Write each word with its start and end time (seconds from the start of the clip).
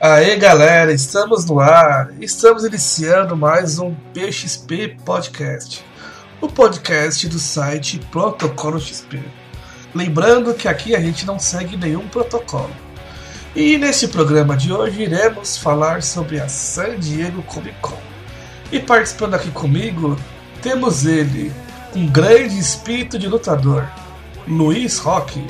Aê 0.00 0.36
galera, 0.36 0.92
estamos 0.92 1.44
no 1.44 1.58
ar, 1.58 2.12
estamos 2.20 2.62
iniciando 2.64 3.36
mais 3.36 3.80
um 3.80 3.92
PXP 4.14 4.96
Podcast, 5.04 5.84
o 6.40 6.46
podcast 6.46 7.26
do 7.26 7.36
site 7.36 7.98
Protocolo 8.12 8.78
XP. 8.78 9.20
Lembrando 9.92 10.54
que 10.54 10.68
aqui 10.68 10.94
a 10.94 11.00
gente 11.00 11.26
não 11.26 11.36
segue 11.36 11.76
nenhum 11.76 12.06
protocolo. 12.06 12.70
E 13.56 13.76
neste 13.76 14.06
programa 14.06 14.56
de 14.56 14.72
hoje 14.72 15.02
iremos 15.02 15.58
falar 15.58 16.00
sobre 16.00 16.38
a 16.38 16.48
San 16.48 16.96
Diego 17.00 17.42
Comic 17.42 17.74
Con. 17.80 17.98
E 18.70 18.78
participando 18.78 19.34
aqui 19.34 19.50
comigo 19.50 20.16
temos 20.62 21.06
ele, 21.06 21.52
um 21.92 22.06
grande 22.06 22.56
espírito 22.56 23.18
de 23.18 23.26
lutador, 23.26 23.84
Luiz 24.46 25.00
Roque. 25.00 25.44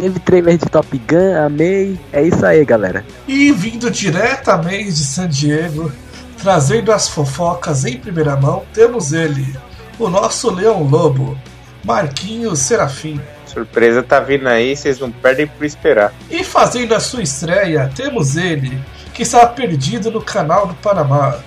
Teve 0.00 0.18
trailer 0.18 0.56
de 0.56 0.64
Top 0.64 0.98
Gun, 1.06 1.44
amei. 1.44 2.00
É 2.10 2.22
isso 2.22 2.44
aí, 2.46 2.64
galera. 2.64 3.04
E 3.28 3.52
vindo 3.52 3.90
diretamente 3.90 4.94
de 4.94 5.04
San 5.04 5.28
Diego, 5.28 5.92
trazendo 6.40 6.90
as 6.90 7.06
fofocas 7.06 7.84
em 7.84 7.98
primeira 7.98 8.34
mão, 8.34 8.64
temos 8.72 9.12
ele, 9.12 9.54
o 9.98 10.08
nosso 10.08 10.50
Leão 10.50 10.84
Lobo, 10.84 11.38
Marquinhos 11.84 12.60
Serafim. 12.60 13.20
Surpresa 13.44 14.02
tá 14.02 14.20
vindo 14.20 14.48
aí, 14.48 14.74
vocês 14.74 14.98
não 14.98 15.10
perdem 15.10 15.46
por 15.46 15.66
esperar. 15.66 16.14
E 16.30 16.42
fazendo 16.42 16.94
a 16.94 17.00
sua 17.00 17.22
estreia, 17.22 17.92
temos 17.94 18.38
ele, 18.38 18.82
que 19.12 19.22
está 19.22 19.44
perdido 19.44 20.10
no 20.10 20.22
canal 20.22 20.66
do 20.66 20.74
Panamá, 20.76 21.40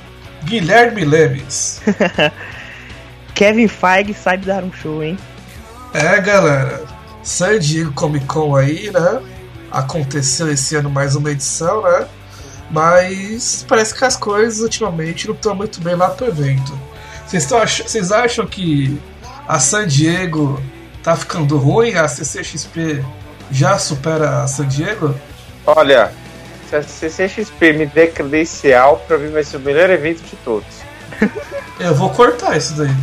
Guilherme 0.44 1.04
Lemes. 1.04 1.82
Kevin 3.34 3.68
Feige 3.68 4.14
sabe 4.14 4.46
dar 4.46 4.64
um 4.64 4.72
show, 4.72 5.02
hein? 5.02 5.18
É, 5.92 6.22
galera. 6.22 6.93
San 7.24 7.58
Diego 7.58 7.92
Comic 7.94 8.26
Con 8.26 8.56
aí, 8.56 8.92
né? 8.92 9.22
Aconteceu 9.72 10.52
esse 10.52 10.76
ano 10.76 10.90
mais 10.90 11.16
uma 11.16 11.32
edição, 11.32 11.82
né? 11.84 12.08
Mas 12.70 13.66
parece 13.68 13.96
que 13.96 14.04
as 14.04 14.16
coisas 14.16 14.60
ultimamente 14.60 15.28
não 15.28 15.36
estão 15.36 15.56
muito 15.56 15.82
bem 15.82 15.96
lá 15.96 16.10
pro 16.10 16.28
evento. 16.28 16.78
Vocês, 17.26 17.52
ach 17.52 17.82
vocês 17.82 18.12
acham 18.12 18.46
que 18.46 19.00
a 19.48 19.60
San 19.60 19.88
Diego 19.88 20.62
tá 21.02 21.16
ficando 21.16 21.58
ruim? 21.58 21.96
A 21.96 22.08
CCXP 22.08 23.04
já 23.52 23.78
supera 23.78 24.44
a 24.44 24.48
San 24.48 24.68
Diego? 24.68 25.16
Olha, 25.66 26.12
se 26.70 26.76
a 26.76 26.84
CCXP 26.84 27.74
me 27.74 27.86
der 27.86 28.12
credencial, 28.12 28.98
pra 29.08 29.18
mim 29.18 29.32
vai 29.32 29.44
ser 29.44 29.58
o 29.58 29.60
melhor 29.60 29.90
evento 29.90 30.22
de 30.24 30.36
todos. 30.38 30.84
Eu 31.80 31.96
vou 31.96 32.10
cortar 32.10 32.58
isso 32.58 32.74
daí. 32.74 32.94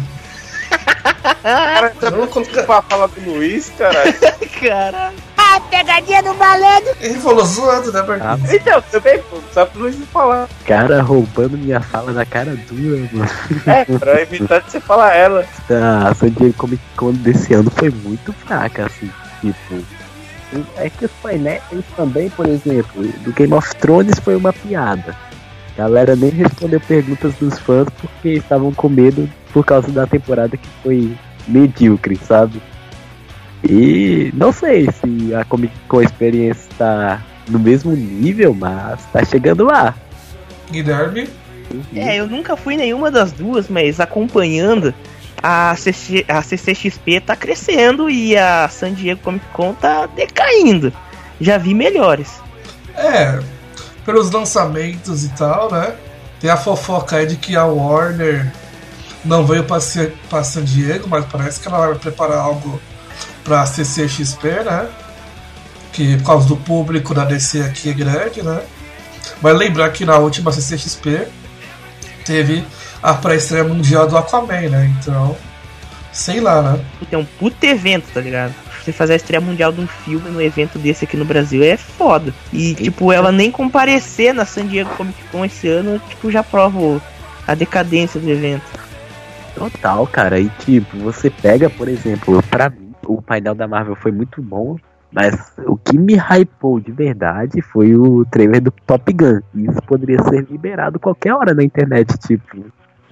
Cara, 1.43 1.93
não 2.11 2.27
consigo 2.27 2.63
falar 2.63 3.07
do 3.07 3.31
Luiz, 3.31 3.71
caralho. 3.77 4.15
Caralho. 4.61 5.17
Ah, 5.39 5.59
pegadinha 5.71 6.23
do 6.23 6.35
malandro. 6.35 6.95
Ele 7.01 7.15
falou 7.15 7.45
zoando, 7.45 7.91
né, 7.91 8.03
Marquinhos? 8.03 8.53
Então, 8.53 8.83
também, 8.91 9.19
pô, 9.23 9.39
só 9.53 9.65
pro 9.65 9.81
Luiz 9.81 9.99
não 9.99 10.07
falar. 10.09 10.49
Cara 10.67 11.01
roubando 11.01 11.57
minha 11.57 11.81
fala 11.81 12.13
da 12.13 12.27
cara 12.27 12.55
dura, 12.69 13.09
mano. 13.11 13.31
É, 13.67 13.85
pra 13.99 14.21
evitar 14.21 14.61
de 14.61 14.71
você 14.71 14.81
falar 14.81 15.15
ela. 15.15 15.47
A 16.07 16.15
San 16.15 16.29
Diego 16.29 16.53
Comic 16.55 16.83
Con 16.95 17.13
desse 17.13 17.55
ano 17.55 17.71
foi 17.71 17.91
muito 17.91 18.33
fraca, 18.35 18.87
assim. 18.87 19.11
Tipo. 19.41 19.83
É 20.77 20.91
que 20.91 21.07
os 21.07 21.13
painéis 21.23 21.63
também, 21.97 22.29
por 22.29 22.47
exemplo, 22.47 23.03
do 23.03 23.33
Game 23.33 23.55
of 23.55 23.75
Thrones 23.77 24.19
foi 24.19 24.37
uma 24.37 24.53
piada. 24.53 25.17
A 25.75 25.83
galera 25.83 26.15
nem 26.15 26.31
respondeu 26.31 26.81
perguntas 26.81 27.33
dos 27.35 27.59
fãs 27.59 27.89
porque 28.01 28.31
estavam 28.35 28.73
com 28.75 28.89
medo 28.89 29.29
por 29.53 29.65
causa 29.65 29.91
da 29.91 30.07
temporada 30.07 30.57
que 30.57 30.69
foi 30.83 31.17
medíocre, 31.47 32.17
sabe? 32.17 32.61
E 33.69 34.31
não 34.35 34.53
sei 34.53 34.89
se 34.91 35.35
a 35.35 35.45
Comic 35.45 35.75
Con 35.87 36.03
Experience 36.03 36.67
tá 36.79 37.23
no 37.49 37.59
mesmo 37.59 37.93
nível, 37.93 38.55
mas 38.55 39.05
tá 39.07 39.25
chegando 39.25 39.65
lá. 39.65 39.95
Guilherme? 40.71 41.29
É, 41.95 42.17
eu 42.17 42.27
nunca 42.27 42.57
fui 42.57 42.77
nenhuma 42.77 43.11
das 43.11 43.33
duas, 43.33 43.69
mas 43.69 44.01
acompanhando, 44.01 44.95
a, 45.43 45.75
CC, 45.77 46.25
a 46.29 46.43
CCXP 46.43 47.21
tá 47.21 47.37
crescendo 47.37 48.11
e 48.11 48.37
a 48.37 48.69
San 48.69 48.93
Diego 48.93 49.21
Comic 49.21 49.45
Con 49.53 49.75
tá 49.75 50.07
decaindo. 50.07 50.93
Já 51.41 51.59
vi 51.59 51.75
melhores. 51.75 52.41
É, 52.97 53.39
pelos 54.05 54.31
lançamentos 54.31 55.25
e 55.25 55.29
tal, 55.31 55.71
né? 55.71 55.95
Tem 56.41 56.51
a 56.51 56.57
fofoca 56.57 57.17
aí 57.17 57.27
de 57.27 57.37
que 57.37 57.57
a 57.57 57.65
Warner 57.65 58.51
não 59.25 59.45
veio 59.45 59.65
para 59.65 60.45
San 60.45 60.65
Diego, 60.65 61.09
mas 61.09 61.25
parece 61.27 61.61
que 61.61 61.69
ela 61.69 61.87
vai 61.87 61.95
preparar 61.97 62.39
algo 62.39 62.81
para 63.45 63.67
CCXP, 63.67 64.49
né? 64.65 64.89
Que 65.93 66.17
por 66.19 66.25
causa 66.25 66.49
do 66.49 66.57
público 66.57 67.15
da 67.15 67.25
DC 67.25 67.61
aqui 67.63 67.91
é 67.91 67.93
grande, 67.93 68.43
né? 68.43 68.63
Mas 69.43 69.57
lembrar 69.57 69.91
que 69.91 70.05
na 70.05 70.19
última 70.19 70.53
CCXP 70.53 71.27
teve 72.25 72.65
a 73.03 73.15
pré-estreia 73.15 73.65
mundial 73.65 74.07
do 74.07 74.17
Aquaman, 74.17 74.69
né? 74.69 74.95
Então, 74.99 75.37
sei 76.13 76.41
lá, 76.41 76.63
né? 76.63 76.85
É 77.11 77.17
um 77.17 77.25
puto 77.25 77.65
evento, 77.65 78.07
tá 78.13 78.21
ligado? 78.21 78.55
Você 78.83 78.93
fazer 78.93 79.13
a 79.13 79.17
estreia 79.17 79.41
mundial 79.41 79.73
de 79.73 79.81
um 79.81 79.87
filme 79.87 80.31
no 80.31 80.41
evento 80.41 80.79
desse 80.79 81.05
aqui 81.05 81.17
no 81.17 81.25
Brasil 81.25 81.63
é 81.63 81.77
foda. 81.77 82.33
E, 82.53 82.75
tipo, 82.75 83.13
ela 83.13 83.31
nem 83.31 83.51
comparecer 83.51 84.33
na 84.33 84.47
San 84.47 84.67
Diego 84.67 84.91
Comic 84.97 85.23
Con 85.31 85.45
esse 85.45 85.69
ano, 85.69 86.01
tipo, 86.09 86.31
já 86.31 86.43
prova 86.43 87.01
a 87.47 87.55
decadência 87.55 88.19
do 88.19 88.31
evento. 88.31 88.65
Total, 89.61 90.07
cara. 90.07 90.41
E 90.41 90.49
tipo, 90.61 90.97
você 90.97 91.29
pega, 91.29 91.69
por 91.69 91.87
exemplo, 91.87 92.43
pra 92.45 92.71
mim, 92.71 92.95
o 93.07 93.21
painel 93.21 93.55
da 93.55 93.69
Marvel 93.69 93.95
foi 93.95 94.11
muito 94.11 94.41
bom, 94.41 94.79
mas 95.13 95.53
o 95.67 95.77
que 95.77 95.99
me 95.99 96.15
hypou 96.15 96.81
de 96.81 96.91
verdade 96.91 97.61
foi 97.61 97.95
o 97.95 98.25
trailer 98.25 98.63
do 98.63 98.71
Top 98.71 99.13
Gun. 99.13 99.41
Isso 99.55 99.83
poderia 99.83 100.23
ser 100.23 100.47
liberado 100.51 100.99
qualquer 100.99 101.35
hora 101.35 101.53
na 101.53 101.63
internet, 101.63 102.17
tipo. 102.27 102.65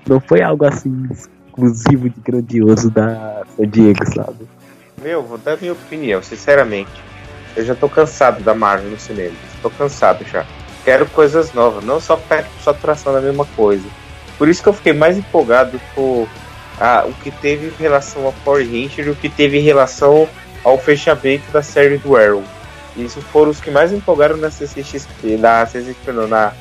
Não 0.09 0.21
foi 0.21 0.41
algo 0.41 0.65
assim 0.65 1.07
exclusivo 1.11 2.09
de 2.09 2.19
grandioso 2.19 2.91
da 2.91 3.43
San 3.55 3.69
Diego, 3.69 4.07
sabe? 4.07 4.49
Meu, 5.03 5.23
vou 5.23 5.37
dar 5.37 5.59
minha 5.61 5.75
opinião, 5.75 6.23
sinceramente. 6.23 7.03
Eu 7.55 7.63
já 7.63 7.75
tô 7.75 7.91
cansado 7.91 8.43
da 8.43 8.55
Marvel 8.55 8.91
no 8.91 8.99
cinema. 8.99 9.37
Tô 9.61 9.69
cansado 9.69 10.25
já. 10.25 10.47
Quero 10.83 11.05
coisas 11.11 11.53
novas, 11.53 11.85
não 11.85 12.01
só 12.01 12.19
tração 12.81 13.13
da 13.13 13.21
mesma 13.21 13.45
coisa. 13.55 13.85
Por 14.39 14.49
isso 14.49 14.63
que 14.63 14.69
eu 14.69 14.73
fiquei 14.73 14.93
mais 14.93 15.19
empolgado 15.19 15.81
por 15.95 16.29
ah, 16.81 17.05
o 17.07 17.13
que 17.13 17.31
teve 17.31 17.67
em 17.67 17.83
relação 17.83 18.25
ao 18.25 18.33
Power 18.45 18.65
Ranger 18.65 19.07
e 19.07 19.11
o 19.11 19.17
que 19.17 19.29
teve 19.29 19.59
em 19.59 19.63
relação 19.63 20.29
ao 20.65 20.79
fechamento 20.79 21.51
da 21.51 21.63
série 21.63 21.99
do 21.99 22.17
Arrow. 22.17 22.45
Isso 22.97 23.21
foram 23.21 23.51
os 23.51 23.61
que 23.61 23.71
mais 23.71 23.93
empolgaram 23.93 24.37
na 24.37 24.51
CCXP, 24.51 25.37
na 25.37 25.67
CCXP 25.67 26.13
não, 26.13 26.27
na 26.27 26.53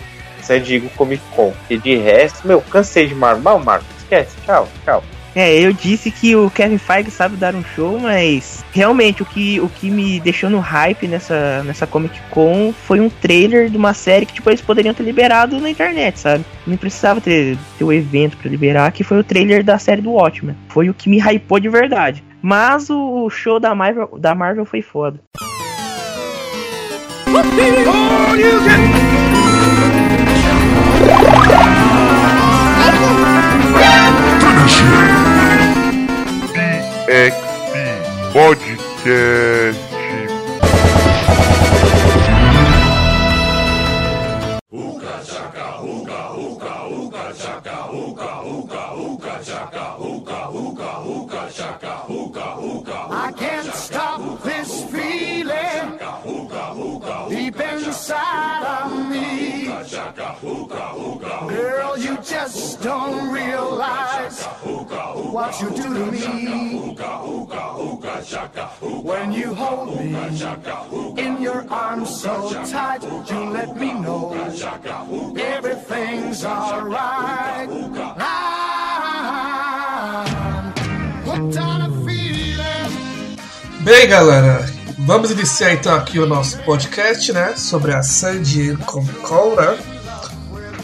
San 0.41 0.61
Diego 0.61 0.89
Comic 0.91 1.23
Con. 1.35 1.53
E 1.69 1.77
de 1.77 1.95
resto, 1.95 2.47
meu, 2.47 2.61
cansei 2.61 3.07
de 3.07 3.15
Marvel. 3.15 3.43
Mal, 3.43 3.59
Marvel, 3.59 3.87
esquece, 3.99 4.35
tchau, 4.45 4.67
tchau. 4.83 5.03
É, 5.37 5.53
eu 5.61 5.71
disse 5.71 6.09
que 6.09 6.35
o 6.35 6.49
Kevin 6.49 6.79
Feige 6.79 7.11
sabe 7.11 7.37
dar 7.37 7.53
um 7.53 7.63
show, 7.63 7.99
mas 7.99 8.65
realmente 8.73 9.21
o 9.21 9.25
que, 9.25 9.59
o 9.59 9.69
que 9.69 9.87
me 9.87 10.19
deixou 10.19 10.49
no 10.49 10.57
hype 10.57 11.07
nessa, 11.07 11.61
nessa 11.63 11.85
Comic 11.85 12.19
Con 12.31 12.73
foi 12.73 12.99
um 12.99 13.07
trailer 13.07 13.69
de 13.69 13.77
uma 13.77 13.93
série 13.93 14.25
que 14.25 14.33
tipo, 14.33 14.49
eles 14.49 14.61
poderiam 14.61 14.95
ter 14.95 15.03
liberado 15.03 15.59
na 15.59 15.69
internet, 15.69 16.19
sabe? 16.19 16.43
Não 16.65 16.75
precisava 16.75 17.21
ter, 17.21 17.55
ter 17.77 17.83
o 17.83 17.93
evento 17.93 18.35
para 18.35 18.49
liberar, 18.49 18.91
que 18.91 19.03
foi 19.03 19.19
o 19.19 19.23
trailer 19.23 19.63
da 19.63 19.77
série 19.77 20.01
do 20.01 20.13
Watchmen. 20.13 20.55
Foi 20.69 20.89
o 20.89 20.93
que 20.93 21.07
me 21.07 21.19
hypou 21.19 21.59
de 21.59 21.69
verdade. 21.69 22.23
Mas 22.41 22.89
o 22.89 23.29
show 23.29 23.59
da 23.59 23.75
Marvel, 23.75 24.17
da 24.17 24.33
Marvel 24.33 24.65
foi 24.65 24.81
foda. 24.81 25.21
PXP 37.07 37.73
Podcast. 38.33 39.86
You 61.97 62.17
just 62.17 62.81
don't 62.83 63.31
realize 63.33 64.43
what 64.43 65.59
you 65.59 65.69
do 65.71 65.83
to 65.83 66.11
me. 66.11 66.95
When 69.01 69.31
you 69.31 69.53
hold 69.55 69.99
me 69.99 70.15
in 71.17 71.41
your 71.41 71.65
arms 71.71 72.21
so 72.21 72.51
tight, 72.65 73.01
you 73.03 73.49
let 73.49 73.75
me 73.77 73.93
know 73.93 74.33
everything's 75.37 76.45
alright. 76.45 77.69
I'm 78.19 78.43
hooked 81.25 81.57
on 81.57 81.81
a 81.81 81.89
feeling. 82.05 83.37
Bem, 83.83 84.07
galera, 84.07 84.65
Vamos 84.99 85.31
iniciar 85.31 85.73
então 85.73 85.95
aqui 85.95 86.19
o 86.19 86.25
nosso 86.25 86.57
podcast, 86.63 87.31
né? 87.31 87.55
Sobre 87.55 87.93
a 87.93 88.03
San 88.03 88.41
Diego 88.41 88.83
Comic 88.83 89.21
Con, 89.21 89.55
né? 89.55 89.96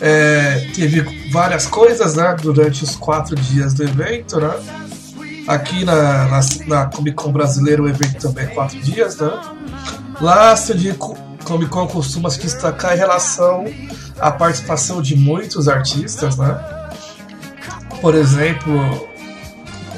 É, 0.06 0.70
teve 0.76 1.30
várias 1.32 1.66
coisas, 1.66 2.16
né? 2.16 2.36
Durante 2.42 2.84
os 2.84 2.94
quatro 2.94 3.38
dias 3.38 3.74
do 3.74 3.84
evento, 3.84 4.38
né? 4.38 4.52
Aqui 5.48 5.86
na, 5.86 6.26
na, 6.26 6.40
na 6.68 6.86
Comic 6.88 7.16
Con 7.16 7.32
brasileira 7.32 7.82
o 7.82 7.88
evento 7.88 8.20
também 8.20 8.44
é 8.44 8.48
quatro 8.48 8.78
dias, 8.82 9.16
né? 9.16 9.32
Lá 10.20 10.52
a 10.52 10.56
Comic 11.46 11.72
Con 11.72 11.88
costuma 11.88 12.30
se 12.30 12.42
destacar 12.42 12.96
em 12.96 12.98
relação 12.98 13.64
à 14.20 14.30
participação 14.30 15.02
de 15.02 15.16
muitos 15.16 15.70
artistas, 15.70 16.36
né? 16.36 16.60
Por 18.02 18.14
exemplo, 18.14 19.08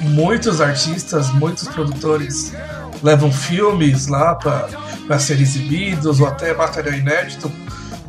muitos 0.01 0.62
artistas, 0.62 1.31
muitos 1.34 1.68
produtores 1.68 2.54
levam 3.01 3.31
filmes 3.31 4.06
lá 4.06 4.36
para 4.36 5.18
ser 5.18 5.42
exibidos 5.42 6.19
ou 6.19 6.28
até 6.28 6.54
material 6.54 6.94
inédito, 6.94 7.51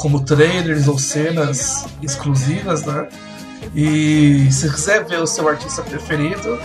como 0.06 0.20
trailers 0.20 0.86
ou 0.86 0.96
cenas 1.00 1.84
exclusivas, 2.00 2.84
né? 2.84 3.08
E 3.74 4.46
se 4.52 4.70
quiser 4.70 5.04
ver 5.04 5.18
o 5.18 5.26
seu 5.26 5.48
artista 5.48 5.82
preferido, 5.82 6.60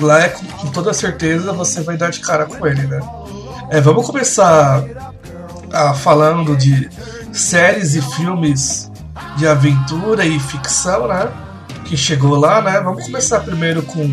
lá 0.00 0.22
é, 0.22 0.30
com, 0.30 0.68
toda 0.68 0.94
certeza 0.94 1.52
você 1.52 1.82
vai 1.82 1.98
dar 1.98 2.10
de 2.10 2.20
cara 2.20 2.46
com 2.46 2.66
ele, 2.66 2.86
né? 2.86 2.98
É, 3.68 3.82
vamos 3.82 4.06
começar 4.06 4.82
ah, 5.70 5.92
falando 5.92 6.56
de 6.56 6.88
séries 7.34 7.94
e 7.96 8.00
filmes 8.00 8.90
de 9.36 9.46
aventura 9.46 10.24
e 10.24 10.40
ficção, 10.40 11.06
né? 11.06 11.30
Que 11.84 11.98
chegou 11.98 12.34
lá, 12.34 12.62
né? 12.62 12.80
Vamos 12.80 13.04
começar 13.04 13.40
primeiro 13.40 13.82
com 13.82 14.10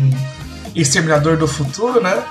Exterminador 0.74 1.38
do 1.38 1.48
Futuro, 1.48 2.02
né? 2.02 2.22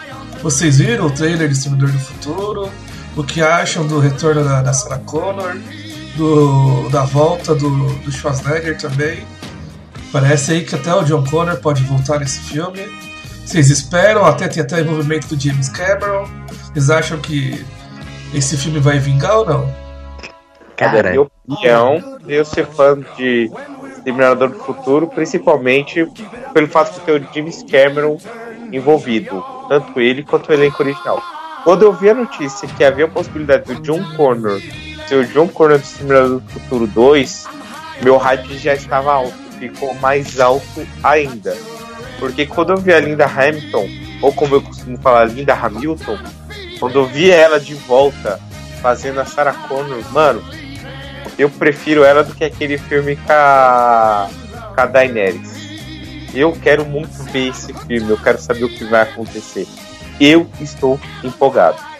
Vocês 0.43 0.77
viram 0.77 1.07
o 1.07 1.11
trailer 1.11 1.47
de 1.47 1.55
Exterminador 1.55 1.91
do 1.91 1.99
Futuro? 1.99 2.69
O 3.17 3.23
que 3.23 3.41
acham 3.41 3.87
do 3.87 3.99
retorno 3.99 4.43
da, 4.43 4.61
da 4.61 4.71
Sarah 4.71 4.99
Connor? 4.99 5.55
Do, 6.15 6.89
da 6.89 7.03
volta 7.03 7.55
do, 7.55 7.69
do 7.99 8.11
Schwarzenegger 8.11 8.77
também? 8.77 9.25
Parece 10.11 10.51
aí 10.51 10.63
que 10.63 10.75
até 10.75 10.93
o 10.93 11.03
John 11.03 11.23
Connor 11.23 11.57
pode 11.57 11.83
voltar 11.83 12.19
nesse 12.19 12.39
filme. 12.41 12.81
Vocês 13.43 13.69
esperam? 13.69 14.25
Até 14.25 14.47
tem 14.47 14.61
até 14.61 14.79
envolvimento 14.79 15.27
do 15.35 15.41
James 15.41 15.69
Cameron. 15.69 16.29
Vocês 16.71 16.89
acham 16.89 17.19
que 17.19 17.65
esse 18.33 18.55
filme 18.57 18.79
vai 18.79 18.99
vingar 18.99 19.39
ou 19.39 19.45
não? 19.45 19.83
Cara, 20.77 21.03
na 21.03 21.09
minha 21.09 21.21
opinião, 21.21 22.19
eu 22.27 22.45
ser 22.45 22.65
fã 22.67 22.99
de 23.17 23.49
Exterminador 23.97 24.49
do 24.49 24.59
Futuro, 24.59 25.07
principalmente 25.07 26.05
pelo 26.53 26.67
fato 26.67 26.93
de 26.93 26.99
ter 27.01 27.21
o 27.21 27.33
James 27.33 27.63
Cameron 27.63 28.17
envolvido, 28.71 29.43
tanto 29.69 29.99
ele 29.99 30.23
quanto 30.23 30.49
o 30.49 30.53
elenco 30.53 30.83
original. 30.83 31.21
Quando 31.63 31.83
eu 31.83 31.93
vi 31.93 32.09
a 32.09 32.13
notícia 32.13 32.67
que 32.67 32.83
havia 32.83 33.05
a 33.05 33.07
possibilidade 33.07 33.73
do 33.73 33.81
John 33.81 34.03
Connor 34.15 34.59
o 35.15 35.25
John 35.25 35.47
Connor 35.47 35.77
do 35.77 35.83
Exterminador 35.83 36.39
do 36.39 36.49
Futuro 36.49 36.87
2, 36.87 37.45
meu 38.01 38.17
hype 38.17 38.57
já 38.57 38.73
estava 38.73 39.13
alto, 39.13 39.33
ficou 39.59 39.93
mais 39.95 40.39
alto 40.39 40.87
ainda. 41.03 41.55
Porque 42.19 42.45
quando 42.45 42.71
eu 42.71 42.77
vi 42.77 42.93
a 42.93 42.99
Linda 42.99 43.25
Hamilton, 43.25 43.87
ou 44.21 44.33
como 44.33 44.55
eu 44.55 44.61
costumo 44.61 44.97
falar, 44.97 45.25
Linda 45.25 45.53
Hamilton, 45.53 46.17
quando 46.79 46.99
eu 46.99 47.05
vi 47.05 47.31
ela 47.31 47.59
de 47.59 47.73
volta 47.75 48.39
fazendo 48.81 49.19
a 49.19 49.25
Sarah 49.25 49.53
Connor, 49.53 50.01
mano, 50.11 50.43
eu 51.37 51.49
prefiro 51.49 52.03
ela 52.03 52.23
do 52.23 52.33
que 52.33 52.43
aquele 52.43 52.77
filme 52.77 53.15
com 53.15 53.31
a, 53.31 54.29
com 54.73 54.81
a 54.81 54.85
Daenerys. 54.85 55.63
Eu 56.33 56.51
quero 56.53 56.85
muito 56.85 57.23
ver 57.31 57.49
esse 57.49 57.73
filme, 57.73 58.09
eu 58.09 58.17
quero 58.17 58.39
saber 58.39 58.65
o 58.65 58.69
que 58.69 58.83
vai 58.85 59.01
acontecer. 59.01 59.67
Eu 60.19 60.47
estou 60.59 60.99
empolgado. 61.23 61.92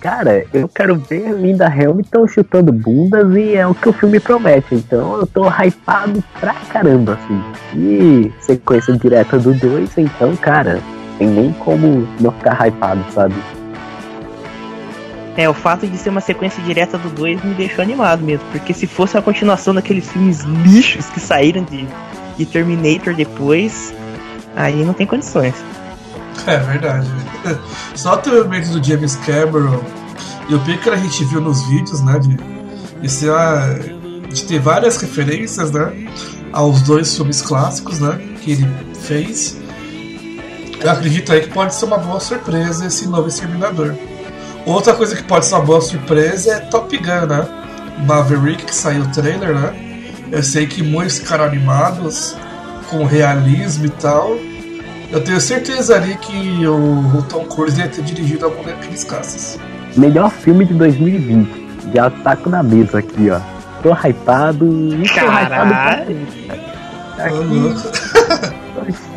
Cara, 0.00 0.46
eu 0.54 0.66
quero 0.66 0.96
ver 0.96 1.30
Linda 1.34 1.66
Hamilton 1.66 2.26
chutando 2.26 2.72
bundas 2.72 3.36
e 3.36 3.54
é 3.54 3.66
o 3.66 3.74
que 3.74 3.86
o 3.86 3.92
filme 3.92 4.18
promete. 4.18 4.74
Então 4.74 5.18
eu 5.18 5.26
tô 5.26 5.46
hypado 5.46 6.24
pra 6.40 6.54
caramba, 6.72 7.18
assim. 7.22 7.42
E 7.76 8.32
sequência 8.40 8.96
direta 8.96 9.38
do 9.38 9.52
2, 9.52 9.98
então, 9.98 10.34
cara, 10.36 10.80
tem 11.18 11.28
nem 11.28 11.52
como 11.52 12.08
não 12.18 12.32
ficar 12.32 12.66
hypado, 12.66 13.04
sabe? 13.12 13.34
É, 15.36 15.46
o 15.48 15.54
fato 15.54 15.86
de 15.86 15.98
ser 15.98 16.08
uma 16.08 16.22
sequência 16.22 16.62
direta 16.62 16.96
do 16.96 17.10
2 17.10 17.44
me 17.44 17.54
deixou 17.54 17.82
animado 17.82 18.22
mesmo. 18.22 18.44
Porque 18.50 18.72
se 18.72 18.86
fosse 18.86 19.18
a 19.18 19.22
continuação 19.22 19.74
daqueles 19.74 20.10
filmes 20.10 20.40
lixos 20.64 21.06
que 21.10 21.20
saíram 21.20 21.62
de, 21.64 21.86
de 22.38 22.46
Terminator 22.46 23.14
depois, 23.14 23.94
aí 24.56 24.82
não 24.82 24.94
tem 24.94 25.06
condições. 25.06 25.54
É 26.46 26.56
verdade. 26.58 27.06
Só 27.94 28.14
o 28.14 28.16
treinamento 28.18 28.70
do 28.70 28.84
James 28.84 29.16
Cameron 29.16 29.82
e 30.48 30.54
o 30.54 30.60
que 30.60 30.90
a 30.90 30.96
gente 30.96 31.24
viu 31.24 31.40
nos 31.40 31.62
vídeos, 31.68 32.00
né? 32.02 32.18
De, 32.18 32.36
de, 33.00 33.08
ser 33.08 33.32
de 34.28 34.44
ter 34.44 34.58
várias 34.58 34.96
referências, 34.96 35.70
né? 35.70 36.08
Aos 36.52 36.82
dois 36.82 37.14
filmes 37.14 37.40
clássicos, 37.40 38.00
né? 38.00 38.18
Que 38.40 38.52
ele 38.52 38.68
fez. 39.02 39.56
Eu 40.80 40.90
acredito 40.90 41.32
aí 41.32 41.42
que 41.42 41.50
pode 41.50 41.74
ser 41.74 41.84
uma 41.84 41.98
boa 41.98 42.18
surpresa 42.20 42.86
esse 42.86 43.06
novo 43.06 43.28
Exterminador. 43.28 43.94
Outra 44.66 44.94
coisa 44.94 45.14
que 45.14 45.22
pode 45.22 45.46
ser 45.46 45.54
uma 45.54 45.64
boa 45.64 45.80
surpresa 45.80 46.54
é 46.54 46.58
Top 46.60 46.96
Gun, 46.96 47.26
né? 47.26 47.46
Maverick, 48.06 48.64
que 48.64 48.74
saiu 48.74 49.02
o 49.02 49.08
trailer, 49.08 49.54
né? 49.54 49.74
Eu 50.32 50.42
sei 50.42 50.66
que 50.66 50.82
muitos 50.82 51.18
ficaram 51.18 51.44
animados 51.44 52.36
com 52.88 53.04
realismo 53.04 53.86
e 53.86 53.90
tal. 53.90 54.36
Eu 55.12 55.20
tenho 55.24 55.40
certeza 55.40 55.96
ali 55.96 56.16
que 56.16 56.66
o, 56.66 57.22
Tom 57.28 57.44
Cruise 57.44 57.80
ia 57.80 57.88
ter 57.88 58.02
dirigido 58.02 58.44
algum 58.44 58.62
daqueles 58.62 59.02
caças. 59.02 59.58
Melhor 59.96 60.30
filme 60.30 60.64
de 60.64 60.74
2020. 60.74 61.92
Já 61.92 62.10
taco 62.10 62.48
na 62.48 62.62
mesa 62.62 63.00
aqui, 63.00 63.28
ó. 63.28 63.40
Tô 63.82 63.92
hypado 63.92 64.66
e 64.66 65.08
tô 65.08 65.20
hypado 65.20 66.12
Aqui, 67.18 67.74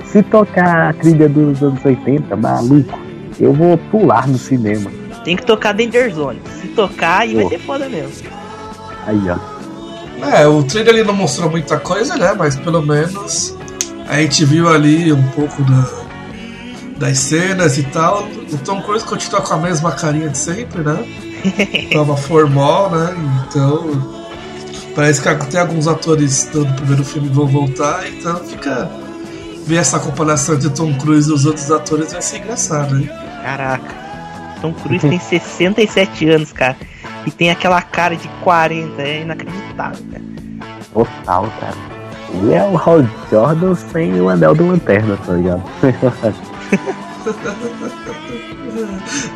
se 0.10 0.24
tocar 0.24 0.90
a 0.90 0.94
trilha 0.94 1.30
dos 1.30 1.62
anos 1.62 1.86
80, 1.86 2.36
maluco, 2.36 3.00
eu 3.40 3.54
vou 3.54 3.78
pular 3.78 4.28
no 4.28 4.38
cinema. 4.38 4.92
Tem 5.24 5.36
que 5.36 5.46
tocar 5.46 5.74
Danger 5.74 6.14
Zone. 6.14 6.42
Se 6.60 6.68
tocar, 6.70 7.20
aí 7.20 7.36
vai 7.36 7.48
ser 7.48 7.60
foda 7.60 7.88
mesmo. 7.88 8.28
Aí, 9.06 9.22
ó. 9.30 9.38
É, 10.36 10.48
o 10.48 10.64
trailer 10.64 10.96
ali 10.96 11.04
não 11.04 11.14
mostrou 11.14 11.50
muita 11.50 11.80
coisa, 11.80 12.16
né? 12.18 12.34
Mas 12.38 12.56
pelo 12.56 12.82
menos 12.82 13.56
a 14.08 14.22
gente 14.22 14.46
viu 14.46 14.70
ali 14.70 15.12
um 15.12 15.28
pouco 15.30 15.64
da, 15.64 15.90
das 16.98 17.20
cenas 17.20 17.78
e 17.78 17.84
tal. 17.84 18.24
O 18.52 18.58
Tom 18.58 18.82
Cruise 18.82 19.06
continua 19.06 19.42
com 19.42 19.54
a 19.54 19.58
mesma 19.58 19.92
carinha 19.92 20.30
de 20.30 20.38
sempre, 20.38 20.82
né? 20.82 21.06
Tava 21.92 22.16
formal, 22.18 22.92
né? 22.92 23.16
Então. 23.48 24.24
Parece 24.96 25.22
que 25.22 25.48
tem 25.48 25.60
alguns 25.60 25.88
atores 25.88 26.50
do 26.54 26.68
primeiro 26.76 27.04
filme 27.04 27.28
que 27.28 27.34
vão 27.36 27.48
voltar, 27.48 28.08
então 28.08 28.36
fica. 28.46 28.90
Ver 29.66 29.78
essa 29.78 29.98
comparação 29.98 30.56
entre 30.56 30.68
o 30.68 30.72
Tom 30.72 30.94
Cruise 30.98 31.30
e 31.30 31.34
os 31.34 31.46
outros 31.46 31.72
atores 31.72 32.12
vai 32.12 32.22
ser 32.22 32.40
engraçado, 32.40 33.00
hein? 33.00 33.10
Caraca. 33.42 33.96
Tom 34.62 34.74
Cruise 34.74 35.08
tem 35.08 35.18
67 35.18 36.30
anos, 36.30 36.52
cara. 36.52 36.76
E 37.26 37.32
tem 37.32 37.50
aquela 37.50 37.82
cara 37.82 38.16
de 38.18 38.28
40. 38.44 39.02
É 39.02 39.22
inacreditável, 39.22 40.04
cara. 40.12 40.24
Total, 40.94 41.54
cara. 41.62 41.93
Ele 42.34 42.54
é 42.54 42.64
o 42.64 42.78
Hal 42.78 43.06
Jordan 43.30 43.76
sem 43.76 44.20
o 44.20 44.30
anel 44.30 44.56
da 44.56 44.64
lanterna, 44.64 45.18
tá 45.18 45.34
ligado? 45.34 45.64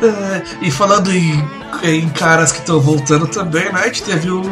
É, 0.02 0.42
e 0.66 0.70
falando 0.70 1.12
em, 1.12 1.48
em 1.84 2.08
caras 2.08 2.50
que 2.50 2.58
estão 2.58 2.80
voltando 2.80 3.26
também, 3.28 3.72
né? 3.72 3.80
A 3.80 3.86
gente 3.86 4.02
teve 4.02 4.30
o, 4.30 4.42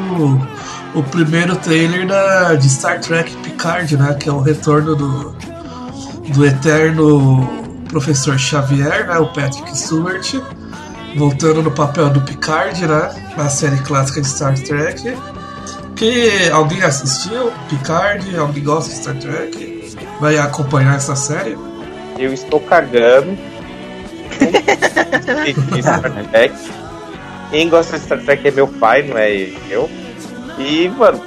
o 0.94 1.02
primeiro 1.02 1.56
trailer 1.56 2.06
da, 2.06 2.54
de 2.54 2.68
Star 2.68 3.00
Trek 3.00 3.36
Picard, 3.38 3.96
né? 3.96 4.14
Que 4.14 4.28
é 4.28 4.32
o 4.32 4.40
retorno 4.40 4.94
do, 4.94 5.36
do 6.32 6.46
eterno 6.46 7.64
professor 7.88 8.38
Xavier, 8.38 9.08
né? 9.08 9.18
O 9.18 9.26
Patrick 9.26 9.76
Stewart, 9.76 10.34
voltando 11.16 11.62
no 11.62 11.70
papel 11.72 12.10
do 12.10 12.20
Picard, 12.20 12.86
né? 12.86 13.32
Na 13.36 13.48
série 13.48 13.78
clássica 13.78 14.20
de 14.20 14.28
Star 14.28 14.56
Trek. 14.56 15.16
Que 15.96 16.50
alguém 16.50 16.82
assistiu 16.82 17.50
Picard? 17.70 18.36
Alguém 18.36 18.62
gosta 18.62 18.90
de 18.90 18.96
Star 18.96 19.16
Trek? 19.16 19.96
Vai 20.20 20.36
acompanhar 20.36 20.96
essa 20.96 21.16
série? 21.16 21.56
Eu 22.18 22.34
estou 22.34 22.60
cagando. 22.60 23.36
de 25.72 25.82
Star 25.82 26.12
Trek. 26.30 26.54
Quem 27.50 27.68
gosta 27.70 27.98
de 27.98 28.04
Star 28.04 28.20
Trek 28.20 28.46
é 28.46 28.50
meu 28.50 28.68
pai, 28.68 29.02
não 29.04 29.16
é 29.16 29.48
eu. 29.70 29.88
E, 30.58 30.88
mano, 30.90 31.20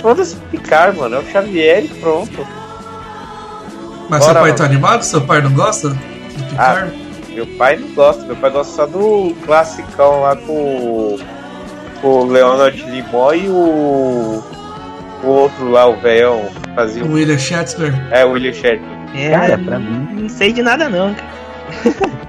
foda-se 0.00 0.36
picar, 0.50 0.94
mano. 0.94 1.16
É 1.16 1.18
o 1.18 1.30
Xavier 1.30 1.84
e 1.84 1.88
pronto. 1.88 2.46
Mas 4.08 4.20
Bora, 4.20 4.32
seu 4.32 4.34
pai 4.34 4.42
mano. 4.42 4.54
tá 4.56 4.64
animado? 4.64 5.02
Seu 5.02 5.20
pai 5.20 5.42
não 5.42 5.52
gosta 5.52 5.90
do 5.90 5.96
Picard? 6.48 7.08
Meu 7.28 7.46
pai 7.46 7.76
não 7.76 7.88
gosta, 7.90 8.24
meu 8.24 8.36
pai 8.36 8.50
gosta 8.50 8.74
só 8.74 8.86
do 8.86 9.36
classicão 9.44 10.22
lá 10.22 10.34
com, 10.34 11.18
com 11.18 11.37
o 12.02 12.24
Leonard 12.24 12.82
Nimoy 12.90 13.44
e 13.44 13.48
o, 13.48 14.42
o 15.22 15.26
outro 15.26 15.68
lá, 15.70 15.86
o 15.88 15.96
velhão, 15.96 16.46
fazia 16.74 17.04
O 17.04 17.08
o. 17.08 17.12
William 17.12 17.38
Shatner? 17.38 17.94
É, 18.10 18.24
o 18.24 18.32
William 18.32 18.52
Shatner. 18.52 18.98
É, 19.14 19.30
Cara, 19.30 19.58
pra 19.58 19.78
mim- 19.78 20.08
Não 20.22 20.28
sei 20.28 20.52
de 20.52 20.62
nada, 20.62 20.88
não, 20.88 21.14
cara. 21.14 21.28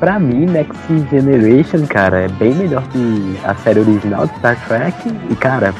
pra 0.00 0.18
mim, 0.18 0.46
Next 0.46 0.76
Generation, 1.10 1.86
cara, 1.86 2.20
é 2.22 2.28
bem 2.28 2.54
melhor 2.54 2.82
que 2.88 3.36
a 3.44 3.54
série 3.56 3.80
original 3.80 4.26
de 4.26 4.34
Star 4.38 4.56
Trek. 4.66 4.96
E, 5.30 5.34
cara, 5.36 5.74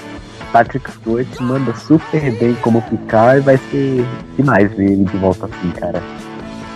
Patrick 0.52 0.90
Stewart 0.90 1.26
manda 1.40 1.74
super 1.74 2.30
bem 2.32 2.54
como 2.62 2.80
ficar 2.82 3.38
e 3.38 3.40
vai 3.40 3.56
ser 3.70 4.04
demais 4.36 4.72
ver 4.72 4.92
ele 4.92 5.04
de 5.04 5.16
volta 5.18 5.46
assim, 5.46 5.70
cara. 5.72 6.02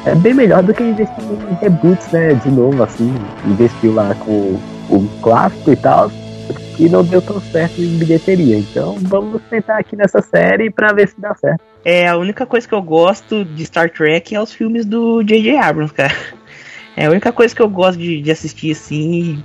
É 0.05 0.15
bem 0.17 0.35
melhor 0.35 0.63
do 0.63 0.75
que 0.75 0.83
investir 0.83 1.23
em 1.25 1.55
reboots, 1.61 2.11
né? 2.13 2.35
De 2.35 2.51
novo, 2.51 2.83
assim. 2.83 3.15
Investiu 3.47 3.95
lá 3.95 4.15
com 4.19 4.59
o 4.89 5.09
clássico 5.23 5.71
e 5.71 5.77
tal. 5.77 6.11
E 6.79 6.89
não 6.89 7.05
deu 7.05 7.21
tão 7.21 7.41
certo 7.41 7.81
em 7.81 7.99
bilheteria. 7.99 8.59
Então 8.59 8.97
vamos 9.01 9.41
tentar 9.49 9.79
aqui 9.79 9.95
nessa 9.95 10.23
série 10.23 10.71
pra 10.71 10.93
ver 10.93 11.09
se 11.09 11.21
dá 11.21 11.35
certo. 11.35 11.61
É, 11.85 12.09
a 12.09 12.17
única 12.17 12.47
coisa 12.47 12.67
que 12.67 12.75
eu 12.75 12.83
gosto 12.83 13.45
de 13.45 13.65
Star 13.67 13.91
Trek 13.91 14.35
é 14.35 14.41
os 14.41 14.53
filmes 14.53 14.87
do 14.87 15.23
J.J. 15.23 15.57
Abrams, 15.57 15.93
cara. 15.93 16.15
É 16.95 17.07
a 17.07 17.11
única 17.11 17.33
coisa 17.33 17.55
que 17.55 17.63
eu 17.63 17.71
gosto 17.71 17.99
de, 17.99 18.21
de 18.21 18.31
assistir 18.31 18.73
assim. 18.73 19.43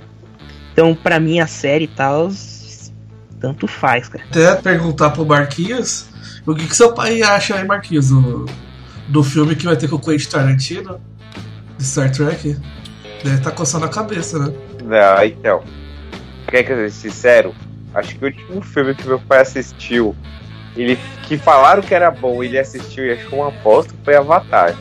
Então, 0.70 0.94
pra 0.94 1.18
mim, 1.18 1.40
a 1.40 1.46
série 1.46 1.86
e 1.86 1.88
tal, 1.88 2.28
tanto 3.40 3.66
faz, 3.66 4.06
cara. 4.06 4.22
Até 4.28 4.54
perguntar 4.56 5.10
pro 5.10 5.24
Marquinhos 5.24 6.08
o 6.46 6.54
que, 6.54 6.66
que 6.66 6.76
seu 6.76 6.92
pai 6.92 7.22
acha 7.22 7.56
aí, 7.56 7.66
Marquinhos, 7.66 8.08
do, 8.08 8.46
do 9.08 9.22
filme 9.22 9.54
que 9.54 9.64
vai 9.64 9.76
ter 9.76 9.88
com 9.88 9.96
o 9.96 9.98
Quentin 9.98 10.28
Tarantino 10.28 11.00
de 11.76 11.84
Star 11.84 12.10
Trek. 12.10 12.56
Deve 13.22 13.36
estar 13.36 13.50
coçando 13.50 13.84
a 13.84 13.88
cabeça, 13.88 14.38
né? 14.38 14.52
Não, 14.88 15.22
então. 15.22 15.62
Quer 16.46 16.62
que 16.62 16.72
eu 16.72 16.76
seja 16.76 16.90
sincero? 16.90 17.54
Acho 17.94 18.16
que 18.16 18.24
o 18.24 18.28
último 18.28 18.62
filme 18.62 18.94
que 18.94 19.06
meu 19.06 19.20
pai 19.20 19.40
assistiu, 19.40 20.16
ele 20.74 20.98
que 21.24 21.36
falaram 21.36 21.82
que 21.82 21.94
era 21.94 22.10
bom, 22.10 22.42
ele 22.42 22.58
assistiu 22.58 23.04
e 23.04 23.12
achou 23.12 23.40
uma 23.40 23.48
aposta, 23.48 23.92
foi 24.02 24.16
Avatar. 24.16 24.74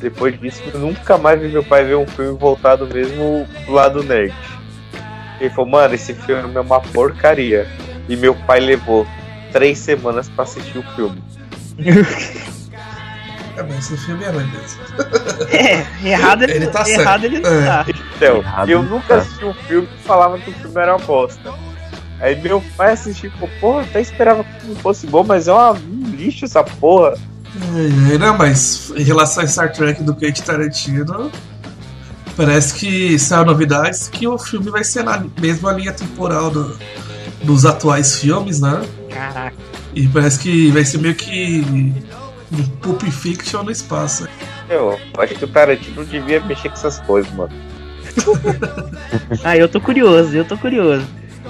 Depois 0.00 0.38
disso, 0.40 0.62
eu 0.72 0.80
nunca 0.80 1.18
mais 1.18 1.38
vi 1.40 1.48
meu 1.48 1.62
pai 1.62 1.84
ver 1.84 1.96
um 1.96 2.06
filme 2.06 2.38
voltado 2.38 2.86
mesmo 2.86 3.46
do 3.66 3.72
lado 3.72 4.02
nerd. 4.02 4.34
Ele 5.38 5.50
falou, 5.50 5.70
mano, 5.70 5.94
esse 5.94 6.14
filme 6.14 6.54
é 6.54 6.60
uma 6.60 6.80
porcaria. 6.80 7.66
E 8.08 8.16
meu 8.16 8.34
pai 8.34 8.60
levou 8.60 9.06
três 9.52 9.78
semanas 9.78 10.26
pra 10.30 10.44
assistir 10.44 10.78
o 10.78 10.82
filme. 10.94 11.22
É, 13.56 13.78
esse 13.78 13.96
filme 13.98 14.24
é 14.24 14.30
ruim 14.30 14.46
mesmo. 14.46 14.80
É, 15.50 15.86
errado 16.08 16.42
ele, 16.42 16.52
Ele 16.54 16.66
tá 16.68 16.88
errado 16.88 17.20
certo. 17.22 17.24
ele 17.24 17.40
não 17.40 17.50
É. 17.50 17.66
tá. 17.66 17.86
Então, 18.16 18.36
Errado, 18.38 18.68
eu 18.68 18.82
nunca 18.82 19.06
tá. 19.08 19.16
assisti 19.16 19.44
um 19.44 19.54
filme 19.54 19.86
que 19.86 20.02
falava 20.04 20.38
que 20.38 20.50
o 20.50 20.52
filme 20.52 20.80
era 20.80 20.96
uma 20.96 21.04
bosta. 21.06 21.52
Aí 22.20 22.40
meu 22.40 22.62
pai 22.76 22.92
assistiu 22.92 23.30
e 23.30 23.32
falou, 23.32 23.50
porra, 23.60 23.82
até 23.82 24.00
esperava 24.00 24.44
que 24.44 24.56
o 24.56 24.60
filme 24.60 24.76
fosse 24.80 25.06
bom, 25.06 25.24
mas 25.24 25.46
é 25.48 25.52
uma- 25.52 25.72
um 25.72 26.10
lixo 26.16 26.44
essa 26.44 26.62
porra. 26.64 27.14
É, 28.14 28.18
não, 28.18 28.36
mas 28.36 28.92
em 28.96 29.02
relação 29.02 29.42
a 29.42 29.46
Star 29.46 29.72
Trek 29.72 30.02
do 30.02 30.14
Quentin 30.14 30.42
Tarantino, 30.42 31.30
parece 32.36 32.74
que 32.74 33.18
saiu 33.18 33.44
novidades 33.44 34.08
que 34.08 34.26
o 34.26 34.36
filme 34.38 34.70
vai 34.70 34.82
ser 34.84 35.04
na 35.04 35.24
mesma 35.40 35.72
linha 35.72 35.92
temporal 35.92 36.50
do- 36.50 36.76
dos 37.42 37.64
atuais 37.66 38.16
filmes, 38.18 38.60
né? 38.60 38.82
Caraca. 39.10 39.56
E 39.94 40.08
parece 40.08 40.38
que 40.40 40.70
vai 40.72 40.84
ser 40.84 40.98
meio 40.98 41.14
que 41.14 41.92
um 42.52 42.62
Pulp 42.80 43.02
Fiction 43.02 43.62
no 43.62 43.70
espaço. 43.70 44.28
Eu 44.68 44.98
acho 45.18 45.34
que 45.34 45.44
o 45.44 45.48
Tarantino 45.48 45.96
não 45.96 46.04
devia 46.04 46.40
mexer 46.40 46.68
com 46.68 46.74
essas 46.74 47.00
coisas, 47.00 47.32
mano. 47.32 47.52
Ah, 49.44 49.56
eu 49.56 49.68
tô 49.68 49.80
curioso, 49.80 50.36
eu 50.36 50.44
tô 50.44 50.56
curioso. 50.56 51.04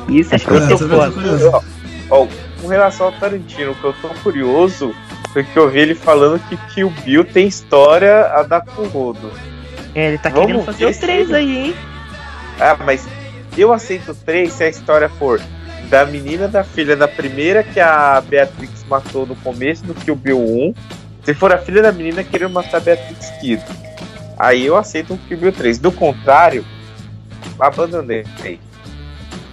Isso 0.08 0.34
acho 0.34 0.44
que 0.46 0.52
vai 0.52 0.62
É, 0.62 0.76
ser 0.76 0.78
também 0.78 0.98
tô 0.98 1.50
foda. 1.50 1.64
Ó, 2.10 2.26
com 2.60 2.68
relação 2.68 3.06
ao 3.06 3.12
Tarantino, 3.12 3.72
o 3.72 3.74
que 3.74 3.84
eu 3.84 3.92
tô 4.00 4.08
curioso 4.22 4.94
foi 5.32 5.44
que 5.44 5.56
eu 5.58 5.68
vi 5.70 5.80
ele 5.80 5.94
falando 5.94 6.38
que 6.48 6.56
Kill 6.74 6.90
Bill 7.04 7.24
tem 7.24 7.46
história 7.48 8.26
a 8.26 8.42
dar 8.42 8.60
com 8.62 8.82
o 8.82 8.88
rodo. 8.88 9.30
É, 9.94 10.08
ele 10.08 10.18
tá 10.18 10.28
Vamos 10.30 10.46
querendo 10.46 10.64
fazer 10.64 10.86
os 10.86 10.96
três 10.96 11.28
ele- 11.30 11.36
aí, 11.36 11.66
hein? 11.66 11.74
Ah, 12.60 12.76
mas 12.84 13.06
eu 13.56 13.72
aceito 13.72 14.14
três 14.24 14.52
se 14.52 14.64
a 14.64 14.68
história 14.68 15.08
for 15.08 15.40
da 15.88 16.04
menina 16.04 16.48
da 16.48 16.64
filha 16.64 16.96
da 16.96 17.06
primeira 17.06 17.62
que 17.62 17.80
a 17.80 18.20
Beatrix 18.20 18.84
matou 18.88 19.26
no 19.26 19.36
começo 19.36 19.84
do 19.84 19.94
Kill 19.94 20.16
Bill 20.16 20.38
1. 20.38 20.74
Se 21.24 21.34
for 21.34 21.52
a 21.52 21.58
filha 21.58 21.82
da 21.82 21.92
menina 21.92 22.22
querendo 22.22 22.52
matar 22.52 22.78
a 22.78 22.80
Beatrix 22.80 23.30
Kidd. 23.40 23.62
Aí 24.38 24.66
eu 24.66 24.76
aceito 24.76 25.14
um 25.14 25.16
Kill 25.16 25.38
Bill 25.38 25.52
3. 25.52 25.78
Do 25.78 25.92
contrário, 25.92 26.64
abandonei. 27.58 28.24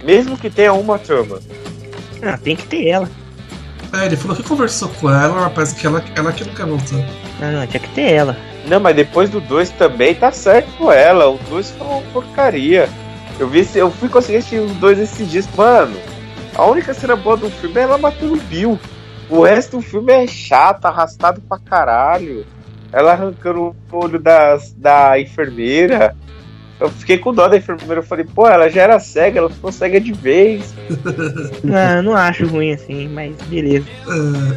Mesmo 0.04 0.36
que 0.36 0.50
tenha 0.50 0.72
uma 0.72 0.98
trama. 0.98 1.38
Ah, 2.22 2.36
tem 2.36 2.56
que 2.56 2.66
ter 2.66 2.88
ela. 2.88 3.08
É, 3.92 4.06
ele 4.06 4.16
falou 4.16 4.36
que 4.36 4.42
conversou 4.42 4.88
com 4.88 5.10
ela, 5.10 5.34
mas 5.34 5.52
parece 5.52 5.74
que 5.74 5.86
ela, 5.86 6.02
ela 6.16 6.32
que 6.32 6.44
não 6.44 6.54
quer 6.54 6.66
voltar. 6.66 6.96
Não, 7.38 7.52
não, 7.52 7.66
tinha 7.66 7.80
que 7.80 7.88
ter 7.90 8.12
ela. 8.12 8.36
Não, 8.66 8.80
mas 8.80 8.96
depois 8.96 9.28
do 9.28 9.40
2 9.40 9.70
também 9.70 10.14
tá 10.14 10.32
certo 10.32 10.70
com 10.78 10.90
ela. 10.90 11.28
O 11.28 11.38
2 11.50 11.70
foi 11.72 11.86
uma 11.86 12.02
porcaria. 12.12 12.88
Eu 13.38 13.48
vi, 13.48 13.66
eu 13.74 13.90
fui 13.90 14.08
conseguir 14.08 14.38
assistir 14.38 14.60
os 14.60 14.72
dois 14.72 14.98
esses 14.98 15.30
dias. 15.30 15.48
Mano, 15.56 15.96
a 16.54 16.66
única 16.66 16.92
cena 16.92 17.16
boa 17.16 17.36
do 17.36 17.50
filme 17.50 17.78
é 17.78 17.82
ela 17.82 17.98
matando 17.98 18.34
o 18.34 18.40
Bill. 18.40 18.78
O 19.30 19.42
resto 19.42 19.78
do 19.78 19.82
filme 19.82 20.12
é 20.12 20.26
chato, 20.26 20.84
arrastado 20.84 21.40
pra 21.40 21.58
caralho. 21.58 22.44
Ela 22.92 23.12
arrancando 23.12 23.74
o 23.90 23.96
olho 23.96 24.18
das, 24.18 24.72
da 24.72 25.18
enfermeira. 25.18 26.14
Eu 26.78 26.90
fiquei 26.90 27.16
com 27.16 27.32
dó 27.32 27.48
da 27.48 27.56
enfermeira. 27.56 28.00
Eu 28.00 28.02
falei, 28.02 28.26
pô, 28.26 28.46
ela 28.46 28.68
já 28.68 28.82
era 28.82 29.00
cega, 29.00 29.38
ela 29.38 29.48
ficou 29.48 29.72
cega 29.72 29.98
de 29.98 30.12
vez. 30.12 30.74
Não, 31.64 31.96
eu 31.96 32.02
não 32.02 32.14
acho 32.14 32.46
ruim 32.46 32.72
assim, 32.72 33.08
mas 33.08 33.34
beleza. 33.46 33.86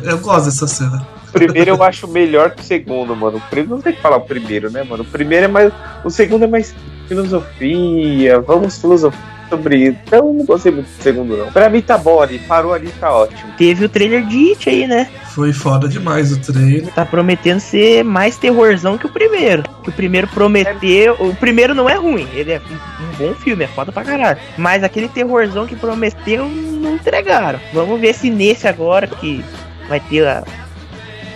É, 0.03 0.11
eu 0.11 0.17
gosto 0.17 0.45
dessa 0.45 0.67
cena. 0.67 1.07
O 1.29 1.31
primeiro 1.31 1.71
eu 1.71 1.83
acho 1.83 2.07
melhor 2.07 2.51
que 2.51 2.61
o 2.61 2.65
segundo, 2.65 3.15
mano. 3.15 3.37
O 3.37 3.41
primeiro 3.41 3.75
não 3.75 3.81
tem 3.81 3.93
que 3.93 4.01
falar 4.01 4.17
o 4.17 4.21
primeiro, 4.21 4.71
né, 4.71 4.83
mano? 4.83 5.03
O 5.03 5.05
primeiro 5.05 5.45
é 5.45 5.47
mais. 5.49 5.73
O 6.03 6.09
segundo 6.09 6.43
é 6.45 6.47
mais 6.47 6.73
filosofia. 7.07 8.39
Vamos 8.39 8.77
filosofar 8.79 9.34
sobre 9.49 9.77
isso. 9.77 9.97
Então 10.05 10.27
eu 10.27 10.33
não 10.33 10.45
gostei 10.45 10.71
muito 10.71 10.87
do 10.87 11.03
segundo, 11.03 11.37
não. 11.37 11.51
Pra 11.51 11.69
mim 11.69 11.81
tá 11.81 11.97
bom 11.97 12.21
ali. 12.21 12.39
Parou 12.39 12.73
ali, 12.73 12.89
tá 12.99 13.11
ótimo. 13.13 13.51
Teve 13.57 13.85
o 13.85 13.89
trailer 13.89 14.25
de 14.25 14.49
It 14.49 14.69
aí, 14.69 14.87
né? 14.87 15.07
Foi 15.33 15.51
foda 15.51 15.87
demais 15.87 16.31
o 16.31 16.39
trailer. 16.39 16.87
Tá 16.93 17.05
prometendo 17.05 17.59
ser 17.59 18.03
mais 18.03 18.37
terrorzão 18.37 18.97
que 18.97 19.05
o 19.05 19.09
primeiro. 19.09 19.63
Que 19.83 19.89
o 19.89 19.93
primeiro 19.93 20.27
prometeu. 20.27 21.15
O 21.19 21.35
primeiro 21.35 21.73
não 21.75 21.89
é 21.89 21.95
ruim, 21.95 22.27
ele 22.33 22.53
é 22.53 22.59
um, 22.59 23.17
bom 23.17 23.33
filme, 23.33 23.63
é 23.65 23.67
foda 23.67 23.91
pra 23.91 24.03
caralho. 24.03 24.37
Mas 24.57 24.83
aquele 24.83 25.07
terrorzão 25.09 25.65
que 25.67 25.75
prometeu 25.75 26.47
não 26.47 26.95
entregaram. 26.95 27.59
Vamos 27.73 27.99
ver 27.99 28.13
se 28.13 28.29
nesse 28.29 28.67
agora, 28.67 29.07
que 29.07 29.43
vai 29.89 29.99
ter 29.99 30.25
a- 30.25 30.43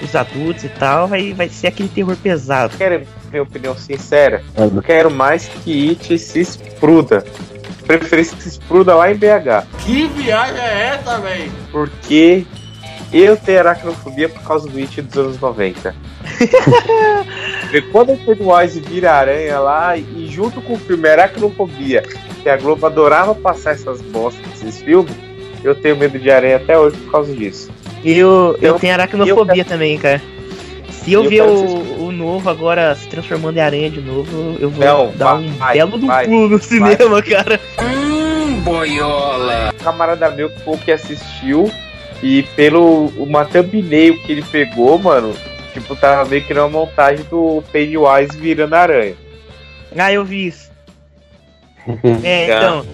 os 0.02 0.16
adultos 0.16 0.64
e 0.64 0.70
tal, 0.70 1.08
vai, 1.10 1.34
vai 1.34 1.50
ser 1.50 1.68
aquele 1.68 1.90
terror 1.90 2.16
pesado. 2.16 2.78
Quero 2.78 3.02
minha 3.30 3.44
opinião 3.44 3.76
sincera. 3.76 4.42
Eu 4.58 4.82
quero 4.82 5.12
mais 5.12 5.48
que 5.64 5.90
It 5.90 6.18
se 6.18 6.40
expruda. 6.40 7.24
Preferência 7.98 8.38
que 8.38 8.44
se 8.44 8.50
expruda 8.50 8.94
lá 8.94 9.12
em 9.12 9.16
BH. 9.16 9.66
Que 9.80 10.06
viagem 10.06 10.62
é 10.62 10.90
essa, 10.94 11.18
velho? 11.18 11.52
Porque 11.72 12.46
eu 13.12 13.36
tenho 13.36 13.58
aracnofobia 13.58 14.30
por 14.30 14.44
causa 14.44 14.70
do 14.70 14.78
It 14.78 15.02
dos 15.02 15.18
anos 15.18 15.40
90. 15.40 15.96
Porque 17.62 17.82
quando 17.92 18.14
o 18.14 18.18
Pennywise 18.20 18.80
vira 18.82 19.14
aranha 19.14 19.60
lá, 19.60 19.98
e 19.98 20.28
junto 20.30 20.62
com 20.62 20.74
o 20.74 20.78
filme 20.78 21.10
Aracnofobia, 21.10 22.04
que 22.44 22.48
a 22.48 22.58
Globo 22.58 22.86
adorava 22.86 23.34
passar 23.34 23.72
essas 23.72 24.02
bostas 24.02 24.46
desses 24.60 24.82
filmes, 24.84 25.12
eu 25.64 25.74
tenho 25.74 25.98
medo 25.98 26.20
de 26.20 26.30
aranha 26.30 26.58
até 26.58 26.78
hoje 26.78 26.96
por 26.98 27.12
causa 27.12 27.34
disso. 27.34 27.72
Eu, 28.06 28.56
eu, 28.62 28.74
Eu- 28.74 28.80
tenho 28.80 28.94
aracnofobia 28.94 29.66
também, 29.66 29.98
cara. 29.98 30.22
Se 31.10 31.14
eu 31.14 31.24
eu 31.24 31.30
ver 31.30 31.42
o, 31.44 32.06
o 32.08 32.12
novo 32.12 32.50
agora 32.50 32.94
se 32.96 33.08
transformando 33.08 33.58
em 33.58 33.62
aranha 33.62 33.90
de 33.90 34.02
novo, 34.02 34.58
eu 34.60 34.70
vou 34.70 34.86
Não, 34.86 35.12
dar 35.16 35.34
vai, 35.36 35.44
um 35.44 35.52
vai, 35.54 35.74
belo 35.78 35.98
do 35.98 36.08
vai, 36.08 36.26
pulo 36.26 36.50
no 36.50 36.62
cinema, 36.62 37.22
cara. 37.22 37.60
Um 37.82 38.62
camarada 39.84 40.30
meu 40.32 40.50
que 40.50 40.60
foi 40.62 40.76
o 40.76 40.78
que 40.78 40.92
assistiu, 40.92 41.72
e 42.22 42.44
pelo 42.56 43.08
uma 43.18 43.46
thumbnail 43.46 44.20
que 44.24 44.32
ele 44.32 44.44
pegou, 44.44 44.98
mano, 45.00 45.34
tipo, 45.74 45.96
tava 45.96 46.26
meio 46.30 46.44
que 46.44 46.54
numa 46.54 46.68
montagem 46.70 47.26
do 47.30 47.64
Pennywise 47.72 48.38
virando 48.38 48.74
aranha. 48.76 49.16
Ah, 49.98 50.12
eu 50.12 50.24
vi 50.26 50.48
isso. 50.48 50.70
É, 52.24 52.48
Tá. 52.48 52.58
então. 52.58 52.86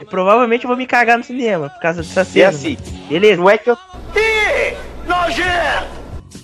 eu 0.00 0.06
provavelmente 0.06 0.64
eu 0.64 0.68
vou 0.68 0.76
me 0.76 0.86
cagar 0.86 1.16
no 1.16 1.24
cinema 1.24 1.70
por 1.70 1.80
causa 1.80 2.02
dessa 2.02 2.22
E 2.22 2.24
cena. 2.24 2.48
assim, 2.48 2.76
Beleza. 3.08 3.40
não 3.40 3.48
é 3.48 3.56
que 3.56 3.70
eu. 3.70 3.78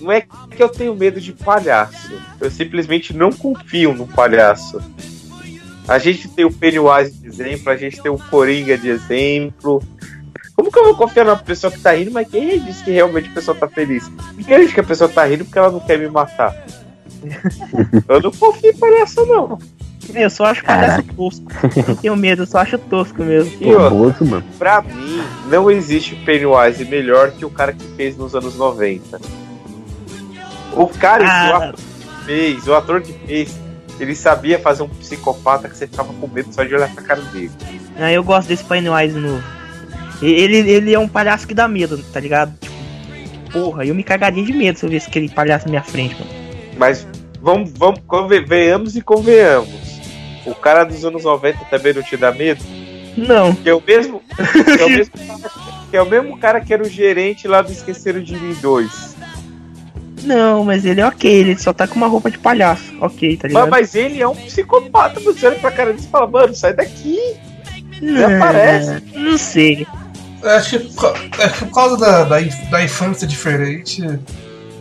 Não 0.05 0.13
é 0.13 0.21
que 0.21 0.63
eu 0.63 0.69
tenho 0.69 0.95
medo 0.95 1.19
de 1.19 1.33
palhaço. 1.33 2.13
Eu 2.39 2.51
simplesmente 2.51 3.17
não 3.17 3.33
confio 3.33 3.95
no 3.95 4.07
palhaço. 4.07 4.79
A 5.89 5.99
gente 5.99 6.29
tem 6.29 6.45
o 6.45 6.53
Pennywise 6.53 7.13
de 7.13 7.27
exemplo, 7.27 7.73
a 7.73 7.77
gente 7.77 8.03
tem 8.03 8.13
o 8.13 8.19
Coringa 8.19 8.77
de 8.77 8.91
exemplo. 8.91 9.83
Como 10.55 10.71
que 10.71 10.79
eu 10.79 10.85
vou 10.85 10.95
confiar 10.95 11.25
numa 11.25 11.39
pessoa 11.39 11.71
que 11.71 11.81
tá 11.81 11.93
rindo, 11.93 12.11
mas 12.11 12.29
quem 12.29 12.61
disse 12.61 12.85
que 12.85 12.91
realmente 12.91 13.31
a 13.31 13.33
pessoa 13.33 13.57
tá 13.57 13.67
feliz? 13.67 14.11
Ninguém 14.35 14.61
diz 14.61 14.75
que 14.75 14.81
a 14.81 14.85
pessoa 14.85 15.09
tá 15.09 15.25
rindo 15.25 15.47
porque 15.47 15.59
ela 15.59 15.71
não 15.71 15.81
quer 15.81 15.99
me 15.99 16.09
matar. 16.09 16.55
eu 18.07 18.21
não 18.21 18.31
confio 18.31 18.71
em 18.71 18.77
palhaço, 18.77 19.25
não. 19.25 19.59
Eu 20.15 20.29
só 20.29 20.45
acho 20.45 20.63
palhaço 20.63 21.03
tosco. 21.17 21.47
Não 21.89 21.97
tenho 21.97 22.15
medo, 22.15 22.43
eu 22.43 22.47
só 22.47 22.59
acho 22.59 22.77
tosco 22.77 23.23
mesmo. 23.25 23.57
E 23.59 23.75
outra, 23.75 24.23
mano. 24.23 24.45
pra 24.59 24.83
mim, 24.83 25.23
não 25.49 25.71
existe 25.71 26.15
Pennywise 26.15 26.85
melhor 26.85 27.31
que 27.31 27.47
o 27.47 27.51
cara 27.51 27.73
que 27.73 27.85
fez 27.97 28.19
nos 28.19 28.35
anos 28.35 28.55
90. 28.55 29.44
O 30.77 30.87
cara, 30.89 31.25
Ah. 31.27 31.51
o 31.51 31.57
ator 31.57 31.75
que 31.75 32.25
fez, 32.27 32.69
o 32.69 32.75
ator 32.75 33.01
que 33.03 33.13
fez, 33.27 33.65
Ele 34.01 34.13
sabia 34.17 34.59
fazer 34.59 34.83
um 34.83 34.89
psicopata 34.89 35.69
que 35.69 35.77
você 35.77 35.87
ficava 35.87 36.13
com 36.13 36.27
medo 36.27 36.53
só 36.53 36.65
de 36.65 36.75
olhar 36.75 36.93
pra 36.93 37.01
cara 37.05 37.21
dele. 37.21 37.53
Ah, 37.97 38.11
eu 38.13 38.25
gosto 38.25 38.49
desse 38.49 38.65
Pennywise 38.65 39.17
novo. 39.17 39.41
E- 40.21 40.27
Ele, 40.33 40.57
ele 40.69 40.93
é 40.93 40.99
um 40.99 41.07
palhaço 41.07 41.47
que 41.47 41.55
dá 41.55 41.69
medo, 41.69 42.03
tá 42.13 42.19
ligado? 42.19 42.53
Tipo, 42.59 42.75
porra, 43.53 43.85
eu 43.87 43.95
me 43.95 44.03
cagaria 44.03 44.45
de 44.45 44.53
medo 44.53 44.77
se 44.81 44.85
eu 44.85 44.91
visse 44.91 45.09
aquele 45.09 45.29
palhaço 45.29 45.67
na 45.67 45.71
minha 45.71 45.83
frente, 45.85 46.17
mano. 46.19 46.29
Mas 46.77 47.07
vamos, 47.41 47.71
vamos 47.77 48.01
venhamos 48.49 48.97
e 48.97 49.01
convenhamos. 49.01 49.71
O 50.45 50.57
cara 50.57 50.83
dos 50.83 51.05
anos 51.05 51.23
90 51.23 51.65
também 51.67 51.95
não 51.95 52.03
te 52.03 52.17
dá 52.17 52.33
medo? 52.33 52.65
Não. 53.17 53.55
Que 53.55 53.69
é 53.71 53.75
o 53.75 53.81
mesmo. 53.87 54.21
Que 54.77 54.83
é 54.83 54.85
o 54.87 54.91
mesmo, 54.91 55.13
que 55.93 55.97
é 55.97 56.03
o 56.03 56.11
mesmo 56.11 56.37
cara 56.39 56.61
que 56.61 56.75
era 56.75 56.83
o 56.83 56.89
gerente 56.89 57.47
lá 57.47 57.63
do 57.63 57.71
Esqueceram 57.71 58.21
de 58.21 58.35
Mim 58.37 58.57
2. 58.61 59.15
Não, 60.25 60.65
mas 60.65 60.85
ele 60.85 61.01
é 61.01 61.07
ok, 61.07 61.31
ele 61.31 61.59
só 61.59 61.73
tá 61.73 61.87
com 61.87 61.95
uma 61.97 62.07
roupa 62.07 62.31
de 62.31 62.39
palhaço. 62.39 62.93
Ok, 63.01 63.37
tá 63.37 63.43
Mas, 63.45 63.53
ligado? 63.53 63.71
mas 63.71 63.95
ele 63.95 64.23
é 64.23 64.29
um 64.29 64.35
psicopata, 64.35 65.21
você 65.21 65.47
olha 65.47 65.59
pra 65.59 65.71
cara 65.71 65.93
dele 65.93 66.05
e 66.07 66.11
fala, 66.11 66.27
mano, 66.27 66.55
sai 66.55 66.73
daqui. 66.75 67.19
não, 68.01 68.37
aparece. 68.37 69.03
Não 69.15 69.37
sei. 69.39 69.87
Acho 70.43 70.79
que 70.79 70.93
por 70.95 71.13
ca- 71.15 71.43
é 71.45 71.49
que 71.49 71.65
por 71.67 71.75
causa 71.75 71.97
da, 71.97 72.25
da, 72.25 72.39
da 72.71 72.83
infância 72.85 73.27
diferente, 73.27 74.03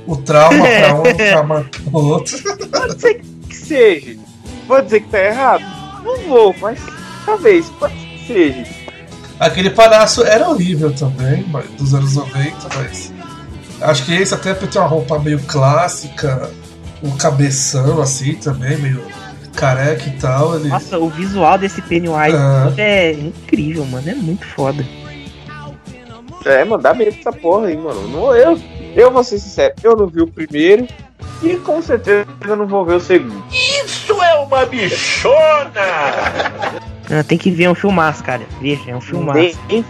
o 0.06 0.16
trauma 0.18 0.66
pra 0.66 0.96
um, 0.96 1.00
o 1.08 1.14
trauma 1.16 1.66
pro 1.72 1.98
outro. 1.98 2.38
Pode 2.70 3.00
ser 3.02 3.22
que 3.50 3.56
seja. 3.56 4.18
Vou 4.68 4.82
dizer 4.82 5.02
que 5.02 5.10
tá 5.10 5.20
errado? 5.24 5.64
Não 6.04 6.18
vou, 6.28 6.56
mas 6.62 6.80
talvez, 7.26 7.70
pode 7.80 7.94
ser 7.94 8.08
que 8.08 8.28
seja. 8.28 8.66
Aquele 9.40 9.70
palhaço 9.70 10.24
era 10.24 10.50
horrível 10.50 10.92
também, 10.94 11.46
mas- 11.50 11.70
dos 11.78 11.94
anos 11.94 12.16
90, 12.16 12.56
mas. 12.76 13.13
Acho 13.84 14.06
que 14.06 14.14
esse 14.14 14.34
até 14.34 14.54
tem 14.54 14.82
uma 14.82 14.88
roupa 14.88 15.20
meio 15.20 15.40
clássica, 15.44 16.50
um 17.02 17.12
cabeção 17.18 18.02
assim 18.02 18.36
também, 18.36 18.78
meio 18.78 19.02
careca 19.56 20.08
e 20.08 20.12
tal. 20.14 20.56
Ele... 20.56 20.70
Nossa, 20.70 20.98
o 20.98 21.10
visual 21.10 21.58
desse 21.58 21.82
Pennywise 21.82 22.36
Ah. 22.36 22.74
é 22.78 23.12
incrível, 23.12 23.86
mano. 23.86 24.10
É 24.10 24.16
muito 24.16 24.46
foda. 24.46 24.86
É, 26.46 26.64
mano, 26.66 26.82
dá 26.82 26.94
medo 26.94 27.16
dessa 27.16 27.32
porra 27.32 27.68
aí, 27.68 27.78
mano. 27.78 28.08
Não, 28.10 28.36
eu, 28.36 28.60
eu 28.96 29.12
vou 29.12 29.24
ser 29.24 29.40
sincero, 29.40 29.74
eu 29.84 29.96
não 29.96 30.08
vi 30.08 30.22
o 30.22 30.28
primeiro 30.28 30.88
e 31.42 31.56
com 31.58 31.82
certeza 31.82 32.28
eu 32.46 32.56
não 32.56 32.68
vou 32.68 32.86
ver 32.86 32.96
o 32.96 33.00
segundo. 33.00 33.44
Ah, 37.10 37.24
tem 37.24 37.38
que 37.38 37.52
ver 37.52 37.70
um 37.70 37.76
filmaço, 37.76 38.24
cara. 38.24 38.42
Veja, 38.62 38.92
é 38.92 38.96
um 38.96 39.02
filmaço. 39.02 39.40
Nem, 39.40 39.56
nem, 39.70 39.86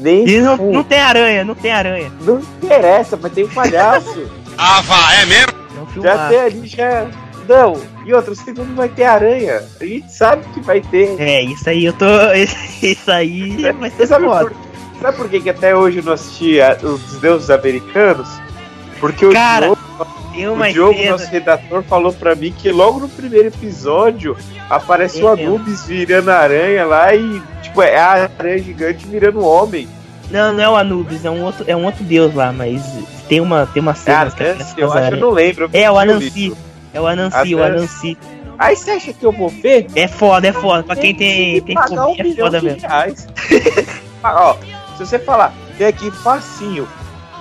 nem 0.00 0.26
E 0.28 0.40
não, 0.40 0.56
não 0.56 0.82
tem 0.82 0.98
aranha, 0.98 1.44
não 1.44 1.54
tem 1.54 1.70
aranha. 1.72 2.10
não 2.22 2.38
interessa, 2.62 3.16
mas 3.20 3.32
tem 3.32 3.44
um 3.44 3.48
palhaço. 3.48 4.26
É 4.58 5.80
um 5.80 5.86
já 5.86 5.92
filmaço. 5.92 6.28
tem 6.28 6.40
ali, 6.40 6.66
já. 6.66 7.06
Não, 7.48 7.76
e 8.06 8.14
outra, 8.14 8.32
o 8.32 8.36
segundo 8.36 8.74
vai 8.76 8.88
ter 8.88 9.04
aranha. 9.04 9.62
A 9.80 9.84
gente 9.84 10.12
sabe 10.12 10.44
que 10.54 10.60
vai 10.60 10.80
ter. 10.80 11.20
É, 11.20 11.42
isso 11.42 11.68
aí 11.68 11.84
eu 11.84 11.92
tô. 11.92 12.06
Isso 12.82 13.10
aí 13.10 13.62
vai 13.72 13.90
Você 13.90 13.96
ser 13.96 14.06
sabe 14.06 14.24
foda. 14.26 14.44
por, 14.50 14.56
sabe 15.02 15.16
por 15.16 15.28
que, 15.28 15.40
que 15.40 15.50
até 15.50 15.74
hoje 15.76 15.98
eu 15.98 16.04
não 16.04 16.12
assisti 16.12 16.60
a- 16.60 16.76
os 16.82 17.20
deuses 17.20 17.50
americanos? 17.50 18.28
Porque 19.00 19.26
o 19.26 19.32
Cara, 19.32 19.66
Diogo, 19.66 19.80
Tem 20.40 20.48
o 20.48 20.52
uma 20.54 20.70
Diogo 20.72 20.98
cena- 20.98 21.10
nosso 21.12 21.30
redator, 21.30 21.82
falou 21.82 22.12
pra 22.12 22.34
mim 22.34 22.52
que 22.56 22.70
logo 22.70 23.00
no 23.00 23.08
primeiro 23.08 23.48
episódio 23.48 24.36
aparece 24.68 25.22
o. 25.22 25.28
Anubis 25.28 25.84
virando 25.86 26.30
aranha 26.30 26.84
lá 26.84 27.14
e, 27.14 27.42
tipo, 27.62 27.82
é 27.82 27.96
a 27.98 28.30
aranha 28.38 28.58
gigante 28.58 29.06
virando 29.06 29.44
homem. 29.44 29.88
Não, 30.30 30.52
não 30.52 30.62
é 30.62 30.68
o 30.68 30.76
Anubis, 30.76 31.24
é 31.24 31.30
um 31.30 31.42
outro, 31.44 31.64
é 31.66 31.74
um 31.76 31.84
outro 31.84 32.04
deus 32.04 32.32
lá, 32.34 32.52
mas 32.52 32.82
tem 33.28 33.40
uma, 33.40 33.66
tem 33.66 33.82
uma 33.82 33.92
É 33.92 33.94
cena 33.94 34.22
a 34.22 34.30
que 34.30 34.42
Nancy, 34.42 34.52
aparece 34.52 34.74
eu 34.80 34.86
acho, 34.88 34.96
eu 34.98 35.04
aranhas. 35.04 35.20
não 35.20 35.30
lembro. 35.30 35.64
eu 35.64 35.80
É 35.80 35.90
o 35.90 35.98
Anansi. 35.98 36.56
É 36.94 37.00
o 37.00 37.06
Anansi, 37.06 37.36
A 37.54 37.56
o. 37.58 37.62
Anansi. 37.64 38.18
Aí 38.58 38.76
você 38.76 38.90
acha 38.92 39.12
que 39.12 39.24
eu 39.24 39.32
vou 39.32 39.48
ver? 39.48 39.86
É 39.96 40.06
foda, 40.06 40.46
é 40.48 40.52
foda. 40.52 40.82
Pra 40.82 40.94
quem 40.96 41.14
tem, 41.14 41.60
tem 41.62 41.74
pagar 41.74 42.06
um 42.06 42.14
fobia, 42.14 42.32
é 42.32 42.36
foda 42.36 42.60
de 42.60 42.66
mesmo. 42.66 42.80
reais. 42.80 43.26
Ah, 44.22 44.50
Ó, 44.50 44.56
se 44.98 45.06
você 45.06 45.18
falar, 45.18 45.54
tem 45.78 45.86
aqui 45.86 46.10
facinho 46.10 46.86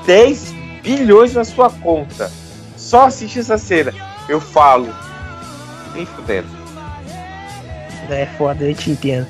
10 0.06 0.54
bilhões 0.82 1.34
na 1.34 1.44
sua 1.44 1.70
conta, 1.70 2.32
só 2.90 3.06
assiste 3.06 3.38
essa 3.38 3.56
cena, 3.56 3.94
eu 4.28 4.42
falo, 4.42 4.90
nem 5.94 6.08
fudendo. 6.08 6.48
É 8.10 8.26
foda, 8.36 8.64
eu 8.66 8.74
te 8.74 8.90
entendo. 8.90 9.28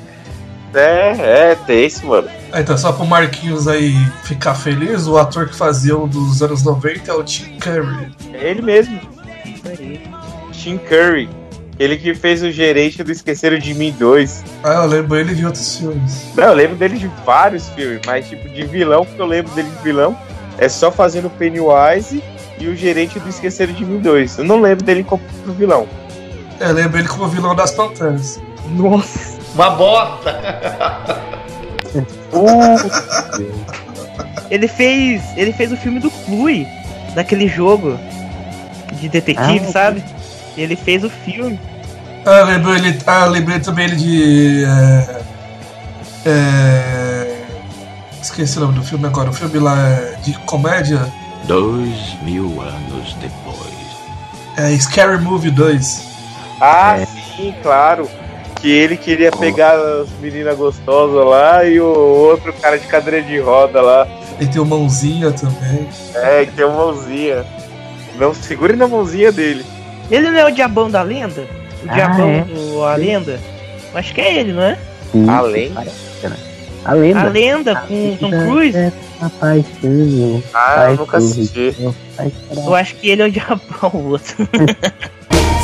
É, 0.73 1.51
é, 1.51 1.55
tem 1.55 1.83
esse, 1.83 2.05
mano. 2.05 2.29
Ah, 2.53 2.61
Então, 2.61 2.77
só 2.77 2.93
pro 2.93 3.05
Marquinhos 3.05 3.67
aí 3.67 3.93
ficar 4.23 4.55
feliz, 4.55 5.07
o 5.07 5.17
ator 5.17 5.49
que 5.49 5.55
fazia 5.57 5.97
o 5.97 6.07
dos 6.07 6.41
anos 6.41 6.63
90 6.63 7.11
é 7.11 7.13
o 7.13 7.21
Tim 7.21 7.59
Curry. 7.59 8.09
É 8.33 8.51
ele 8.51 8.61
mesmo, 8.61 8.97
Isso 9.43 9.67
aí. 9.67 10.01
Tim 10.53 10.77
Curry. 10.77 11.29
Ele 11.77 11.97
que 11.97 12.13
fez 12.15 12.41
o 12.41 12.51
gerente 12.51 13.03
do 13.03 13.11
Esqueceram 13.11 13.57
de 13.57 13.73
Mim 13.73 13.93
2. 13.99 14.43
Ah, 14.63 14.75
eu 14.75 14.85
lembro 14.85 15.17
ele 15.17 15.35
de 15.35 15.45
outros 15.45 15.77
filmes. 15.77 16.25
Não, 16.33 16.45
eu 16.45 16.53
lembro 16.53 16.77
dele 16.77 16.97
de 16.97 17.11
vários 17.25 17.67
filmes, 17.69 17.99
mas 18.05 18.25
tipo, 18.29 18.47
de 18.47 18.63
vilão, 18.63 19.05
que 19.05 19.19
eu 19.19 19.25
lembro 19.25 19.53
dele 19.53 19.69
de 19.69 19.83
vilão, 19.83 20.17
é 20.57 20.69
só 20.69 20.89
fazendo 20.89 21.29
Pennywise 21.29 22.23
e 22.59 22.67
o 22.67 22.75
gerente 22.75 23.19
do 23.19 23.29
Esqueceram 23.29 23.73
de 23.73 23.85
Mim 23.85 23.99
2. 23.99 24.39
Eu 24.39 24.43
não 24.43 24.59
lembro 24.59 24.83
dele 24.83 25.03
como 25.03 25.21
vilão. 25.57 25.87
Eu 26.59 26.73
lembro 26.73 26.99
ele 26.99 27.07
como 27.07 27.27
vilão 27.27 27.55
das 27.55 27.71
Panteras. 27.71 28.39
Nossa. 28.71 29.39
Uma 29.55 29.69
bota! 29.71 30.39
Ele 34.49 34.67
fez. 34.67 35.21
Ele 35.35 35.53
fez 35.53 35.71
o 35.71 35.77
filme 35.77 35.99
do 35.99 36.09
Clue, 36.09 36.67
daquele 37.15 37.47
jogo 37.47 37.99
de 38.93 39.07
detetive, 39.09 39.65
Ah, 39.67 39.71
sabe? 39.71 40.03
Ele 40.57 40.75
fez 40.75 41.03
o 41.03 41.09
filme. 41.09 41.59
Ah, 42.25 42.39
eu 42.39 42.45
lembro 42.45 42.75
ele. 42.75 42.99
Ah, 43.05 43.25
eu 43.25 43.31
lembrei 43.31 43.59
também 43.59 43.85
ele 43.85 43.95
de. 43.95 44.63
É, 44.65 45.21
é, 46.25 47.41
esqueci 48.21 48.57
o 48.57 48.61
nome 48.61 48.73
do 48.73 48.83
filme 48.83 49.05
agora. 49.05 49.29
O 49.29 49.33
filme 49.33 49.57
lá 49.59 49.77
é 49.87 50.17
de 50.23 50.33
comédia 50.39 50.99
Dois 51.45 52.15
mil 52.23 52.61
anos 52.61 53.13
depois. 53.15 53.69
é 54.57 54.77
Scary 54.77 55.17
Movie 55.19 55.51
2. 55.51 56.07
Ah, 56.61 56.97
É. 56.99 57.05
sim, 57.05 57.53
claro. 57.63 58.09
Que 58.61 58.69
ele 58.69 58.97
queria 58.97 59.31
pegar 59.31 59.73
as 59.75 60.09
meninas 60.21 60.57
gostosas 60.57 61.25
lá 61.25 61.63
e 61.63 61.79
o 61.79 61.85
outro 61.85 62.51
cara 62.53 62.77
de 62.77 62.85
cadeira 62.87 63.21
de 63.21 63.39
roda 63.39 63.81
lá. 63.81 64.05
Ele 64.39 64.49
tem 64.49 64.61
o 64.61 64.65
mãozinha 64.65 65.31
também. 65.31 65.87
É, 66.13 66.45
que 66.45 66.51
tem 66.51 66.65
uma 66.65 66.75
mãozinha. 66.75 67.45
Não, 68.17 68.33
segure 68.33 68.75
na 68.75 68.85
mãozinha 68.87 69.31
dele. 69.31 69.65
Ele 70.11 70.29
não 70.29 70.37
é 70.39 70.45
o 70.45 70.51
diabão 70.51 70.89
da 70.91 71.01
lenda? 71.01 71.47
O 71.85 71.89
Ah, 71.89 71.93
diabão 71.93 72.29
é. 72.29 72.41
do 72.41 72.83
A 72.83 72.95
Lenda? 72.95 73.39
Acho 73.95 74.13
que 74.13 74.19
é 74.19 74.35
ele, 74.39 74.51
não 74.51 74.61
é? 74.63 74.77
Sim, 75.13 75.25
parece, 75.73 76.27
né? 76.27 76.37
A 76.85 76.93
lenda. 76.93 77.19
A 77.21 77.23
Lenda 77.25 77.75
com 77.75 78.13
o 78.13 78.17
Tom 78.17 78.29
Cruise? 78.29 78.77
É, 78.77 78.91
rapaz, 79.21 79.65
sim. 79.81 80.43
Ah, 80.53 80.87
eu 80.91 80.97
nunca 80.97 81.17
assisti. 81.17 81.75
Eu 82.55 82.75
acho 82.75 82.95
que 82.95 83.09
ele 83.09 83.21
é 83.21 83.25
o 83.25 83.31
diabão, 83.31 83.91
o 83.93 84.09
outro. 84.11 84.35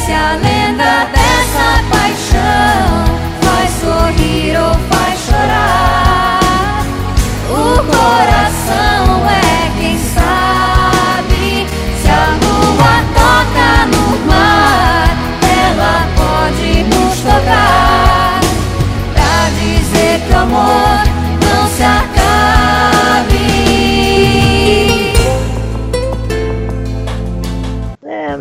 Se 0.05 0.11
a 0.11 0.33
lenda 0.35 1.05
dessa 1.05 1.83
paixão 1.89 3.05
faz 3.41 3.71
sorrir 3.81 4.57
ou 4.57 4.73
faz 4.89 5.19
chorar, 5.25 6.85
o 7.49 7.53
coração 7.77 8.94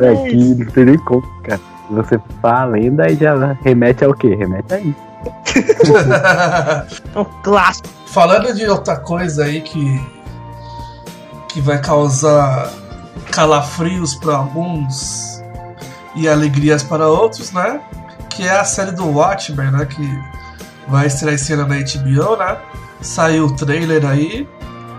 É, 0.07 0.13
É 0.13 0.29
que 0.29 0.37
não 0.37 0.67
tem 0.67 0.85
nem 0.85 0.99
como, 0.99 1.23
cara. 1.43 1.61
Você 1.91 2.21
fala 2.41 2.65
lenda, 2.65 3.05
aí 3.05 3.17
já 3.17 3.53
remete 3.63 4.05
ao 4.05 4.15
quê? 4.15 4.35
Remete 4.35 4.75
a 4.75 4.81
isso. 4.81 5.05
É 7.15 7.19
um 7.19 7.25
clássico. 7.43 7.89
Falando 8.07 8.53
de 8.55 8.67
outra 8.67 8.97
coisa 8.97 9.45
aí 9.45 9.61
que. 9.61 10.01
que 11.49 11.61
vai 11.61 11.81
causar 11.81 12.71
calafrios 13.31 14.15
para 14.15 14.37
alguns 14.37 15.43
e 16.15 16.29
alegrias 16.29 16.83
para 16.83 17.09
outros, 17.09 17.53
né? 17.53 17.81
Que 18.31 18.47
é 18.47 18.59
a 18.59 18.65
série 18.65 18.93
do 18.93 19.07
Watchmen, 19.07 19.71
né? 19.71 19.87
Que 19.87 20.19
vai 20.89 21.07
estrear 21.07 21.35
esse 21.35 21.53
ano 21.53 21.67
na 21.67 21.77
HBO, 21.77 22.37
né? 22.37 22.57
Saiu 23.01 23.47
o 23.47 23.57
trailer 23.57 24.05
aí. 24.07 24.49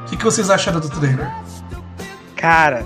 O 0.04 0.06
que, 0.10 0.18
que 0.18 0.24
vocês 0.24 0.50
acharam 0.50 0.80
do 0.80 0.90
trailer? 0.90 1.30
Cara, 2.36 2.84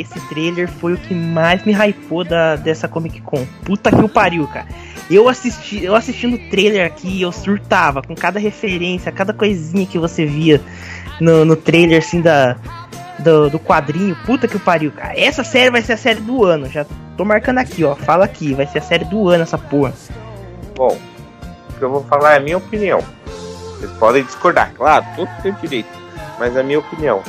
esse 0.00 0.18
trailer 0.28 0.68
foi 0.68 0.94
o 0.94 0.96
que 0.96 1.14
mais 1.14 1.64
me 1.64 1.72
hypou 1.72 2.24
da, 2.24 2.56
dessa 2.56 2.88
Comic 2.88 3.20
Con. 3.22 3.46
Puta 3.64 3.90
que 3.90 4.02
o 4.02 4.08
pariu, 4.08 4.46
cara. 4.46 4.66
Eu 5.10 5.28
assisti, 5.28 5.84
eu 5.84 5.94
assistindo 5.94 6.36
o 6.36 6.50
trailer 6.50 6.86
aqui, 6.86 7.20
eu 7.20 7.32
surtava 7.32 8.02
com 8.02 8.14
cada 8.14 8.38
referência, 8.38 9.12
cada 9.12 9.32
coisinha 9.32 9.86
que 9.86 9.98
você 9.98 10.24
via 10.24 10.60
no, 11.20 11.44
no 11.44 11.56
trailer 11.56 11.98
assim 11.98 12.20
da 12.20 12.56
do, 13.18 13.50
do 13.50 13.58
quadrinho. 13.58 14.16
Puta 14.26 14.48
que 14.48 14.56
o 14.56 14.60
pariu, 14.60 14.90
cara. 14.90 15.18
Essa 15.18 15.44
série 15.44 15.70
vai 15.70 15.82
ser 15.82 15.94
a 15.94 15.96
série 15.96 16.20
do 16.20 16.44
ano, 16.44 16.68
já 16.68 16.86
tô 17.16 17.24
marcando 17.24 17.58
aqui, 17.58 17.84
ó. 17.84 17.94
Fala 17.94 18.24
aqui, 18.24 18.54
vai 18.54 18.66
ser 18.66 18.78
a 18.78 18.82
série 18.82 19.04
do 19.04 19.28
ano 19.28 19.42
essa 19.42 19.58
porra. 19.58 19.92
Bom, 20.76 20.96
o 21.70 21.78
que 21.78 21.82
eu 21.82 21.90
vou 21.90 22.04
falar 22.04 22.34
é 22.34 22.36
a 22.36 22.40
minha 22.40 22.58
opinião. 22.58 23.00
Vocês 23.78 23.90
podem 23.92 24.22
discordar, 24.22 24.72
claro, 24.74 25.04
todo 25.16 25.28
tem 25.42 25.52
direito. 25.60 25.88
Mas 26.38 26.56
é 26.56 26.60
a 26.60 26.62
minha 26.62 26.78
opinião. 26.78 27.22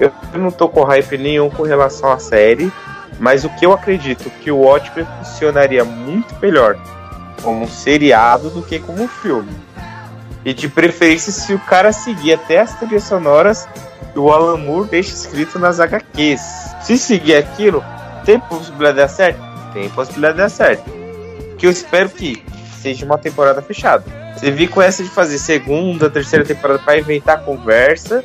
Eu 0.00 0.12
não 0.34 0.50
tô 0.50 0.68
com 0.68 0.84
hype 0.84 1.18
nenhum 1.18 1.50
com 1.50 1.62
relação 1.62 2.12
à 2.12 2.18
série. 2.18 2.72
Mas 3.18 3.44
o 3.44 3.48
que 3.50 3.66
eu 3.66 3.72
acredito 3.72 4.30
que 4.30 4.50
o 4.50 4.58
Watchmen 4.58 5.06
funcionaria 5.18 5.84
muito 5.84 6.34
melhor 6.40 6.78
como 7.42 7.64
um 7.64 7.68
seriado 7.68 8.50
do 8.50 8.62
que 8.62 8.78
como 8.78 9.02
um 9.02 9.08
filme. 9.08 9.50
E 10.44 10.54
de 10.54 10.68
preferência 10.68 11.32
se 11.32 11.52
o 11.52 11.58
cara 11.58 11.92
seguir 11.92 12.34
até 12.34 12.60
as 12.60 12.74
trilhas 12.78 13.04
sonoras 13.04 13.68
que 14.12 14.18
o 14.18 14.30
Alan 14.30 14.56
Moore 14.56 14.88
deixa 14.88 15.12
escrito 15.12 15.58
nas 15.58 15.80
HQs. 15.80 16.40
Se 16.82 16.96
seguir 16.96 17.36
aquilo, 17.36 17.84
tem 18.24 18.38
possibilidade 18.38 18.94
de 18.94 19.02
dar 19.02 19.08
certo? 19.08 19.40
Tem 19.72 19.88
possibilidade 19.90 20.34
de 20.34 20.42
dar 20.42 20.48
certo. 20.48 20.84
Que 21.58 21.66
eu 21.66 21.70
espero 21.70 22.08
que 22.08 22.42
seja 22.80 23.04
uma 23.04 23.18
temporada 23.18 23.60
fechada. 23.60 24.04
Se 24.36 24.50
vir 24.52 24.68
com 24.68 24.80
essa 24.80 25.02
de 25.02 25.10
fazer 25.10 25.38
segunda, 25.38 26.08
terceira 26.08 26.44
temporada 26.44 26.78
para 26.78 26.98
inventar 26.98 27.44
conversa, 27.44 28.24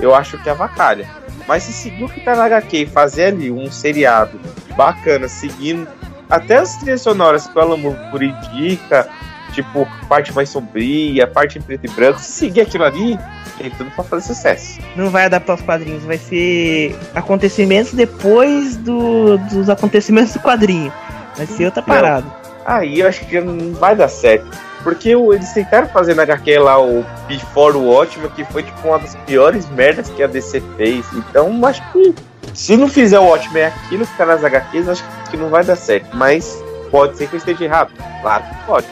eu 0.00 0.14
acho 0.14 0.38
que 0.38 0.48
é 0.48 0.52
avacalha. 0.52 1.06
Mas 1.46 1.64
se 1.64 1.72
seguir 1.72 2.04
o 2.04 2.08
que 2.08 2.20
tá 2.20 2.34
na 2.34 2.44
HQ 2.44 2.76
e 2.76 2.86
fazer 2.86 3.24
ali 3.24 3.50
um 3.50 3.70
seriado 3.70 4.38
bacana, 4.76 5.28
seguindo 5.28 5.88
até 6.28 6.58
as 6.58 6.76
trilhas 6.76 7.02
sonoras 7.02 7.46
que 7.46 7.58
o 7.58 7.60
Alan 7.60 7.76
Moore 7.76 8.26
indica, 8.26 9.08
tipo, 9.52 9.86
parte 10.08 10.32
mais 10.32 10.48
sombria, 10.48 11.26
parte 11.26 11.58
em 11.58 11.62
preto 11.62 11.86
e 11.86 11.90
branco, 11.90 12.20
se 12.20 12.30
seguir 12.30 12.60
aquilo 12.60 12.84
ali, 12.84 13.18
tem 13.58 13.70
tudo 13.70 13.90
pra 13.90 14.04
fazer 14.04 14.26
sucesso. 14.28 14.80
Não 14.94 15.10
vai 15.10 15.24
adaptar 15.24 15.54
os 15.54 15.62
quadrinhos, 15.62 16.04
vai 16.04 16.18
ser 16.18 16.96
acontecimentos 17.14 17.92
depois 17.92 18.76
do, 18.76 19.38
dos 19.38 19.68
acontecimentos 19.68 20.32
do 20.32 20.40
quadrinho. 20.40 20.92
Vai 21.36 21.46
ser 21.46 21.66
outra 21.66 21.82
parada. 21.82 22.26
Aí 22.64 23.00
eu 23.00 23.08
acho 23.08 23.26
que 23.26 23.40
não 23.40 23.74
vai 23.74 23.96
dar 23.96 24.08
certo. 24.08 24.69
Porque 24.82 25.14
o- 25.14 25.32
eles 25.32 25.52
tentaram 25.52 25.88
fazer 25.88 26.14
na 26.14 26.22
HQ 26.22 26.58
lá 26.58 26.80
o 26.80 27.04
Before 27.28 27.76
Watchmen, 27.76 28.30
que 28.30 28.44
foi 28.44 28.62
tipo 28.62 28.88
uma 28.88 28.98
das 28.98 29.14
piores 29.26 29.68
merdas 29.70 30.08
que 30.10 30.22
a 30.22 30.26
DC 30.26 30.62
fez. 30.76 31.04
Então 31.12 31.64
acho 31.66 31.82
que 31.92 32.14
se 32.54 32.76
não 32.76 32.88
fizer 32.88 33.18
o 33.18 33.24
Watchmen 33.24 33.64
aquilo 33.64 34.06
que 34.06 34.16
tá 34.16 34.24
nas 34.26 34.42
HQs, 34.42 34.88
acho 34.88 35.04
que 35.30 35.36
não 35.36 35.48
vai 35.50 35.62
dar 35.64 35.76
certo. 35.76 36.08
Mas 36.16 36.62
pode 36.90 37.16
ser 37.18 37.28
que 37.28 37.34
eu 37.34 37.38
esteja 37.38 37.64
errado. 37.64 37.90
Claro 38.22 38.42
que 38.44 38.54
pode. 38.66 38.86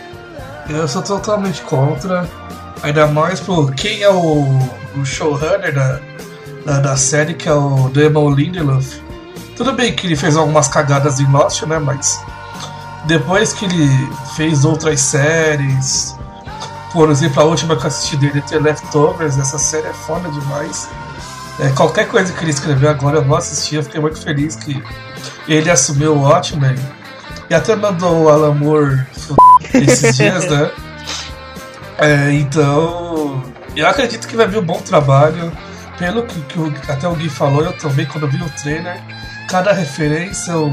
Eu 0.69 0.87
sou 0.87 1.03
totalmente 1.03 1.63
contra. 1.63 2.29
Ainda 2.83 3.07
mais 3.07 3.41
por 3.41 3.75
quem 3.75 4.03
é 4.03 4.11
o, 4.11 4.45
o 4.97 5.05
showrunner 5.05 5.75
da, 5.75 5.99
da, 6.65 6.79
da 6.81 6.97
série, 6.97 7.35
que 7.35 7.49
é 7.49 7.53
o 7.53 7.89
Damon 7.89 8.31
Lindelof. 8.31 9.01
Tudo 9.57 9.73
bem 9.73 9.93
que 9.97 10.07
ele 10.07 10.15
fez 10.15 10.37
algumas 10.37 10.69
cagadas 10.69 11.19
em 11.19 11.29
Lost, 11.33 11.63
né? 11.63 11.79
Mas 11.81 12.23
depois 13.07 13.53
que 13.53 13.65
ele 13.65 13.89
fez 14.37 14.65
outras 14.65 15.01
séries, 15.01 16.17
por 16.93 17.11
exemplo, 17.11 17.43
a 17.43 17.45
última 17.45 17.77
que 17.77 17.83
eu 17.83 17.89
assisti 17.89 18.17
dele, 18.17 18.41
The 18.43 18.59
Leftovers, 18.59 19.39
essa 19.39 19.59
série 19.59 19.87
é 19.87 19.93
foda 19.93 20.29
demais. 20.31 20.89
É, 21.61 21.69
qualquer 21.71 22.09
coisa 22.09 22.33
que 22.33 22.43
ele 22.43 22.51
escreveu 22.51 22.89
agora 22.89 23.19
eu 23.19 23.25
vou 23.25 23.37
assistir, 23.37 23.77
eu 23.77 23.83
fiquei 23.83 24.01
muito 24.01 24.21
feliz 24.21 24.57
que 24.57 24.83
ele 25.47 25.71
assumiu 25.71 26.15
o 26.15 26.23
Watchmen. 26.23 26.77
E 27.51 27.55
até 27.55 27.75
mandou 27.75 28.25
o 28.25 28.29
Alan 28.29 28.55
Moore 28.55 29.07
esses 29.75 30.17
dias, 30.17 30.49
né? 30.49 30.71
É, 31.99 32.33
então, 32.33 33.43
eu 33.75 33.87
acredito 33.87 34.29
que 34.29 34.37
vai 34.37 34.47
vir 34.47 34.59
um 34.59 34.65
bom 34.65 34.81
trabalho. 34.81 35.53
Pelo 35.99 36.23
que, 36.23 36.41
que 36.43 36.93
até 36.93 37.09
o 37.09 37.15
Gui 37.15 37.29
falou, 37.29 37.65
eu 37.65 37.73
também, 37.73 38.07
quando 38.07 38.29
vi 38.29 38.41
o 38.41 38.51
trailer, 38.51 39.03
cada 39.49 39.73
referência, 39.73 40.57
o, 40.57 40.71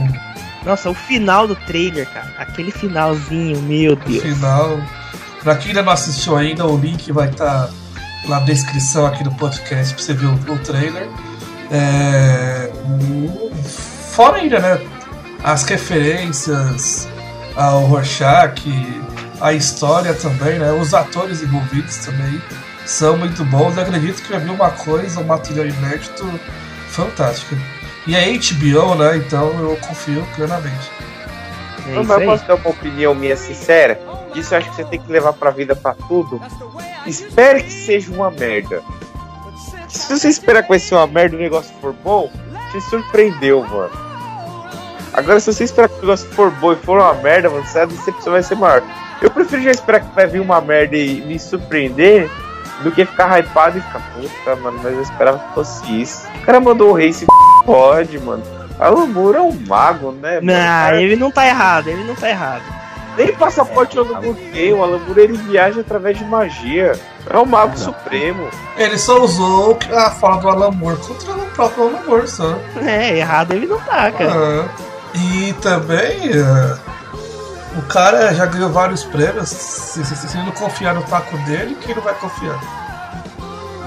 Nossa, 0.65 0.89
o 0.89 0.93
final 0.93 1.47
do 1.47 1.55
trailer, 1.55 2.07
cara. 2.09 2.33
Aquele 2.39 2.71
finalzinho, 2.71 3.61
meu 3.61 3.93
o 3.93 3.95
Deus. 3.95 4.23
final. 4.23 4.79
Pra 5.43 5.55
quem 5.55 5.69
ainda 5.69 5.83
não 5.83 5.91
assistiu 5.93 6.35
ainda, 6.35 6.65
o 6.65 6.75
link 6.77 7.11
vai 7.11 7.29
estar 7.29 7.69
na 8.27 8.39
descrição 8.39 9.05
aqui 9.05 9.23
do 9.23 9.31
podcast 9.35 9.93
pra 9.93 10.03
você 10.03 10.13
ver 10.13 10.25
o, 10.25 10.33
o 10.53 10.57
trailer. 10.59 11.07
É, 11.71 12.71
o- 12.83 13.51
fora 14.11 14.37
ainda, 14.37 14.59
né? 14.59 14.79
As 15.43 15.63
referências 15.63 17.07
ao 17.55 17.81
Rorschach, 17.85 18.61
a 19.39 19.53
história 19.53 20.13
também, 20.15 20.57
né? 20.57 20.71
Os 20.71 20.93
atores 20.95 21.43
envolvidos 21.43 21.97
também 21.97 22.41
são 22.85 23.15
muito 23.17 23.43
bons. 23.45 23.77
Eu 23.77 23.83
acredito 23.83 24.21
que 24.23 24.31
vai 24.31 24.39
vir 24.39 24.49
uma 24.51 24.71
coisa, 24.71 25.19
um 25.19 25.25
material 25.25 25.67
inédito 25.67 26.27
fantástico. 26.89 27.55
E 28.07 28.15
é 28.15 28.25
HBO, 28.33 28.95
né? 28.95 29.17
Então 29.17 29.49
eu 29.59 29.77
confio 29.77 30.25
plenamente. 30.35 30.91
É 31.87 31.95
Mas 31.95 32.09
eu 32.09 32.25
posso 32.25 32.45
dar 32.45 32.55
uma 32.55 32.69
opinião 32.69 33.15
minha 33.15 33.35
sincera? 33.35 33.99
Isso 34.33 34.53
eu 34.53 34.57
acho 34.57 34.69
que 34.69 34.75
você 34.75 34.85
tem 34.85 34.99
que 34.99 35.11
levar 35.11 35.33
pra 35.33 35.51
vida 35.51 35.75
pra 35.75 35.93
tudo. 35.93 36.41
Espere 37.05 37.63
que 37.63 37.71
seja 37.71 38.11
uma 38.11 38.31
merda. 38.31 38.81
Se 39.87 40.17
você 40.17 40.27
esperar 40.27 40.63
que 40.63 40.69
vai 40.69 40.79
ser 40.79 40.95
uma 40.95 41.07
merda 41.07 41.35
e 41.35 41.39
o 41.39 41.41
negócio 41.41 41.73
for 41.79 41.93
bom, 42.03 42.31
te 42.71 42.81
surpreendeu, 42.81 43.61
mano. 43.61 43.91
Agora, 45.13 45.39
se 45.39 45.53
você 45.53 45.63
esperar 45.63 45.87
que 45.87 45.95
o 45.95 46.01
negócio 46.01 46.27
for 46.31 46.51
bom 46.51 46.73
e 46.73 46.75
for 46.75 46.99
uma 46.99 47.13
merda, 47.13 47.49
mano, 47.49 47.63
a 47.63 47.85
decepção 47.85 48.33
vai 48.33 48.43
ser 48.43 48.55
maior. 48.55 48.83
Eu 49.21 49.31
prefiro 49.31 49.61
já 49.61 49.71
esperar 49.71 50.01
que 50.01 50.13
vai 50.13 50.27
vir 50.27 50.41
uma 50.41 50.59
merda 50.59 50.97
e 50.97 51.21
me 51.21 51.39
surpreender 51.39 52.29
do 52.83 52.91
que 52.91 53.05
ficar 53.05 53.39
hypado 53.39 53.77
e 53.77 53.81
ficar, 53.81 54.01
puta, 54.13 54.55
mano, 54.57 54.79
mas 54.83 54.93
eu 54.93 55.01
esperava 55.01 55.39
que 55.39 55.53
fosse 55.53 56.01
isso. 56.01 56.27
O 56.35 56.41
cara 56.41 56.59
mandou 56.59 56.89
o 56.89 56.93
rei 56.93 57.13
se 57.13 57.25
pode, 57.65 58.19
mano. 58.19 58.43
Alan 58.79 59.05
Moore 59.07 59.37
é 59.37 59.41
um 59.41 59.53
mago, 59.67 60.11
né? 60.11 60.39
Não, 60.41 60.53
cara- 60.53 61.01
ele 61.01 61.15
não 61.15 61.31
tá 61.31 61.47
errado, 61.47 61.87
ele 61.87 62.03
não 62.03 62.13
tá 62.15 62.29
errado. 62.29 62.61
nem 63.17 63.33
passaporte 63.33 63.95
eu 63.95 64.03
não 64.05 64.33
tem. 64.33 64.73
O 64.73 64.83
Alan 64.83 64.99
Moore 64.99 65.21
ele 65.21 65.37
viaja 65.37 65.79
através 65.81 66.17
de 66.17 66.25
magia. 66.25 66.99
É 67.29 67.37
o 67.37 67.45
mago 67.45 67.77
supremo. 67.77 68.47
Ele 68.77 68.97
só 68.97 69.19
usou 69.23 69.79
a 69.95 70.09
fala 70.11 70.37
do 70.41 70.49
Alan 70.49 70.71
Moore 70.71 70.97
contra 70.97 71.31
o 71.33 71.45
próprio 71.51 71.87
Alan 71.87 72.03
Moore, 72.05 72.27
só. 72.27 72.55
É, 72.85 73.17
errado 73.17 73.53
ele 73.53 73.65
não 73.65 73.79
tá, 73.79 74.11
cara. 74.11 74.33
Ah, 74.35 74.65
e 75.15 75.53
também 75.61 76.29
é, 76.33 76.77
o 77.77 77.81
cara 77.83 78.33
já 78.33 78.45
ganhou 78.45 78.69
vários 78.69 79.03
prêmios. 79.05 79.47
Se, 79.49 80.03
se, 80.05 80.15
se 80.15 80.37
ele 80.37 80.45
não 80.47 80.51
confiar 80.51 80.93
no 80.93 81.01
taco 81.03 81.37
dele, 81.39 81.77
quem 81.81 81.95
não 81.95 82.03
vai 82.03 82.13
confiar? 82.15 82.59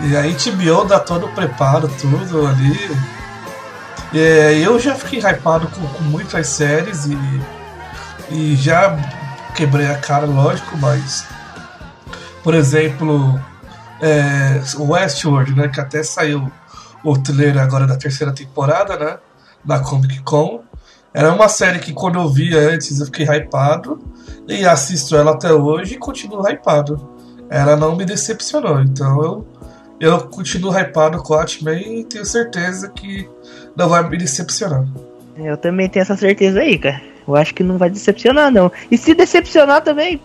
E 0.00 0.16
a 0.16 0.22
HBO 0.22 0.84
dá 0.86 0.98
todo 0.98 1.26
o 1.26 1.32
preparo, 1.32 1.88
tudo 2.00 2.46
ali. 2.46 2.96
É, 4.14 4.58
eu 4.58 4.78
já 4.78 4.94
fiquei 4.94 5.20
hypado 5.20 5.68
com, 5.68 5.86
com 5.86 6.02
muitas 6.04 6.46
séries 6.46 7.06
e, 7.06 7.16
e 8.30 8.56
já 8.56 8.96
quebrei 9.54 9.86
a 9.86 9.98
cara, 9.98 10.26
lógico, 10.26 10.76
mas. 10.78 11.26
Por 12.42 12.54
exemplo, 12.54 13.38
é, 14.00 14.60
Westworld, 14.78 15.54
né? 15.54 15.68
Que 15.68 15.80
até 15.80 16.02
saiu 16.02 16.50
o 17.04 17.18
trailer 17.18 17.58
agora 17.58 17.86
da 17.86 17.96
terceira 17.96 18.32
temporada, 18.32 18.96
né? 18.96 19.18
Da 19.64 19.80
Comic 19.80 20.22
Con. 20.22 20.62
Era 21.12 21.32
uma 21.32 21.48
série 21.48 21.78
que 21.78 21.92
quando 21.92 22.18
eu 22.18 22.28
via 22.28 22.70
antes 22.70 23.00
eu 23.00 23.06
fiquei 23.06 23.26
hypado. 23.26 24.00
E 24.46 24.64
assisto 24.64 25.16
ela 25.16 25.32
até 25.32 25.52
hoje 25.52 25.94
e 25.94 25.98
continuo 25.98 26.48
hypado. 26.48 27.08
Ela 27.50 27.76
não 27.76 27.96
me 27.96 28.04
decepcionou. 28.04 28.80
Então 28.80 29.22
eu, 29.22 29.46
eu 30.00 30.20
continuo 30.28 30.72
hypado 30.72 31.22
com 31.22 31.34
Watchmen 31.34 32.00
e 32.00 32.04
tenho 32.04 32.24
certeza 32.24 32.88
que 32.88 33.28
não 33.78 33.88
vai 33.88 34.06
me 34.08 34.18
decepcionar. 34.18 34.84
Eu 35.36 35.56
também 35.56 35.88
tenho 35.88 36.02
essa 36.02 36.16
certeza 36.16 36.58
aí, 36.58 36.76
cara. 36.76 37.00
Eu 37.26 37.36
acho 37.36 37.54
que 37.54 37.62
não 37.62 37.78
vai 37.78 37.88
decepcionar, 37.88 38.50
não. 38.50 38.72
E 38.90 38.98
se 38.98 39.14
decepcionar 39.14 39.82
também, 39.82 40.20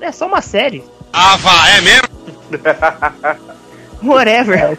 é 0.00 0.10
só 0.10 0.26
uma 0.26 0.42
série. 0.42 0.82
Ah, 1.12 1.36
vá, 1.36 1.68
é 1.68 1.80
mesmo? 1.80 2.08
Whatever. 4.12 4.76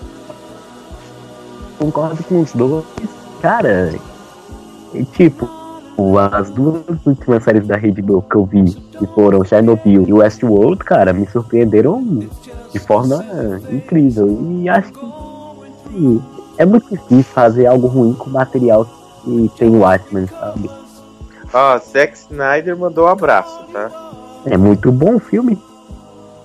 Concordo 1.77 2.21
com 2.25 2.41
os 2.41 2.51
dois. 2.51 2.83
Cara, 3.41 3.93
e 4.93 5.05
tipo, 5.05 5.49
as 6.33 6.49
duas 6.49 6.83
últimas 7.05 7.43
séries 7.43 7.65
da 7.65 7.77
Rede 7.77 8.01
Globo 8.01 8.27
que 8.29 8.35
eu 8.35 8.45
vi, 8.45 8.73
que 8.99 9.07
foram 9.15 9.45
Chernobyl 9.45 10.03
e 10.07 10.13
Westworld, 10.13 10.83
cara, 10.83 11.13
me 11.13 11.25
surpreenderam 11.27 12.27
de 12.73 12.79
forma 12.79 13.23
incrível. 13.71 14.37
E 14.61 14.69
acho 14.69 14.91
que 14.91 16.21
é 16.61 16.65
muito 16.65 16.87
difícil 16.89 17.23
fazer 17.33 17.65
algo 17.67 17.87
ruim 17.87 18.13
com 18.13 18.29
material 18.29 18.85
que 19.23 19.51
tem 19.57 19.69
o 19.69 19.79
Watchmen, 19.79 20.27
sabe? 20.27 20.69
Ó, 21.53 21.77
Zack 21.79 22.15
Snyder 22.17 22.77
mandou 22.77 23.05
um 23.05 23.09
abraço, 23.09 23.59
tá? 23.71 23.89
É 24.45 24.57
muito 24.57 24.91
bom 24.91 25.15
o 25.15 25.19
filme. 25.19 25.57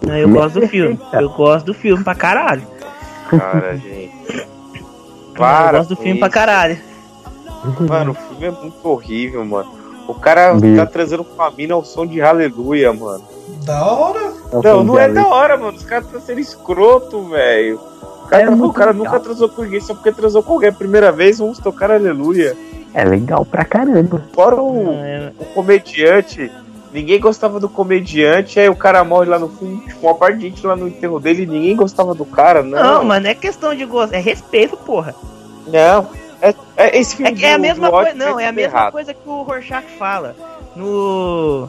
Não, 0.03 0.17
eu 0.17 0.29
gosto 0.29 0.61
do 0.61 0.69
filme. 0.69 0.99
Eu 1.13 1.31
gosto 1.31 1.67
do 1.67 1.75
filme 1.75 2.03
pra 2.05 2.15
caralho. 2.15 2.63
Cara, 3.31 3.77
gente. 3.79 4.13
eu 4.35 5.35
Para 5.37 5.79
gosto 5.79 5.91
do 5.91 5.97
filme 5.97 6.19
pra 6.19 6.29
isso. 6.29 6.35
caralho. 6.35 6.79
Mano, 7.89 8.13
o 8.13 8.15
filme 8.15 8.47
é 8.47 8.51
muito 8.51 8.89
horrível, 8.89 9.45
mano. 9.45 9.71
O 10.07 10.15
cara 10.15 10.55
Meu. 10.55 10.77
tá 10.77 10.87
trazendo 10.87 11.25
com 11.25 11.43
a 11.43 11.51
mina 11.51 11.75
ao 11.75 11.85
som 11.85 12.07
de 12.07 12.21
aleluia, 12.21 12.93
mano. 12.93 13.25
Da 13.65 13.85
hora? 13.85 14.33
Não, 14.63 14.85
não 14.85 14.99
é 14.99 15.09
da 15.09 15.27
hora, 15.27 15.57
mano. 15.57 15.77
Os 15.77 15.85
caras 15.85 16.07
estão 16.07 16.21
sendo 16.21 16.39
escroto, 16.41 17.23
velho. 17.29 17.81
O 18.27 18.29
cara, 18.29 18.43
É 18.43 18.51
o 18.51 18.73
cara 18.73 18.91
legal. 18.93 19.05
nunca 19.13 19.21
transou 19.21 19.49
com 19.49 19.63
ninguém 19.63 19.81
só 19.81 19.95
porque 19.95 20.13
transou 20.13 20.43
com 20.43 20.55
alguém 20.55 20.69
a 20.69 20.73
primeira 20.73 21.13
vez, 21.13 21.39
vamos 21.39 21.59
tocar 21.59 21.91
aleluia. 21.91 22.57
É 22.93 23.05
legal 23.05 23.45
pra 23.45 23.65
caramba. 23.65 24.23
Fora 24.33 24.57
o, 24.61 24.91
É, 24.93 25.33
o 25.39 25.45
comediante. 25.47 26.51
Ninguém 26.93 27.21
gostava 27.21 27.61
do 27.61 27.69
comediante, 27.69 28.59
aí 28.59 28.69
o 28.71 28.75
cara 28.77 29.05
morre 29.05 29.29
lá 29.29 29.39
no 29.39 29.49
fundo, 29.49 29.83
tipo, 29.87 30.07
uma 30.07 30.15
parte 30.15 30.39
de 30.39 30.49
gente 30.49 30.67
lá 30.67 30.75
no 30.75 30.89
enterro 30.89 31.21
dele 31.21 31.43
e 31.43 31.47
ninguém 31.47 31.77
gostava 31.77 32.15
do 32.15 32.25
cara, 32.25 32.63
não. 32.63 32.83
Não, 32.83 33.05
mas 33.05 33.23
não 33.23 33.29
é 33.31 33.35
questão 33.35 33.75
de 33.75 33.85
gosto, 33.85 34.15
é 34.15 34.19
respeito, 34.19 34.77
porra. 34.79 35.15
Não. 35.67 36.09
É, 36.41 36.55
é 36.77 36.99
esse 36.99 37.13
É, 37.23 37.27
filme 37.27 37.43
é 37.45 37.53
a 37.53 37.57
do- 37.57 37.63
mesma 37.63 37.91
coisa, 37.91 38.15
não, 38.15 38.41
é 38.41 38.47
a 38.49 38.53
mesma 38.53 38.79
errado. 38.79 38.93
coisa 38.93 39.13
que 39.13 39.29
o 39.29 39.43
Rorschach 39.43 39.85
fala. 39.99 40.35
No 40.75 41.69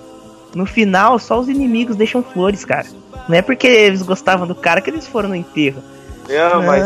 no 0.55 0.65
final, 0.65 1.19
só 1.19 1.39
os 1.39 1.49
inimigos 1.49 1.95
deixam 1.97 2.23
flores, 2.23 2.63
cara. 2.63 2.87
Não 3.27 3.35
é 3.37 3.41
porque 3.41 3.67
eles 3.67 4.01
gostavam 4.01 4.47
do 4.47 4.55
cara 4.55 4.79
que 4.81 4.89
eles 4.89 5.05
foram 5.05 5.29
no 5.29 5.35
enterro. 5.35 5.83
Não, 6.29 6.63
mas 6.63 6.83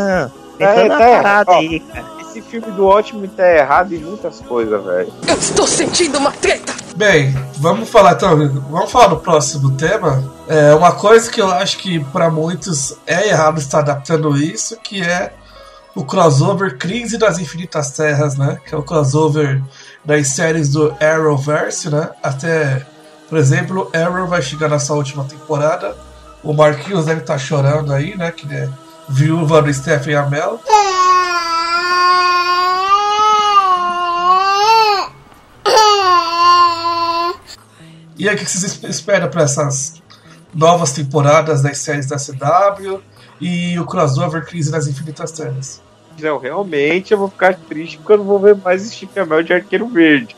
tem 0.58 0.68
É, 0.68 0.74
toda 0.74 0.86
uma 0.88 0.98
tá 0.98 1.10
errado. 1.10 1.24
parada 1.24 1.52
Ó. 1.52 1.56
aí, 1.60 1.80
cara. 1.80 2.06
esse 2.22 2.42
filme 2.42 2.72
do 2.72 2.86
Watchmen 2.86 3.28
tá 3.30 3.48
errado 3.56 3.94
em 3.94 4.00
muitas 4.00 4.40
coisas, 4.42 4.84
velho. 4.84 5.14
Eu 5.28 5.36
estou 5.38 5.68
sentindo 5.68 6.18
uma 6.18 6.32
treta. 6.32 6.72
Bem, 6.96 7.34
vamos 7.58 7.90
falar 7.90 8.14
então, 8.14 8.38
vamos 8.70 8.92
falar 8.92 9.08
do 9.08 9.18
próximo 9.18 9.72
tema. 9.72 10.24
É 10.48 10.74
uma 10.76 10.92
coisa 10.92 11.32
que 11.32 11.42
eu 11.42 11.50
acho 11.50 11.78
que 11.78 12.00
pra 12.06 12.30
muitos 12.30 12.96
é 13.08 13.30
errado 13.30 13.60
estar 13.60 13.80
adaptando 13.80 14.36
isso, 14.38 14.78
que 14.78 15.02
é 15.02 15.34
o 15.96 16.04
crossover 16.06 16.78
Crise 16.78 17.18
das 17.18 17.40
Infinitas 17.40 17.92
Terras, 17.92 18.38
né? 18.38 18.60
Que 18.66 18.76
é 18.76 18.78
o 18.78 18.84
crossover 18.84 19.62
das 20.06 20.28
séries 20.28 20.70
do 20.70 20.94
Arrowverse, 21.02 21.90
né? 21.90 22.10
Até, 22.22 22.86
por 23.30 23.38
exemplo, 23.38 23.90
Arrow 23.94 24.28
vai 24.28 24.42
chegar 24.42 24.68
na 24.70 24.78
sua 24.80 24.98
última 24.98 25.24
temporada. 25.24 25.96
O 26.44 26.54
Marquinhos 26.54 27.06
deve 27.06 27.22
estar 27.22 27.38
chorando 27.38 27.94
aí, 27.94 28.16
né? 28.18 28.32
Que 28.32 28.54
é 28.54 28.70
viúva 29.12 29.62
do 29.62 29.74
Stephen 29.74 30.16
Amell. 30.16 30.60
E 38.18 38.30
aí, 38.30 38.36
o 38.36 38.38
que 38.38 38.46
vocês 38.46 38.82
esperam 38.84 39.30
para 39.30 39.44
essas 39.44 40.02
novas 40.54 40.92
temporadas 40.92 41.62
das 41.62 41.80
séries 41.80 42.08
da 42.08 42.18
CW 42.18 43.02
e 43.40 43.78
o 43.80 43.86
crossover 43.86 44.46
Crise 44.46 44.72
das 44.72 44.88
Infinitas 44.88 45.32
Terras? 45.32 45.82
Não, 46.20 46.38
realmente 46.38 47.12
eu 47.12 47.18
vou 47.18 47.30
ficar 47.30 47.56
triste 47.56 47.98
porque 47.98 48.14
eu 48.14 48.18
não 48.20 48.26
vou 48.26 48.40
ver 48.40 48.56
mais 48.56 48.84
Steve 48.84 49.20
Amell 49.20 49.44
de 49.44 49.54
Arqueiro 49.54 49.88
Verde. 49.88 50.36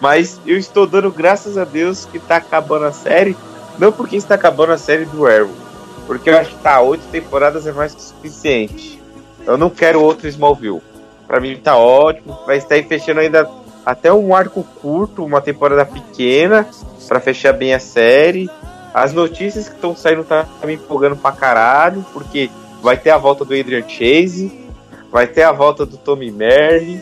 Mas 0.00 0.40
eu 0.46 0.58
estou 0.58 0.86
dando 0.86 1.10
graças 1.10 1.56
a 1.56 1.64
Deus 1.64 2.04
que 2.04 2.18
tá 2.18 2.36
acabando 2.36 2.86
a 2.86 2.92
série. 2.92 3.36
Não 3.78 3.92
porque 3.92 4.16
está 4.16 4.34
acabando 4.34 4.72
a 4.72 4.78
série 4.78 5.04
do 5.04 5.26
Arrow. 5.26 5.69
Porque 6.10 6.28
eu 6.28 6.36
acho 6.36 6.50
que 6.50 6.60
tá, 6.60 6.80
oito 6.80 7.04
temporadas 7.12 7.68
é 7.68 7.72
mais 7.72 7.94
que 7.94 8.02
suficiente. 8.02 9.00
Eu 9.46 9.56
não 9.56 9.70
quero 9.70 10.02
outro 10.02 10.26
Smallville. 10.26 10.82
Pra 11.24 11.38
mim 11.38 11.56
tá 11.56 11.76
ótimo. 11.76 12.36
Vai 12.44 12.56
estar 12.56 12.82
fechando 12.82 13.20
ainda 13.20 13.48
até 13.86 14.12
um 14.12 14.34
arco 14.34 14.64
curto, 14.82 15.24
uma 15.24 15.40
temporada 15.40 15.86
pequena, 15.86 16.68
pra 17.06 17.20
fechar 17.20 17.52
bem 17.52 17.74
a 17.74 17.78
série. 17.78 18.50
As 18.92 19.12
notícias 19.12 19.68
que 19.68 19.76
estão 19.76 19.94
saindo 19.94 20.24
tá 20.24 20.48
me 20.64 20.74
empolgando 20.74 21.14
pra 21.14 21.30
caralho, 21.30 22.04
porque 22.12 22.50
vai 22.82 22.96
ter 22.96 23.10
a 23.10 23.16
volta 23.16 23.44
do 23.44 23.54
Adrian 23.54 23.88
Chase, 23.88 24.68
vai 25.12 25.28
ter 25.28 25.44
a 25.44 25.52
volta 25.52 25.86
do 25.86 25.96
Tommy 25.96 26.32
Merlin. 26.32 27.00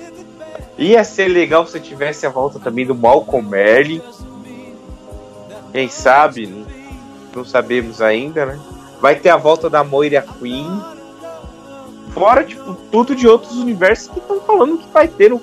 Ia 0.76 1.02
ser 1.02 1.28
legal 1.28 1.66
se 1.66 1.80
tivesse 1.80 2.26
a 2.26 2.28
volta 2.28 2.58
também 2.58 2.84
do 2.84 2.94
Malcolm 2.94 3.48
Merlin. 3.48 4.02
Quem 5.72 5.88
sabe? 5.88 6.66
Não 7.34 7.42
sabemos 7.42 8.02
ainda, 8.02 8.44
né? 8.44 8.60
Vai 9.00 9.14
ter 9.16 9.30
a 9.30 9.36
volta 9.36 9.68
da 9.70 9.82
Moira 9.84 10.24
Queen. 10.38 10.68
Fora, 12.10 12.42
tipo, 12.44 12.74
tudo 12.90 13.14
de 13.14 13.28
outros 13.28 13.56
universos 13.58 14.08
que 14.08 14.18
estão 14.18 14.40
falando 14.40 14.78
que 14.78 14.88
vai 14.92 15.06
ter 15.06 15.30
no. 15.30 15.40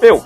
Meu, 0.00 0.22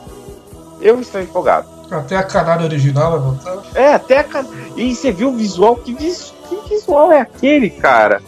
eu 0.81 1.01
estou 1.01 1.21
empolgado. 1.21 1.69
Até 1.91 2.17
a 2.17 2.23
canária 2.25 2.65
original 2.65 3.13
vai 3.13 3.21
voltar. 3.21 3.63
É, 3.75 3.95
até 3.95 4.19
a. 4.19 4.25
ca- 4.25 4.45
E 4.77 4.95
você 4.95 5.13
viu 5.13 5.29
o 5.29 5.37
visual? 5.37 5.77
Que, 5.77 5.93
vis... 5.95 6.35
que 6.49 6.57
visual 6.69 7.13
é 7.13 7.21
aquele, 7.21 7.71
cara? 7.71 8.21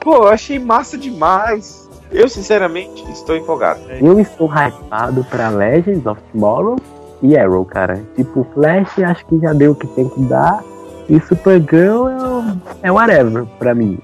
Pô, 0.00 0.14
eu 0.14 0.28
achei 0.28 0.58
massa 0.58 0.96
demais. 0.96 1.88
Eu, 2.10 2.28
sinceramente, 2.28 3.04
estou 3.12 3.36
empolgado. 3.36 3.80
Eu 4.00 4.18
estou 4.18 4.48
hypado 4.50 5.22
pra 5.24 5.50
Legends 5.50 6.06
of 6.06 6.20
Tomorrow 6.32 6.76
e 7.22 7.36
Arrow, 7.36 7.64
cara. 7.64 8.02
Tipo, 8.16 8.46
Flash 8.54 8.98
acho 9.00 9.26
que 9.26 9.38
já 9.38 9.52
deu 9.52 9.72
o 9.72 9.74
que 9.74 9.86
tem 9.88 10.08
que 10.08 10.20
dar. 10.22 10.64
E 11.10 11.20
Supergirl 11.22 12.08
é, 12.08 12.88
é 12.88 12.92
whatever 12.92 13.44
pra 13.58 13.74
mim. 13.74 13.98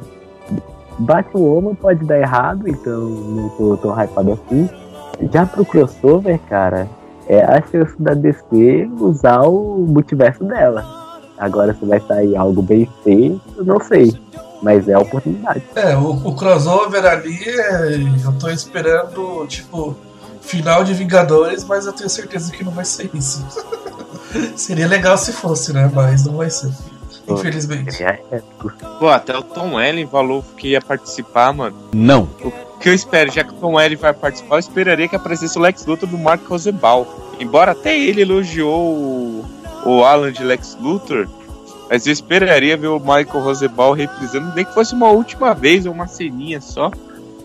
Batwoman 0.99 1.77
pode 1.77 2.05
dar 2.05 2.19
errado, 2.19 2.69
então 2.69 3.01
não 3.01 3.49
tô 3.51 3.77
tão 3.77 3.93
hypado 3.93 4.33
assim. 4.33 4.69
Já 5.33 5.47
pro 5.47 5.65
crossover, 5.65 6.41
cara, 6.49 6.89
é 7.29 7.45
a 7.45 7.63
chance 7.63 7.95
da 8.01 8.13
DC 8.13 8.91
usar 8.99 9.43
o 9.43 9.87
multiverso 9.89 10.43
dela. 10.43 10.85
Agora 11.39 11.75
se 11.75 11.85
vai 11.85 12.01
sair 12.01 12.35
algo 12.35 12.61
bem 12.61 12.89
feito, 13.05 13.65
não 13.65 13.79
sei. 13.79 14.13
Mas 14.61 14.89
é 14.89 14.95
a 14.95 14.99
oportunidade. 14.99 15.63
É, 15.77 15.97
o, 15.97 16.11
o 16.11 16.35
crossover 16.35 17.05
ali, 17.05 17.39
é, 17.49 17.99
eu 18.25 18.33
tô 18.37 18.49
esperando, 18.49 19.47
tipo, 19.47 19.95
final 20.41 20.83
de 20.83 20.93
Vingadores, 20.93 21.63
mas 21.63 21.87
eu 21.87 21.93
tenho 21.93 22.11
certeza 22.11 22.51
que 22.51 22.65
não 22.65 22.73
vai 22.73 22.85
ser 22.85 23.09
isso. 23.15 23.47
Seria 24.57 24.89
legal 24.89 25.17
se 25.17 25.33
fosse, 25.33 25.73
né? 25.73 25.89
Mas 25.95 26.25
não 26.25 26.39
vai 26.39 26.51
ser. 26.51 26.73
Infelizmente. 27.29 28.03
É 28.03 28.21
épico. 28.31 28.73
Pô, 28.99 29.09
até 29.09 29.37
o 29.37 29.43
Tom 29.43 29.81
Ellen 29.81 30.07
falou 30.07 30.45
que 30.57 30.69
ia 30.69 30.81
participar, 30.81 31.53
mano. 31.53 31.77
Não. 31.93 32.29
O 32.43 32.79
que 32.79 32.89
eu 32.89 32.95
espero, 32.95 33.33
já 33.33 33.43
que 33.43 33.51
o 33.51 33.57
Tom 33.57 33.81
Ellen 33.81 33.97
vai 33.97 34.13
participar, 34.13 34.57
eu 34.57 34.61
esperaria 34.61 35.09
que 35.09 35.17
aparecesse 35.17 35.59
o 35.59 35.61
Lex 35.61 35.85
Luthor 35.87 36.09
do 36.09 36.19
Mark 36.19 36.47
Rosebal. 36.47 37.07
Embora 37.41 37.73
até 37.73 37.99
ele 37.99 38.23
elogiou 38.23 38.95
o, 38.95 39.45
o 39.85 40.05
Alan 40.05 40.33
de 40.33 40.43
Lex 40.43 40.77
Luthor, 40.81 41.27
mas 41.89 42.07
eu 42.07 42.13
esperaria 42.13 42.77
ver 42.77 42.89
o 42.89 42.99
Michael 42.99 43.43
Rosebal 43.43 43.93
reprisando, 43.93 44.53
nem 44.55 44.65
que 44.65 44.75
fosse 44.75 44.95
uma 44.95 45.09
última 45.09 45.55
vez 45.55 45.87
ou 45.87 45.93
uma 45.93 46.07
ceninha 46.07 46.61
só, 46.61 46.91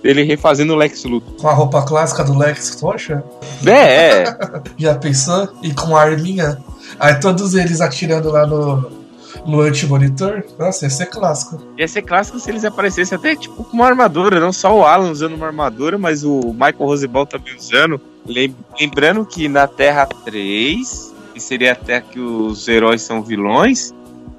dele 0.02 0.24
refazendo 0.24 0.74
o 0.74 0.76
Lex 0.76 1.04
Luthor. 1.04 1.34
Com 1.36 1.48
a 1.48 1.54
roupa 1.54 1.84
clássica 1.84 2.24
do 2.24 2.38
Lex 2.38 2.80
Rocha, 2.82 3.24
É, 3.66 4.24
é. 4.24 4.38
já 4.78 4.96
pensou? 4.96 5.50
E 5.62 5.74
com 5.74 5.96
a 5.96 6.02
arminha. 6.02 6.58
Aí 7.00 7.16
todos 7.20 7.54
eles 7.54 7.82
atirando 7.82 8.32
lá 8.32 8.46
no, 8.46 9.01
no 9.46 9.62
anti-monitor. 9.62 10.44
Nossa, 10.60 10.86
ia 10.86 10.90
ser 10.90 11.06
clássico. 11.08 11.60
Ia 11.78 11.88
ser 11.88 12.02
clássico 12.02 12.40
se 12.40 12.50
eles 12.50 12.66
aparecessem 12.66 13.16
até 13.18 13.36
tipo 13.36 13.64
com 13.64 13.74
uma 13.78 13.86
armadura, 13.88 14.40
não 14.40 14.52
só 14.54 14.76
o 14.76 14.84
Alan 14.86 15.12
usando 15.12 15.34
uma 15.36 15.48
armadura, 15.48 15.98
mas 15.98 16.24
o 16.24 16.40
Michael 16.54 16.76
Rosebal 16.80 17.26
também 17.26 17.56
usando. 17.56 18.00
Lem- 18.26 18.56
Lembrando 18.80 19.26
que 19.26 19.48
na 19.48 19.66
Terra 19.68 20.06
3, 20.06 21.14
que 21.34 21.40
seria 21.40 21.72
a 21.74 21.76
Terra 21.76 22.06
que 22.12 22.20
os 22.20 22.68
heróis 22.68 23.02
são 23.02 23.22
vilões, 23.24 23.94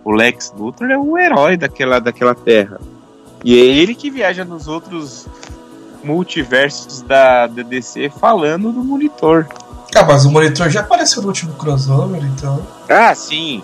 o 0.05 0.11
Lex 0.13 0.53
Luthor 0.57 0.91
é 0.91 0.99
o 0.99 1.17
herói 1.19 1.57
daquela, 1.57 1.99
daquela 2.01 2.35
Terra. 2.35 2.81
E 3.45 3.55
é 3.59 3.65
ele 3.65 3.95
que 3.95 4.11
viaja 4.11 4.45
nos 4.45 4.69
outros 4.69 5.27
multiversos 6.03 7.03
da, 7.03 7.47
da 7.47 7.63
DC 7.63 8.11
falando 8.21 8.73
do 8.73 8.83
monitor. 8.83 9.47
Ah, 9.95 10.05
mas 10.05 10.25
o 10.25 10.31
monitor 10.31 10.71
já 10.71 10.81
apareceu 10.81 11.23
no 11.23 11.29
último 11.29 11.53
crossover, 11.55 12.23
então. 12.25 12.67
Ah, 12.89 13.15
sim. 13.15 13.63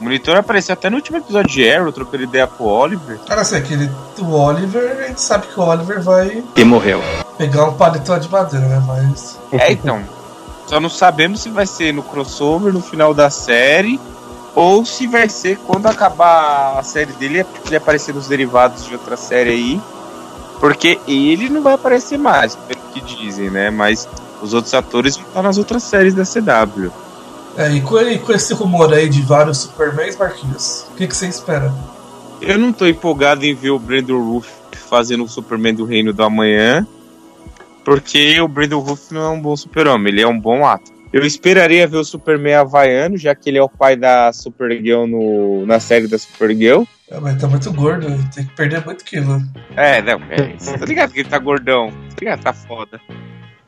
O 0.00 0.04
monitor 0.04 0.36
apareceu 0.36 0.72
até 0.72 0.90
no 0.90 0.96
último 0.96 1.18
episódio 1.18 1.50
de 1.50 1.70
Arrow, 1.70 1.92
trocando 1.92 2.24
ideia 2.24 2.46
pro 2.46 2.64
Oliver. 2.66 3.18
Cara, 3.26 3.42
assim, 3.42 3.56
aquele 3.56 3.88
do 4.16 4.32
Oliver, 4.34 4.98
a 5.04 5.06
gente 5.08 5.20
sabe 5.20 5.46
que 5.46 5.58
o 5.58 5.62
Oliver 5.62 6.02
vai 6.02 6.42
E 6.56 6.64
morreu. 6.64 7.00
pegar 7.38 7.64
um 7.66 7.74
paletó 7.74 8.18
de 8.18 8.28
madeira, 8.28 8.66
né? 8.66 8.82
Mas. 8.86 9.38
É, 9.52 9.72
então. 9.72 10.02
Só 10.66 10.80
não 10.80 10.88
sabemos 10.88 11.40
se 11.42 11.50
vai 11.50 11.66
ser 11.66 11.92
no 11.92 12.02
crossover, 12.02 12.72
no 12.72 12.80
final 12.80 13.12
da 13.12 13.28
série, 13.30 14.00
ou 14.54 14.84
se 14.84 15.06
vai 15.06 15.28
ser 15.28 15.58
quando 15.58 15.86
acabar 15.86 16.78
a 16.78 16.82
série 16.82 17.12
dele, 17.12 17.44
ele 17.66 17.76
aparecer 17.76 18.14
nos 18.14 18.26
derivados 18.28 18.84
de 18.86 18.94
outra 18.94 19.16
série 19.16 19.50
aí. 19.50 19.80
Porque 20.60 20.98
ele 21.06 21.48
não 21.50 21.62
vai 21.62 21.74
aparecer 21.74 22.16
mais, 22.18 22.56
pelo 22.56 22.80
que 22.92 23.00
dizem, 23.00 23.50
né? 23.50 23.68
Mas 23.70 24.08
os 24.40 24.54
outros 24.54 24.72
atores 24.72 25.16
vão 25.16 25.26
estar 25.26 25.42
nas 25.42 25.58
outras 25.58 25.82
séries 25.82 26.14
da 26.14 26.24
CW. 26.24 26.90
É, 27.56 27.70
e 27.72 27.80
com, 27.80 28.00
e 28.00 28.18
com 28.18 28.32
esse 28.32 28.52
rumor 28.52 28.92
aí 28.92 29.08
de 29.08 29.22
vários 29.22 29.58
Supermans, 29.58 30.16
Marquinhos, 30.16 30.86
o 30.90 30.94
que, 30.94 31.06
que 31.06 31.16
você 31.16 31.28
espera? 31.28 31.72
Eu 32.40 32.58
não 32.58 32.72
tô 32.72 32.86
empolgado 32.86 33.44
em 33.44 33.54
ver 33.54 33.70
o 33.70 33.78
Brandon 33.78 34.20
Ruff 34.20 34.50
fazendo 34.88 35.24
o 35.24 35.28
Superman 35.28 35.74
do 35.74 35.84
Reino 35.84 36.12
do 36.12 36.22
Amanhã, 36.22 36.86
porque 37.84 38.40
o 38.40 38.48
Brandon 38.48 38.80
Ruff 38.80 39.14
não 39.14 39.22
é 39.22 39.28
um 39.28 39.40
bom 39.40 39.56
super-homem, 39.56 40.12
ele 40.12 40.22
é 40.22 40.26
um 40.26 40.38
bom 40.38 40.66
ato. 40.66 40.92
Eu 41.12 41.24
esperaria 41.24 41.86
ver 41.86 41.98
o 41.98 42.04
Superman 42.04 42.54
havaiano, 42.54 43.16
já 43.16 43.36
que 43.36 43.48
ele 43.48 43.58
é 43.58 43.62
o 43.62 43.68
pai 43.68 43.94
da 43.94 44.32
Supergirl 44.32 45.06
no, 45.06 45.64
na 45.64 45.78
série 45.78 46.08
da 46.08 46.18
Supergirl. 46.18 46.82
É, 47.08 47.20
mas 47.20 47.40
tá 47.40 47.46
muito 47.46 47.72
gordo, 47.72 48.06
tem 48.34 48.44
que 48.44 48.56
perder 48.56 48.84
muito 48.84 49.04
quilo. 49.04 49.40
É, 49.76 50.02
não, 50.02 50.20
é, 50.28 50.56
você 50.58 50.76
tá 50.76 50.84
ligado 50.84 51.12
que 51.12 51.20
ele 51.20 51.28
tá 51.28 51.38
gordão, 51.38 51.90
tá 51.90 52.16
ligado? 52.18 52.42
Tá 52.42 52.52
foda. 52.52 53.00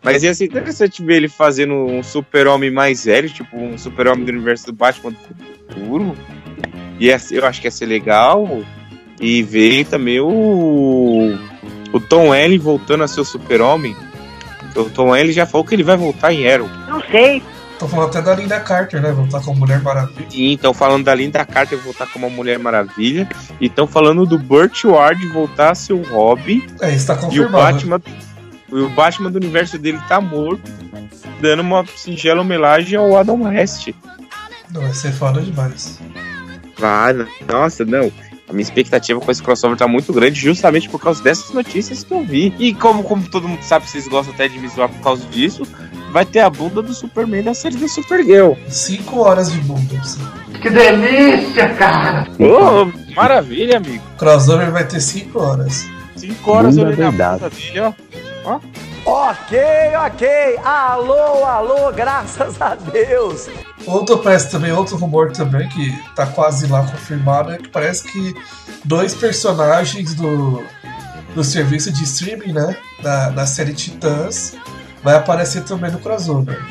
Mas 0.03 0.23
ia 0.23 0.33
ser 0.35 0.45
interessante 0.45 1.03
ver 1.03 1.17
ele 1.17 1.29
fazendo 1.29 1.75
um 1.75 2.03
super-homem 2.03 2.71
mais 2.71 3.05
velho, 3.05 3.29
tipo 3.29 3.57
um 3.57 3.77
super-homem 3.77 4.25
do 4.25 4.31
universo 4.33 4.67
do 4.67 4.73
Batman 4.73 5.11
do 5.13 5.19
futuro. 5.75 6.17
Ia 7.01 7.19
ser- 7.19 7.39
eu 7.39 7.47
acho 7.47 7.61
que 7.61 7.67
ia 7.67 7.71
ser 7.73 7.87
legal. 7.87 8.63
E 9.21 9.43
ver 9.43 9.87
também 9.87 10.21
o, 10.21 11.37
o 11.93 11.99
Tom 12.01 12.35
Ellen 12.35 12.59
voltando 12.59 13.03
a 13.05 13.09
ser 13.09 13.21
o 13.21 13.25
super-homem. 13.25 13.97
O 14.77 14.85
Tom 14.91 15.09
Welling 15.11 15.33
já 15.33 15.47
falou 15.47 15.67
que 15.67 15.75
ele 15.75 15.83
vai 15.83 15.97
voltar 15.97 16.33
em 16.35 16.47
Arrow. 16.47 16.69
Não 16.87 17.01
sei. 17.11 17.43
Tô 17.79 17.89
falando 17.89 18.09
até 18.09 18.21
da 18.23 18.35
Linda 18.35 18.61
Carter, 18.61 19.01
né? 19.01 19.11
Voltar 19.13 19.41
com 19.43 19.53
a 19.53 19.55
Mulher 19.55 19.81
Maravilha. 19.83 20.27
E 20.33 20.53
estão 20.55 20.75
falando 20.75 21.05
da 21.05 21.15
Linda 21.15 21.45
Carter 21.47 21.79
voltar 21.79 22.07
como 22.07 22.27
uma 22.27 22.35
Mulher 22.37 22.59
Maravilha. 22.59 23.27
E 23.59 23.67
estão 23.67 23.87
falando 23.87 24.27
do 24.27 24.39
Burt 24.39 24.85
Ward 24.85 25.27
voltar 25.29 25.71
a 25.71 25.75
ser 25.75 25.95
o 25.95 26.03
Robin. 26.03 26.63
É, 26.83 26.95
isso 26.95 27.07
tá 27.07 27.15
E 27.15 27.17
o 27.17 27.21
confirmado. 27.23 27.53
Batman, 27.53 28.03
e 28.07 28.36
o 28.71 28.89
Batman 28.91 29.31
do 29.31 29.37
universo 29.37 29.79
dele 29.79 29.99
tá 30.09 30.21
morto, 30.21 30.63
dando 31.41 31.61
uma 31.61 31.85
singela 31.97 32.41
homenagem 32.41 32.97
ao 32.99 33.17
Adam 33.17 33.43
West. 33.43 33.89
Não, 34.73 34.81
vai 34.83 34.93
ser 34.95 35.13
foda 35.13 35.41
demais. 35.41 35.99
Ah, 36.83 37.13
n- 37.13 37.27
nossa, 37.51 37.85
não. 37.85 38.11
A 38.49 38.53
minha 38.53 38.63
expectativa 38.63 39.19
com 39.21 39.31
esse 39.31 39.43
crossover 39.43 39.77
tá 39.77 39.89
muito 39.89 40.13
grande, 40.13 40.39
justamente 40.41 40.89
por 40.89 41.01
causa 41.01 41.23
dessas 41.23 41.51
notícias 41.53 42.05
que 42.05 42.13
eu 42.13 42.23
vi. 42.25 42.55
E 42.59 42.73
como, 42.75 43.03
como 43.03 43.29
todo 43.29 43.49
mundo 43.49 43.63
sabe, 43.63 43.89
vocês 43.89 44.07
gostam 44.07 44.33
até 44.35 44.47
de 44.47 44.59
me 44.59 44.69
zoar 44.69 44.89
por 44.89 45.01
causa 45.03 45.25
disso, 45.27 45.63
vai 46.13 46.25
ter 46.25 46.41
a 46.41 46.51
bunda 46.51 46.81
do 46.81 46.95
Superman 46.95 47.43
da 47.43 47.55
série 47.55 47.77
da 47.77 47.89
Supergirl. 47.89 48.53
Cinco 48.69 49.21
horas 49.21 49.51
de 49.51 49.59
bunda. 49.61 49.99
assim. 49.99 50.21
Que 50.63 50.71
delícia, 50.71 51.69
cara! 51.75 52.29
Ô, 52.39 52.87
maravilha, 53.17 53.79
amigo. 53.79 54.03
Crossover 54.17 54.71
vai 54.71 54.87
ter 54.87 55.01
cinco 55.01 55.41
horas. 55.41 55.85
Cinco 56.15 56.51
horas 56.53 56.77
Bunda 56.77 56.89
olhando 56.89 57.03
a 57.03 57.09
doidada. 57.11 57.39
bunda 57.39 57.51
dele, 57.51 57.81
ó. 57.81 57.93
Ok, 59.05 59.59
ok. 60.07 60.59
Alô, 60.65 61.45
alô, 61.45 61.93
graças 61.93 62.61
a 62.63 62.77
Deus. 62.77 63.49
Outro 63.85 64.19
parece 64.19 64.51
também, 64.51 64.71
outro 64.71 64.97
rumor 64.97 65.33
também, 65.33 65.69
que 65.69 65.93
tá 66.15 66.27
quase 66.27 66.67
lá 66.69 66.83
confirmado, 66.83 67.53
é 67.53 67.59
que 67.59 67.69
parece 67.69 68.05
que 68.05 68.35
dois 68.85 69.15
personagens 69.15 70.15
do, 70.15 70.63
do 71.35 71.43
serviço 71.43 71.93
de 71.93 72.05
streaming, 72.05 72.53
né? 72.53 72.77
Da, 73.03 73.31
da 73.31 73.47
série 73.47 73.75
Titãs, 73.75 74.57
vai 75.03 75.17
aparecer 75.17 75.65
também 75.65 75.91
no 75.91 75.99
crossover. 75.99 76.65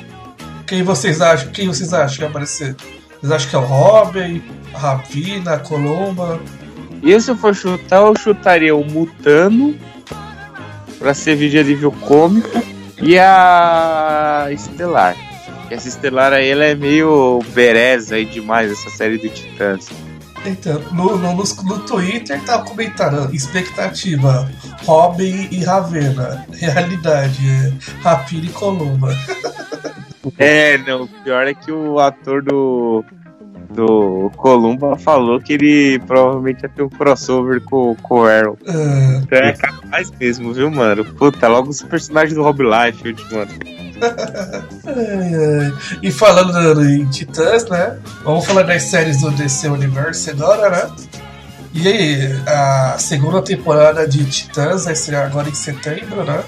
Quem 0.66 0.82
vocês 0.82 1.22
acham? 1.22 1.52
Quem 1.52 1.68
vocês 1.68 1.94
acham 1.94 2.16
que 2.16 2.20
vai 2.22 2.30
aparecer? 2.30 2.76
Vocês 3.20 3.32
acham 3.32 3.50
que 3.50 3.56
é 3.56 3.60
o 3.60 3.66
Robin, 3.66 4.42
a 4.74 4.78
Ravina, 4.78 5.54
a 5.54 5.60
Colomba? 5.60 6.40
E 7.04 7.20
se 7.20 7.32
eu 7.32 7.36
for 7.36 7.54
chutar, 7.54 8.02
eu 8.02 8.18
chutaria 8.18 8.76
o 8.76 8.84
Mutano 8.84 9.76
pra 11.06 11.14
ser 11.14 11.36
vídeo 11.36 11.60
alívio 11.60 11.92
cômico 11.92 12.50
e 13.00 13.16
a 13.20 14.48
Estelar. 14.50 15.16
Essa 15.70 15.88
Estelar 15.88 16.34
aí, 16.34 16.50
ela 16.50 16.66
é 16.66 16.74
meio 16.74 17.42
bereza 17.54 18.16
aí 18.16 18.26
demais, 18.26 18.72
essa 18.72 18.90
série 18.90 19.20
do 19.20 19.30
Titãs. 19.30 19.88
Então, 20.44 20.82
no, 20.92 21.16
no, 21.16 21.36
no, 21.36 21.80
Twitter 21.82 22.42
tá 22.44 22.58
comentando 22.64 23.32
expectativa 23.36 24.52
Robin 24.84 25.48
e 25.52 25.64
Ravena. 25.64 26.44
Realidade 26.52 27.38
é 27.48 27.72
Rapina 28.02 28.46
e 28.48 28.50
Colomba. 28.50 29.16
É, 30.40 30.76
não, 30.80 31.04
o 31.04 31.08
pior 31.08 31.46
é 31.46 31.54
que 31.54 31.72
o 31.72 32.00
ator 32.00 32.42
do, 32.42 33.06
do 33.70 34.32
Columba 34.38 34.98
falou 34.98 35.40
que 35.40 35.54
ele 35.54 36.00
provavelmente 36.08 36.64
ia 36.64 36.70
ter 36.70 36.84
um 36.84 36.90
crossover 36.90 37.62
com, 37.62 37.96
com 38.02 38.22
o 38.22 38.26
Arrow. 38.26 38.58
Ah, 38.68 39.20
Então 39.24 39.40
é 39.40 39.54
capaz 39.54 40.12
mesmo, 40.20 40.54
viu, 40.54 40.70
mano? 40.72 41.04
Puta, 41.06 41.48
logo 41.48 41.70
os 41.70 41.82
personagens 41.82 42.34
do 42.34 42.44
Rob 42.44 42.64
Liefeld, 42.64 43.24
mano. 43.32 43.52
Ai, 44.86 45.34
ai. 45.34 45.74
E 46.04 46.12
falando 46.12 46.84
em 46.86 47.06
Titãs, 47.06 47.66
né? 47.70 47.98
Vamos 48.26 48.46
falar 48.46 48.64
das 48.64 48.84
séries 48.84 49.22
do 49.22 49.32
DC 49.32 49.70
Universe 49.70 50.30
agora, 50.32 50.70
né? 50.70 50.92
E 51.74 51.88
aí, 51.88 52.42
a 52.46 52.96
segunda 52.98 53.42
temporada 53.42 54.06
de 54.08 54.24
Titãs 54.26 54.84
vai 54.86 54.96
ser 54.96 55.16
agora 55.16 55.48
em 55.50 55.54
setembro, 55.54 56.24
né? 56.26 56.44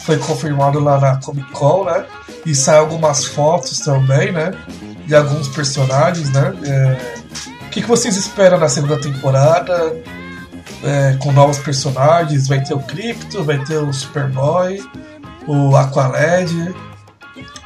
Foi 0.00 0.16
confirmado 0.18 0.80
lá 0.80 0.98
na 0.98 1.16
Comic 1.16 1.50
Con, 1.52 1.84
né? 1.84 2.04
E 2.46 2.54
saiu 2.54 2.80
algumas 2.80 3.24
fotos 3.24 3.78
também, 3.80 4.32
né? 4.32 4.52
De 5.06 5.14
alguns 5.14 5.48
personagens, 5.48 6.30
né? 6.32 6.54
É, 6.64 7.66
O 7.66 7.70
que, 7.70 7.82
vocês 7.82 8.16
esperam 8.16 8.58
na 8.58 8.68
segunda 8.68 9.00
temporada? 9.00 9.96
É, 10.82 11.16
com 11.20 11.32
novos 11.32 11.58
personagens? 11.58 12.48
Vai 12.48 12.62
ter 12.62 12.74
o 12.74 12.80
Crypto, 12.80 13.44
vai 13.44 13.58
ter 13.64 13.76
o 13.76 13.92
Superboy, 13.92 14.82
o 15.46 15.76
Aqualad, 15.76 16.50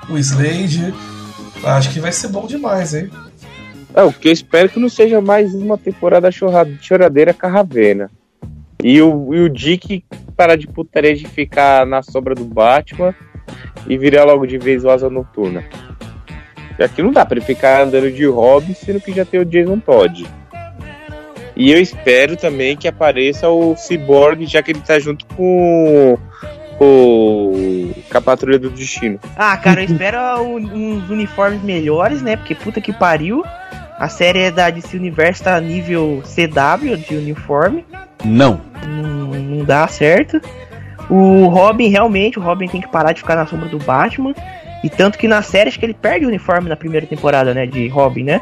o 0.08 0.18
Slade. 0.18 0.92
Acho 1.62 1.90
que 1.90 2.00
vai 2.00 2.12
ser 2.12 2.28
bom 2.28 2.46
demais, 2.46 2.94
hein? 2.94 3.10
É, 3.94 4.02
o 4.02 4.12
que 4.12 4.28
eu 4.28 4.32
espero 4.32 4.68
que 4.68 4.80
não 4.80 4.88
seja 4.88 5.20
mais 5.20 5.54
uma 5.54 5.78
temporada 5.78 6.28
choradeira 6.30 7.32
com 7.32 7.46
a 7.46 7.50
Ravena. 7.50 8.10
E 8.84 9.00
o, 9.00 9.34
e 9.34 9.40
o 9.40 9.48
Dick 9.48 10.04
parar 10.36 10.56
de 10.56 10.66
putaria 10.66 11.16
de 11.16 11.26
ficar 11.26 11.86
na 11.86 12.02
sombra 12.02 12.34
do 12.34 12.44
Batman 12.44 13.14
e 13.86 13.96
virar 13.96 14.24
logo 14.24 14.46
de 14.46 14.58
vez 14.58 14.84
o 14.84 14.90
Asa 14.90 15.08
Noturna. 15.08 15.64
E 16.78 16.84
Aqui 16.84 17.02
não 17.02 17.10
dá 17.10 17.24
pra 17.24 17.38
ele 17.38 17.46
ficar 17.46 17.80
andando 17.80 18.12
de 18.12 18.26
Robin, 18.26 18.74
sendo 18.74 19.00
que 19.00 19.10
já 19.10 19.24
tem 19.24 19.40
o 19.40 19.44
Jason 19.44 19.78
Todd. 19.78 20.26
E 21.56 21.72
eu 21.72 21.80
espero 21.80 22.36
também 22.36 22.76
que 22.76 22.86
apareça 22.86 23.48
o 23.48 23.74
Cyborg, 23.74 24.44
já 24.44 24.62
que 24.62 24.72
ele 24.72 24.80
tá 24.80 24.98
junto 24.98 25.24
com, 25.28 26.18
com, 26.76 27.90
com 28.10 28.18
a 28.18 28.20
Patrulha 28.20 28.58
do 28.58 28.68
Destino. 28.68 29.18
Ah, 29.34 29.56
cara, 29.56 29.80
eu 29.80 29.86
espero 29.86 30.18
uns 30.42 31.08
uniformes 31.08 31.62
melhores, 31.62 32.20
né? 32.20 32.36
Porque 32.36 32.54
puta 32.54 32.82
que 32.82 32.92
pariu. 32.92 33.42
A 33.98 34.08
série 34.08 34.40
é 34.40 34.50
da 34.50 34.70
DC 34.70 34.96
Universo 34.96 35.44
tá 35.44 35.60
nível 35.60 36.22
CW 36.24 36.96
de 36.96 37.16
uniforme. 37.16 37.84
Não. 38.24 38.60
Não, 38.86 39.28
não 39.28 39.64
dá 39.64 39.86
certo. 39.86 40.40
O 41.08 41.46
Robin, 41.46 41.88
realmente, 41.88 42.38
o 42.38 42.42
Robin 42.42 42.66
tem 42.68 42.80
que 42.80 42.88
parar 42.88 43.12
de 43.12 43.20
ficar 43.20 43.36
na 43.36 43.46
sombra 43.46 43.68
do 43.68 43.78
Batman. 43.78 44.34
E 44.82 44.90
tanto 44.90 45.16
que 45.18 45.28
na 45.28 45.42
série 45.42 45.68
acho 45.68 45.78
que 45.78 45.86
ele 45.86 45.94
perde 45.94 46.26
o 46.26 46.28
uniforme 46.28 46.68
na 46.68 46.76
primeira 46.76 47.06
temporada, 47.06 47.54
né? 47.54 47.66
De 47.66 47.88
Robin, 47.88 48.24
né? 48.24 48.40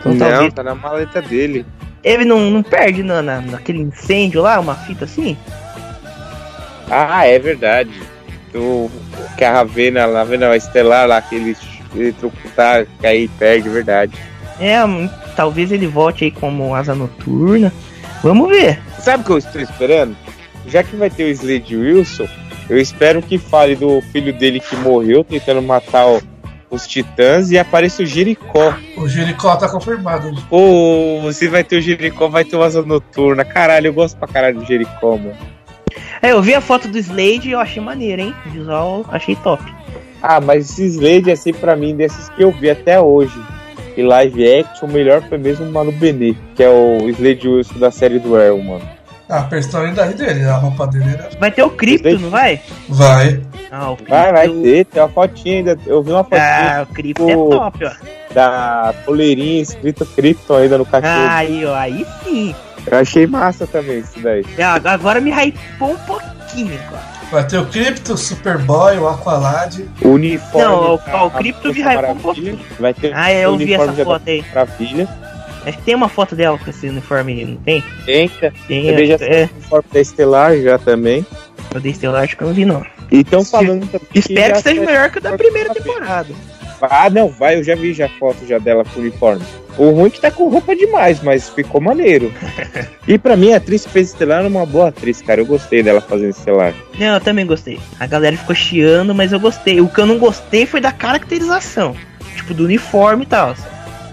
Então 0.00 0.12
não, 0.14 0.28
talvez. 0.28 0.52
tá 0.52 0.62
na 0.62 0.74
maleta 0.74 1.22
dele. 1.22 1.64
Ele 2.02 2.24
não, 2.24 2.50
não 2.50 2.62
perde 2.62 3.02
na, 3.02 3.22
na- 3.22 3.40
naquele 3.40 3.80
incêndio 3.80 4.42
lá, 4.42 4.60
uma 4.60 4.74
fita 4.74 5.04
assim? 5.04 5.36
Ah, 6.90 7.26
é 7.26 7.38
verdade. 7.38 7.90
O, 8.54 8.90
que 9.36 9.44
a 9.44 9.52
Ravena, 9.52 10.04
a 10.04 10.12
Ravena 10.18 10.48
a 10.50 10.56
Estelar 10.56 11.06
lá, 11.08 11.20
que 11.20 11.34
ele 11.34 11.56
eletrocutar, 11.94 12.86
que 13.00 13.06
aí 13.06 13.28
perde, 13.28 13.68
é 13.68 13.72
verdade. 13.72 14.12
É, 14.60 14.78
talvez 15.36 15.70
ele 15.70 15.86
volte 15.86 16.24
aí 16.24 16.30
como 16.30 16.74
asa 16.74 16.94
noturna. 16.94 17.72
Vamos 18.22 18.48
ver. 18.48 18.80
Sabe 18.98 19.22
o 19.22 19.26
que 19.26 19.32
eu 19.32 19.38
estou 19.38 19.60
esperando? 19.60 20.16
Já 20.66 20.82
que 20.82 20.96
vai 20.96 21.10
ter 21.10 21.24
o 21.24 21.28
Slade 21.28 21.76
Wilson, 21.76 22.26
eu 22.68 22.78
espero 22.78 23.22
que 23.22 23.38
fale 23.38 23.76
do 23.76 24.00
filho 24.12 24.32
dele 24.32 24.58
que 24.60 24.74
morreu 24.76 25.22
tentando 25.22 25.62
matar 25.62 26.06
o- 26.08 26.20
os 26.70 26.86
titãs 26.86 27.50
e 27.52 27.58
apareça 27.58 28.02
o 28.02 28.06
Jericó. 28.06 28.74
O 28.96 29.06
Jericó 29.08 29.54
tá 29.56 29.68
confirmado. 29.68 30.34
Pô, 30.48 31.20
se 31.32 31.46
vai 31.46 31.62
ter 31.62 31.76
o 31.76 31.80
Jericó, 31.80 32.26
vai 32.28 32.44
ter 32.44 32.56
o 32.56 32.62
Asa 32.62 32.82
Noturna. 32.82 33.44
Caralho, 33.44 33.86
eu 33.88 33.92
gosto 33.94 34.16
pra 34.16 34.26
caralho 34.26 34.58
do 34.58 34.64
Jericó, 34.66 35.16
mano. 35.16 35.36
É, 36.20 36.32
eu 36.32 36.42
vi 36.42 36.54
a 36.54 36.60
foto 36.60 36.88
do 36.88 36.98
Slade 36.98 37.48
e 37.48 37.52
eu 37.52 37.60
achei 37.60 37.80
maneiro, 37.80 38.22
hein? 38.22 38.34
O 38.46 38.50
visual 38.50 39.04
achei 39.10 39.36
top. 39.36 39.62
Ah, 40.20 40.40
mas 40.40 40.70
esse 40.70 40.84
Slade, 40.86 41.30
assim, 41.30 41.52
pra 41.52 41.76
mim, 41.76 41.94
desses 41.94 42.28
que 42.30 42.42
eu 42.42 42.50
vi 42.50 42.68
até 42.70 43.00
hoje, 43.00 43.38
e 43.96 44.02
live 44.02 44.58
action, 44.60 44.88
o 44.88 44.92
melhor 44.92 45.22
foi 45.22 45.38
mesmo 45.38 45.66
o 45.66 45.72
Manu 45.72 45.92
Benet, 45.92 46.38
que 46.54 46.62
é 46.62 46.68
o 46.68 47.08
Slade 47.10 47.48
Wilson 47.48 47.78
da 47.78 47.90
série 47.90 48.18
do 48.18 48.36
Arrow, 48.36 48.62
mano. 48.62 48.88
A 49.28 49.42
personalidade 49.42 50.14
dele, 50.14 50.44
a 50.44 50.54
roupa 50.56 50.86
dele 50.86 51.10
era. 51.14 51.28
Vai 51.40 51.50
ter 51.50 51.62
o 51.64 51.70
Crypto, 51.70 52.16
não 52.18 52.30
vai? 52.30 52.60
Vai. 52.88 53.40
Ah, 53.72 53.90
o 53.90 53.96
Crypto. 53.96 54.10
Vai, 54.10 54.32
vai 54.32 54.48
ter, 54.48 54.84
tem 54.84 55.02
uma 55.02 55.08
fotinha 55.08 55.56
ainda, 55.56 55.78
eu 55.86 56.02
vi 56.02 56.12
uma 56.12 56.22
fotinha 56.22 56.78
Ah, 56.78 56.82
o 56.88 56.94
Crypto 56.94 57.28
é 57.28 57.36
o- 57.36 57.50
top, 57.50 57.84
ó. 57.86 57.90
da 58.32 58.94
coleirinha 59.04 59.62
escrita 59.62 60.06
Krypton 60.14 60.56
ainda 60.58 60.78
no 60.78 60.86
cachorro. 60.86 61.26
Aí, 61.28 61.64
ó, 61.64 61.74
aí 61.74 62.06
sim. 62.22 62.54
Eu 62.88 62.98
achei 62.98 63.26
massa 63.26 63.66
também 63.66 63.98
isso 63.98 64.20
daí. 64.20 64.44
Ah, 64.62 64.80
Agora 64.92 65.20
me 65.20 65.32
hypou 65.32 65.90
um 65.90 65.96
pouquinho, 66.06 66.78
cara. 66.88 67.15
Vai 67.30 67.46
ter 67.46 67.58
o 67.58 67.66
Crypto, 67.66 68.12
o 68.14 68.16
Superboy, 68.16 68.98
o 68.98 69.08
Aqualad. 69.08 69.80
O 70.00 70.10
uniforme. 70.10 70.66
Não, 70.66 70.94
o- 70.94 70.98
da- 70.98 71.24
o 71.24 71.30
Crypto 71.30 71.70
hypou 71.70 71.82
um 71.82 72.14
Maravilha. 72.14 72.58
Vai 72.78 72.94
ter 72.94 73.12
Ah, 73.14 73.30
é, 73.30 73.46
o 73.48 73.52
eu 73.52 73.56
vi 73.56 73.64
uniforme 73.64 73.92
essa 73.92 73.96
da 73.98 74.04
foto 74.04 74.28
aí. 74.28 74.44
Maravilha. 74.54 75.08
Acho 75.66 75.78
que 75.78 75.84
tem 75.84 75.94
uma 75.96 76.08
foto 76.08 76.36
dela 76.36 76.56
com 76.58 76.70
esse 76.70 76.88
uniforme, 76.88 77.44
não 77.44 77.56
tem? 77.56 77.82
Tem, 78.04 78.28
Tem, 78.68 78.86
também 78.86 79.06
já 79.06 79.14
é, 79.14 79.18
tem 79.18 79.44
o 79.46 79.50
uniforme 79.56 79.84
da 79.92 80.00
Estelar 80.00 80.56
já 80.60 80.78
também. 80.78 81.26
eu 81.74 81.80
dei 81.80 81.90
Estelar, 81.90 82.22
acho 82.22 82.36
que 82.36 82.42
eu 82.44 82.46
não 82.48 82.54
vi, 82.54 82.64
não. 82.64 82.86
E 83.10 83.20
estão 83.20 83.44
falando 83.44 83.84
também. 83.90 84.08
Espero 84.14 84.54
que 84.54 84.62
seja 84.62 84.80
melhor 84.80 85.10
que 85.10 85.18
o 85.18 85.20
da 85.20 85.36
primeira 85.36 85.74
temporada. 85.74 86.28
Ah, 86.80 87.08
não, 87.10 87.28
vai, 87.28 87.56
eu 87.56 87.62
já 87.64 87.74
vi 87.74 87.92
já 87.92 88.08
foto 88.08 88.46
já 88.46 88.58
dela 88.58 88.84
com 88.84 89.00
uniforme. 89.00 89.42
O 89.78 89.90
ruim 89.90 90.06
é 90.06 90.10
que 90.10 90.20
tá 90.20 90.30
com 90.30 90.48
roupa 90.48 90.74
demais, 90.74 91.20
mas 91.22 91.48
ficou 91.50 91.80
maneiro. 91.80 92.32
e 93.06 93.18
pra 93.18 93.36
mim, 93.36 93.52
a 93.52 93.58
atriz 93.58 93.84
que 93.84 93.90
fez 93.92 94.08
Estelar 94.08 94.44
é 94.44 94.48
uma 94.48 94.64
boa 94.64 94.88
atriz, 94.88 95.20
cara. 95.20 95.40
Eu 95.40 95.46
gostei 95.46 95.82
dela 95.82 96.00
fazendo 96.00 96.30
Estelar. 96.30 96.72
Não, 96.98 97.14
eu 97.14 97.20
também 97.20 97.44
gostei. 97.46 97.78
A 98.00 98.06
galera 98.06 98.36
ficou 98.36 98.54
chiando, 98.54 99.14
mas 99.14 99.32
eu 99.32 99.40
gostei. 99.40 99.80
O 99.80 99.88
que 99.88 99.98
eu 100.00 100.06
não 100.06 100.18
gostei 100.18 100.64
foi 100.66 100.80
da 100.80 100.92
caracterização. 100.92 101.94
Tipo, 102.36 102.54
do 102.54 102.64
uniforme 102.64 103.24
e 103.24 103.26
tal. 103.26 103.54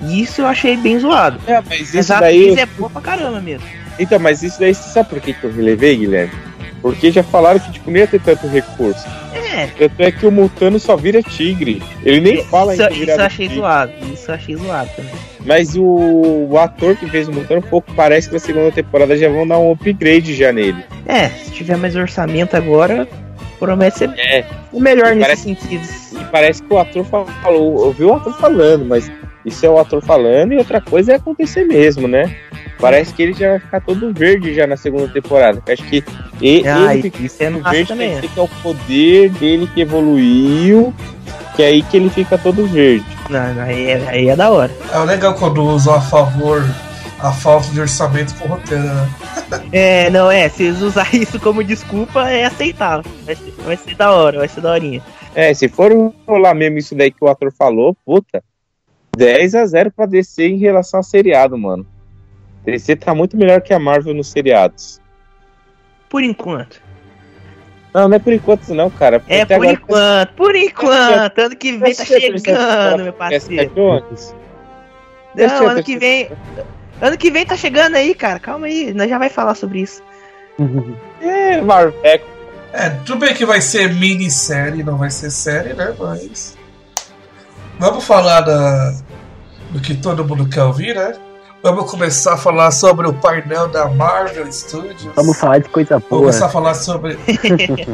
Isso 0.10 0.42
eu 0.42 0.48
achei 0.48 0.76
bem 0.76 1.00
zoado. 1.00 1.40
É, 1.48 1.56
mas 1.62 1.66
Mas 1.70 1.94
isso 1.94 2.14
a 2.14 2.20
daí. 2.20 2.42
atriz 2.52 2.58
é 2.58 2.66
boa 2.66 2.90
pra 2.90 3.02
caramba 3.02 3.40
mesmo. 3.40 3.66
Então, 3.98 4.20
mas 4.20 4.42
isso 4.44 4.60
daí, 4.60 4.74
você 4.74 4.90
sabe 4.90 5.08
por 5.10 5.22
que, 5.22 5.34
que 5.34 5.44
eu 5.44 5.52
relevei, 5.54 5.96
Guilherme? 5.96 6.32
Porque 6.84 7.10
já 7.10 7.24
falaram 7.24 7.60
que 7.60 7.72
tipo, 7.72 7.90
não 7.90 7.98
ia 7.98 8.06
ter 8.06 8.22
tanto 8.22 8.46
recurso. 8.46 9.08
É. 9.34 9.68
Tanto 9.78 10.00
é 10.02 10.12
que 10.12 10.26
o 10.28 10.32
Mutano 10.32 10.78
só 10.80 10.96
vira 10.96 11.24
tigre. 11.24 11.82
Ele 12.04 12.20
nem 12.20 12.44
fala 12.44 12.74
Isso, 12.74 12.84
em 12.84 12.88
isso 12.92 13.00
virar 13.00 13.16
eu 13.16 13.22
achei 13.26 13.48
tigre. 13.48 13.62
zoado. 13.62 13.92
Isso 14.14 14.30
eu 14.30 14.36
achei 14.36 14.56
zoado 14.56 14.90
também. 14.96 15.12
Mas 15.46 15.76
o, 15.76 16.48
o 16.50 16.58
ator 16.60 16.96
que 16.96 17.10
fez 17.10 17.28
o 17.28 17.32
Mutano, 17.34 17.62
pouco 17.62 17.92
parece 17.96 18.28
que 18.28 18.34
na 18.34 18.40
segunda 18.40 18.72
temporada 18.72 19.16
já 19.18 19.30
vão 19.30 19.48
dar 19.48 19.58
um 19.60 19.72
upgrade 19.72 20.36
já 20.36 20.52
nele. 20.52 20.84
É, 21.08 21.30
se 21.30 21.52
tiver 21.52 21.78
mais 21.78 21.96
orçamento 21.96 22.56
agora, 22.56 23.08
promete 23.60 24.00
ser 24.00 24.10
É. 24.18 24.46
o 24.72 24.80
melhor 24.80 25.08
nesse 25.16 25.20
Parece- 25.22 25.44
sentido. 25.44 25.88
E 26.20 26.26
parece 26.32 26.62
que 26.64 26.74
o 26.74 26.78
ator 26.78 27.06
falou, 27.06 27.86
eu 27.86 27.92
vi 27.94 28.04
o 28.04 28.14
ator 28.14 28.34
falando, 28.38 28.86
mas 28.86 29.10
isso 29.46 29.66
é 29.66 29.70
o 29.70 29.78
ator 29.80 30.02
falando 30.02 30.54
e 30.54 30.58
outra 30.58 30.80
coisa 30.82 31.14
é 31.14 31.16
acontecer 31.16 31.66
mesmo, 31.66 32.08
né? 32.08 32.36
Parece 32.80 33.14
que 33.14 33.24
ele 33.24 33.34
já 33.34 33.52
vai 33.52 33.60
ficar 33.60 33.82
todo 33.82 34.14
verde 34.14 34.54
já 34.54 34.68
na 34.68 34.76
segunda 34.76 35.08
temporada. 35.08 35.62
Eu 35.66 35.74
acho 35.74 35.84
que 35.84 36.04
e- 36.42 36.68
Ah, 36.68 36.96
ele 36.96 37.12
é 37.40 37.50
massa 37.50 37.70
verde 37.72 37.88
também, 37.88 38.20
que 38.22 38.40
é 38.40 38.42
o 38.42 38.48
poder 38.62 39.30
dele 39.32 39.70
que 39.74 39.82
evoluiu, 39.82 40.94
que 41.56 41.64
é 41.64 41.68
aí 41.68 41.82
que 41.84 41.98
ele 41.98 42.10
fica 42.10 42.38
todo 42.38 42.66
verde. 42.68 43.06
Não, 43.30 43.54
não, 43.54 43.64
aí, 43.64 43.88
é, 43.90 44.08
aí 44.10 44.30
é 44.30 44.36
da 44.36 44.50
hora. 44.50 44.72
É 44.92 44.98
legal 45.00 45.34
quando 45.36 45.64
usam 45.64 45.94
a 45.94 46.02
favor 46.02 46.64
a 47.20 47.32
falta 47.32 47.70
de 47.70 47.80
orçamento 47.80 48.34
pro 48.36 48.48
roteiro, 48.50 48.84
né? 48.84 49.10
É, 49.72 50.10
não, 50.10 50.32
é, 50.32 50.50
se 50.50 50.64
eles 50.64 50.82
usarem 50.82 51.22
isso 51.24 51.40
como 51.40 51.64
desculpa, 51.64 52.28
é 52.28 52.46
aceitável. 52.46 53.10
Vai 53.24 53.36
ser, 53.36 53.54
vai 53.64 53.78
ser 53.78 53.96
da 53.96 54.12
hora, 54.12 54.40
vai 54.40 54.48
ser 54.48 54.62
da 54.62 54.72
horinha. 54.72 55.02
É, 55.36 55.54
se 55.54 55.68
for 55.70 55.92
rolar 56.28 56.56
mesmo 56.56 56.80
isso 56.80 56.96
daí 56.96 57.12
que 57.12 57.24
o 57.24 57.28
ator 57.28 57.52
falou, 57.52 57.96
puta, 58.06 58.44
10 59.16 59.56
a 59.56 59.66
0 59.66 59.92
pra 59.92 60.06
DC 60.06 60.44
em 60.48 60.58
relação 60.58 61.00
a 61.00 61.04
seriado, 61.04 61.58
mano. 61.58 61.86
DC 62.66 62.96
tá 62.96 63.14
muito 63.14 63.36
melhor 63.38 63.62
que 63.62 63.74
a 63.74 63.80
Marvel 63.80 64.14
nos 64.14 64.28
seriados. 64.30 65.02
Por 66.10 66.24
enquanto. 66.24 66.82
Não, 67.94 68.08
não 68.08 68.16
é 68.16 68.20
por 68.20 68.34
enquanto 68.34 68.74
não, 68.74 68.90
cara. 68.90 69.22
É, 69.28 69.42
Até 69.42 69.56
por 69.56 69.66
agora- 69.68 69.74
enquanto, 69.82 70.34
por 70.36 70.56
enquanto. 70.56 71.40
Ano 71.40 71.56
que 71.56 71.72
vem 71.78 71.94
tá 71.94 72.06
chegando, 72.06 73.04
meu 73.04 73.14
parceiro. 73.14 73.72
Não, 73.76 74.04
eu 75.36 75.70
ano 75.70 75.84
que 75.84 75.98
vem. 75.98 76.30
Ano 77.02 77.18
que 77.18 77.30
vem 77.30 77.46
tá 77.46 77.56
chegando 77.56 77.96
aí, 77.96 78.16
cara. 78.16 78.40
Calma 78.40 78.68
aí, 78.68 78.94
nós 78.94 79.10
já 79.10 79.18
vai 79.18 79.30
falar 79.30 79.56
sobre 79.56 79.82
isso. 79.82 80.02
É, 81.22 81.62
Marvel. 81.62 81.98
É, 82.04 82.20
É, 82.74 82.90
tudo 83.06 83.20
bem 83.20 83.34
que 83.34 83.46
vai 83.46 83.62
ser 83.62 83.94
minissérie, 83.94 84.84
não 84.84 84.98
vai 84.98 85.10
ser 85.10 85.30
série, 85.32 85.74
né? 85.74 85.94
Mas. 85.98 86.58
Vamos 87.84 88.06
falar 88.06 88.40
da, 88.40 88.96
do 89.72 89.82
que 89.82 89.94
todo 89.94 90.24
mundo 90.24 90.48
quer 90.48 90.64
ouvir, 90.64 90.96
né? 90.96 91.18
Vamos 91.62 91.92
começar 91.92 92.36
a 92.36 92.38
falar 92.38 92.72
sobre 92.72 93.06
o 93.10 93.14
painel 93.14 93.68
da 93.68 93.90
Marvel 93.90 94.50
Studios. 94.54 95.14
Vamos 95.14 95.38
falar 95.38 95.58
de 95.58 95.68
coisa 95.68 95.96
Vamos 95.96 96.08
boa. 96.08 96.22
começar 96.22 96.46
a 96.46 96.50
falar 96.50 96.76
sobre. 96.76 97.20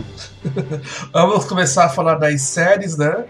Vamos 1.12 1.46
começar 1.46 1.86
a 1.86 1.90
falar 1.90 2.20
das 2.20 2.40
séries, 2.44 2.98
né? 2.98 3.26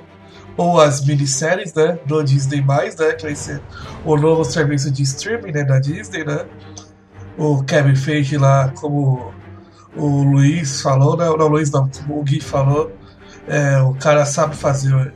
Ou 0.58 0.82
as 0.82 1.06
minisséries, 1.06 1.74
né? 1.74 1.98
Do 2.06 2.22
Disney, 2.22 2.62
né? 2.62 3.14
Que 3.14 3.24
vai 3.24 3.36
ser 3.36 3.62
o 4.04 4.18
novo 4.18 4.44
serviço 4.44 4.92
de 4.92 5.04
streaming 5.04 5.54
né? 5.54 5.64
da 5.64 5.80
Disney, 5.80 6.26
né? 6.26 6.46
O 7.38 7.64
Kevin 7.64 7.96
Feige 7.96 8.38
lá, 8.38 8.74
como 8.76 9.32
o 9.96 10.24
Luiz 10.24 10.82
falou, 10.82 11.16
né? 11.16 11.24
Não, 11.24 11.46
o 11.46 11.48
Luiz 11.48 11.72
não, 11.72 11.88
como 11.88 12.20
o 12.20 12.24
Gui 12.24 12.42
falou. 12.42 12.92
é, 13.48 13.82
o 13.82 13.94
cara 13.94 14.26
sabe 14.26 14.58
fazer 14.58 15.14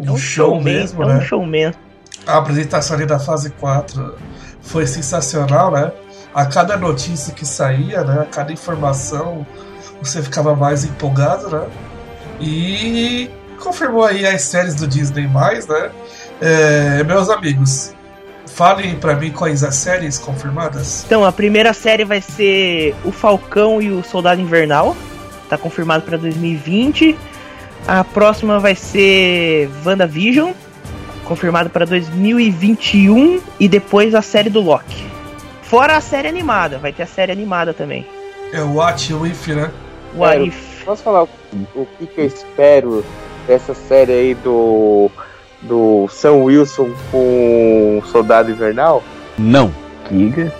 um, 0.00 0.06
É 0.06 0.10
um 0.12 0.16
show 0.16 0.50
showman, 0.50 0.74
mesmo, 0.74 1.02
é 1.02 1.06
né? 1.06 1.14
um 1.14 1.20
showman. 1.20 1.74
A 2.26 2.38
apresentação 2.38 2.96
ali 2.96 3.06
da 3.06 3.18
fase 3.18 3.50
4 3.50 4.14
foi 4.62 4.86
sensacional, 4.86 5.70
né? 5.70 5.90
A 6.34 6.46
cada 6.46 6.76
notícia 6.76 7.34
que 7.34 7.46
saía, 7.46 8.04
né? 8.04 8.20
A 8.22 8.26
cada 8.26 8.52
informação, 8.52 9.46
você 10.02 10.22
ficava 10.22 10.54
mais 10.54 10.84
empolgado, 10.84 11.48
né? 11.48 11.66
E 12.40 13.30
confirmou 13.58 14.04
aí 14.04 14.26
as 14.26 14.42
séries 14.42 14.74
do 14.74 14.86
Disney+, 14.86 15.26
né? 15.26 15.90
É, 16.40 17.04
meus 17.04 17.28
amigos, 17.28 17.94
falem 18.46 18.94
pra 18.96 19.14
mim 19.14 19.30
quais 19.30 19.62
as 19.62 19.74
séries 19.74 20.18
confirmadas. 20.18 21.04
Então, 21.06 21.24
a 21.24 21.32
primeira 21.32 21.72
série 21.72 22.04
vai 22.04 22.20
ser 22.20 22.94
O 23.04 23.12
Falcão 23.12 23.80
e 23.80 23.90
o 23.90 24.02
Soldado 24.02 24.40
Invernal. 24.40 24.96
Tá 25.48 25.58
confirmado 25.58 26.04
pra 26.04 26.16
2020. 26.16 27.16
A 27.86 28.04
próxima 28.04 28.58
vai 28.58 28.74
ser 28.74 29.68
WandaVision. 29.84 30.52
Confirmado 31.24 31.70
pra 31.70 31.84
2021. 31.84 33.40
E 33.58 33.68
depois 33.68 34.14
a 34.14 34.22
série 34.22 34.50
do 34.50 34.60
Loki. 34.60 35.06
Fora 35.62 35.96
a 35.96 36.00
série 36.00 36.28
animada. 36.28 36.78
Vai 36.78 36.92
ter 36.92 37.04
a 37.04 37.06
série 37.06 37.32
animada 37.32 37.72
também. 37.72 38.06
É 38.52 38.60
o 38.60 38.74
Watch 38.74 39.12
With, 39.12 39.54
né? 39.54 39.70
What 40.16 40.32
Quero. 40.32 40.46
If. 40.46 40.84
Posso 40.84 41.02
falar 41.02 41.24
o, 41.24 41.28
o 41.74 41.86
que, 41.98 42.06
que 42.06 42.20
eu 42.20 42.26
espero 42.26 43.04
dessa 43.46 43.74
série 43.74 44.12
aí 44.12 44.34
do, 44.34 45.10
do 45.62 46.08
Sam 46.08 46.34
Wilson 46.44 46.90
com 47.10 48.02
Soldado 48.06 48.50
Invernal? 48.50 49.02
Não. 49.38 49.72
Giga. 50.10 50.52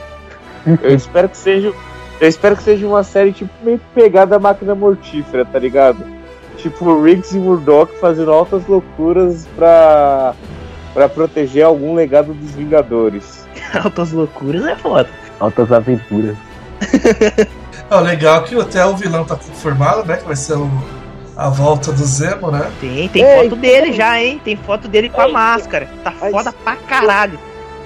Eu 0.82 0.94
espero 0.94 1.28
que 1.28 1.36
seja. 1.36 1.72
Eu 2.20 2.28
espero 2.28 2.56
que 2.56 2.62
seja 2.62 2.86
uma 2.86 3.02
série 3.02 3.32
tipo 3.32 3.50
meio 3.62 3.80
pegada 3.94 4.38
máquina 4.38 4.74
mortífera, 4.74 5.44
tá 5.44 5.58
ligado? 5.58 6.04
Tipo 6.62 7.02
Riggs 7.02 7.34
e 7.36 7.40
Murdoch 7.40 7.90
fazendo 8.00 8.30
altas 8.32 8.66
loucuras 8.66 9.46
pra, 9.56 10.34
pra 10.92 11.08
proteger 11.08 11.64
algum 11.64 11.94
legado 11.94 12.34
dos 12.34 12.50
Vingadores. 12.52 13.46
Altas 13.82 14.12
loucuras 14.12 14.64
é 14.66 14.76
foda. 14.76 15.08
Altas 15.38 15.70
aventuras. 15.72 16.36
Ó, 17.90 18.00
legal 18.00 18.42
que 18.42 18.58
até 18.60 18.84
o 18.84 18.96
vilão 18.96 19.24
tá 19.24 19.36
confirmado, 19.36 20.04
né? 20.06 20.16
Que 20.18 20.26
vai 20.26 20.36
ser 20.36 20.54
o, 20.54 20.68
a 21.36 21.48
volta 21.48 21.92
do 21.92 22.04
Zemo, 22.04 22.50
né? 22.50 22.70
Tem, 22.80 23.08
tem 23.08 23.22
Ei, 23.24 23.42
foto 23.44 23.56
dele 23.56 23.92
já, 23.92 24.20
hein? 24.20 24.40
Tem 24.44 24.56
foto 24.56 24.88
dele 24.88 25.08
com 25.08 25.20
a 25.20 25.26
Ei, 25.26 25.32
máscara. 25.32 25.88
Tá 26.04 26.12
mas- 26.20 26.30
foda 26.32 26.52
pra 26.52 26.76
caralho. 26.76 27.38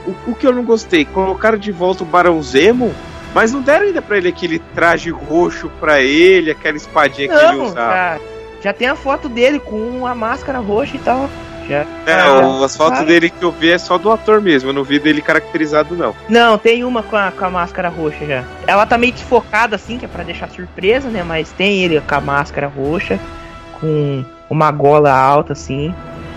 O, 0.06 0.30
o 0.30 0.34
que 0.34 0.46
eu 0.46 0.52
não 0.52 0.64
gostei, 0.64 1.04
colocaram 1.04 1.56
de 1.58 1.70
volta 1.72 2.02
o 2.02 2.06
Barão 2.06 2.42
Zemo, 2.42 2.92
mas 3.34 3.52
não 3.52 3.62
deram 3.62 3.86
ainda 3.86 4.02
pra 4.02 4.16
ele 4.18 4.28
aquele 4.28 4.58
traje 4.58 5.10
roxo 5.10 5.70
pra 5.80 6.00
ele, 6.00 6.50
aquela 6.50 6.76
espadinha 6.76 7.28
que 7.28 7.34
ele 7.34 7.56
Não, 7.56 7.64
usava. 7.66 7.92
já, 7.92 8.18
já 8.64 8.72
tem 8.72 8.88
a 8.88 8.96
foto 8.96 9.28
dele 9.28 9.60
com 9.60 10.06
a 10.06 10.14
máscara 10.14 10.58
roxa 10.58 10.96
e 10.96 10.98
tal. 11.00 11.28
Já. 11.68 11.84
É, 12.06 12.12
Ah, 12.12 12.64
as 12.64 12.74
fotos 12.76 13.04
dele 13.04 13.28
que 13.28 13.42
eu 13.42 13.52
vi 13.52 13.70
é 13.70 13.78
só 13.78 13.98
do 13.98 14.10
ator 14.10 14.40
mesmo, 14.40 14.70
eu 14.70 14.72
não 14.74 14.82
vi 14.82 14.98
dele 14.98 15.20
caracterizado, 15.20 15.94
não. 15.94 16.14
Não, 16.28 16.56
tem 16.58 16.82
uma 16.82 17.02
com 17.02 17.16
a, 17.16 17.30
com 17.30 17.44
a 17.44 17.50
máscara 17.50 17.88
roxa 17.90 18.24
já. 18.26 18.44
Ela 18.66 18.86
tá 18.86 18.96
meio 18.96 19.12
desfocada 19.12 19.76
assim, 19.76 19.98
que 19.98 20.06
é 20.06 20.08
pra 20.08 20.24
deixar 20.24 20.50
surpresa, 20.50 21.08
né? 21.08 21.22
Mas 21.22 21.52
tem 21.52 21.82
ele 21.84 22.00
com 22.00 22.14
a 22.14 22.20
máscara 22.20 22.66
roxa, 22.66 23.18
com 23.80 24.24
uma 24.48 24.70
gola 24.70 25.12
alta 25.12 25.52
assim. 25.52 25.94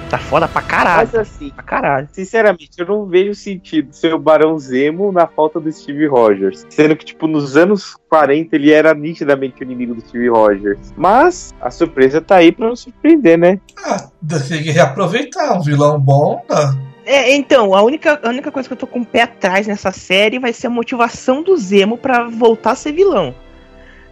Tá 0.09 0.17
foda 0.17 0.47
pra 0.47 0.61
caralho. 0.61 1.09
Mas 1.11 1.19
assim, 1.19 1.49
Pra 1.49 1.63
caralho. 1.63 2.07
sinceramente, 2.13 2.71
eu 2.77 2.85
não 2.85 3.05
vejo 3.05 3.35
sentido 3.35 3.93
ser 3.93 4.13
o 4.13 4.19
Barão 4.19 4.57
Zemo 4.57 5.11
na 5.11 5.27
falta 5.27 5.59
do 5.59 5.69
Steve 5.71 6.07
Rogers. 6.07 6.65
Sendo 6.69 6.95
que, 6.95 7.03
tipo, 7.03 7.27
nos 7.27 7.57
anos 7.57 7.95
40 8.09 8.55
ele 8.55 8.71
era 8.71 8.93
nitidamente 8.93 9.61
o 9.61 9.63
inimigo 9.63 9.93
do 9.93 10.01
Steve 10.01 10.29
Rogers. 10.29 10.93
Mas 10.95 11.53
a 11.59 11.69
surpresa 11.69 12.21
tá 12.21 12.37
aí 12.37 12.53
pra 12.53 12.69
nos 12.69 12.79
surpreender, 12.79 13.37
né? 13.37 13.59
Ah, 13.85 14.07
tem 14.47 14.63
que 14.63 14.71
reaproveitar. 14.71 15.57
Um 15.57 15.61
vilão 15.61 15.99
bom, 15.99 16.41
né? 16.49 16.77
É, 17.05 17.35
então, 17.35 17.73
a 17.73 17.81
única, 17.81 18.19
a 18.23 18.29
única 18.29 18.51
coisa 18.51 18.67
que 18.67 18.73
eu 18.73 18.77
tô 18.77 18.87
com 18.87 18.99
o 18.99 19.05
pé 19.05 19.23
atrás 19.23 19.67
nessa 19.67 19.91
série 19.91 20.39
vai 20.39 20.53
ser 20.53 20.67
a 20.67 20.69
motivação 20.69 21.41
do 21.43 21.55
Zemo 21.57 21.97
pra 21.97 22.29
voltar 22.29 22.71
a 22.71 22.75
ser 22.75 22.93
vilão. 22.93 23.33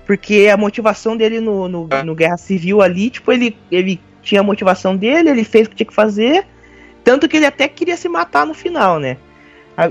Porque 0.05 0.49
a 0.51 0.57
motivação 0.57 1.15
dele 1.17 1.39
no, 1.39 1.67
no, 1.67 1.87
no 1.87 2.15
Guerra 2.15 2.37
Civil 2.37 2.81
ali, 2.81 3.09
tipo, 3.09 3.31
ele, 3.31 3.57
ele 3.71 3.99
tinha 4.25 4.41
a 4.41 4.43
motivação 4.43 4.95
dele, 4.97 5.29
ele 5.29 5.43
fez 5.43 5.67
o 5.67 5.69
que 5.69 5.75
tinha 5.77 5.87
que 5.87 5.93
fazer. 5.93 6.45
Tanto 7.03 7.27
que 7.29 7.37
ele 7.37 7.45
até 7.45 7.67
queria 7.67 7.95
se 7.95 8.09
matar 8.09 8.45
no 8.45 8.53
final, 8.53 8.99
né? 8.99 9.17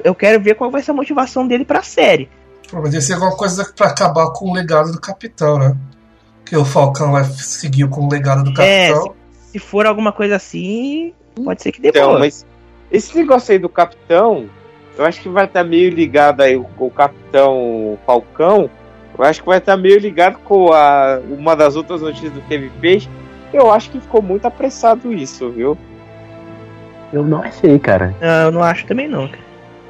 Eu 0.03 0.15
quero 0.15 0.41
ver 0.41 0.55
qual 0.57 0.71
vai 0.71 0.83
ser 0.83 0.91
a 0.91 0.95
motivação 0.95 1.47
dele 1.47 1.65
pra 1.65 1.83
série. 1.83 2.29
Pô, 2.71 2.81
Mas 2.83 2.93
ia 2.95 3.01
ser 3.01 3.13
alguma 3.15 3.37
coisa 3.37 3.65
pra 3.77 3.89
acabar 3.89 4.31
com 4.33 4.51
o 4.51 4.55
legado 4.55 4.91
do 4.91 5.01
Capitão, 5.01 5.59
né? 5.59 5.77
Que 6.45 6.57
o 6.57 6.65
Falcão 6.65 7.13
vai 7.13 7.25
seguir 7.25 7.89
com 7.89 8.03
o 8.07 8.11
legado 8.11 8.43
do 8.43 8.61
É, 8.61 8.89
Capitão. 8.93 9.15
Se 9.53 9.59
for 9.59 9.87
alguma 9.87 10.11
coisa 10.13 10.37
assim, 10.37 11.13
pode 11.45 11.63
ser 11.63 11.71
que 11.71 11.81
dê 11.81 11.89
Então, 11.91 12.09
boa. 12.09 12.19
mas 12.19 12.45
esse 12.91 13.17
negócio 13.17 13.53
aí 13.53 13.59
do 13.59 13.69
Capitão, 13.69 14.49
eu 14.99 15.05
acho 15.05 15.21
que 15.21 15.29
vai 15.29 15.45
estar 15.45 15.63
meio 15.63 15.91
ligado 15.91 16.41
aí 16.43 16.59
com 16.77 16.87
o 16.87 16.91
Capitão 16.91 17.99
Falcão. 18.07 18.69
Eu 19.17 19.25
acho 19.25 19.41
que 19.43 19.47
vai 19.47 19.59
estar 19.59 19.77
meio 19.77 19.99
ligado 20.01 20.39
com 20.41 20.73
a, 20.73 21.21
uma 21.29 21.55
das 21.55 21.77
outras 21.77 22.01
notícias 22.03 22.33
do 22.33 22.41
Kevin 22.43 22.71
Feige. 22.81 23.09
Eu 23.55 23.71
acho 23.71 23.91
que 23.91 24.01
ficou 24.01 24.21
muito 24.21 24.47
apressado 24.47 25.13
isso, 25.13 25.51
viu? 25.51 25.79
Eu 27.13 27.23
não 27.25 27.41
achei, 27.43 27.79
cara. 27.79 28.15
Não, 28.21 28.29
eu 28.47 28.51
não 28.53 28.63
acho 28.63 28.85
também 28.87 29.09
não. 29.09 29.29
cara. 29.29 29.43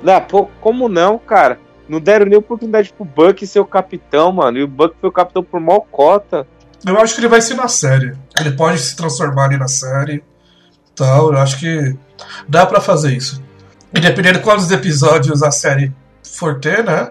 Não, 0.02 0.20
pô, 0.20 0.48
como 0.60 0.88
não, 0.88 1.18
cara? 1.18 1.58
Não 1.88 1.98
deram 1.98 2.26
nem 2.26 2.36
oportunidade 2.38 2.92
pro 2.92 3.04
Buck 3.04 3.46
ser 3.46 3.60
o 3.60 3.64
capitão, 3.64 4.30
mano. 4.32 4.58
E 4.58 4.62
o 4.62 4.68
Buck 4.68 4.94
foi 5.00 5.08
o 5.08 5.12
capitão 5.12 5.42
por 5.42 5.60
mó 5.60 5.80
cota. 5.80 6.46
Eu 6.86 6.98
acho 7.00 7.14
que 7.14 7.20
ele 7.20 7.28
vai 7.28 7.40
ser 7.40 7.54
na 7.54 7.68
série. 7.68 8.12
Ele 8.38 8.50
pode 8.52 8.78
se 8.78 8.94
transformar 8.94 9.46
ali 9.46 9.56
na 9.56 9.68
série. 9.68 10.22
Tal, 10.94 11.32
eu 11.32 11.38
acho 11.38 11.58
que 11.58 11.96
dá 12.46 12.66
pra 12.66 12.80
fazer 12.80 13.16
isso. 13.16 13.42
E 13.94 14.00
dependendo 14.00 14.38
de 14.38 14.44
quantos 14.44 14.70
episódios 14.70 15.42
a 15.42 15.50
série 15.50 15.92
for 16.36 16.60
ter, 16.60 16.84
né? 16.84 17.10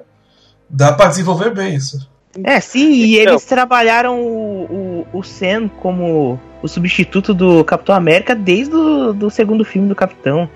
Dá 0.70 0.92
pra 0.94 1.08
desenvolver 1.08 1.52
bem 1.52 1.76
isso. 1.76 2.08
É, 2.44 2.60
sim, 2.60 2.92
e 2.92 3.20
Então. 3.20 3.34
eles 3.34 3.46
trabalharam 3.46 4.20
o, 4.20 4.64
o, 4.66 4.76
o 5.12 5.24
Sam 5.24 5.68
como 5.68 6.40
o 6.62 6.68
substituto 6.68 7.34
do 7.34 7.64
Capitão 7.64 7.96
América 7.96 8.34
desde 8.36 8.76
o 8.76 9.14
do 9.14 9.30
segundo 9.30 9.66
filme 9.66 9.88
do 9.88 9.96
Capitão. 9.96 10.50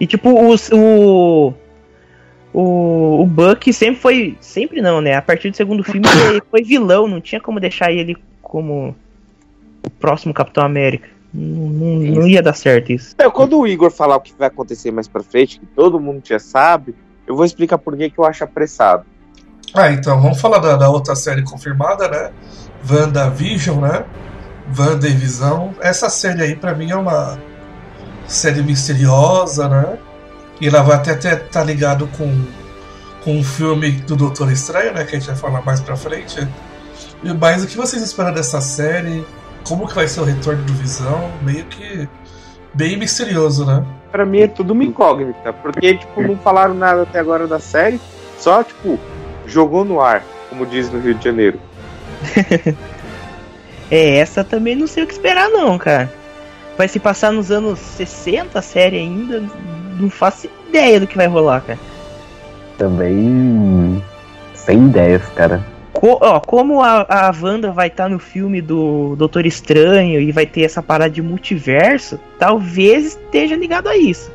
E 0.00 0.06
tipo, 0.06 0.48
os, 0.48 0.70
o. 0.72 1.52
O, 2.52 3.22
o 3.22 3.26
Buck 3.26 3.72
sempre 3.72 4.00
foi. 4.00 4.36
Sempre 4.40 4.80
não, 4.80 5.00
né? 5.00 5.14
A 5.14 5.22
partir 5.22 5.50
do 5.50 5.56
segundo 5.56 5.84
filme 5.84 6.06
ele 6.28 6.42
foi 6.50 6.62
vilão, 6.62 7.06
não 7.06 7.20
tinha 7.20 7.40
como 7.40 7.60
deixar 7.60 7.92
ele 7.92 8.16
como 8.42 8.94
o 9.86 9.90
próximo 9.90 10.34
Capitão 10.34 10.64
América. 10.64 11.08
Não, 11.32 11.68
não, 11.68 11.96
não 11.96 12.26
ia 12.26 12.42
dar 12.42 12.54
certo 12.54 12.90
isso. 12.90 13.12
Então, 13.14 13.30
quando 13.30 13.56
o 13.58 13.66
Igor 13.66 13.90
falar 13.90 14.16
o 14.16 14.20
que 14.20 14.34
vai 14.36 14.48
acontecer 14.48 14.90
mais 14.90 15.06
pra 15.06 15.22
frente, 15.22 15.60
que 15.60 15.66
todo 15.66 16.00
mundo 16.00 16.22
já 16.24 16.40
sabe, 16.40 16.94
eu 17.26 17.36
vou 17.36 17.44
explicar 17.44 17.78
por 17.78 17.96
que 17.96 18.10
que 18.10 18.18
eu 18.18 18.24
acho 18.24 18.42
apressado. 18.42 19.04
Ah, 19.72 19.92
então 19.92 20.20
vamos 20.20 20.40
falar 20.40 20.58
da, 20.58 20.76
da 20.76 20.90
outra 20.90 21.14
série 21.14 21.44
confirmada, 21.44 22.08
né? 22.08 22.32
WandaVision, 22.88 23.80
né? 23.80 24.04
Wanda 24.78 25.08
Visão. 25.08 25.74
Essa 25.80 26.08
série 26.08 26.42
aí 26.42 26.56
pra 26.56 26.74
mim 26.74 26.90
é 26.90 26.96
uma 26.96 27.38
série 28.26 28.62
misteriosa, 28.62 29.68
né? 29.68 29.98
E 30.60 30.68
ela 30.68 30.82
vai 30.82 30.96
até 30.96 31.12
estar 31.14 31.36
tá 31.36 31.64
ligado 31.64 32.06
com, 32.16 32.44
com 33.24 33.38
um 33.38 33.42
filme 33.42 33.92
do 33.92 34.14
Doutor 34.14 34.50
Estranho, 34.52 34.92
né? 34.92 35.04
Que 35.04 35.16
a 35.16 35.18
gente 35.18 35.28
vai 35.28 35.36
falar 35.36 35.62
mais 35.62 35.80
pra 35.80 35.96
frente. 35.96 36.46
E 37.22 37.32
Mas 37.32 37.64
o 37.64 37.66
que 37.66 37.76
vocês 37.76 38.02
esperam 38.02 38.32
dessa 38.32 38.60
série? 38.60 39.24
Como 39.66 39.86
que 39.86 39.94
vai 39.94 40.06
ser 40.06 40.20
o 40.20 40.24
retorno 40.24 40.62
do 40.64 40.72
Visão? 40.74 41.30
Meio 41.42 41.64
que 41.64 42.08
bem 42.72 42.96
misterioso, 42.96 43.66
né? 43.66 43.84
Pra 44.12 44.24
mim 44.24 44.40
é 44.40 44.48
tudo 44.48 44.72
uma 44.72 44.84
incógnita, 44.84 45.52
porque, 45.52 45.96
tipo, 45.96 46.20
não 46.22 46.36
falaram 46.36 46.74
nada 46.74 47.02
até 47.02 47.20
agora 47.20 47.46
da 47.46 47.60
série, 47.60 48.00
só, 48.38 48.64
tipo, 48.64 48.98
jogou 49.46 49.84
no 49.84 50.00
ar, 50.00 50.24
como 50.48 50.66
diz 50.66 50.90
no 50.90 50.98
Rio 50.98 51.14
de 51.14 51.24
Janeiro. 51.24 51.60
É, 53.92 54.18
essa 54.18 54.44
também 54.44 54.76
não 54.76 54.86
sei 54.86 55.02
o 55.02 55.06
que 55.06 55.12
esperar, 55.12 55.48
não, 55.48 55.76
cara. 55.76 56.08
Vai 56.78 56.86
se 56.86 57.00
passar 57.00 57.32
nos 57.32 57.50
anos 57.50 57.78
60 57.80 58.56
a 58.56 58.62
série 58.62 58.98
ainda. 58.98 59.42
Não 59.98 60.08
faço 60.08 60.48
ideia 60.68 61.00
do 61.00 61.08
que 61.08 61.16
vai 61.16 61.26
rolar, 61.26 61.60
cara. 61.62 61.78
Também. 62.78 64.02
Sem 64.54 64.86
ideias, 64.86 65.22
cara. 65.34 65.64
Co- 65.92 66.18
ó, 66.20 66.38
como 66.38 66.80
a, 66.80 67.04
a 67.08 67.32
Wanda 67.42 67.72
vai 67.72 67.88
estar 67.88 68.08
no 68.08 68.18
filme 68.20 68.62
do 68.62 69.16
Doutor 69.16 69.44
Estranho 69.44 70.20
e 70.20 70.30
vai 70.30 70.46
ter 70.46 70.62
essa 70.62 70.80
parada 70.80 71.10
de 71.10 71.20
multiverso, 71.20 72.18
talvez 72.38 73.06
esteja 73.06 73.56
ligado 73.56 73.88
a 73.88 73.96
isso. 73.96 74.30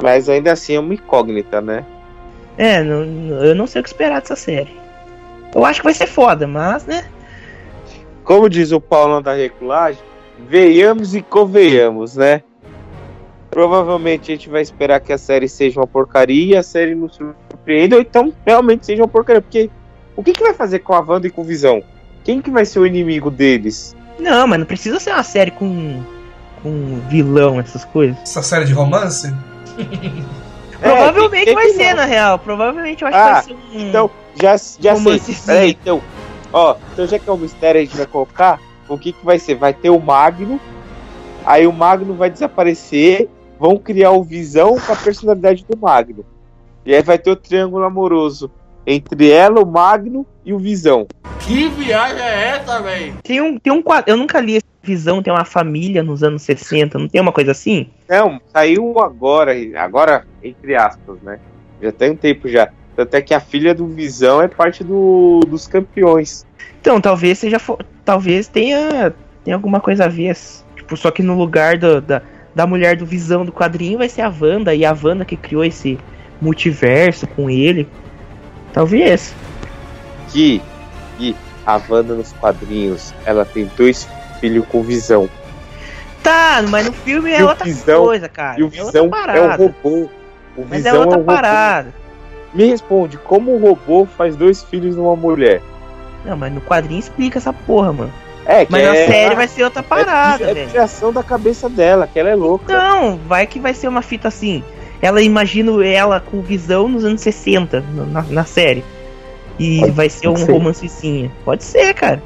Mas 0.00 0.28
ainda 0.28 0.52
assim 0.52 0.76
é 0.76 0.80
uma 0.80 0.94
incógnita, 0.94 1.60
né? 1.60 1.84
É, 2.56 2.82
não- 2.82 3.04
não- 3.04 3.44
eu 3.44 3.54
não 3.54 3.66
sei 3.66 3.80
o 3.80 3.82
que 3.82 3.88
esperar 3.90 4.20
dessa 4.20 4.36
série. 4.36 4.78
Eu 5.54 5.64
acho 5.64 5.80
que 5.80 5.84
vai 5.84 5.94
ser 5.94 6.06
foda, 6.06 6.46
mas, 6.46 6.86
né? 6.86 7.04
Como 8.24 8.48
diz 8.48 8.70
o 8.72 8.80
Paulão 8.80 9.20
da 9.20 9.34
Regulagem, 9.34 10.02
venhamos 10.48 11.14
e 11.14 11.22
convenhamos, 11.22 12.16
né? 12.16 12.42
Provavelmente 13.50 14.30
a 14.30 14.34
gente 14.36 14.48
vai 14.48 14.62
esperar 14.62 15.00
que 15.00 15.12
a 15.12 15.18
série 15.18 15.48
seja 15.48 15.80
uma 15.80 15.86
porcaria 15.86 16.54
e 16.54 16.56
a 16.56 16.62
série 16.62 16.94
nos 16.94 17.16
surpreenda, 17.16 17.96
ou 17.96 18.02
então 18.02 18.32
realmente 18.46 18.86
seja 18.86 19.02
uma 19.02 19.08
porcaria. 19.08 19.42
Porque 19.42 19.68
o 20.16 20.22
que, 20.22 20.32
que 20.32 20.42
vai 20.42 20.54
fazer 20.54 20.80
com 20.80 20.94
a 20.94 21.00
Wanda 21.00 21.26
e 21.26 21.30
com 21.30 21.40
o 21.40 21.44
Visão? 21.44 21.82
Quem 22.22 22.40
que 22.40 22.50
vai 22.50 22.64
ser 22.64 22.78
o 22.78 22.86
inimigo 22.86 23.30
deles? 23.30 23.96
Não, 24.18 24.46
mas 24.46 24.58
não 24.60 24.66
precisa 24.66 25.00
ser 25.00 25.10
uma 25.10 25.22
série 25.24 25.50
com, 25.50 26.00
com 26.62 27.00
vilão, 27.08 27.58
essas 27.58 27.84
coisas. 27.84 28.16
Essa 28.22 28.42
série 28.42 28.66
de 28.66 28.72
romance? 28.72 29.34
Provavelmente 30.80 31.44
tem- 31.44 31.44
tem 31.44 31.54
vai 31.54 31.68
ser, 31.70 31.94
na 31.94 32.04
real. 32.04 32.38
Provavelmente 32.38 33.02
eu 33.02 33.08
acho 33.08 33.16
Ah, 33.16 33.24
que 33.26 33.32
vai 33.32 33.42
ser 33.42 33.52
um. 33.78 33.88
Então, 33.88 34.10
já, 34.34 34.56
já 34.56 34.96
sei. 34.96 35.20
Peraí, 35.46 35.70
então. 35.80 36.02
Ó, 36.52 36.76
então 36.92 37.06
já 37.06 37.18
que 37.18 37.28
é 37.28 37.32
um 37.32 37.36
mistério, 37.36 37.80
a 37.80 37.84
gente 37.84 37.96
vai 37.96 38.06
colocar. 38.06 38.60
O 38.88 38.98
que, 38.98 39.12
que 39.12 39.24
vai 39.24 39.38
ser? 39.38 39.54
Vai 39.54 39.72
ter 39.72 39.90
o 39.90 40.00
Magno. 40.00 40.60
Aí 41.46 41.66
o 41.66 41.72
Magno 41.72 42.14
vai 42.14 42.28
desaparecer. 42.30 43.28
Vão 43.58 43.76
criar 43.76 44.10
o 44.12 44.22
Visão 44.24 44.78
com 44.80 44.92
a 44.92 44.96
personalidade 44.96 45.64
do 45.68 45.76
Magno. 45.76 46.24
E 46.84 46.94
aí 46.94 47.02
vai 47.02 47.18
ter 47.18 47.30
o 47.30 47.36
triângulo 47.36 47.84
amoroso 47.84 48.50
entre 48.86 49.30
ela, 49.30 49.60
o 49.60 49.66
Magno 49.66 50.26
e 50.44 50.52
o 50.52 50.58
Visão. 50.58 51.06
Que 51.40 51.68
viagem 51.68 52.22
é 52.22 52.48
essa, 52.56 52.80
velho? 52.80 53.14
Tem 53.22 53.40
um, 53.40 53.58
tem 53.58 53.72
um 53.72 53.82
quadro. 53.82 54.10
Eu 54.10 54.16
nunca 54.16 54.40
li 54.40 54.56
essa 54.56 54.66
visão, 54.82 55.22
tem 55.22 55.32
uma 55.32 55.44
família 55.44 56.02
nos 56.02 56.22
anos 56.22 56.42
60, 56.42 56.98
não 56.98 57.08
tem 57.08 57.20
uma 57.20 57.32
coisa 57.32 57.50
assim? 57.52 57.88
Não, 58.08 58.40
saiu 58.52 58.98
agora, 59.00 59.52
agora 59.76 60.24
entre 60.42 60.74
aspas, 60.74 61.18
né? 61.22 61.38
Já 61.82 61.92
tem 61.92 62.10
um 62.10 62.16
tempo 62.16 62.48
já. 62.48 62.68
Tanto 62.96 63.14
é 63.14 63.22
que 63.22 63.32
a 63.32 63.40
filha 63.40 63.74
do 63.74 63.86
Visão 63.86 64.42
é 64.42 64.48
parte 64.48 64.84
do, 64.84 65.40
dos 65.48 65.66
campeões. 65.66 66.44
Então, 66.80 67.00
talvez 67.00 67.38
seja. 67.38 67.58
Talvez 68.04 68.48
tenha, 68.48 69.14
tenha 69.44 69.56
alguma 69.56 69.80
coisa 69.80 70.04
a 70.04 70.08
ver. 70.08 70.36
Tipo, 70.76 70.96
só 70.96 71.10
que 71.10 71.22
no 71.22 71.34
lugar 71.34 71.78
do- 71.78 72.00
da, 72.02 72.20
da 72.54 72.66
mulher 72.66 72.96
do 72.96 73.06
visão 73.06 73.44
do 73.44 73.52
quadrinho 73.52 73.96
vai 73.98 74.08
ser 74.08 74.20
a 74.22 74.28
Wanda, 74.28 74.74
e 74.74 74.84
a 74.84 74.94
Wanda 75.02 75.24
que 75.24 75.36
criou 75.36 75.64
esse 75.64 75.98
multiverso 76.40 77.26
com 77.28 77.48
ele. 77.48 77.86
Talvez. 78.72 79.34
Que, 80.30 80.62
que 81.18 81.36
a 81.66 81.80
Wanda 81.88 82.14
nos 82.14 82.32
quadrinhos, 82.34 83.14
ela 83.24 83.44
tem 83.44 83.70
dois 83.76 84.08
filhos 84.40 84.64
com 84.68 84.82
Visão. 84.82 85.28
Tá, 86.22 86.62
mas 86.68 86.86
no 86.86 86.92
filme 86.92 87.32
é 87.32 87.42
outra 87.44 87.64
Visão- 87.64 88.04
coisa, 88.04 88.28
cara. 88.28 88.60
E 88.60 88.62
o 88.62 88.66
é 88.66 88.70
Visão 88.70 89.04
é 89.04 89.06
um 89.06 89.10
parada. 89.10 89.56
robô. 89.56 90.08
O 90.56 90.64
Mas 90.68 90.84
é 90.84 90.90
Visão 90.90 91.00
outra 91.00 91.16
um 91.16 91.20
robô. 91.22 91.32
parada. 91.32 91.94
Me 92.52 92.64
responde, 92.66 93.16
como 93.16 93.52
o 93.54 93.58
robô 93.58 94.06
faz 94.16 94.34
dois 94.36 94.62
filhos 94.64 94.96
numa 94.96 95.14
mulher? 95.16 95.62
Não, 96.24 96.36
mas 96.36 96.52
no 96.52 96.60
quadrinho 96.60 96.98
explica 97.00 97.38
essa 97.38 97.52
porra, 97.52 97.92
mano. 97.92 98.12
É, 98.44 98.64
que 98.66 98.72
Mas 98.72 98.84
na 98.84 98.96
é, 98.96 99.06
série 99.06 99.34
vai 99.36 99.46
ser 99.46 99.62
outra 99.64 99.82
parada, 99.82 100.44
é, 100.44 100.50
é 100.50 100.54
velho. 100.54 100.70
criação 100.70 101.12
da 101.12 101.22
cabeça 101.22 101.68
dela, 101.68 102.06
que 102.06 102.18
ela 102.18 102.30
é 102.30 102.34
louca. 102.34 102.72
Não, 102.76 103.16
vai 103.16 103.46
que 103.46 103.60
vai 103.60 103.72
ser 103.72 103.86
uma 103.86 104.02
fita 104.02 104.28
assim. 104.28 104.64
Ela 105.02 105.22
imagina 105.22 105.84
ela 105.86 106.20
com 106.20 106.40
visão 106.42 106.88
nos 106.88 107.04
anos 107.04 107.20
60 107.22 107.80
no- 107.94 108.06
na, 108.06 108.22
na 108.22 108.44
série. 108.44 108.84
E 109.58 109.80
Pode 109.80 109.92
vai 109.92 110.08
ser 110.10 110.28
um 110.28 110.36
ser. 110.36 110.50
romancezinho. 110.52 111.30
Pode 111.44 111.64
ser, 111.64 111.92
cara. 111.94 112.22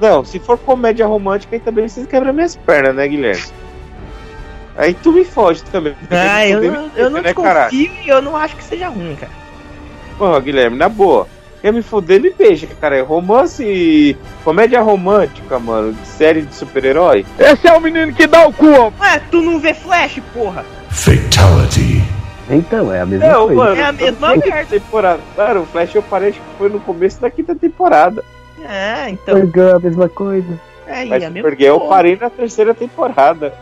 Não, 0.00 0.24
se 0.24 0.38
for 0.40 0.58
comédia 0.58 1.06
romântica, 1.06 1.54
aí 1.56 1.60
também 1.60 1.88
vocês 1.88 2.06
quebram 2.06 2.32
minhas 2.32 2.56
pernas, 2.56 2.94
né, 2.94 3.06
Guilherme? 3.06 3.42
Aí 4.76 4.94
tu 4.94 5.12
me 5.12 5.24
foge 5.24 5.62
também. 5.70 5.94
Ah, 6.10 6.46
eu 6.48 6.60
não, 6.62 6.82
me 6.88 6.90
eu 6.96 7.10
não 7.10 7.20
né, 7.20 7.32
desconfio 7.32 7.90
e 8.04 8.08
eu 8.08 8.22
não 8.22 8.36
acho 8.36 8.56
que 8.56 8.64
seja 8.64 8.88
ruim, 8.88 9.14
cara. 9.14 9.30
Porra, 10.18 10.40
Guilherme, 10.40 10.76
na 10.76 10.88
boa. 10.88 11.28
Quer 11.60 11.72
me 11.72 11.82
fuder, 11.82 12.20
me 12.20 12.30
beija, 12.30 12.66
cara. 12.80 12.96
É 12.96 13.00
romance 13.02 13.62
e 13.64 14.16
comédia 14.42 14.80
romântica, 14.80 15.58
mano. 15.60 15.92
De 15.92 16.06
série 16.08 16.42
de 16.42 16.52
super-herói. 16.54 17.24
Esse 17.38 17.68
é 17.68 17.72
o 17.72 17.80
menino 17.80 18.12
que 18.12 18.26
dá 18.26 18.44
o 18.46 18.52
cu, 18.52 18.66
ó. 18.72 18.90
Ué, 19.00 19.20
tu 19.30 19.40
não 19.40 19.60
vê 19.60 19.72
Flash, 19.72 20.20
porra? 20.34 20.64
Fatality. 20.90 22.01
Então, 22.50 22.92
é 22.92 23.00
a 23.00 23.06
mesma 23.06 23.26
Não, 23.28 23.46
coisa. 23.46 23.54
mano. 23.54 23.76
É 23.76 23.84
a 23.84 23.88
eu 23.88 23.92
mesma 23.94 24.36
merda. 24.36 24.64
Temporada. 24.66 25.20
Claro, 25.34 25.60
o 25.62 25.66
Flash 25.66 25.94
eu 25.94 26.02
parei, 26.02 26.30
acho 26.30 26.38
que 26.40 26.58
foi 26.58 26.68
no 26.68 26.80
começo 26.80 27.20
da 27.20 27.30
quinta 27.30 27.54
temporada. 27.54 28.22
É, 28.68 29.08
então. 29.10 29.34
Supergirl 29.36 29.68
é 29.68 29.72
a 29.74 29.78
mesma 29.78 30.08
coisa. 30.08 30.60
É, 30.86 31.04
Mas 31.04 31.22
é 31.22 31.26
a 31.26 31.30
mesma 31.30 31.50
eu 31.58 31.80
parei 31.80 32.16
na 32.20 32.28
terceira 32.28 32.74
temporada. 32.74 33.52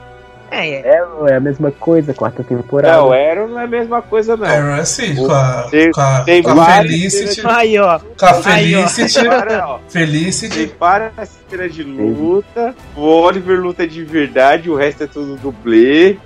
É, 0.51 0.81
é. 0.81 0.99
Arrow 0.99 1.29
é 1.29 1.37
a 1.37 1.41
mesma 1.41 1.71
coisa, 1.71 2.13
quarta 2.13 2.43
temporada. 2.43 2.97
Não, 2.97 3.13
Arrow 3.13 3.47
não 3.47 3.61
é 3.61 3.65
a 3.65 3.69
mesma 3.69 4.03
coisa, 4.03 4.37
não. 4.37 4.45
Arrow 4.47 4.71
é 4.75 4.81
assim, 4.81 5.15
com 5.15 5.31
a, 5.31 5.69
Tem- 5.71 5.93
com 5.93 6.01
a, 6.01 6.21
tem 6.23 6.43
com 6.43 6.51
a 6.61 6.65
Felicity. 6.79 7.43
Aí, 7.47 7.79
ó. 7.79 8.01
Com 8.01 8.27
a 8.27 8.31
Aí, 8.47 8.75
ó. 8.75 8.89
Felicity. 8.89 9.29
Para, 9.29 9.69
ó. 9.69 9.79
Tem 9.79 10.07
Felicity. 10.07 10.75
várias 10.81 11.39
cenas 11.49 11.73
de 11.73 11.85
luta. 11.85 12.75
O 12.97 13.01
Oliver 13.03 13.61
luta 13.61 13.87
de 13.87 14.03
verdade, 14.03 14.69
o 14.69 14.75
resto 14.75 15.05
é 15.05 15.07
tudo 15.07 15.37
dublê. 15.37 16.17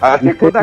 Até 0.00 0.32
quando 0.32 0.56
a, 0.56 0.62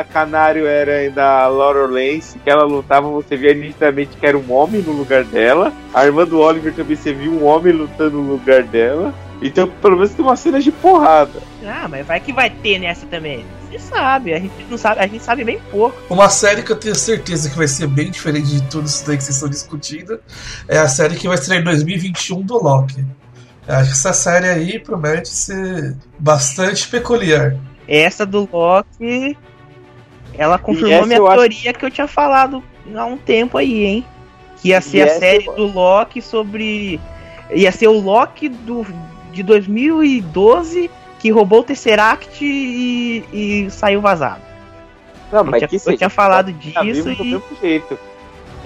a 0.00 0.04
Canário 0.04 0.66
era 0.66 0.92
ainda 0.92 1.24
a 1.24 1.48
Laura 1.48 1.86
Lance, 1.86 2.38
que 2.38 2.48
ela 2.48 2.64
lutava, 2.64 3.08
você 3.08 3.36
via 3.36 3.52
nitidamente 3.52 4.16
que 4.16 4.24
era 4.24 4.38
um 4.38 4.52
homem 4.52 4.80
no 4.80 4.92
lugar 4.92 5.24
dela. 5.24 5.72
A 5.92 6.04
irmã 6.04 6.24
do 6.24 6.38
Oliver 6.38 6.72
também 6.72 6.96
você 6.96 7.12
viu 7.12 7.32
um 7.32 7.44
homem 7.44 7.72
lutando 7.72 8.22
no 8.22 8.32
lugar 8.32 8.62
dela. 8.62 9.12
Então, 9.42 9.68
pelo 9.68 9.96
menos 9.96 10.12
tem 10.12 10.24
uma 10.24 10.36
cena 10.36 10.60
de 10.60 10.72
porrada. 10.72 11.42
Ah, 11.64 11.86
mas 11.88 12.06
vai 12.06 12.20
que 12.20 12.32
vai 12.32 12.48
ter 12.48 12.78
nessa 12.78 13.06
também. 13.06 13.44
Você 13.68 13.78
sabe, 13.78 14.32
a 14.32 14.38
gente 14.38 14.52
não 14.70 14.78
sabe, 14.78 15.00
a 15.00 15.06
gente 15.06 15.22
sabe 15.22 15.44
bem 15.44 15.60
pouco. 15.70 15.96
Uma 16.08 16.30
série 16.30 16.62
que 16.62 16.70
eu 16.70 16.76
tenho 16.76 16.94
certeza 16.94 17.50
que 17.50 17.56
vai 17.56 17.68
ser 17.68 17.88
bem 17.88 18.10
diferente 18.10 18.46
de 18.46 18.62
tudo 18.62 18.86
isso 18.86 19.04
daí 19.06 19.16
que 19.16 19.24
vocês 19.24 19.36
estão 19.36 19.50
discutindo 19.50 20.20
é 20.68 20.78
a 20.78 20.88
série 20.88 21.16
que 21.16 21.26
vai 21.26 21.36
estrear 21.36 21.60
em 21.60 21.64
2021 21.64 22.42
do 22.42 22.62
Loki. 22.62 23.04
Eu 23.66 23.74
Acho 23.74 23.86
que 23.86 23.96
essa 23.96 24.12
série 24.12 24.46
aí 24.46 24.78
promete 24.78 25.28
ser 25.28 25.96
bastante 26.18 26.86
peculiar. 26.88 27.56
Essa 27.88 28.26
do 28.26 28.48
Loki, 28.52 29.36
ela 30.36 30.58
confirmou 30.58 31.06
minha 31.06 31.18
eu 31.18 31.26
acho- 31.26 31.36
teoria 31.36 31.72
que 31.72 31.84
eu 31.84 31.90
tinha 31.90 32.06
falado 32.08 32.62
há 32.94 33.04
um 33.04 33.16
tempo 33.16 33.56
aí, 33.58 33.84
hein? 33.84 34.04
Que 34.60 34.68
ia 34.70 34.80
ser 34.80 34.98
E 34.98 35.02
a 35.02 35.08
série 35.18 35.46
eu- 35.46 35.54
do 35.54 35.66
Loki 35.66 36.20
sobre. 36.20 37.00
Ia 37.50 37.70
ser 37.70 37.86
o 37.88 37.98
Loki 38.00 38.48
do, 38.48 38.84
de 39.32 39.42
2012 39.42 40.90
que 41.18 41.30
roubou 41.30 41.60
o 41.60 41.64
Tesseract 41.64 42.44
e, 42.44 43.24
e 43.32 43.70
saiu 43.70 44.00
vazado. 44.00 44.42
Não, 45.32 45.40
Eu 45.46 45.52
tinha, 45.52 45.68
que 45.68 45.76
eu 45.88 45.96
tinha 45.96 46.10
falado 46.10 46.52
tá 46.72 46.82
disso 46.82 47.04
do 47.14 47.22
e. 47.24 47.32
mesmo 47.32 47.42
jeito. 47.60 47.98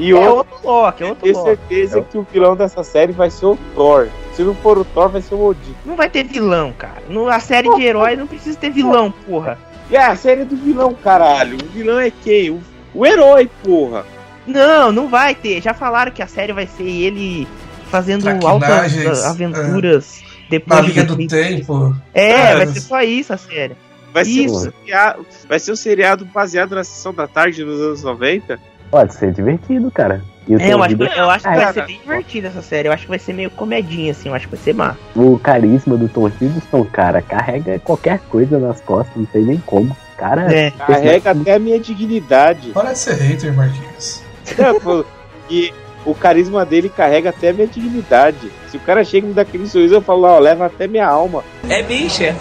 E 0.01 0.11
É 0.13 0.15
outro, 0.15 0.55
outro 0.55 0.59
Loki, 0.65 1.03
é 1.03 1.07
eu 1.07 1.11
outro 1.11 1.25
tenho 1.25 1.37
Loki. 1.37 1.49
certeza 1.51 2.03
que 2.03 2.19
o 2.19 2.27
vilão 2.33 2.57
dessa 2.57 2.83
série 2.83 3.13
vai 3.13 3.31
ser 3.31 3.47
o 3.47 3.59
Thor. 3.75 4.09
Se 4.33 4.43
não 4.43 4.55
for 4.55 4.79
o 4.79 4.85
Thor, 4.85 5.11
vai 5.11 5.21
ser 5.21 5.35
o 5.35 5.45
Odin. 5.45 5.75
Não 5.85 5.95
vai 5.95 6.09
ter 6.09 6.25
vilão, 6.25 6.73
cara. 6.73 7.03
No, 7.09 7.29
a 7.29 7.39
série 7.39 7.69
de 7.75 7.83
herói 7.83 8.17
não 8.17 8.27
precisa 8.27 8.57
ter 8.59 8.71
vilão, 8.71 9.13
porra. 9.13 9.59
E 9.91 9.97
a 9.97 10.17
série 10.17 10.45
do 10.45 10.57
vilão, 10.57 10.95
caralho. 10.95 11.59
O 11.63 11.69
vilão 11.69 11.99
é 12.01 12.11
quem? 12.11 12.51
O, 12.51 12.61
o 12.95 13.05
herói, 13.05 13.51
porra. 13.63 14.07
Não, 14.47 14.91
não 14.91 15.09
vai 15.09 15.35
ter. 15.35 15.61
Já 15.61 15.75
falaram 15.75 16.11
que 16.11 16.23
a 16.23 16.27
série 16.27 16.53
vai 16.53 16.67
ser 16.67 16.89
ele 16.89 17.47
fazendo 17.91 18.27
altas 18.47 19.25
ah, 19.25 19.31
aventuras 19.31 20.23
depois 20.49 20.81
Na 20.81 20.87
linha 20.87 21.05
do 21.05 21.17
tempo. 21.27 21.95
É, 22.15 22.31
É, 22.31 22.57
vai 22.57 22.67
ser 22.69 22.81
só 22.81 23.03
isso 23.03 23.33
a 23.33 23.37
série. 23.37 23.77
Vai 24.13 24.25
ser, 24.25 24.51
um 24.51 24.55
seriado, 24.59 25.27
vai 25.49 25.59
ser 25.61 25.73
um 25.73 25.77
seriado 25.77 26.25
baseado 26.25 26.75
na 26.75 26.83
sessão 26.83 27.15
da 27.15 27.29
tarde 27.29 27.65
nos 27.65 27.81
anos 27.81 28.03
90. 28.03 28.59
Pode 28.91 29.15
ser 29.15 29.33
divertido, 29.33 29.91
cara. 29.91 30.23
E 30.49 30.57
o 30.57 30.61
É, 30.61 30.73
eu 30.73 30.83
acho, 30.83 30.97
que, 30.97 31.03
eu 31.03 31.31
acho 31.31 31.45
que 31.45 31.51
vai 31.51 31.61
Cara, 31.61 31.73
ser 31.73 31.87
bem 31.87 32.01
divertida 32.01 32.49
essa 32.49 32.63
série. 32.63 32.89
Eu 32.89 32.93
acho 32.93 33.05
que 33.05 33.09
vai 33.09 33.19
ser 33.19 33.33
meio 33.33 33.51
comedinha, 33.51 34.11
assim. 34.11 34.29
Eu 34.29 34.35
acho 34.35 34.49
que 34.49 34.57
vai 34.57 34.65
ser 34.65 34.75
má. 34.75 34.97
O 35.15 35.39
carisma 35.39 35.97
do 35.97 36.09
Tom 36.09 36.27
Hiddleston, 36.29 36.85
cara, 36.87 37.23
carrega 37.23 37.79
qualquer 37.79 38.19
coisa 38.29 38.59
nas 38.59 38.81
costas, 38.81 39.15
não 39.17 39.27
sei 39.31 39.43
nem 39.43 39.59
como. 39.59 39.97
Cara, 40.19 40.53
É. 40.53 40.71
Carrega 40.73 41.31
até 41.31 41.55
a 41.55 41.59
minha 41.59 41.79
dignidade. 41.79 42.73
Parece 42.75 43.15
ser 43.15 43.23
hater, 43.23 43.55
Marquinhos. 43.55 44.23
Não, 44.59 45.05
e 45.49 45.73
o 46.05 46.15
carisma 46.15 46.65
dele 46.67 46.89
carrega 46.89 47.31
até 47.31 47.51
a 47.51 47.53
minha 47.53 47.67
dignidade. 47.67 48.51
Se 48.69 48.77
o 48.77 48.81
cara 48.81 49.05
chega 49.05 49.27
e 49.27 49.29
me 49.29 49.35
dá 49.35 49.43
aquele 49.43 49.69
sorriso, 49.69 49.95
eu 49.95 50.03
falo, 50.03 50.25
ó, 50.25 50.39
leva 50.39 50.67
até 50.67 50.87
minha 50.87 51.07
alma. 51.07 51.45
É 51.69 51.83
bicha. 51.83 52.35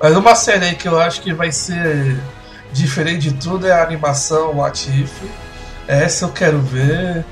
Mas 0.00 0.16
uma 0.16 0.34
série 0.34 0.64
aí 0.66 0.74
que 0.74 0.88
eu 0.88 0.98
acho 1.00 1.20
que 1.20 1.32
vai 1.32 1.52
ser 1.52 2.16
diferente 2.72 3.30
de 3.30 3.34
tudo 3.34 3.66
é 3.66 3.72
a 3.72 3.82
animação 3.82 4.56
What 4.56 4.88
If. 4.90 5.22
Essa 5.86 6.24
eu 6.24 6.30
quero 6.30 6.58
ver. 6.60 7.24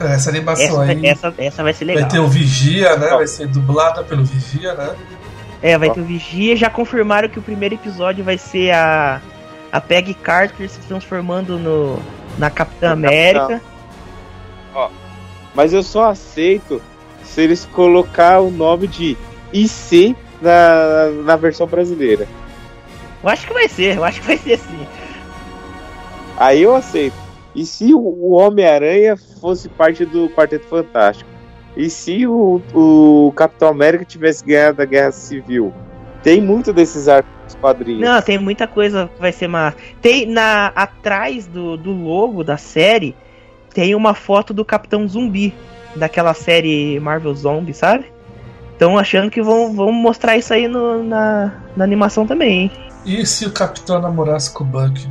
Essa 0.00 0.30
animação 0.30 0.82
Essa, 0.82 0.92
aí 0.92 1.06
essa, 1.06 1.34
essa 1.38 1.62
vai 1.62 1.72
ser 1.72 1.84
legal. 1.84 2.02
vai 2.02 2.10
ter 2.10 2.18
o 2.18 2.26
Vigia, 2.26 2.96
né? 2.96 3.10
Vai 3.10 3.26
ser 3.26 3.46
dublada 3.46 4.02
pelo 4.02 4.24
Vigia, 4.24 4.74
né? 4.74 4.94
É, 5.62 5.78
vai 5.78 5.90
ter 5.90 6.00
o 6.00 6.04
Vigia. 6.04 6.56
Já 6.56 6.68
confirmaram 6.68 7.28
que 7.28 7.38
o 7.38 7.42
primeiro 7.42 7.76
episódio 7.76 8.24
vai 8.24 8.36
ser 8.36 8.72
a, 8.72 9.20
a 9.70 9.80
Peggy 9.80 10.14
Carter 10.14 10.68
se 10.68 10.80
transformando 10.80 11.58
no, 11.58 12.00
na 12.38 12.50
Capitã 12.50 12.90
América. 12.90 13.60
Mas 15.54 15.72
eu 15.72 15.82
só 15.82 16.10
aceito 16.10 16.82
se 17.22 17.40
eles 17.40 17.64
colocar 17.64 18.40
o 18.40 18.50
nome 18.50 18.88
de 18.88 19.16
IC 19.52 20.16
na, 20.42 21.10
na 21.24 21.36
versão 21.36 21.66
brasileira. 21.66 22.26
Eu 23.24 23.28
acho 23.30 23.46
que 23.46 23.54
vai 23.54 23.66
ser, 23.68 23.96
eu 23.96 24.04
acho 24.04 24.20
que 24.20 24.26
vai 24.26 24.36
ser 24.36 24.58
sim. 24.58 24.86
Aí 26.36 26.62
eu 26.62 26.76
aceito. 26.76 27.16
E 27.54 27.64
se 27.64 27.94
o- 27.94 28.32
Homem-Aranha 28.32 29.16
fosse 29.40 29.66
parte 29.66 30.04
do 30.04 30.28
Quarteto 30.28 30.66
Fantástico? 30.66 31.30
E 31.74 31.88
se 31.88 32.26
o, 32.26 32.60
o 32.74 33.32
Capitão 33.34 33.68
América 33.68 34.04
tivesse 34.04 34.44
ganhado 34.44 34.82
a 34.82 34.84
Guerra 34.84 35.10
Civil? 35.10 35.72
Tem 36.22 36.38
muito 36.40 36.70
desses 36.70 37.08
arcos 37.08 37.54
quadrinhos. 37.60 38.00
Não, 38.02 38.20
tem 38.20 38.38
muita 38.38 38.66
coisa 38.66 39.10
que 39.14 39.20
vai 39.20 39.32
ser 39.32 39.48
massa. 39.48 39.78
Tem 40.02 40.26
na 40.26 40.66
atrás 40.74 41.46
do, 41.46 41.76
do 41.78 41.92
logo 41.92 42.44
da 42.44 42.58
série 42.58 43.16
tem 43.72 43.94
uma 43.94 44.14
foto 44.14 44.52
do 44.54 44.64
Capitão 44.64 45.08
Zumbi 45.08 45.52
daquela 45.96 46.32
série 46.34 47.00
Marvel 47.00 47.34
Zombie, 47.34 47.74
sabe? 47.74 48.04
Estão 48.72 48.96
achando 48.98 49.30
que 49.30 49.42
vão, 49.42 49.72
vão 49.72 49.90
mostrar 49.90 50.36
isso 50.36 50.52
aí 50.52 50.68
no- 50.68 51.02
na, 51.02 51.52
na 51.76 51.82
animação 51.84 52.24
também, 52.26 52.50
hein? 52.62 52.72
E 53.04 53.26
se 53.26 53.46
o 53.46 53.52
Capitão 53.52 54.00
namorasse 54.00 54.50
com 54.52 54.64
o 54.64 54.66
Buck? 54.66 55.08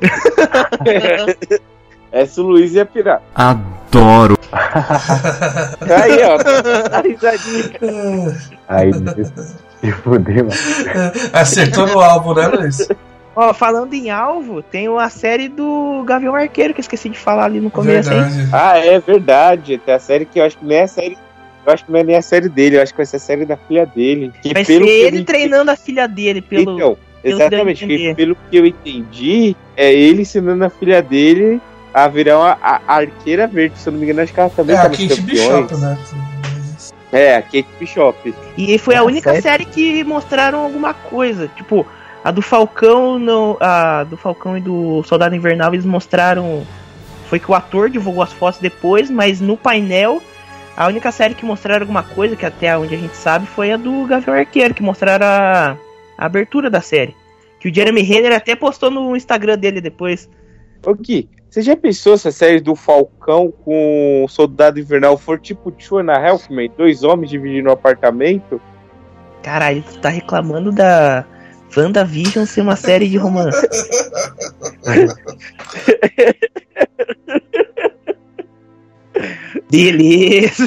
Essa 2.12 2.40
o 2.40 2.44
Luiz 2.44 2.72
ia 2.72 2.86
pirar. 2.86 3.20
Adoro. 3.34 4.38
Aí, 4.52 6.22
ó. 6.24 6.38
A 6.96 7.00
risadinha. 7.00 7.70
aí 8.68 8.90
se 9.80 9.92
fuder, 9.92 10.44
mano. 10.44 10.50
Acertou 11.32 11.86
no 11.86 12.00
álbum, 12.00 12.34
né, 12.34 12.46
Luiz? 12.48 12.88
Ó, 13.34 13.52
falando 13.52 13.92
em 13.92 14.08
alvo, 14.10 14.62
tem 14.62 14.88
a 14.88 15.10
série 15.10 15.48
do 15.48 16.02
Gavião 16.06 16.34
Arqueiro 16.34 16.72
que 16.72 16.80
eu 16.80 16.82
esqueci 16.82 17.10
de 17.10 17.18
falar 17.18 17.44
ali 17.44 17.60
no 17.60 17.70
começo. 17.70 18.10
Ah, 18.50 18.78
é 18.78 18.98
verdade. 18.98 19.76
Tem 19.78 19.94
a 19.94 19.98
série 19.98 20.24
que 20.24 20.40
eu 20.40 20.44
acho 20.44 20.56
que 20.56 20.64
nem 20.64 20.78
é 20.78 20.82
a 20.84 20.88
série. 20.88 21.18
Eu 21.66 21.72
acho 21.72 21.84
que 21.84 21.92
não 21.92 21.98
é 21.98 22.04
nem 22.04 22.16
a 22.16 22.22
série 22.22 22.48
dele, 22.48 22.76
eu 22.76 22.82
acho 22.82 22.92
que 22.92 22.96
vai 22.96 23.06
ser 23.06 23.16
a 23.16 23.20
série 23.20 23.44
da 23.44 23.56
filha 23.56 23.84
dele. 23.84 24.32
Que 24.40 24.54
Vai 24.54 24.64
ser 24.64 24.78
pelo 24.78 24.88
eu 24.88 25.06
ele 25.08 25.24
treinando 25.24 25.70
a 25.70 25.76
filha 25.76 26.06
dele 26.06 26.40
pelo. 26.40 26.76
Então, 26.76 26.96
exatamente. 27.30 27.86
que 27.86 28.14
pelo 28.14 28.36
que 28.50 28.56
eu 28.56 28.66
entendi, 28.66 29.56
é 29.76 29.92
ele 29.92 30.22
ensinando 30.22 30.64
a 30.64 30.70
filha 30.70 31.02
dele 31.02 31.60
a 31.92 32.06
virar 32.08 32.38
uma 32.38 32.58
a- 32.62 32.80
a 32.86 32.94
arqueira 32.96 33.46
verde. 33.46 33.78
Se 33.78 33.88
eu 33.88 33.92
não 33.92 34.00
me 34.00 34.04
engano, 34.06 34.20
acho 34.22 34.32
que 34.32 34.40
ela 34.40 34.50
também 34.50 34.76
É 34.76 34.78
tá 34.80 34.86
a 34.86 34.90
Kate. 34.90 35.20
Bishop, 35.20 35.74
né? 35.76 35.98
É, 37.12 37.36
a 37.36 37.42
Kate 37.42 37.66
Bishop. 37.78 38.34
E 38.58 38.78
foi 38.78 38.94
a 38.94 39.00
Ah, 39.00 39.04
única 39.04 39.30
sério? 39.30 39.42
série 39.42 39.64
que 39.64 40.04
mostraram 40.04 40.58
alguma 40.60 40.92
coisa. 40.92 41.48
Tipo, 41.56 41.86
a 42.24 42.30
do 42.30 42.42
Falcão, 42.42 43.18
não, 43.18 43.56
a 43.60 44.04
do 44.04 44.16
Falcão 44.16 44.56
e 44.58 44.60
do 44.60 45.02
Soldado 45.04 45.34
Invernal, 45.34 45.72
eles 45.72 45.86
mostraram. 45.86 46.62
Foi 47.30 47.38
que 47.40 47.50
o 47.50 47.54
ator 47.54 47.88
divulgou 47.90 48.22
as 48.22 48.32
fotos 48.32 48.60
depois, 48.60 49.10
mas 49.10 49.40
no 49.40 49.56
painel, 49.56 50.22
a 50.76 50.86
única 50.86 51.10
série 51.10 51.34
que 51.34 51.44
mostraram 51.44 51.82
alguma 51.82 52.02
coisa, 52.02 52.36
que 52.36 52.44
até 52.46 52.76
onde 52.76 52.94
a 52.94 52.98
gente 52.98 53.16
sabe, 53.16 53.46
foi 53.46 53.72
a 53.72 53.76
do 53.76 54.04
Gavião 54.04 54.36
Arqueiro, 54.36 54.74
que 54.74 54.82
mostraram 54.82 55.26
a, 55.26 55.76
a 56.16 56.26
abertura 56.26 56.70
da 56.70 56.80
série. 56.80 57.14
Que 57.60 57.68
o 57.68 57.74
Jeremy 57.74 58.02
Renner 58.02 58.32
até 58.32 58.54
postou 58.54 58.90
no 58.90 59.16
Instagram 59.16 59.58
dele 59.58 59.80
depois. 59.80 60.28
Ô 60.84 60.94
Gui, 60.94 61.28
você 61.48 61.62
já 61.62 61.76
pensou 61.76 62.18
se 62.18 62.28
a 62.28 62.32
série 62.32 62.60
do 62.60 62.74
Falcão 62.74 63.50
com 63.64 64.24
o 64.24 64.28
Soldado 64.28 64.78
Invernal 64.78 65.16
for 65.16 65.40
tipo 65.40 65.70
Two 65.70 65.98
and 65.98 66.12
a 66.12 66.18
Half 66.18 66.50
Men? 66.50 66.70
Dois 66.76 67.02
homens 67.02 67.30
dividindo 67.30 67.70
um 67.70 67.72
apartamento? 67.72 68.60
Caralho, 69.42 69.82
tu 69.82 69.98
tá 70.00 70.08
reclamando 70.10 70.70
da 70.70 71.24
WandaVision 71.74 72.44
ser 72.44 72.60
uma 72.60 72.76
série 72.76 73.08
de 73.08 73.16
romance. 73.16 73.66
Beleza. 79.70 80.64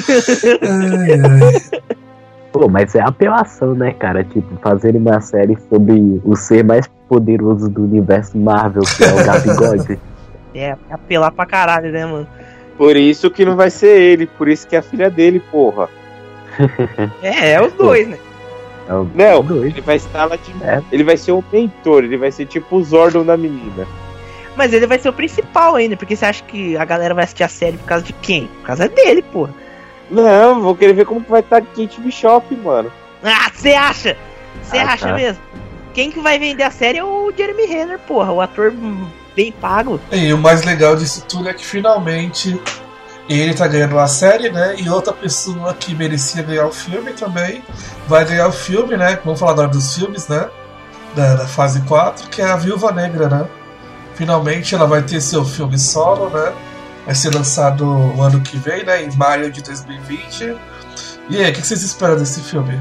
Ai, 0.62 1.12
ai. 1.12 1.52
Pô, 2.52 2.68
mas 2.68 2.94
é 2.94 3.00
apelação, 3.00 3.74
né, 3.74 3.92
cara? 3.92 4.24
Tipo, 4.24 4.56
fazer 4.60 4.96
uma 4.96 5.20
série 5.20 5.56
sobre 5.68 6.20
o 6.24 6.34
ser 6.34 6.64
mais 6.64 6.88
poderoso 7.08 7.68
do 7.68 7.82
universo 7.82 8.36
Marvel, 8.36 8.82
que 8.96 9.04
é 9.04 9.12
o 9.12 9.24
Gabigode. 9.24 9.98
É, 10.52 10.76
apelar 10.90 11.30
pra 11.30 11.46
caralho, 11.46 11.92
né, 11.92 12.04
mano? 12.04 12.26
Por 12.76 12.96
isso 12.96 13.30
que 13.30 13.44
não 13.44 13.54
vai 13.54 13.70
ser 13.70 14.00
ele, 14.00 14.26
por 14.26 14.48
isso 14.48 14.66
que 14.66 14.74
é 14.74 14.80
a 14.80 14.82
filha 14.82 15.08
dele, 15.08 15.38
porra. 15.38 15.88
É, 17.22 17.52
é 17.52 17.62
os 17.62 17.72
dois, 17.74 18.08
né? 18.08 18.18
É 18.88 18.94
o 18.94 19.06
Não, 19.14 19.44
dois. 19.44 19.72
ele 19.72 19.80
vai 19.80 19.94
estar 19.94 20.24
lá 20.24 20.34
de. 20.34 20.52
É. 20.64 20.82
Ele 20.90 21.04
vai 21.04 21.16
ser 21.16 21.30
o 21.30 21.44
mentor, 21.52 22.02
ele 22.02 22.16
vai 22.16 22.32
ser 22.32 22.46
tipo 22.46 22.74
o 22.74 22.82
Zordon 22.82 23.24
da 23.24 23.36
menina. 23.36 23.86
Mas 24.56 24.72
ele 24.72 24.88
vai 24.88 24.98
ser 24.98 25.08
o 25.10 25.12
principal 25.12 25.76
ainda, 25.76 25.96
porque 25.96 26.16
você 26.16 26.24
acha 26.24 26.42
que 26.42 26.76
a 26.76 26.84
galera 26.84 27.14
vai 27.14 27.22
assistir 27.22 27.44
a 27.44 27.48
série 27.48 27.76
por 27.76 27.86
causa 27.86 28.04
de 28.04 28.12
quem? 28.14 28.48
Por 28.48 28.62
causa 28.66 28.88
dele, 28.88 29.22
porra. 29.22 29.54
Não, 30.10 30.60
vou 30.60 30.74
querer 30.74 30.92
ver 30.92 31.06
como 31.06 31.22
que 31.22 31.30
vai 31.30 31.40
estar 31.40 31.60
Kate 31.62 32.00
Bishop, 32.00 32.54
mano. 32.56 32.90
Ah, 33.22 33.50
você 33.54 33.72
acha? 33.72 34.16
Você 34.62 34.78
Ah, 34.78 34.92
acha 34.92 35.08
tá. 35.08 35.14
mesmo? 35.14 35.42
Quem 35.94 36.10
que 36.10 36.20
vai 36.20 36.38
vender 36.38 36.62
a 36.64 36.70
série 36.70 36.98
é 36.98 37.04
o 37.04 37.32
Jeremy 37.36 37.66
Renner, 37.66 37.98
porra, 38.00 38.32
o 38.32 38.40
ator 38.40 38.72
bem 39.36 39.52
pago. 39.52 40.00
E 40.10 40.32
o 40.32 40.38
mais 40.38 40.64
legal 40.64 40.96
disso 40.96 41.24
tudo 41.28 41.48
é 41.48 41.54
que 41.54 41.64
finalmente 41.64 42.60
ele 43.28 43.54
tá 43.54 43.66
ganhando 43.68 43.98
a 43.98 44.06
série, 44.06 44.50
né? 44.50 44.74
E 44.78 44.88
outra 44.88 45.12
pessoa 45.12 45.72
que 45.74 45.94
merecia 45.94 46.42
ganhar 46.42 46.66
o 46.66 46.72
filme 46.72 47.12
também 47.12 47.62
vai 48.08 48.24
ganhar 48.24 48.48
o 48.48 48.52
filme, 48.52 48.96
né? 48.96 49.18
Vamos 49.24 49.38
falar 49.38 49.52
agora 49.52 49.68
dos 49.68 49.94
filmes, 49.94 50.26
né? 50.28 50.48
Da, 51.14 51.34
da 51.34 51.46
fase 51.46 51.80
4, 51.82 52.28
que 52.28 52.40
é 52.40 52.46
a 52.46 52.56
Viúva 52.56 52.90
Negra, 52.92 53.28
né? 53.28 53.46
Finalmente 54.14 54.74
ela 54.74 54.86
vai 54.86 55.02
ter 55.02 55.20
seu 55.20 55.44
filme 55.44 55.78
solo, 55.78 56.28
né? 56.30 56.52
Vai 57.10 57.16
ser 57.16 57.34
lançado 57.34 57.84
o 57.84 58.22
ano 58.22 58.40
que 58.40 58.56
vem, 58.56 58.84
né? 58.84 59.02
Em 59.02 59.10
maio 59.16 59.50
de 59.50 59.60
2020. 59.64 60.56
E 61.28 61.42
aí, 61.42 61.50
o 61.50 61.52
que 61.52 61.66
vocês 61.66 61.82
esperam 61.82 62.16
desse 62.16 62.40
filme? 62.40 62.80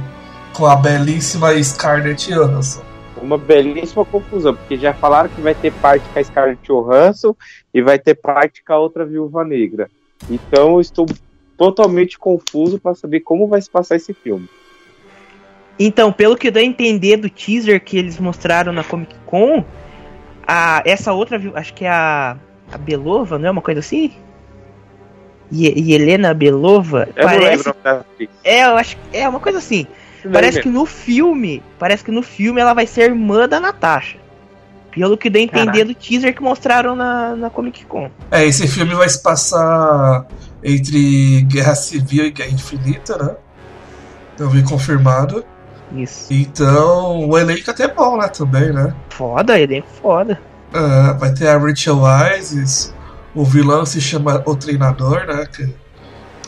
Com 0.54 0.68
a 0.68 0.76
belíssima 0.76 1.52
Scarlett 1.64 2.32
Johansson. 2.32 2.84
Uma 3.20 3.40
belíssima 3.40 4.06
confusão, 4.06 4.54
porque 4.54 4.78
já 4.78 4.94
falaram 4.94 5.30
que 5.30 5.42
vai 5.42 5.56
ter 5.56 5.74
parte 5.74 6.08
com 6.14 6.20
a 6.20 6.24
Scarlett 6.24 6.62
Johansson 6.64 7.36
e 7.74 7.82
vai 7.82 7.98
ter 7.98 8.14
parte 8.14 8.64
com 8.64 8.72
a 8.72 8.78
outra 8.78 9.04
viúva 9.04 9.44
negra. 9.44 9.90
Então 10.30 10.74
eu 10.74 10.82
estou 10.82 11.08
totalmente 11.58 12.20
confuso 12.20 12.78
para 12.78 12.94
saber 12.94 13.22
como 13.22 13.48
vai 13.48 13.60
se 13.60 13.72
passar 13.72 13.96
esse 13.96 14.14
filme. 14.14 14.48
Então, 15.80 16.12
pelo 16.12 16.38
que 16.38 16.52
deu 16.52 16.62
a 16.62 16.66
entender 16.68 17.18
do 17.18 17.32
teaser 17.32 17.84
que 17.84 17.98
eles 17.98 18.20
mostraram 18.20 18.72
na 18.72 18.84
Comic 18.84 19.16
Con, 19.26 19.66
a, 20.46 20.84
essa 20.86 21.14
outra, 21.14 21.40
viu- 21.40 21.58
acho 21.58 21.74
que 21.74 21.84
é 21.86 21.90
a, 21.90 22.38
a 22.72 22.78
Belova, 22.78 23.38
não 23.38 23.48
é 23.48 23.52
uma 23.52 23.62
coisa 23.62 23.80
assim? 23.80 24.12
E, 25.52 25.94
Helena 25.94 26.34
Belova, 26.34 27.10
Eu 27.16 27.26
não 27.26 27.32
parece, 27.32 27.74
é, 28.44 28.66
eu 28.66 28.78
acho, 28.78 28.98
é 29.12 29.28
uma 29.28 29.40
coisa 29.40 29.58
assim. 29.58 29.88
Não 30.24 30.32
Parece 30.32 30.62
que 30.62 30.70
no 30.70 30.86
filme, 30.86 31.64
parece 31.80 32.04
que 32.04 32.12
no 32.12 32.22
filme 32.22 32.62
ela 32.62 32.74
vai 32.74 32.86
ser 32.86 33.10
irmã 33.10 33.48
da 33.48 33.60
Natasha. 33.60 34.18
Pelo 34.92 35.18
que 35.18 35.30
deu 35.30 35.42
a 35.42 35.46
entender 35.46 35.86
do 35.86 35.94
teaser 35.94 36.36
que 36.36 36.42
mostraram 36.42 36.96
na, 36.96 37.36
na 37.36 37.50
Comic 37.50 37.86
Con. 37.86 38.10
É, 38.32 38.46
esse 38.46 38.68
filme 38.68 38.94
vai 38.96 39.08
se 39.08 39.22
passar 39.22 40.28
entre 40.64 41.42
Guerra 41.44 41.76
Civil 41.76 42.26
e 42.26 42.32
Guerra 42.32 42.52
Infinita, 42.52 43.18
né? 43.18 43.36
Eu 44.38 44.50
vi 44.50 44.64
confirmado. 44.64 45.46
Isso. 45.96 46.32
Então, 46.32 47.30
o 47.30 47.38
elenco 47.38 47.70
até 47.70 47.84
é 47.84 47.88
bom, 47.88 48.18
né? 48.18 48.28
Também, 48.28 48.72
né? 48.74 48.94
Foda, 49.10 49.60
ele 49.60 49.78
é 49.78 49.84
foda. 50.02 50.40
Ah, 50.74 51.14
vai 51.20 51.34
ter 51.34 51.48
a 51.48 51.58
Rachel 51.58 51.98
Weisz, 52.00 52.94
o 53.36 53.44
vilão 53.44 53.86
se 53.86 54.00
chama 54.00 54.44
O 54.46 54.56
Treinador, 54.56 55.26
né? 55.26 55.46
Que, 55.48 55.66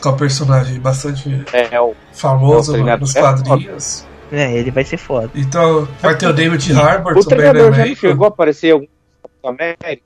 que 0.00 0.08
é 0.08 0.10
um 0.10 0.16
personagem 0.16 0.78
bastante 0.80 1.44
É, 1.52 1.80
o 1.80 1.94
famoso 2.12 2.76
É, 2.76 2.96
nos 2.96 3.14
é 3.16 3.20
quadrinhos. 3.20 4.06
É, 4.30 4.52
ele 4.56 4.70
vai 4.70 4.84
ser 4.84 4.96
foda. 4.96 5.30
Então, 5.34 5.86
vai 6.00 6.16
ter 6.16 6.26
o 6.26 6.32
David 6.32 6.72
Harbour 6.72 7.18
o 7.18 7.24
também 7.24 7.46
no 7.46 7.52
treinador 7.52 7.72
já 7.74 7.94
chegou 7.94 8.24
a 8.24 8.28
aparecer 8.28 8.68
em 8.68 8.72
algum 8.72 8.86
Capitão 9.22 9.50
América. 9.50 10.02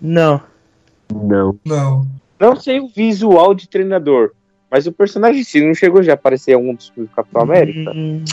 Não. 0.00 0.40
Não. 1.12 1.58
Não. 1.64 2.06
Não 2.40 2.56
sei 2.56 2.80
o 2.80 2.88
visual 2.88 3.54
de 3.54 3.68
treinador, 3.68 4.32
mas 4.68 4.86
o 4.88 4.92
personagem 4.92 5.42
em 5.42 5.44
si 5.44 5.64
não 5.64 5.74
chegou 5.74 6.02
já 6.02 6.12
a 6.12 6.14
aparecer 6.14 6.52
em 6.52 6.54
algum 6.54 6.74
dos 6.74 6.88
filmes 6.88 7.08
do 7.10 7.14
Capitão 7.14 7.42
América. 7.42 7.92
Hum, 7.94 8.24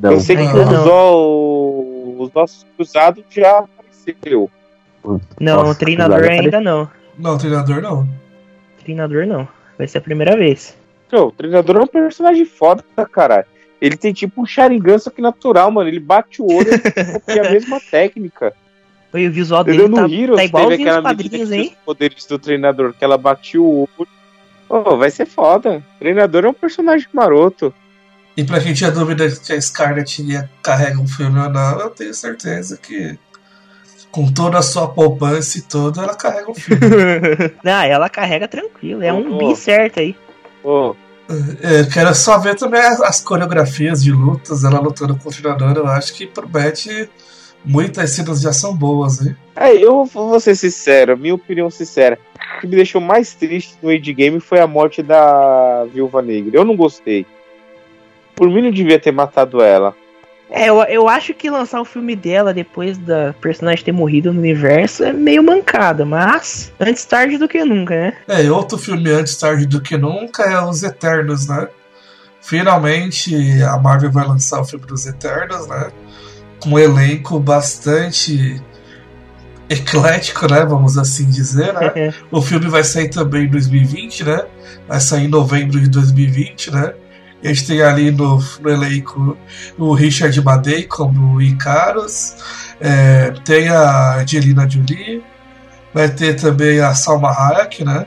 Não. 0.00 0.12
Eu 0.12 0.20
sei 0.20 0.36
que 0.36 0.42
os, 0.44 0.52
não. 0.70 0.88
ó- 0.88 2.22
os 2.22 2.32
nossos 2.32 2.64
cruzados 2.76 3.22
já 3.28 3.58
apareceu. 3.58 4.50
Não, 5.40 5.62
Nossa, 5.62 5.78
treinador 5.78 6.22
ainda 6.24 6.60
não. 6.60 6.90
Não, 7.18 7.38
treinador 7.38 7.80
não. 7.80 8.08
Treinador 8.82 9.26
não. 9.26 9.48
Vai 9.76 9.86
ser 9.86 9.98
a 9.98 10.02
primeira 10.02 10.36
vez. 10.36 10.76
Pô, 11.10 11.26
o 11.26 11.32
treinador 11.32 11.76
é 11.76 11.80
um 11.80 11.86
personagem 11.86 12.44
foda, 12.44 12.84
cara. 13.10 13.46
Ele 13.80 13.96
tem 13.96 14.12
tipo 14.12 14.42
um 14.42 14.46
Sharingan, 14.46 14.98
só 14.98 15.10
que 15.10 15.22
natural, 15.22 15.70
mano. 15.70 15.88
Ele 15.88 16.00
bate 16.00 16.42
o 16.42 16.46
olho 16.46 16.74
e 16.74 17.12
copia 17.12 17.42
a 17.46 17.50
mesma 17.50 17.80
técnica. 17.90 18.52
E 19.12 19.26
o 19.26 19.32
visual 19.32 19.62
Entendeu? 19.62 19.88
dele 19.88 20.00
No 20.00 20.08
tá, 20.08 20.14
Heroes 20.14 20.36
tá 20.36 20.44
igualzinho 20.44 20.74
os 20.74 20.80
aquela 20.80 21.02
quadrinhos, 21.02 21.52
hein? 21.52 21.68
os 21.76 21.84
poderes 21.84 22.26
do 22.26 22.38
treinador, 22.38 22.94
que 22.94 23.04
ela 23.04 23.18
batia 23.18 23.60
o 23.60 23.88
olho. 23.98 24.08
Pô, 24.68 24.96
vai 24.96 25.10
ser 25.10 25.26
foda. 25.26 25.82
O 25.96 25.98
treinador 25.98 26.44
é 26.44 26.48
um 26.48 26.54
personagem 26.54 27.08
maroto. 27.12 27.74
E 28.36 28.44
pra 28.44 28.60
quem 28.60 28.72
tinha 28.72 28.90
dúvida 28.92 29.28
que 29.28 29.52
a 29.52 29.60
Scarlett 29.60 30.22
ia 30.22 30.48
carrega 30.62 31.00
um 31.00 31.08
filme 31.08 31.40
ou 31.40 31.50
não, 31.50 31.80
eu 31.80 31.90
tenho 31.90 32.14
certeza 32.14 32.76
que 32.76 33.18
com 34.10 34.30
toda 34.32 34.58
a 34.58 34.62
sua 34.62 34.88
poupança 34.88 35.58
e 35.58 35.62
tudo, 35.62 36.00
ela 36.00 36.14
carrega 36.14 36.50
um 36.50 36.54
filme. 36.54 36.80
não, 37.62 37.82
ela 37.82 38.08
carrega 38.08 38.48
tranquilo. 38.48 39.02
É 39.02 39.12
um 39.12 39.34
Ô, 39.34 39.38
bi 39.38 39.56
certo 39.56 40.00
aí. 40.00 40.16
É, 41.62 41.80
Eu 41.80 41.88
quero 41.88 42.14
só 42.14 42.38
ver 42.38 42.56
também 42.56 42.80
as, 42.80 43.00
as 43.00 43.20
coreografias 43.20 44.02
de 44.02 44.10
lutas, 44.12 44.64
ela 44.64 44.80
lutando 44.80 45.16
com 45.16 45.28
o 45.28 45.32
treinador, 45.32 45.76
eu 45.76 45.86
acho 45.86 46.14
que 46.14 46.26
promete 46.26 47.08
muitas 47.64 48.10
cenas 48.10 48.40
de 48.40 48.48
ação 48.48 48.74
boas, 48.74 49.24
hein? 49.24 49.36
É, 49.54 49.72
eu 49.72 50.04
vou 50.04 50.40
ser 50.40 50.56
sincero, 50.56 51.16
minha 51.16 51.34
opinião 51.34 51.70
sincera. 51.70 52.18
O 52.56 52.60
que 52.60 52.66
me 52.66 52.76
deixou 52.76 53.00
mais 53.00 53.34
triste 53.34 53.76
no 53.82 53.90
Age 53.90 54.12
Game 54.12 54.40
foi 54.40 54.60
a 54.60 54.66
morte 54.66 55.02
da 55.02 55.84
Viúva 55.92 56.20
Negra. 56.20 56.56
Eu 56.56 56.64
não 56.64 56.76
gostei. 56.76 57.26
Por 58.34 58.48
mim, 58.48 58.62
não 58.62 58.70
devia 58.70 58.98
ter 58.98 59.12
matado 59.12 59.62
ela. 59.62 59.94
É, 60.50 60.68
eu, 60.68 60.82
eu 60.82 61.08
acho 61.08 61.32
que 61.32 61.48
lançar 61.48 61.80
o 61.80 61.84
filme 61.84 62.16
dela 62.16 62.52
depois 62.52 62.98
da 62.98 63.32
personagem 63.40 63.84
ter 63.84 63.92
morrido 63.92 64.32
no 64.32 64.40
universo 64.40 65.04
é 65.04 65.12
meio 65.12 65.42
mancada, 65.42 66.04
mas 66.04 66.72
antes 66.80 67.04
tarde 67.04 67.38
do 67.38 67.46
que 67.46 67.64
nunca, 67.64 67.94
né? 67.94 68.16
É, 68.26 68.44
e 68.44 68.50
outro 68.50 68.76
filme 68.76 69.10
antes 69.10 69.36
tarde 69.36 69.64
do 69.66 69.80
que 69.80 69.96
nunca 69.96 70.42
é 70.42 70.60
Os 70.60 70.82
Eternos, 70.82 71.46
né? 71.46 71.68
Finalmente 72.42 73.62
a 73.62 73.78
Marvel 73.78 74.10
vai 74.10 74.26
lançar 74.26 74.60
o 74.60 74.64
filme 74.64 74.86
dos 74.86 75.06
Eternos, 75.06 75.68
né? 75.68 75.90
Com 76.58 76.70
um 76.70 76.78
elenco 76.78 77.38
bastante 77.38 78.60
eclético, 79.68 80.50
né? 80.50 80.64
Vamos 80.64 80.98
assim 80.98 81.30
dizer, 81.30 81.72
né? 81.72 82.12
O 82.30 82.42
filme 82.42 82.66
vai 82.66 82.82
sair 82.82 83.08
também 83.08 83.44
em 83.44 83.50
2020, 83.50 84.24
né? 84.24 84.44
Vai 84.88 85.00
sair 85.00 85.26
em 85.26 85.28
novembro 85.28 85.80
de 85.80 85.88
2020, 85.88 86.72
né? 86.72 86.92
E 87.42 87.48
a 87.48 87.52
gente 87.52 87.66
tem 87.66 87.82
ali 87.82 88.10
no, 88.10 88.38
no 88.60 88.70
elenco 88.70 89.36
o 89.78 89.94
Richard 89.94 90.38
Madey 90.42 90.84
como 90.84 91.36
o 91.36 91.42
Icarus, 91.42 92.36
é, 92.80 93.30
tem 93.44 93.68
a 93.68 94.16
Angelina 94.16 94.68
Jolie, 94.68 95.22
vai 95.92 96.08
ter 96.08 96.34
também 96.34 96.80
a 96.80 96.94
Salma 96.94 97.30
Hayek, 97.30 97.84
né? 97.84 98.06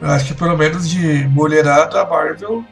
Eu 0.00 0.08
acho 0.08 0.26
que 0.26 0.34
pelo 0.34 0.56
menos 0.56 0.88
de 0.88 1.26
mulherada 1.28 2.00
a 2.00 2.06
Marvel 2.06 2.64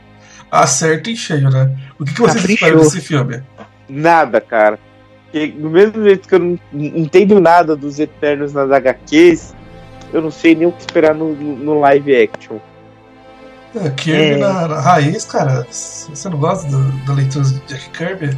acerta 0.51 1.11
em 1.11 1.17
cheio, 1.17 1.51
né? 1.51 1.77
O 1.99 2.05
que, 2.05 2.15
que 2.15 2.21
vocês 2.21 2.43
Caprichou. 2.43 2.69
esperam 2.69 2.85
desse 2.85 3.01
filme? 3.01 3.43
Nada, 3.89 4.41
cara. 4.41 4.79
Porque 5.25 5.49
do 5.49 5.69
mesmo 5.69 6.03
jeito 6.03 6.27
que 6.27 6.35
eu 6.35 6.39
não 6.39 6.59
entendo 6.73 7.39
nada 7.41 7.77
dos 7.77 7.99
Eternos 7.99 8.55
nas 8.55 8.71
HQs, 8.71 9.55
eu 10.13 10.23
não 10.23 10.31
sei 10.31 10.55
nem 10.55 10.67
o 10.67 10.73
que 10.73 10.81
esperar 10.81 11.15
no, 11.15 11.35
no 11.35 11.57
no 11.57 11.81
live 11.81 12.17
action. 12.17 12.59
É, 13.75 13.91
Kirby 13.91 14.33
É. 14.33 14.37
Na, 14.37 14.69
na 14.69 14.81
raiz, 14.81 15.25
cara. 15.25 15.67
Você 15.71 16.29
não 16.29 16.39
gosta 16.39 16.69
do- 16.71 16.93
da 17.05 17.13
leitura 17.15 17.45
de 17.45 17.59
Jack 17.67 17.91
Kirby? 17.91 18.37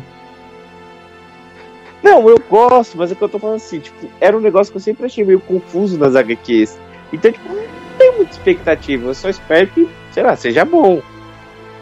Não, 2.03 2.29
eu 2.29 2.39
gosto, 2.49 2.97
mas 2.97 3.13
é 3.13 3.15
que 3.15 3.23
eu 3.23 3.29
tô 3.29 3.39
falando 3.39 3.57
assim, 3.57 3.79
tipo, 3.79 4.09
era 4.21 4.37
um 4.37 4.41
negócio 4.41 4.73
que 4.73 4.79
eu 4.79 4.83
sempre 4.83 5.05
achei 5.07 5.23
meio 5.25 5.39
confuso 5.41 5.99
nas 5.99 6.17
HQs. 6.17 6.79
Então, 7.13 7.31
tipo, 7.31 7.47
não 7.49 7.63
tenho 7.99 8.17
muita 8.17 8.33
expectativa. 8.33 9.07
Eu 9.09 9.15
só 9.15 9.29
espero 9.29 9.67
que, 9.69 9.89
sei 10.13 10.23
lá, 10.23 10.35
seja 10.35 10.65
bom. 10.65 11.03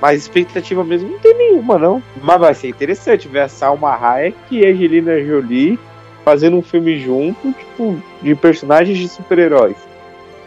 Mas 0.01 0.23
expectativa 0.23 0.83
mesmo 0.85 1.11
não 1.11 1.19
tem 1.19 1.35
nenhuma, 1.37 1.79
não. 1.79 2.03
Mas 2.23 2.39
vai 2.41 2.55
ser 2.55 2.69
interessante 2.69 3.29
ver 3.29 3.41
a 3.41 3.49
Salma 3.49 3.95
Hayek 3.95 4.37
e 4.51 4.65
a 4.67 4.71
Angelina 4.71 5.21
Jolie 5.25 5.79
fazendo 6.25 6.57
um 6.57 6.63
filme 6.63 6.99
junto, 7.01 7.53
tipo, 7.53 8.01
de 8.23 8.35
personagens 8.35 8.99
de 8.99 9.09
super-heróis. 9.09 9.77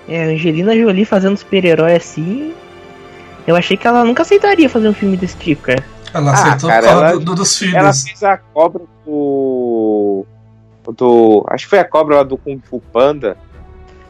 É, 0.08 0.24
a 0.24 0.28
Angelina 0.28 0.76
Jolie 0.76 1.06
fazendo 1.06 1.38
super-herói 1.38 1.96
assim. 1.96 2.54
Eu 3.52 3.58
achei 3.58 3.76
que 3.78 3.86
ela 3.86 4.04
nunca 4.04 4.22
aceitaria 4.24 4.70
fazer 4.70 4.88
um 4.90 4.94
filme 4.94 5.18
desse 5.18 5.38
tipo, 5.38 5.64
cara. 5.64 5.84
Ela 6.14 6.32
Ah, 6.32 6.34
aceitou 6.34 6.70
cara, 6.70 6.82
por 6.82 6.88
causa 6.90 7.06
ela- 7.06 7.12
do- 7.14 7.20
do- 7.26 7.36
dos 7.36 7.62
Ela 7.62 7.72
filhos. 7.72 8.04
fez 8.04 8.24
a 8.24 8.38
cobra 8.38 8.82
do. 9.06 10.26
do. 10.98 11.46
Acho 11.50 11.66
que 11.66 11.70
foi 11.70 11.80
a 11.80 11.86
cobra 11.86 12.18
lá 12.18 12.24
do 12.24 12.38
Kung 12.38 12.60
Fu 12.70 12.82
Panda. 12.92 13.38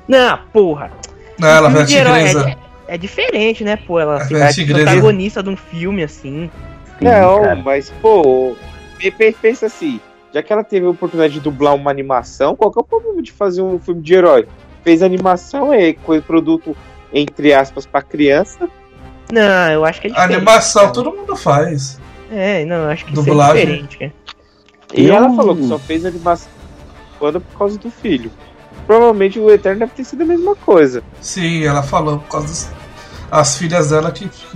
Não, 0.07 0.39
porra. 0.51 0.91
Não, 1.39 1.47
ela 1.47 1.69
filme 1.71 1.73
foi 1.73 1.81
a 1.81 1.85
de 1.85 1.95
herói 1.97 2.23
tigresa. 2.25 2.49
É, 2.87 2.95
é 2.95 2.97
diferente, 2.97 3.63
né, 3.63 3.75
pô? 3.75 3.99
Ela 3.99 4.15
Ela 4.29 4.51
ser 4.51 4.61
é 4.63 4.73
protagonista 4.73 5.41
de 5.43 5.49
um 5.49 5.57
filme 5.57 6.03
assim. 6.03 6.49
Sim, 6.99 7.05
Não, 7.05 7.41
cara. 7.41 7.55
mas, 7.55 7.89
pô, 8.01 8.55
pe- 8.97 9.11
pe- 9.11 9.35
pensa 9.41 9.65
assim, 9.67 9.99
já 10.33 10.41
que 10.43 10.51
ela 10.53 10.63
teve 10.63 10.85
a 10.85 10.89
oportunidade 10.89 11.33
de 11.33 11.39
dublar 11.39 11.73
uma 11.75 11.89
animação, 11.89 12.55
qual 12.55 12.71
que 12.71 12.77
é 12.79 12.81
o 12.81 12.85
problema 12.85 13.21
de 13.21 13.31
fazer 13.31 13.61
um 13.61 13.79
filme 13.79 14.01
de 14.01 14.13
herói? 14.13 14.47
Fez 14.83 15.01
animação, 15.01 15.71
é 15.73 15.93
coisa 15.93 16.23
produto, 16.23 16.75
entre 17.13 17.53
aspas, 17.53 17.85
pra 17.85 18.01
criança. 18.01 18.67
Não, 19.31 19.71
eu 19.71 19.85
acho 19.85 20.01
que 20.01 20.07
é 20.07 20.11
A 20.11 20.13
diferente. 20.13 20.35
animação 20.37 20.81
cara. 20.83 20.93
todo 20.93 21.11
mundo 21.15 21.35
faz. 21.35 21.99
É, 22.31 22.63
não, 22.65 22.77
eu 22.83 22.89
acho 22.89 23.05
que 23.05 23.11
isso 23.13 23.21
é 23.21 23.25
Dublagem. 23.25 23.65
diferente, 23.65 23.97
cara. 23.97 24.13
E 24.93 25.05
Eu- 25.07 25.15
ela 25.15 25.33
falou 25.35 25.55
que 25.55 25.67
só 25.67 25.79
fez 25.79 26.05
animação 26.05 26.49
quando 27.19 27.39
por 27.41 27.57
causa 27.57 27.77
do 27.77 27.89
filho. 27.91 28.31
Provavelmente 28.87 29.39
o 29.39 29.49
Eterno 29.49 29.79
deve 29.81 29.91
ter 29.93 30.03
sido 30.03 30.23
a 30.23 30.25
mesma 30.25 30.55
coisa. 30.55 31.03
Sim, 31.21 31.63
ela 31.65 31.81
falou 31.83 32.19
por 32.19 32.27
causa 32.29 32.47
das 32.47 32.71
as 33.31 33.57
filhas 33.57 33.89
dela 33.91 34.11
que, 34.11 34.27
que, 34.27 34.55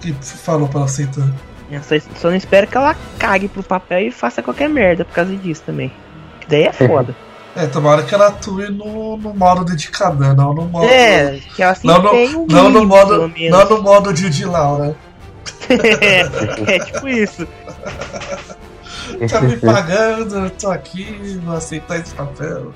que 0.00 0.12
falou 0.22 0.68
pra 0.68 0.78
ela 0.78 0.84
aceitar. 0.86 1.28
Eu 1.70 1.82
só, 1.82 1.94
só 2.16 2.28
não 2.28 2.36
espero 2.36 2.66
que 2.66 2.76
ela 2.76 2.94
cague 3.18 3.48
pro 3.48 3.62
papel 3.62 4.00
e 4.06 4.10
faça 4.12 4.42
qualquer 4.42 4.68
merda 4.68 5.04
por 5.04 5.12
causa 5.14 5.34
disso 5.36 5.62
também. 5.66 5.92
Que 6.40 6.46
daí 6.48 6.62
é 6.64 6.72
foda. 6.72 7.14
É, 7.58 7.66
tomara 7.66 8.04
que 8.04 8.14
ela 8.14 8.28
atue 8.28 8.68
no, 8.70 9.16
no 9.16 9.34
modo 9.34 9.64
dedicada, 9.64 10.32
não 10.32 10.54
no 10.54 10.66
modo. 10.66 10.86
é, 10.86 11.40
que 11.56 11.60
ela 11.60 11.74
se 11.74 11.84
Não 11.84 12.00
no, 12.00 12.12
um 12.12 12.46
não 12.46 12.70
no 12.70 12.86
modo, 12.86 13.32
não 13.50 13.68
no 13.68 13.82
modo 13.82 14.14
Judy 14.14 14.44
Laura. 14.44 14.94
é, 15.68 16.74
é 16.74 16.78
tipo 16.78 17.08
isso. 17.08 17.46
Tá 19.28 19.40
me 19.40 19.56
pagando, 19.56 20.36
eu 20.36 20.50
tô 20.50 20.70
aqui, 20.70 21.40
vou 21.42 21.56
aceitar 21.56 21.98
esse 21.98 22.14
papel. 22.14 22.72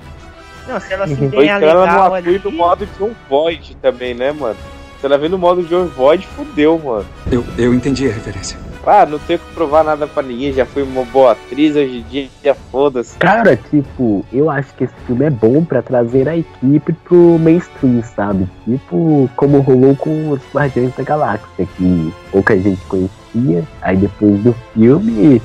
Não, 0.67 0.79
se 0.79 0.93
ela 0.93 1.07
se 1.07 1.13
Uhum. 1.13 1.19
Ou 1.19 1.27
empenhar 1.27 1.61
então 1.61 1.69
ela 1.69 1.85
não 1.85 2.03
atue 2.03 2.17
ali... 2.17 2.41
no 2.43 2.51
modo 2.51 2.89
John 2.97 3.11
Void 3.29 3.77
também, 3.81 4.13
né, 4.13 4.31
mano? 4.31 4.57
Se 4.99 5.05
ela 5.05 5.17
vem 5.17 5.29
no 5.29 5.37
modo 5.37 5.63
John 5.63 5.85
Void, 5.85 6.27
fudeu, 6.35 6.79
mano. 6.83 7.05
Eu, 7.31 7.45
eu 7.57 7.73
entendi 7.73 8.09
a 8.09 8.13
referência. 8.13 8.57
Ah, 8.85 9.05
não 9.05 9.17
tenho 9.19 9.39
que 9.39 9.53
provar 9.53 9.83
nada 9.83 10.05
pra 10.05 10.21
ninguém, 10.21 10.51
já 10.51 10.65
fui 10.65 10.83
uma 10.83 11.05
boa 11.05 11.31
atriz, 11.31 11.75
hoje 11.75 11.99
em 11.99 12.01
dia 12.03 12.29
já 12.43 12.53
foda-se. 12.53 13.17
Cara, 13.17 13.55
tipo, 13.55 14.25
eu 14.31 14.49
acho 14.49 14.73
que 14.75 14.83
esse 14.83 14.93
filme 15.07 15.25
é 15.25 15.29
bom 15.29 15.63
pra 15.63 15.81
trazer 15.81 16.27
a 16.27 16.35
equipe 16.35 16.91
pro 17.05 17.39
mainstream, 17.39 18.03
sabe? 18.03 18.47
Tipo, 18.65 19.29
como 19.37 19.61
rolou 19.61 19.95
com 19.95 20.31
os 20.31 20.41
Guardiões 20.53 20.93
da 20.95 21.03
Galáxia, 21.03 21.65
que 21.77 22.13
pouca 22.29 22.57
gente 22.59 22.81
conhecia, 22.87 23.63
aí 23.81 23.95
depois 23.95 24.39
do 24.43 24.53
filme 24.73 25.41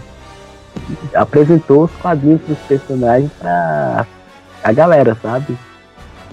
apresentou 1.14 1.84
os 1.84 1.92
quadrinhos 1.96 2.40
dos 2.42 2.58
personagens 2.60 3.30
pra 3.38 4.06
a 4.64 4.72
galera, 4.72 5.16
sabe? 5.22 5.56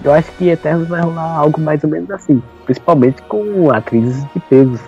Eu 0.02 0.12
acho 0.12 0.30
que 0.32 0.48
Eternos 0.48 0.88
vai 0.88 1.00
rolar 1.00 1.36
algo 1.36 1.60
mais 1.60 1.82
ou 1.84 1.90
menos 1.90 2.10
assim, 2.10 2.42
principalmente 2.64 3.22
com 3.22 3.72
atrizes 3.72 4.24
de 4.34 4.40
peso, 4.40 4.80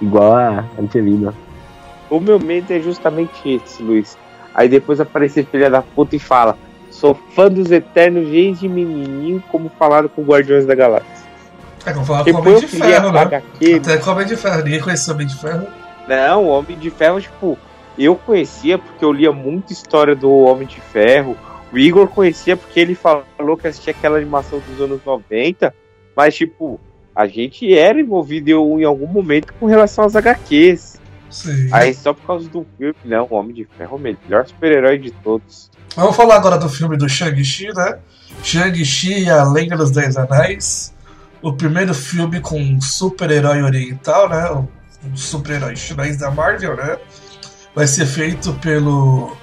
igual 0.00 0.34
a 0.34 0.64
Angelina. 0.80 1.34
O 2.08 2.20
meu 2.20 2.38
medo 2.38 2.72
é 2.72 2.80
justamente 2.80 3.30
esse, 3.48 3.82
Luiz. 3.82 4.16
Aí 4.54 4.68
depois 4.68 5.00
aparecer 5.00 5.46
filha 5.46 5.68
da 5.68 5.82
puta 5.82 6.16
e 6.16 6.18
fala: 6.18 6.56
Sou 6.90 7.14
fã 7.34 7.48
dos 7.48 7.70
Eternos 7.70 8.28
desde 8.28 8.68
menininho, 8.68 9.42
como 9.50 9.70
falaram 9.78 10.08
com 10.08 10.22
Guardiões 10.22 10.64
da 10.64 10.74
Galáxia. 10.74 11.26
É 11.84 11.92
como 11.92 12.04
falar 12.06 12.24
com 12.24 12.30
o 12.30 12.38
Homem 12.38 12.58
de 12.58 12.66
Ferro, 12.66 13.12
né? 13.12 13.20
HQ. 13.20 13.74
Até 13.74 13.96
com 13.98 14.10
o 14.10 14.12
Homem 14.12 14.26
de 14.26 14.36
Ferro. 14.36 14.62
Ninguém 14.62 14.80
conhecia 14.80 15.12
o 15.12 15.14
Homem 15.14 15.26
de 15.26 15.36
Ferro. 15.36 15.66
Não, 16.08 16.44
o 16.44 16.48
Homem 16.48 16.78
de 16.78 16.90
Ferro, 16.90 17.20
tipo, 17.20 17.58
eu 17.98 18.16
conhecia 18.16 18.78
porque 18.78 19.04
eu 19.04 19.12
lia 19.12 19.32
muita 19.32 19.72
história 19.72 20.14
do 20.14 20.30
Homem 20.30 20.66
de 20.66 20.80
Ferro. 20.80 21.36
O 21.72 21.78
Igor 21.78 22.08
conhecia 22.08 22.56
porque 22.56 22.80
ele 22.80 22.94
falou 22.94 23.56
que 23.56 23.66
assistia 23.66 23.92
aquela 23.92 24.16
animação 24.16 24.60
dos 24.60 24.80
anos 24.80 25.00
90. 25.04 25.74
Mas, 26.16 26.34
tipo, 26.34 26.80
a 27.14 27.26
gente 27.26 27.72
era 27.76 28.00
envolvido 28.00 28.50
em, 28.50 28.80
em 28.80 28.84
algum 28.84 29.06
momento 29.06 29.52
com 29.60 29.66
relação 29.66 30.04
às 30.04 30.16
HQs. 30.16 30.95
Aí 31.72 31.94
só 31.94 32.12
por 32.12 32.26
causa 32.26 32.48
do 32.48 32.66
filme, 32.78 32.94
não, 33.04 33.26
o 33.28 33.34
Homem 33.34 33.54
de 33.54 33.68
Ferro 33.76 33.96
é 33.96 33.96
o 33.96 33.98
melhor 33.98 34.46
super-herói 34.46 34.98
de 34.98 35.10
todos. 35.10 35.70
Vamos 35.94 36.14
falar 36.14 36.36
agora 36.36 36.58
do 36.58 36.68
filme 36.68 36.96
do 36.96 37.08
Shang-Chi, 37.08 37.68
né? 37.74 37.98
Shang-Chi 38.42 39.24
e 39.24 39.30
a 39.30 39.42
Lenda 39.44 39.76
dos 39.76 39.90
Dez 39.90 40.16
Anéis. 40.16 40.94
O 41.42 41.52
primeiro 41.52 41.94
filme 41.94 42.40
com 42.40 42.60
um 42.60 42.80
super-herói 42.80 43.62
oriental, 43.62 44.28
né? 44.28 44.50
Um 45.04 45.16
super-herói 45.16 45.76
chinês 45.76 46.16
da 46.16 46.30
Marvel, 46.30 46.76
né? 46.76 46.98
Vai 47.74 47.86
ser 47.86 48.06
feito 48.06 48.52
pelo 48.54 49.36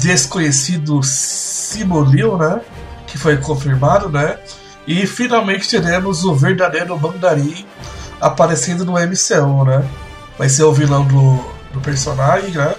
desconhecido 0.00 1.02
Simu 1.02 2.04
Liu, 2.04 2.36
né? 2.36 2.60
Que 3.06 3.18
foi 3.18 3.36
confirmado, 3.36 4.08
né? 4.08 4.38
E 4.86 5.06
finalmente 5.06 5.68
teremos 5.68 6.24
o 6.24 6.34
verdadeiro 6.34 6.98
Mandarim 6.98 7.66
aparecendo 8.20 8.84
no 8.84 8.92
MCU, 8.94 9.64
né? 9.64 9.84
Vai 10.38 10.48
ser 10.48 10.62
o 10.62 10.72
vilão 10.72 11.04
do, 11.04 11.36
do 11.72 11.80
personagem, 11.80 12.50
né? 12.52 12.74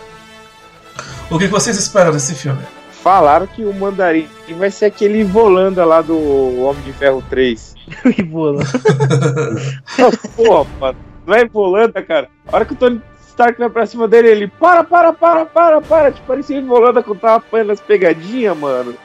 O 1.29 1.37
que 1.37 1.47
vocês 1.47 1.77
esperam 1.77 2.11
desse 2.11 2.33
filme? 2.33 2.61
Falaram 3.03 3.45
que 3.47 3.63
o 3.63 3.73
Mandarim 3.73 4.27
vai 4.57 4.71
ser 4.71 4.85
aquele 4.85 5.23
Volanda 5.23 5.85
lá 5.85 6.01
do 6.01 6.61
Homem 6.61 6.81
de 6.83 6.93
Ferro 6.93 7.23
3. 7.29 7.75
Ibola. 8.17 8.63
Porra, 10.35 10.69
mano. 10.79 10.97
Não 11.25 11.35
é 11.35 11.45
Volanda, 11.45 12.01
cara. 12.01 12.29
A 12.47 12.55
hora 12.55 12.65
que 12.65 12.73
o 12.73 12.75
Tony 12.75 13.01
Stark 13.27 13.59
vai 13.59 13.69
pra 13.69 13.85
cima 13.85 14.07
dele, 14.07 14.29
ele 14.29 14.47
para, 14.47 14.83
para, 14.83 15.13
para, 15.13 15.45
para, 15.45 15.81
para. 15.81 16.11
Tipo, 16.11 16.27
parecia 16.27 16.61
Volanda 16.61 17.03
quando 17.03 17.19
tava 17.19 17.35
apanhando 17.35 17.71
as 17.71 17.79
pegadinhas, 17.79 18.57
mano. 18.57 18.95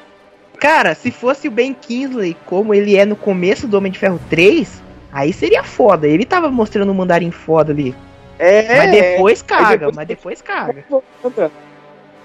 Cara, 0.58 0.94
se 0.94 1.10
fosse 1.10 1.48
o 1.48 1.50
Ben 1.50 1.74
Kingsley 1.74 2.36
como 2.46 2.72
ele 2.72 2.96
é 2.96 3.04
no 3.04 3.16
começo 3.16 3.66
do 3.66 3.76
Homem 3.76 3.92
de 3.92 3.98
Ferro 3.98 4.20
3, 4.30 4.82
aí 5.12 5.32
seria 5.32 5.62
foda. 5.62 6.06
Ele 6.06 6.24
tava 6.24 6.50
mostrando 6.50 6.90
um 6.90 6.94
mandarim 6.94 7.30
foda 7.30 7.72
ali. 7.72 7.94
É. 8.38 8.78
Mas 8.78 8.90
depois 8.90 9.42
caga, 9.42 9.76
depois- 9.78 9.96
mas 9.96 10.06
depois 10.08 10.42
caga. 10.42 10.84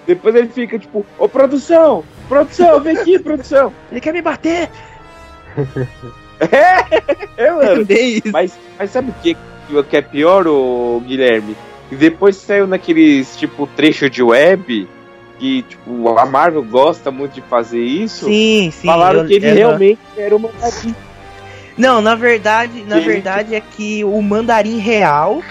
Depois 0.07 0.33
ele 0.35 0.47
fica 0.49 0.79
tipo, 0.79 1.05
ô 1.19 1.29
produção, 1.29 2.03
produção, 2.27 2.79
vem 2.81 2.97
aqui, 2.97 3.19
produção. 3.19 3.71
Ele 3.91 4.01
quer 4.01 4.11
me 4.13 4.21
bater! 4.21 4.69
É, 6.39 7.43
é 7.45 7.51
mano. 7.51 7.85
Mas, 8.31 8.57
mas 8.77 8.89
sabe 8.91 9.11
o 9.11 9.13
que, 9.21 9.35
o 9.75 9.83
que 9.83 9.97
é 9.97 10.01
pior, 10.01 10.47
o 10.47 11.01
Guilherme? 11.05 11.53
E 11.91 11.95
depois 11.97 12.37
saiu 12.37 12.65
naqueles, 12.65 13.35
tipo, 13.35 13.67
trecho 13.67 14.09
de 14.09 14.23
web, 14.23 14.87
que, 15.37 15.63
tipo, 15.63 16.07
a 16.17 16.25
Marvel 16.25 16.63
gosta 16.63 17.11
muito 17.11 17.33
de 17.33 17.41
fazer 17.41 17.81
isso. 17.83 18.23
Sim, 18.25 18.71
sim. 18.71 18.87
Falaram 18.87 19.19
eu- 19.23 19.27
que 19.27 19.33
ele 19.33 19.49
eu- 19.49 19.55
realmente 19.55 19.99
era 20.17 20.33
uma 20.33 20.49
mandarim. 20.49 20.95
Não, 21.77 22.01
na 22.01 22.15
verdade, 22.15 22.85
na 22.87 22.95
Ele- 22.97 23.05
verdade 23.05 23.53
é 23.53 23.59
que 23.59 24.05
o 24.05 24.21
mandarim 24.21 24.77
real 24.79 25.41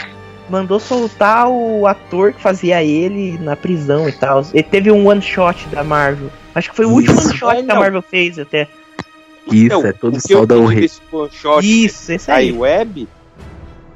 mandou 0.49 0.78
soltar 0.80 1.49
o 1.49 1.86
ator 1.86 2.32
que 2.32 2.40
fazia 2.42 2.82
ele 2.82 3.38
na 3.38 3.55
prisão 3.57 4.09
e 4.09 4.12
tal. 4.12 4.42
Ele 4.53 4.62
teve 4.62 4.90
um 4.90 5.07
one 5.09 5.20
shot 5.22 5.66
da 5.68 5.82
Marvel. 5.84 6.30
Acho 6.55 6.70
que 6.70 6.76
foi 6.76 6.86
o 6.86 6.90
último 6.90 7.14
Isso. 7.18 7.28
one 7.28 7.36
shot 7.38 7.57
É, 7.59 7.62
que 7.62 7.70
a. 7.70 7.74
Marvel 7.74 8.03
fez 8.03 8.38
até. 8.38 8.68
Isso, 9.51 9.66
Então, 9.66 9.86
é 9.86 9.92
todo 9.92 10.16
o 10.62 10.66
rei. 10.66 10.80
desse 10.82 11.01
one 11.11 11.30
shot 11.32 11.84
Isso, 11.84 12.12
esse 12.12 12.30
aí 12.30 12.49
aí. 12.51 12.53
web, 12.53 13.09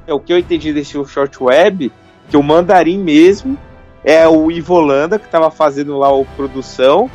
é 0.06 0.12
o 0.14 0.20
que 0.20 0.32
eu 0.32 0.38
entendi 0.38 0.72
desse 0.72 0.96
one 0.96 1.06
shot 1.06 1.42
web, 1.42 1.92
que 2.30 2.36
o 2.36 2.42
mandarim 2.42 2.98
mesmo 2.98 3.58
é 4.04 4.26
o 4.26 4.50
Ivolanda 4.50 5.18
que 5.18 5.28
tava 5.28 5.50
fazendo 5.50 5.98
lá 5.98 6.08
a 6.08 6.24
produção, 6.36 7.10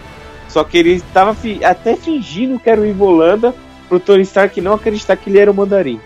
só 0.47 0.63
que 0.63 0.77
ele 0.77 1.01
tava 1.13 1.33
fi- 1.33 1.63
até 1.65 1.95
fingindo 1.95 2.59
que 2.59 2.69
era 2.69 2.79
o 2.79 2.85
Ivolanda 2.85 3.53
pro 3.89 3.99
Tony 3.99 4.21
Stark 4.21 4.59
não 4.61 4.73
acreditar 4.73 5.15
que 5.17 5.29
ele 5.29 5.39
era 5.39 5.49
o 5.49 5.53
mandarim. 5.53 5.99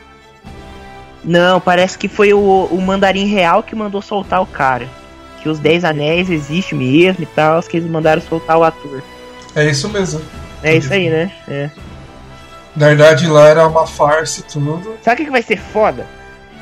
Não, 1.24 1.60
parece 1.60 1.98
que 1.98 2.08
foi 2.08 2.34
o, 2.34 2.40
o 2.72 2.82
mandarim 2.82 3.26
real 3.26 3.62
que 3.62 3.76
mandou 3.76 4.02
soltar 4.02 4.42
o 4.42 4.46
cara. 4.46 4.88
Que 5.42 5.50
os 5.50 5.60
10 5.60 5.84
anéis 5.86 6.30
existem 6.30 6.78
mesmo 6.78 7.24
e 7.24 7.28
tal, 7.28 7.62
que 7.64 7.78
eles 7.78 7.90
mandaram 7.90 8.22
soltar 8.22 8.58
o 8.58 8.64
ator. 8.64 9.02
É 9.56 9.66
isso 9.66 9.90
mesmo. 9.90 10.22
É 10.64 10.76
isso 10.76 10.94
aí, 10.94 11.10
né? 11.10 11.32
É. 11.48 11.70
Na 12.76 12.88
verdade, 12.88 13.28
lá 13.28 13.48
era 13.48 13.68
uma 13.68 13.86
farsa 13.86 14.40
e 14.40 14.44
tudo. 14.44 14.96
Sabe 15.02 15.22
o 15.22 15.26
que 15.26 15.32
vai 15.32 15.42
ser 15.42 15.58
foda? 15.60 16.06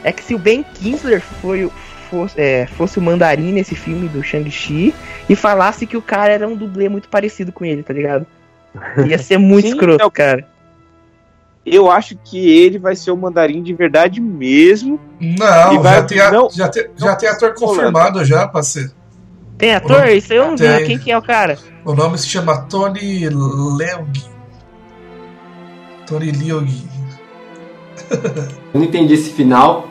É 0.04 0.12
que 0.12 0.24
se 0.24 0.34
o 0.34 0.40
Ben 0.40 0.64
Kingsley 0.64 1.20
foi, 1.20 1.70
fosse, 2.10 2.40
é, 2.40 2.66
fosse 2.68 2.98
o 2.98 3.02
mandarim 3.02 3.52
nesse 3.52 3.76
filme 3.76 4.08
do 4.08 4.24
Shang-Chi 4.24 4.94
e 5.30 5.36
falasse 5.36 5.86
que 5.86 5.98
o 5.98 6.02
cara 6.02 6.32
era 6.34 6.48
um 6.48 6.56
dublê 6.56 6.88
muito 6.90 7.10
parecido 7.10 7.52
com 7.52 7.64
ele, 7.66 7.84
tá 7.84 7.94
ligado? 7.94 8.26
Ia 9.06 9.18
ser 9.18 9.38
muito 9.38 9.68
Sim, 9.68 9.74
escroto, 9.74 10.02
é 10.02 10.06
o- 10.06 10.12
cara. 10.12 10.48
Eu 11.72 11.90
acho 11.92 12.16
que 12.18 12.38
ele 12.50 12.78
vai 12.80 12.96
ser 12.96 13.12
o 13.12 13.18
mandarim 13.18 13.62
de 13.62 13.74
verdade 13.74 14.20
mesmo. 14.22 15.00
Não, 15.20 15.82
vai- 15.82 15.96
já, 15.96 16.04
tem 16.04 16.20
a- 16.20 16.32
não, 16.32 16.50
já, 16.50 16.68
tem, 16.70 16.88
não 17.00 17.08
já 17.08 17.16
tem 17.16 17.30
ator 17.30 17.54
confirmado 17.54 18.24
já, 18.26 18.48
parceiro. 18.48 18.92
Tem 19.58 19.76
ator? 19.76 20.04
Tem. 20.04 20.18
Isso 20.18 20.32
aí 20.34 20.40
eu 20.40 20.48
não 20.48 20.58
vi, 20.58 20.86
quem 20.86 20.98
que 20.98 21.12
é 21.12 21.18
o 21.18 21.22
cara? 21.22 21.58
O 21.86 21.94
nome 21.94 22.18
se 22.18 22.28
chama 22.28 22.62
Tony 22.64 23.28
Leung. 23.30 24.14
Tony 26.08 26.32
Leung. 26.32 26.68
Eu 28.74 28.80
não 28.80 28.84
entendi 28.84 29.14
esse 29.14 29.32
final. 29.32 29.88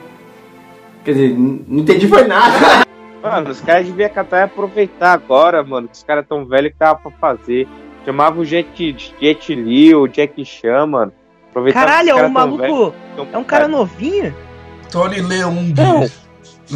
Quer 1.04 1.12
dizer, 1.12 1.34
não 1.38 1.78
entendi 1.80 2.08
foi 2.08 2.24
nada. 2.26 2.84
Mano, 3.22 3.50
os 3.50 3.60
caras 3.60 3.86
deviam 3.86 4.08
catar 4.10 4.38
e 4.38 4.42
aproveitar 4.42 5.12
agora, 5.12 5.62
mano, 5.62 5.88
que 5.88 5.94
os 5.94 6.02
caras 6.02 6.24
tão 6.28 6.44
velhos 6.46 6.72
que 6.72 6.78
tava 6.78 6.98
pra 7.00 7.10
fazer. 7.12 7.68
Chamava 8.04 8.40
o 8.40 8.44
Jet, 8.44 8.96
Jet 9.20 9.54
Li, 9.54 9.94
o 9.94 10.06
Jack 10.06 10.42
Chan, 10.44 10.86
mano. 10.86 11.12
Aproveitava 11.58 11.86
que 11.86 11.90
Caralho, 11.92 12.14
os 12.16 12.22
é 12.22 12.26
um 12.26 12.28
maluco. 12.30 12.94
tão- 13.16 13.28
É 13.32 13.38
um 13.38 13.44
cara 13.44 13.66
novinho? 13.68 14.34
Tony 14.90 15.20
Leung. 15.20 15.74
Não. 15.76 16.00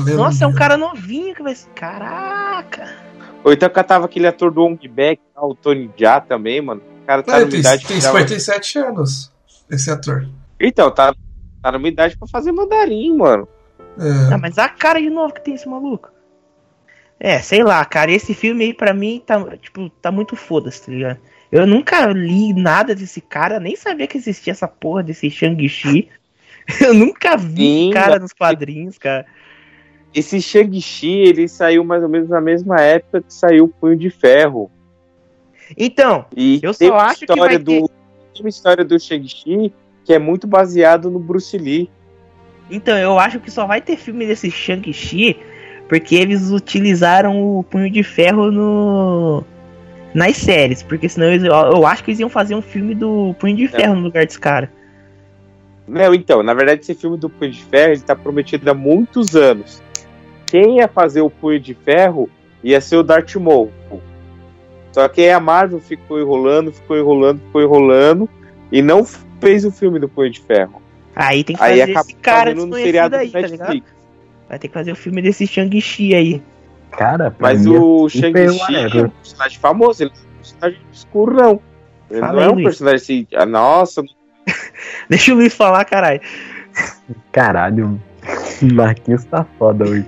Leung. 0.04 0.16
Nossa, 0.16 0.44
é 0.44 0.46
um 0.46 0.54
cara 0.54 0.76
novinho 0.76 1.34
que 1.34 1.42
vai 1.42 1.54
ser. 1.54 1.68
Caraca! 1.70 2.88
Ou 3.44 3.52
então 3.52 3.68
catava 3.70 4.04
aquele 4.06 4.26
ator 4.26 4.50
do 4.50 4.62
Ong 4.62 4.88
Back, 4.88 5.20
o 5.36 5.54
Tony 5.54 5.90
Jaa 5.96 6.20
também, 6.20 6.60
mano. 6.60 6.80
O 7.02 7.06
cara 7.06 7.22
tá 7.22 7.40
É, 7.40 7.44
tem, 7.44 7.60
idade 7.60 7.86
tem 7.86 7.96
que 7.98 8.02
dava- 8.02 8.18
57 8.20 8.78
anos, 8.78 9.32
esse 9.70 9.90
ator. 9.90 10.28
Então, 10.60 10.90
tá, 10.90 11.12
tá 11.62 11.72
numa 11.72 11.88
idade 11.88 12.16
pra 12.16 12.28
fazer 12.28 12.52
mandarim, 12.52 13.16
mano. 13.16 13.48
É. 13.98 14.34
Ah, 14.34 14.38
mas 14.38 14.56
a 14.58 14.68
cara 14.68 15.00
de 15.00 15.10
novo 15.10 15.34
que 15.34 15.44
tem 15.44 15.54
esse 15.54 15.68
maluco. 15.68 16.10
É, 17.18 17.38
sei 17.40 17.62
lá, 17.62 17.84
cara, 17.84 18.10
esse 18.10 18.34
filme 18.34 18.64
aí 18.64 18.74
pra 18.74 18.92
mim 18.94 19.22
tá, 19.24 19.56
tipo, 19.56 19.88
tá 20.00 20.10
muito 20.10 20.34
foda-se, 20.36 20.86
tá 20.86 20.92
ligado? 20.92 21.18
Eu 21.52 21.66
nunca 21.66 22.06
li 22.06 22.54
nada 22.54 22.94
desse 22.94 23.20
cara, 23.20 23.60
nem 23.60 23.76
sabia 23.76 24.06
que 24.06 24.16
existia 24.16 24.52
essa 24.52 24.66
porra 24.66 25.02
desse 25.02 25.28
Shang-Chi. 25.30 26.08
Eu 26.80 26.94
nunca 26.94 27.36
vi 27.36 27.86
Sim, 27.86 27.90
cara 27.92 28.18
nos 28.18 28.32
quadrinhos, 28.32 28.96
cara. 28.96 29.26
Esse 30.14 30.40
Shang-Chi, 30.40 31.10
ele 31.10 31.46
saiu 31.48 31.84
mais 31.84 32.02
ou 32.02 32.08
menos 32.08 32.28
na 32.30 32.40
mesma 32.40 32.80
época 32.80 33.20
que 33.20 33.34
saiu 33.34 33.64
o 33.64 33.68
Punho 33.68 33.96
de 33.96 34.08
Ferro. 34.08 34.70
Então, 35.76 36.24
E 36.34 36.58
Eu 36.62 36.72
só 36.72 36.96
acho 36.96 37.26
que 37.26 37.34
vai 37.38 37.58
do, 37.58 37.64
ter- 37.64 37.88
tem 38.34 38.40
uma 38.40 38.48
história 38.48 38.84
do 38.84 38.98
Shang-Chi 38.98 39.72
que 40.04 40.12
é 40.14 40.18
muito 40.18 40.46
baseado 40.46 41.10
no 41.10 41.18
Bruce 41.18 41.56
Lee. 41.56 41.88
então, 42.70 42.96
eu 42.96 43.18
acho 43.18 43.38
que 43.38 43.50
só 43.50 43.66
vai 43.66 43.80
ter 43.80 43.96
filme 43.96 44.26
desse 44.26 44.50
Shang-Chi 44.50 45.36
porque 45.88 46.14
eles 46.14 46.50
utilizaram 46.50 47.58
o 47.58 47.62
Punho 47.62 47.90
de 47.90 48.02
Ferro 48.02 48.50
no 48.50 49.44
nas 50.14 50.36
séries, 50.36 50.82
porque 50.82 51.08
senão 51.08 51.28
eles, 51.28 51.44
eu, 51.44 51.52
eu 51.52 51.86
acho 51.86 52.04
que 52.04 52.10
eles 52.10 52.20
iam 52.20 52.28
fazer 52.28 52.54
um 52.54 52.62
filme 52.62 52.94
do 52.94 53.34
Punho 53.38 53.56
de 53.56 53.68
Ferro 53.68 53.94
no 53.94 54.02
lugar 54.02 54.26
desse 54.26 54.38
cara. 54.38 54.70
Não, 55.86 56.14
então, 56.14 56.42
na 56.42 56.54
verdade, 56.54 56.82
esse 56.82 56.94
filme 56.94 57.16
do 57.16 57.28
Punho 57.28 57.50
de 57.50 57.62
Ferro 57.64 57.92
ele 57.92 58.00
tá 58.00 58.14
prometido 58.14 58.70
há 58.70 58.74
muitos 58.74 59.34
anos. 59.34 59.82
Quem 60.46 60.78
ia 60.78 60.88
fazer 60.88 61.22
o 61.22 61.30
Punho 61.30 61.58
de 61.58 61.74
Ferro 61.74 62.28
ia 62.62 62.80
ser 62.80 62.96
o 62.96 63.02
Darth 63.02 63.34
Maul. 63.36 63.70
Só 64.92 65.08
que 65.08 65.22
aí 65.22 65.30
a 65.30 65.40
Marvel 65.40 65.80
ficou 65.80 66.20
enrolando, 66.20 66.72
ficou 66.72 66.98
enrolando, 66.98 67.40
ficou 67.40 67.62
enrolando 67.62 68.28
e 68.70 68.82
não 68.82 69.04
fez 69.40 69.64
o 69.64 69.70
filme 69.70 69.98
do 69.98 70.08
Punho 70.08 70.30
de 70.30 70.40
Ferro. 70.40 70.82
Aí 71.16 71.42
tem 71.42 71.56
que 71.56 71.60
fazer 71.60 71.90
esse 71.90 72.14
cara 72.16 72.54
desconhecido 72.54 72.84
seriado 72.84 73.16
aí, 73.16 73.26
do 73.26 73.32
tá 73.32 73.40
ligado? 73.40 73.58
Netflix. 73.58 73.86
Vai 74.48 74.58
ter 74.58 74.68
que 74.68 74.74
fazer 74.74 74.92
o 74.92 74.96
filme 74.96 75.22
desse 75.22 75.46
Shang-Chi 75.46 76.14
aí. 76.14 76.42
Cara, 76.92 77.30
pra 77.30 77.48
Mas 77.48 77.64
mim 77.66 77.74
é 77.74 77.78
o 77.78 78.08
Shang-Chi 78.08 78.76
é 78.76 79.04
um 79.04 79.08
personagem 79.08 79.58
famoso, 79.58 80.02
ele 80.02 80.10
é 80.10 80.14
um 80.14 80.36
personagem 80.38 80.78
obscuro, 80.88 81.34
não. 81.34 81.60
Ele 82.10 82.20
Fala 82.20 82.32
não 82.32 82.40
é 82.42 82.48
um 82.50 82.54
Luiz. 82.54 82.64
personagem 82.64 82.96
assim, 82.96 83.26
ah, 83.34 83.46
nossa, 83.46 84.02
Deixa 85.08 85.32
o 85.32 85.36
Luiz 85.36 85.54
falar, 85.54 85.84
caralho. 85.84 86.20
Caralho, 87.32 88.00
Marquinhos 88.74 89.24
tá 89.24 89.44
foda 89.58 89.84
hoje. 89.88 90.06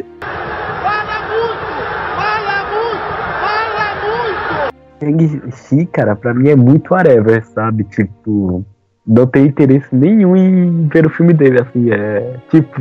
Shang-Chi, 5.01 5.87
cara, 5.87 6.14
pra 6.16 6.32
mim 6.35 6.49
é 6.49 6.57
muito 6.57 6.93
whatever, 6.95 7.45
sabe? 7.47 7.85
Tipo, 7.85 8.64
não 9.07 9.26
tem 9.26 9.47
interesse 9.47 9.87
nenhum 9.95 10.37
em 10.37 10.89
ver 10.89 11.07
o 11.07 11.11
filme 11.11 11.32
dele, 11.32 11.61
assim, 11.61 11.91
é 11.93 12.37
tipo, 12.51 12.80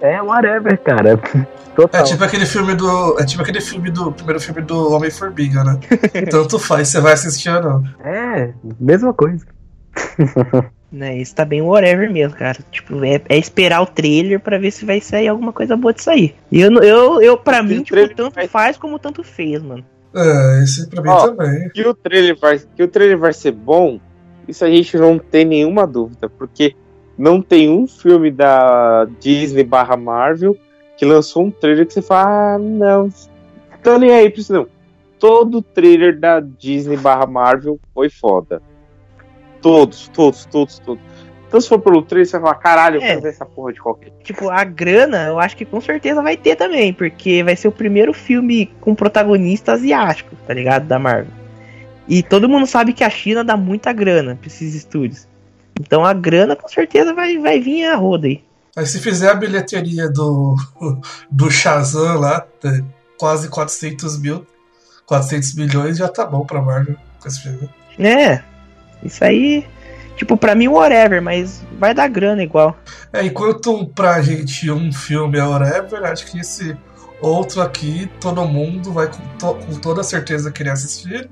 é 0.00 0.22
whatever, 0.22 0.78
cara. 0.78 1.16
Total. 1.74 2.00
É 2.00 2.04
tipo 2.04 2.24
aquele 2.24 2.44
filme 2.44 2.74
do. 2.74 3.18
É 3.20 3.24
tipo 3.24 3.42
aquele 3.42 3.60
filme 3.60 3.90
do. 3.90 4.10
Primeiro 4.10 4.40
filme 4.40 4.62
do 4.62 4.92
Homem-Formiga, 4.92 5.62
né? 5.62 5.78
Tanto 6.28 6.58
faz, 6.58 6.88
você 6.88 7.00
vai 7.00 7.12
assistir 7.12 7.50
ou 7.50 7.62
não. 7.62 7.84
É, 8.04 8.52
mesma 8.80 9.12
coisa. 9.12 9.46
Né, 10.90 11.18
isso 11.18 11.34
tá 11.34 11.44
bem 11.44 11.60
whatever 11.60 12.10
mesmo, 12.10 12.34
cara. 12.34 12.58
Tipo, 12.70 13.04
é, 13.04 13.20
é 13.28 13.36
esperar 13.36 13.82
o 13.82 13.86
trailer 13.86 14.40
pra 14.40 14.56
ver 14.56 14.70
se 14.70 14.86
vai 14.86 15.02
sair 15.02 15.28
alguma 15.28 15.52
coisa 15.52 15.76
boa 15.76 15.92
de 15.92 16.02
sair. 16.02 16.34
E 16.50 16.62
eu, 16.62 16.72
eu, 16.82 17.20
eu 17.20 17.36
pra 17.36 17.62
mim, 17.62 17.82
tipo, 17.82 18.08
tanto 18.14 18.48
faz 18.48 18.78
como 18.78 18.98
tanto 18.98 19.22
fez, 19.22 19.62
mano. 19.62 19.84
É, 20.14 20.62
esse 20.62 20.88
pra 20.88 21.02
mim 21.02 21.10
Ó, 21.10 21.28
também. 21.28 21.68
Que 21.68 21.86
o, 21.86 21.92
trailer 21.92 22.38
vai, 22.40 22.58
que 22.58 22.82
o 22.82 22.88
trailer 22.88 23.18
vai 23.18 23.34
ser 23.34 23.52
bom, 23.52 24.00
isso 24.48 24.64
a 24.64 24.70
gente 24.70 24.96
não 24.96 25.18
tem 25.18 25.44
nenhuma 25.44 25.86
dúvida, 25.86 26.26
porque 26.30 26.74
não 27.18 27.42
tem 27.42 27.68
um 27.68 27.86
filme 27.86 28.30
da 28.30 29.06
Disney 29.20 29.64
barra 29.64 29.96
Marvel 29.96 30.56
que 30.96 31.04
lançou 31.04 31.44
um 31.44 31.50
trailer 31.50 31.86
que 31.86 31.92
você 31.94 32.02
fala, 32.02 32.54
ah, 32.54 32.58
não, 32.58 33.08
tô 33.82 33.98
nem 33.98 34.10
aí 34.12 34.30
pra 34.30 34.40
isso 34.40 34.52
não. 34.52 34.66
Todo 35.18 35.60
trailer 35.60 36.18
da 36.18 36.40
Disney 36.40 36.96
barra 36.96 37.26
Marvel 37.26 37.78
foi 37.92 38.08
foda. 38.08 38.62
Todos, 39.60 40.08
todos, 40.08 40.44
todos, 40.46 40.78
todos. 40.78 41.02
Então 41.46 41.60
se 41.60 41.68
for 41.68 41.80
pelo 41.80 42.02
trailer, 42.02 42.26
você 42.26 42.38
vai 42.38 42.50
falar, 42.52 42.62
caralho, 42.62 42.96
eu 42.96 43.02
É. 43.02 43.06
quero 43.08 43.22
ver 43.22 43.28
essa 43.30 43.46
porra 43.46 43.72
de 43.72 43.80
qualquer. 43.80 44.12
Tipo, 44.22 44.50
a 44.50 44.62
grana, 44.64 45.26
eu 45.26 45.38
acho 45.38 45.56
que 45.56 45.64
com 45.64 45.80
certeza 45.80 46.22
vai 46.22 46.36
ter 46.36 46.56
também, 46.56 46.92
porque 46.92 47.42
vai 47.42 47.56
ser 47.56 47.68
o 47.68 47.72
primeiro 47.72 48.12
filme 48.12 48.66
com 48.80 48.94
protagonista 48.94 49.72
asiático, 49.72 50.36
tá 50.46 50.52
ligado? 50.54 50.86
Da 50.86 50.98
Marvel. 50.98 51.32
E 52.06 52.22
todo 52.22 52.48
mundo 52.48 52.66
sabe 52.66 52.92
que 52.92 53.04
a 53.04 53.10
China 53.10 53.44
dá 53.44 53.56
muita 53.56 53.92
grana 53.92 54.36
pra 54.40 54.46
esses 54.48 54.74
estúdios. 54.74 55.27
Então 55.80 56.04
a 56.04 56.12
grana 56.12 56.56
com 56.56 56.68
certeza 56.68 57.14
vai, 57.14 57.38
vai 57.38 57.60
vir 57.60 57.84
a 57.86 57.96
roda 57.96 58.26
aí. 58.26 58.42
Aí 58.76 58.86
se 58.86 58.98
fizer 59.00 59.30
a 59.30 59.34
bilheteria 59.34 60.08
do, 60.08 60.56
do 61.30 61.50
Shazam 61.50 62.18
lá, 62.18 62.44
é 62.64 62.80
quase 63.18 63.48
400 63.48 64.18
mil, 64.20 64.46
400 65.06 65.54
milhões, 65.54 65.96
já 65.98 66.08
tá 66.08 66.24
bom 66.24 66.44
pra 66.44 66.62
Marvel 66.62 66.96
com 67.20 67.28
esse 67.28 67.40
filme. 67.42 67.68
É, 67.98 68.40
isso 69.02 69.24
aí, 69.24 69.66
tipo, 70.16 70.36
pra 70.36 70.54
mim, 70.54 70.68
whatever, 70.68 71.20
mas 71.20 71.64
vai 71.78 71.92
dar 71.92 72.08
grana 72.08 72.42
igual. 72.42 72.76
É, 73.12 73.24
enquanto 73.24 73.86
pra 73.94 74.20
gente 74.22 74.70
um 74.70 74.92
filme 74.92 75.38
é 75.38 75.44
whatever, 75.44 76.04
acho 76.04 76.26
que 76.26 76.38
esse 76.38 76.76
outro 77.20 77.60
aqui, 77.60 78.08
todo 78.20 78.44
mundo 78.46 78.92
vai 78.92 79.08
com, 79.08 79.22
to- 79.38 79.54
com 79.66 79.74
toda 79.80 80.04
certeza 80.04 80.52
querer 80.52 80.70
assistir, 80.70 81.28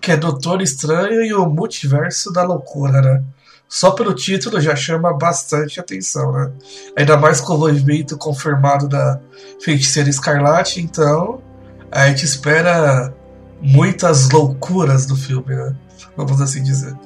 que 0.00 0.10
é 0.10 0.16
Doutor 0.16 0.60
Estranho 0.62 1.22
e 1.22 1.32
o 1.32 1.46
Multiverso 1.46 2.32
da 2.32 2.42
Loucura, 2.42 3.00
né? 3.00 3.22
Só 3.68 3.90
pelo 3.90 4.14
título 4.14 4.60
já 4.60 4.74
chama 4.74 5.12
bastante 5.12 5.78
atenção, 5.78 6.32
né? 6.32 6.50
Ainda 6.96 7.16
mais 7.16 7.40
com 7.40 7.52
o 7.52 7.56
envolvimento 7.56 8.16
confirmado 8.16 8.88
da 8.88 9.20
Feiticeira 9.60 10.08
Escarlate, 10.08 10.80
então 10.80 11.42
a 11.90 12.08
gente 12.08 12.24
espera 12.24 13.12
muitas 13.60 14.30
loucuras 14.30 15.04
do 15.04 15.16
filme, 15.16 15.54
né? 15.54 15.76
Vamos 16.16 16.40
assim 16.40 16.62
dizer. 16.62 16.96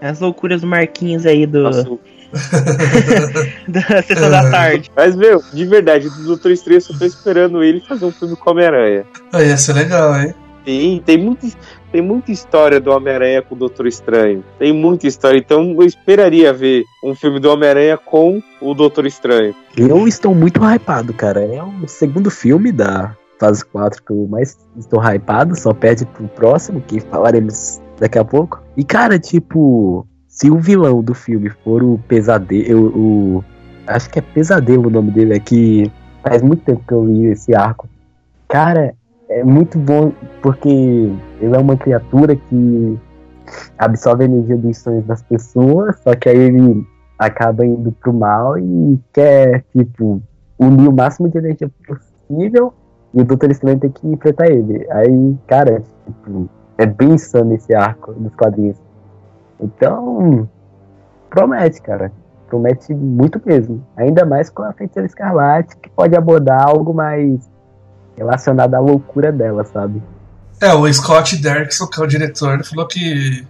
As 0.00 0.20
loucuras 0.20 0.62
do 0.62 0.66
Marquinhos 0.66 1.26
aí 1.26 1.46
do, 1.46 1.64
da 3.68 4.02
sessão 4.02 4.30
da 4.30 4.50
tarde. 4.50 4.90
Mas, 4.94 5.16
meu, 5.16 5.42
de 5.52 5.64
verdade, 5.64 6.08
do 6.08 6.24
Doutor 6.24 6.50
Estranho, 6.50 6.78
eu 6.78 6.82
só 6.82 6.98
tô 6.98 7.04
esperando 7.04 7.62
ele 7.62 7.80
fazer 7.80 8.04
um 8.04 8.12
filme 8.12 8.36
com 8.36 8.50
Homem-Aranha. 8.50 9.04
Aí 9.32 9.48
ia 9.48 9.56
ser 9.56 9.74
legal, 9.74 10.18
hein? 10.18 10.34
Tem, 10.64 11.00
tem, 11.00 11.18
muito, 11.18 11.46
tem 11.96 12.02
muita 12.02 12.30
história 12.30 12.78
do 12.78 12.90
Homem-Aranha 12.90 13.40
com 13.40 13.54
o 13.54 13.58
Doutor 13.58 13.86
Estranho. 13.86 14.44
Tem 14.58 14.70
muita 14.70 15.06
história. 15.06 15.38
Então 15.38 15.72
eu 15.72 15.82
esperaria 15.82 16.52
ver 16.52 16.84
um 17.02 17.14
filme 17.14 17.40
do 17.40 17.50
Homem-Aranha 17.50 17.96
com 17.96 18.42
o 18.60 18.74
Doutor 18.74 19.06
Estranho. 19.06 19.54
Eu 19.74 20.06
estou 20.06 20.34
muito 20.34 20.60
hypado, 20.62 21.14
cara. 21.14 21.40
É 21.42 21.62
o 21.62 21.88
segundo 21.88 22.30
filme 22.30 22.70
da 22.70 23.16
fase 23.40 23.64
4 23.64 24.02
que 24.02 24.12
eu 24.12 24.28
mais 24.28 24.58
estou 24.76 25.00
hypado, 25.02 25.58
só 25.58 25.72
perde 25.72 26.04
pro 26.04 26.28
próximo, 26.28 26.82
que 26.82 27.00
falaremos 27.00 27.80
daqui 27.98 28.18
a 28.18 28.24
pouco. 28.26 28.62
E, 28.76 28.84
cara, 28.84 29.18
tipo, 29.18 30.06
se 30.28 30.50
o 30.50 30.58
vilão 30.58 31.02
do 31.02 31.14
filme 31.14 31.48
for 31.64 31.82
o 31.82 31.98
pesadelo. 32.06 32.88
O, 32.94 33.44
acho 33.86 34.10
que 34.10 34.18
é 34.18 34.22
pesadelo 34.22 34.88
o 34.88 34.90
nome 34.90 35.12
dele, 35.12 35.32
é 35.32 35.40
que 35.40 35.90
faz 36.22 36.42
muito 36.42 36.62
tempo 36.62 36.84
que 36.86 36.92
eu 36.92 37.06
li 37.06 37.28
esse 37.28 37.54
arco. 37.54 37.88
Cara, 38.48 38.94
é 39.28 39.42
muito 39.44 39.78
bom 39.78 40.12
porque 40.42 40.68
ele 41.40 41.54
é 41.54 41.58
uma 41.58 41.76
criatura 41.76 42.36
que 42.36 42.98
absorve 43.78 44.24
a 44.24 44.26
energia 44.26 44.56
dos 44.56 44.78
sonhos 44.78 45.04
das 45.06 45.22
pessoas, 45.22 45.98
só 46.00 46.14
que 46.14 46.28
aí 46.28 46.38
ele 46.38 46.86
acaba 47.18 47.64
indo 47.64 47.92
pro 47.92 48.12
mal 48.12 48.58
e 48.58 48.98
quer, 49.12 49.64
tipo, 49.72 50.20
unir 50.58 50.88
o 50.88 50.92
máximo 50.92 51.28
de 51.28 51.38
energia 51.38 51.70
possível 51.86 52.72
e 53.14 53.20
o 53.20 53.24
Doutor 53.24 53.50
Estranho 53.50 53.78
tem 53.78 53.90
que 53.90 54.06
enfrentar 54.06 54.48
ele. 54.48 54.86
Aí, 54.90 55.36
cara, 55.46 55.82
tipo, 56.04 56.48
é 56.76 56.86
bem 56.86 57.12
insano 57.12 57.54
esse 57.54 57.74
arco 57.74 58.12
dos 58.12 58.34
quadrinhos. 58.34 58.76
Então, 59.60 60.48
promete, 61.30 61.80
cara. 61.80 62.12
Promete 62.48 62.94
muito 62.94 63.40
mesmo. 63.44 63.82
Ainda 63.96 64.24
mais 64.24 64.50
com 64.50 64.62
a 64.62 64.72
Feiticeira 64.72 65.06
Escarlate, 65.06 65.76
que 65.78 65.90
pode 65.90 66.14
abordar 66.14 66.62
algo 66.68 66.92
mais 66.92 67.50
relacionado 68.16 68.74
à 68.74 68.80
loucura 68.80 69.30
dela, 69.30 69.64
sabe? 69.64 70.02
É, 70.60 70.72
o 70.72 70.92
Scott 70.92 71.36
Derrickson, 71.36 71.86
que 71.86 72.00
é 72.00 72.02
o 72.02 72.06
diretor, 72.06 72.54
ele 72.54 72.64
falou 72.64 72.86
que 72.86 73.46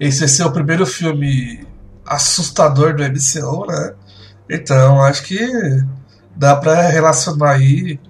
esse 0.00 0.20
vai 0.20 0.28
ser 0.28 0.44
o 0.44 0.52
primeiro 0.52 0.86
filme 0.86 1.66
assustador 2.04 2.94
do 2.94 3.02
MCU, 3.04 3.66
né? 3.66 3.94
Então, 4.50 5.02
acho 5.02 5.24
que 5.24 5.38
dá 6.34 6.56
pra 6.56 6.88
relacionar 6.88 7.52
aí 7.52 8.00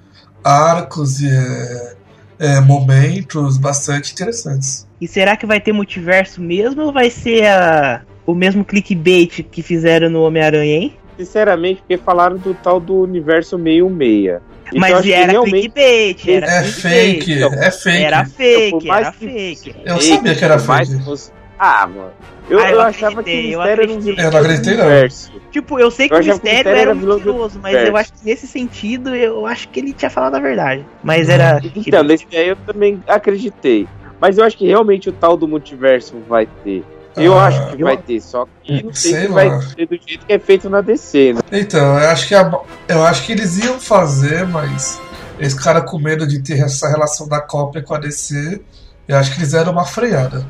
arcos 0.42 1.20
e 1.20 1.28
é, 1.28 1.96
é, 2.38 2.60
momentos 2.60 3.58
bastante 3.58 4.12
interessantes. 4.12 4.86
E 5.00 5.06
será 5.06 5.36
que 5.36 5.46
vai 5.46 5.60
ter 5.60 5.72
multiverso 5.72 6.40
mesmo 6.40 6.82
ou 6.82 6.92
vai 6.92 7.10
ser 7.10 7.46
a, 7.46 8.02
o 8.24 8.34
mesmo 8.34 8.64
clickbait 8.64 9.42
que 9.42 9.62
fizeram 9.62 10.08
no 10.08 10.22
Homem-Aranha, 10.22 10.76
hein? 10.76 10.96
Sinceramente, 11.18 11.80
porque 11.80 11.96
falaram 11.96 12.36
do 12.36 12.54
tal 12.54 12.78
do 12.78 13.00
universo 13.00 13.58
meio 13.58 13.90
meia. 13.90 14.40
Então, 14.68 14.80
Mas 14.80 15.06
era 15.06 15.32
realmente- 15.32 15.70
clickbait, 15.70 16.28
era 16.28 16.46
É 16.46 16.62
clickbait. 16.62 16.82
fake, 16.82 17.32
Então, 17.32 17.52
é 17.54 17.70
fake. 17.70 18.04
Era 18.04 18.24
Por 18.24 18.30
fake, 18.32 18.90
era 18.90 19.12
fake. 19.12 19.74
Eu 19.84 20.00
sabia 20.00 20.34
que 20.34 20.44
era 20.44 20.58
fake. 20.58 20.96
que 20.98 21.04
fosse- 21.04 21.32
Ah, 21.60 21.86
mano. 21.88 22.10
Eu, 22.48 22.60
Ah, 22.60 22.70
eu 22.70 22.76
eu 22.76 22.80
achava 22.82 23.22
que 23.22 23.30
o 23.30 23.32
eu 23.34 23.58
mistério 23.58 23.82
era 23.82 23.92
um 23.92 23.98
vilão 24.00 24.24
Eu 24.24 24.30
não 24.30 24.38
acreditei, 24.40 24.74
do 24.74 24.78
não. 24.78 24.86
universo. 24.86 25.32
Tipo, 25.50 25.78
eu 25.80 25.90
sei 25.90 26.08
que 26.08 26.14
Eu 26.14 26.18
o 26.18 26.20
achava 26.20 26.38
que 26.38 26.46
o 26.46 26.50
mistério 26.52 26.68
mistério 26.70 26.80
era 26.80 26.90
era 26.90 26.94
mentiroso, 27.16 27.60
mas 27.60 27.88
eu 27.88 27.96
acho 27.96 28.12
que 28.12 28.18
nesse 28.24 28.46
sentido, 28.46 29.14
eu 29.14 29.44
acho 29.44 29.68
que 29.68 29.80
ele 29.80 29.92
tinha 29.92 30.08
falado 30.10 30.36
a 30.36 30.40
verdade. 30.40 30.86
Mas 31.02 31.28
era. 31.28 31.60
Então, 31.74 32.02
nesse 32.04 32.26
aí 32.32 32.48
eu 32.48 32.56
também 32.56 33.02
acreditei. 33.08 33.88
Mas 34.20 34.38
eu 34.38 34.44
acho 34.44 34.56
que 34.56 34.66
realmente 34.66 35.08
o 35.08 35.12
tal 35.12 35.36
do 35.36 35.48
multiverso 35.48 36.16
vai 36.28 36.46
ter. 36.64 36.84
Eu 37.16 37.36
Ah, 37.38 37.46
acho 37.46 37.66
que 37.76 37.82
eu- 37.82 37.86
vai 37.86 37.96
ter, 37.96 38.20
só 38.20 38.46
que 38.62 38.82
não 38.84 38.92
sei 38.94 39.12
Sei 39.12 39.20
se 39.22 39.28
vai 39.28 39.48
lá. 39.48 39.58
ter 39.74 39.86
do 39.86 39.98
jeito 40.06 40.24
que 40.26 40.32
é 40.32 40.38
feito 40.38 40.70
na 40.70 40.80
DC, 40.80 41.32
né? 41.34 41.40
Então, 41.52 41.98
eu 41.98 42.08
acho 42.10 42.28
que 42.28 42.34
a- 42.34 42.60
eu 42.88 43.02
acho 43.04 43.24
que 43.24 43.32
eles 43.32 43.58
iam 43.58 43.80
fazer, 43.80 44.46
mas 44.46 45.00
esse 45.40 45.56
cara 45.56 45.80
com 45.80 45.98
medo 45.98 46.26
de 46.26 46.40
ter 46.40 46.60
essa 46.60 46.88
relação 46.88 47.26
da 47.26 47.40
cópia 47.40 47.82
com 47.82 47.94
a 47.94 47.98
DC, 47.98 48.60
eu 49.08 49.16
acho 49.16 49.32
que 49.32 49.38
eles 49.40 49.50
deram 49.52 49.72
uma 49.72 49.84
freada. 49.84 50.46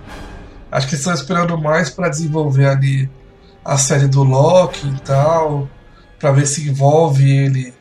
Acho 0.71 0.87
que 0.87 0.95
eles 0.95 1.01
estão 1.01 1.15
esperando 1.15 1.57
mais 1.57 1.89
pra 1.89 2.09
desenvolver 2.11 2.67
ali 2.67 3.09
a 3.65 3.79
série 3.79 4.07
do 4.07 4.23
Loki 4.23 4.87
e 4.89 5.01
tal, 5.01 5.69
pra 6.19 6.33
ver 6.33 6.47
se 6.47 6.69
envolve 6.69 7.31
ele. 7.31 7.73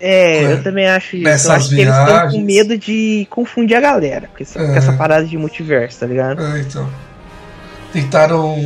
É, 0.00 0.44
É. 0.44 0.52
eu 0.54 0.62
também 0.62 0.88
acho 0.88 1.16
isso. 1.16 1.24
Nessas 1.24 1.46
eu 1.46 1.52
acho 1.56 1.68
que 1.68 1.74
eles 1.80 1.88
estão 1.92 2.06
com 2.06 2.12
viagens. 2.12 2.44
medo 2.44 2.78
de 2.78 3.26
confundir 3.28 3.76
a 3.76 3.80
galera 3.80 4.30
com 4.34 4.42
essa, 4.42 4.58
com 4.58 4.72
É. 4.72 4.78
essa 4.78 4.92
parada 4.94 5.26
de 5.26 5.36
multiverso, 5.36 6.00
tá 6.00 6.06
ligado? 6.06 6.42
É, 6.42 6.60
então. 6.60 6.88
Tentaram. 7.92 8.56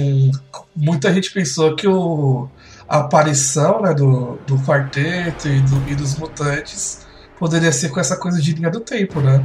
Muita 0.76 1.12
gente 1.12 1.32
pensou 1.32 1.74
que 1.76 1.86
o, 1.88 2.48
a 2.88 2.98
aparição 2.98 3.80
né, 3.80 3.94
do, 3.94 4.38
do 4.46 4.58
quarteto 4.58 5.48
e, 5.48 5.60
do- 5.60 5.90
e 5.90 5.94
dos 5.94 6.16
mutantes 6.18 7.06
poderia 7.38 7.72
ser 7.72 7.88
com 7.90 8.00
essa 8.00 8.16
coisa 8.16 8.40
de 8.40 8.52
linha 8.52 8.70
do 8.70 8.80
tempo, 8.80 9.20
né? 9.20 9.42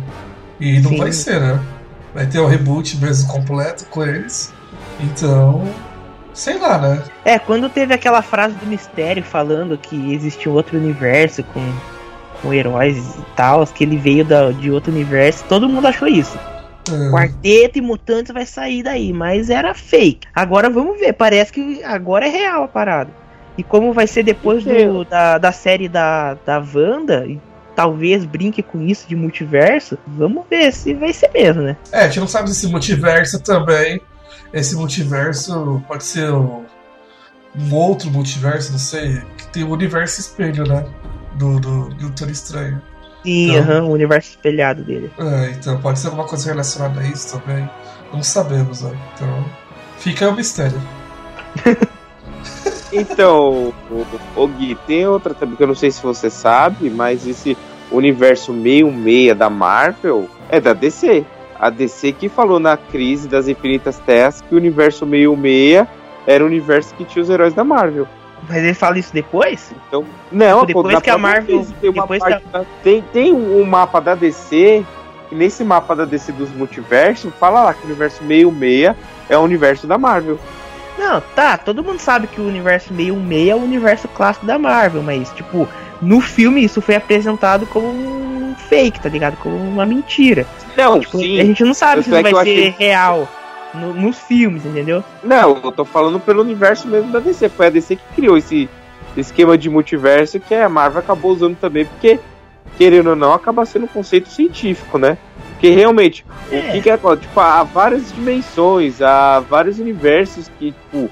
E 0.60 0.80
não 0.80 0.92
Sim. 0.92 0.98
vai 0.98 1.12
ser, 1.12 1.40
né? 1.40 1.60
Vai 2.14 2.26
ter 2.26 2.40
o 2.40 2.48
reboot 2.48 2.98
mesmo 2.98 3.28
completo 3.32 3.86
com 3.86 4.04
eles. 4.04 4.52
Então. 5.00 5.64
Sei 6.34 6.58
lá, 6.58 6.78
né? 6.78 7.04
É, 7.26 7.38
quando 7.40 7.70
teve 7.70 7.94
aquela 7.94 8.22
frase 8.22 8.56
do 8.56 8.66
mistério 8.66 9.24
falando 9.24 9.78
que 9.78 10.14
existia 10.14 10.50
um 10.52 10.56
outro 10.56 10.78
universo 10.78 11.44
com, 11.44 11.62
com 12.42 12.54
heróis 12.54 12.98
e 12.98 13.22
tal, 13.36 13.66
que 13.68 13.84
ele 13.84 13.98
veio 13.98 14.24
da, 14.24 14.52
de 14.52 14.72
outro 14.72 14.92
universo, 14.92 15.44
todo 15.50 15.68
mundo 15.68 15.88
achou 15.88 16.08
isso. 16.08 16.38
É, 16.96 17.12
Quarteto 17.12 17.78
e 17.78 17.82
mutantes 17.82 18.34
vai 18.34 18.46
sair 18.46 18.84
daí, 18.84 19.14
mas 19.14 19.50
era 19.50 19.74
fake. 19.74 20.28
Agora 20.34 20.70
vamos 20.70 21.00
ver, 21.00 21.14
parece 21.14 21.52
que 21.52 21.84
agora 21.84 22.28
é 22.28 22.30
real 22.30 22.64
a 22.64 22.68
parada. 22.68 23.12
E 23.58 23.64
como 23.64 23.92
vai 23.92 24.08
ser 24.08 24.24
depois 24.24 24.64
do, 24.64 25.04
da, 25.04 25.38
da 25.38 25.52
série 25.52 25.90
da, 25.90 26.36
da 26.46 26.60
Wanda, 26.60 27.26
e 27.28 27.40
talvez 27.76 28.26
brinque 28.26 28.62
com 28.62 28.82
isso 28.82 29.08
de 29.08 29.16
multiverso. 29.16 29.98
Vamos 30.08 30.44
ver 30.50 30.72
se 30.74 30.94
vai 30.94 31.14
ser 31.14 31.30
mesmo, 31.34 31.62
né? 31.62 31.78
É, 31.92 32.02
a 32.02 32.08
gente 32.08 32.20
não 32.20 32.28
sabe 32.28 32.50
se 32.50 32.56
esse 32.56 32.68
multiverso 32.68 33.42
também. 33.42 34.02
Esse 34.54 34.76
multiverso 34.76 35.84
pode 35.88 36.04
ser 36.04 36.32
um, 36.32 36.66
um 37.58 37.74
outro 37.74 38.10
multiverso, 38.12 38.72
não 38.72 38.80
sei. 38.80 39.22
Que 39.38 39.48
tem 39.48 39.64
o 39.64 39.72
universo 39.72 40.20
espelho, 40.20 40.66
né? 40.68 40.86
Do, 41.36 41.60
do, 41.60 41.90
do 41.90 41.96
Doutor 41.96 42.30
Estranho. 42.30 42.82
Sim, 43.24 43.52
Então- 43.52 43.62
aham, 43.62 43.84
o 43.86 43.92
universo 43.92 44.30
espelhado 44.30 44.84
dele. 44.84 45.12
É, 45.20 45.52
então 45.52 45.80
pode 45.82 46.00
ser 46.00 46.08
alguma 46.08 46.26
coisa 46.26 46.50
relacionada 46.50 47.00
a 47.02 47.04
isso 47.04 47.38
também. 47.40 47.70
Não 48.14 48.24
sabemos, 48.24 48.82
né? 48.82 48.92
Então. 49.16 49.46
Fica 49.98 50.30
o 50.30 50.36
mistério. 50.36 50.80
Então, 52.92 53.72
o, 53.92 54.06
o 54.36 54.48
Gui, 54.48 54.76
tem 54.88 55.06
outra 55.08 55.34
também 55.34 55.56
que 55.56 55.62
eu 55.62 55.68
não 55.68 55.76
sei 55.76 55.92
se 55.92 56.02
você 56.02 56.30
sabe, 56.30 56.90
mas 56.90 57.28
esse 57.28 57.56
universo 57.92 58.52
meio 58.52 58.92
meia 58.92 59.36
da 59.36 59.50
Marvel 59.50 60.28
é 60.50 60.60
da 60.60 60.74
DC. 60.74 61.24
A 61.60 61.70
DC 61.70 62.14
que 62.14 62.30
falou 62.30 62.60
na 62.60 62.78
crise 62.78 63.28
das 63.28 63.48
infinitas 63.48 64.00
terras 64.00 64.42
que 64.42 64.56
o 64.56 64.58
universo 64.58 65.06
meio 65.06 65.36
meia 65.36 65.88
era 66.26 66.44
o 66.44 66.48
universo 66.48 66.96
que 66.96 67.06
tinha 67.06 67.22
os 67.22 67.30
heróis 67.30 67.54
da 67.54 67.64
Marvel. 67.64 68.08
Mas 68.48 68.58
ele 68.64 68.74
fala 68.74 68.98
isso 68.98 69.14
depois? 69.14 69.72
Então, 69.88 70.06
não, 70.32 70.66
Tipo, 70.66 70.80
depois 70.82 70.96
na 70.96 71.02
que 71.02 71.10
a 71.10 71.18
Marvel- 71.18 71.66
tem, 71.82 71.90
uma 71.90 72.02
depois 72.02 72.20
parte 72.20 72.44
da- 72.52 72.66
tem, 72.84 73.02
tem 73.14 73.34
um 73.34 73.64
mapa 73.66 74.00
da 74.00 74.16
DC, 74.16 74.84
e 75.32 75.36
nesse 75.36 75.64
mapa 75.64 75.96
da 75.96 76.06
DC 76.06 76.32
dos 76.32 76.50
multiversos, 76.52 77.32
fala 77.40 77.64
lá 77.64 77.74
que 77.74 77.82
o 77.84 77.86
universo 77.86 78.24
meio 78.24 78.52
meia 78.52 78.96
é 79.28 79.38
o 79.38 79.42
universo 79.42 79.86
da 79.86 79.98
Marvel. 79.98 80.40
Não, 80.98 81.22
tá, 81.36 81.58
todo 81.58 81.84
mundo 81.84 82.00
sabe 82.00 82.28
que 82.28 82.42
o 82.42 82.48
universo 82.48 82.94
meio 82.94 83.16
meia 83.16 83.54
é 83.54 83.56
o 83.56 83.60
universo 83.64 84.08
clássico 84.10 84.46
da 84.46 84.58
Marvel, 84.60 85.02
mas, 85.02 85.32
tipo, 85.32 85.68
no 86.02 86.20
filme 86.20 86.64
isso 86.64 86.82
foi 86.82 86.96
apresentado 86.96 87.66
como 87.68 87.88
um 87.88 88.54
fake, 88.68 89.00
tá 89.00 89.08
ligado? 89.10 89.38
Como 89.38 89.56
uma 89.56 89.86
mentira. 89.86 90.46
Não, 90.76 91.00
Tipo, 91.00 91.18
sim. 91.20 91.40
A 91.40 91.46
gente 91.46 91.64
não 91.64 91.74
sabe 91.74 92.04
se 92.04 92.10
é 92.14 92.22
vai 92.22 92.24
que 92.24 92.30
ser 92.30 92.40
achei- 92.42 92.76
real 92.78 93.28
no- 93.74 93.94
nos 93.94 94.20
filmes, 94.20 94.66
entendeu? 94.66 95.04
Não, 95.24 95.58
eu 95.64 95.72
tô 95.72 95.86
falando 95.86 96.20
pelo 96.20 96.42
universo 96.42 96.88
mesmo 96.88 97.12
da 97.12 97.20
DC. 97.20 97.50
Foi 97.50 97.68
a 97.68 97.70
DC 97.70 97.96
que 97.96 98.16
criou 98.16 98.38
esse 98.38 98.70
esquema 99.18 99.58
de 99.58 99.70
multiverso 99.70 100.40
que 100.40 100.54
a 100.56 100.70
Marvel 100.70 101.00
acabou 101.00 101.32
usando 101.32 101.56
também, 101.58 101.86
porque, 101.86 102.20
querendo 102.78 103.12
ou 103.12 103.16
não, 103.16 103.34
acaba 103.34 103.66
sendo 103.66 103.86
um 103.86 103.90
conceito 103.90 104.30
científico, 104.30 104.98
né? 104.98 105.18
Porque 105.52 105.70
realmente, 105.72 106.26
É. 106.52 106.58
o 106.60 106.72
que 106.72 106.82
que 106.82 106.90
é. 106.90 106.98
Tipo, 106.98 107.40
há 107.40 107.64
várias 107.64 108.14
dimensões, 108.14 109.02
há 109.02 109.40
vários 109.42 109.80
universos 109.80 110.50
que, 110.58 110.72
tipo, 110.72 111.10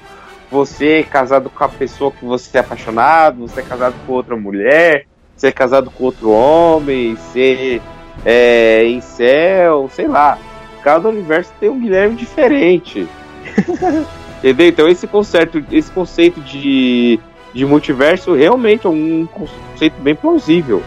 você 0.50 1.00
é 1.00 1.02
casado 1.02 1.50
com 1.50 1.62
a 1.64 1.68
pessoa 1.68 2.10
que 2.10 2.24
você 2.24 2.56
é 2.56 2.60
apaixonado, 2.60 3.46
você 3.46 3.60
é 3.60 3.62
casado 3.62 3.94
com 4.06 4.12
outra 4.14 4.34
mulher, 4.36 5.04
você 5.36 5.48
é 5.48 5.52
casado 5.52 5.90
com 5.90 6.04
outro 6.04 6.30
homem, 6.30 7.14
você 7.14 7.82
é 8.24 8.84
em 8.86 9.00
céu, 9.02 9.90
sei 9.92 10.08
lá. 10.08 10.38
Cada 10.82 11.08
universo 11.08 11.50
tem 11.60 11.68
um 11.68 11.80
Guilherme 11.80 12.16
diferente. 12.16 13.06
Entendeu? 14.38 14.68
Então 14.68 14.88
esse 14.88 15.06
conceito, 15.06 15.64
esse 15.72 15.90
conceito 15.90 16.40
de, 16.40 17.18
de 17.52 17.64
multiverso 17.64 18.34
realmente 18.34 18.86
é 18.86 18.90
um 18.90 19.26
conceito 19.26 20.00
bem 20.00 20.14
plausível. 20.14 20.82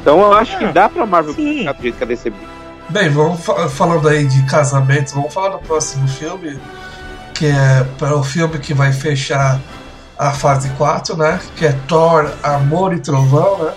Então 0.00 0.20
eu 0.20 0.32
acho 0.32 0.58
que 0.58 0.66
dá 0.66 0.88
pra 0.88 1.06
Marvel 1.06 1.34
ficar 1.34 1.72
do 1.72 1.82
jeito 1.82 1.96
que 1.98 2.04
a 2.04 2.06
DC 2.06 2.32
Bem, 2.90 3.08
vamos 3.08 3.40
fa- 3.44 3.68
falando 3.68 4.08
aí 4.08 4.24
de 4.26 4.42
casamentos, 4.46 5.12
vamos 5.12 5.32
falar 5.32 5.50
do 5.50 5.58
próximo 5.60 6.08
filme, 6.08 6.58
que 7.34 7.46
é 7.46 7.86
para 7.98 8.16
o 8.16 8.22
filme 8.24 8.58
que 8.58 8.74
vai 8.74 8.92
fechar 8.92 9.60
a 10.18 10.32
fase 10.32 10.68
4, 10.70 11.16
né? 11.16 11.38
Que 11.56 11.66
é 11.66 11.72
Thor, 11.86 12.28
Amor 12.42 12.92
e 12.92 12.98
Trovão, 12.98 13.58
né? 13.64 13.72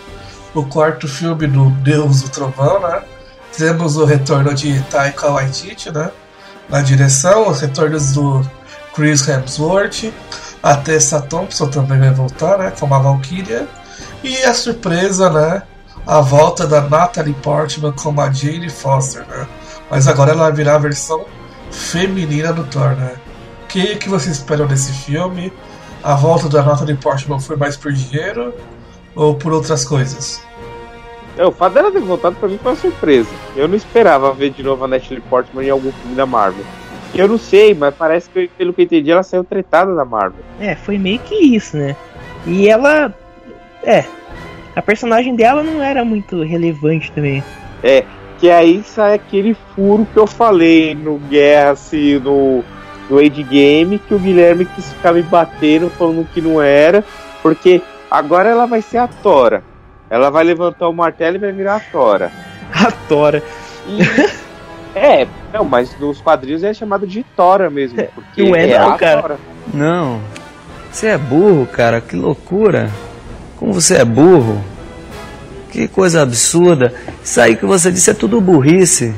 O 0.56 0.64
quarto 0.66 1.08
filme 1.08 1.46
do 1.48 1.70
Deus 1.70 2.24
do 2.24 2.30
Trovão, 2.30 2.80
né? 2.82 3.02
Temos 3.58 3.98
o 3.98 4.06
retorno 4.06 4.54
de 4.54 4.82
Taika 4.84 5.30
Waititi, 5.30 5.92
né? 5.92 6.12
Na 6.70 6.82
direção, 6.82 7.50
os 7.50 7.62
retornos 7.62 8.14
do 8.14 8.42
Chris 8.96 9.28
Hemsworth, 9.28 10.12
a 10.62 10.76
Tessa 10.78 11.22
Thompson 11.22 11.68
também 11.68 12.00
vai 12.00 12.12
voltar, 12.12 12.58
né? 12.58 12.72
Como 12.80 12.96
a 12.96 13.00
Valkyria. 13.00 13.68
E 14.24 14.38
a 14.44 14.54
surpresa, 14.54 15.30
né? 15.30 15.62
A 16.08 16.20
volta 16.22 16.66
da 16.66 16.82
Natalie 16.82 17.34
Portman 17.36 17.92
como 17.92 18.22
a 18.22 18.32
Jane 18.32 18.70
Foster, 18.70 19.26
né? 19.28 19.48
Mas 19.90 20.08
agora 20.08 20.32
ela 20.32 20.50
virar 20.50 20.76
a 20.76 20.80
versão 20.80 21.26
feminina 21.70 22.52
do 22.52 22.64
Thor, 22.64 22.96
né? 22.96 23.16
O 23.64 23.68
que, 23.68 23.96
que 23.98 24.10
vocês 24.10 24.38
esperam 24.38 24.66
desse 24.66 24.92
filme? 24.92 25.52
A 26.04 26.16
volta 26.16 26.50
da 26.50 26.64
Natalie 26.64 26.96
Portman 26.96 27.40
foi 27.40 27.56
mais 27.56 27.78
por 27.78 27.92
dinheiro 27.92 28.54
ou 29.16 29.36
por 29.36 29.54
outras 29.54 29.86
coisas? 29.86 30.42
É, 31.38 31.46
o 31.46 31.52
fato 31.52 31.74
dela 31.74 31.92
ter 31.92 32.00
voltado 32.00 32.36
pra 32.36 32.48
mim 32.48 32.60
foi 32.62 32.72
uma 32.72 32.78
surpresa. 32.78 33.30
Eu 33.56 33.68
não 33.68 33.76
esperava 33.76 34.32
ver 34.34 34.52
de 34.52 34.62
novo 34.62 34.84
a 34.84 34.88
Natalie 34.88 35.22
Portman 35.22 35.66
em 35.66 35.70
algum 35.70 35.92
filme 35.92 36.16
da 36.16 36.26
Marvel. 36.26 36.64
Eu 37.14 37.28
não 37.28 37.38
sei, 37.38 37.74
mas 37.74 37.94
parece 37.94 38.30
que, 38.30 38.48
pelo 38.58 38.74
que 38.74 38.82
eu 38.82 38.86
entendi, 38.86 39.12
ela 39.12 39.24
saiu 39.24 39.44
tretada 39.44 39.94
da 39.96 40.04
Marvel. 40.04 40.44
É, 40.60 40.76
foi 40.76 40.98
meio 40.98 41.20
que 41.20 41.36
isso, 41.36 41.78
né? 41.78 41.96
E 42.46 42.68
ela. 42.68 43.14
É. 43.84 44.06
A 44.76 44.82
personagem 44.82 45.36
dela 45.36 45.62
não 45.62 45.82
era 45.82 46.04
muito 46.04 46.42
relevante 46.42 47.12
também. 47.12 47.44
É, 47.84 48.04
que 48.40 48.50
aí 48.50 48.82
sai 48.84 49.14
aquele 49.14 49.56
furo 49.76 50.08
que 50.12 50.18
eu 50.18 50.26
falei 50.26 50.96
no 50.96 51.18
Guerra, 51.18 51.72
assim, 51.72 52.18
no, 52.18 52.64
no 53.10 53.20
Age 53.20 53.44
Game, 53.44 54.00
que 54.00 54.14
o 54.14 54.20
Guilherme 54.20 54.66
quis 54.66 54.92
ficar 54.92 55.14
me 55.14 55.22
batendo, 55.22 55.90
falando 55.92 56.28
que 56.34 56.42
não 56.42 56.60
era, 56.62 57.04
porque 57.44 57.82
agora 58.10 58.50
ela 58.50 58.66
vai 58.66 58.82
ser 58.82 58.98
a 58.98 59.08
Tora. 59.08 59.64
Ela 60.14 60.30
vai 60.30 60.44
levantar 60.44 60.88
o 60.88 60.94
martelo 60.94 61.38
e 61.38 61.40
vai 61.40 61.52
virar 61.52 61.78
a 61.78 61.80
Tora. 61.80 62.32
A 62.72 62.92
Tora. 63.10 63.42
É, 64.94 65.26
não, 65.52 65.66
mas 65.66 65.98
nos 66.00 66.22
quadrinhos 66.22 66.64
é 66.64 66.72
chamado 66.72 67.08
de 67.08 67.24
Tora 67.36 67.68
mesmo. 67.68 67.98
Porque 68.14 68.44
Não 68.44 68.56
é 68.56 68.68
não, 68.78 68.92
a 68.92 68.98
cara. 68.98 69.22
Tora. 69.24 69.38
Não. 69.74 70.22
Você 70.92 71.08
é 71.08 71.18
burro, 71.18 71.66
cara. 71.66 72.00
Que 72.00 72.16
loucura. 72.16 72.92
Como 73.58 73.74
você 73.74 73.96
é 73.98 74.06
burro. 74.06 74.64
Que 75.72 75.88
coisa 75.88 76.22
absurda. 76.22 76.94
Isso 77.24 77.42
aí 77.42 77.56
que 77.56 77.66
você 77.66 77.92
disse 77.92 78.12
é 78.12 78.14
tudo 78.14 78.40
burrice. 78.40 79.16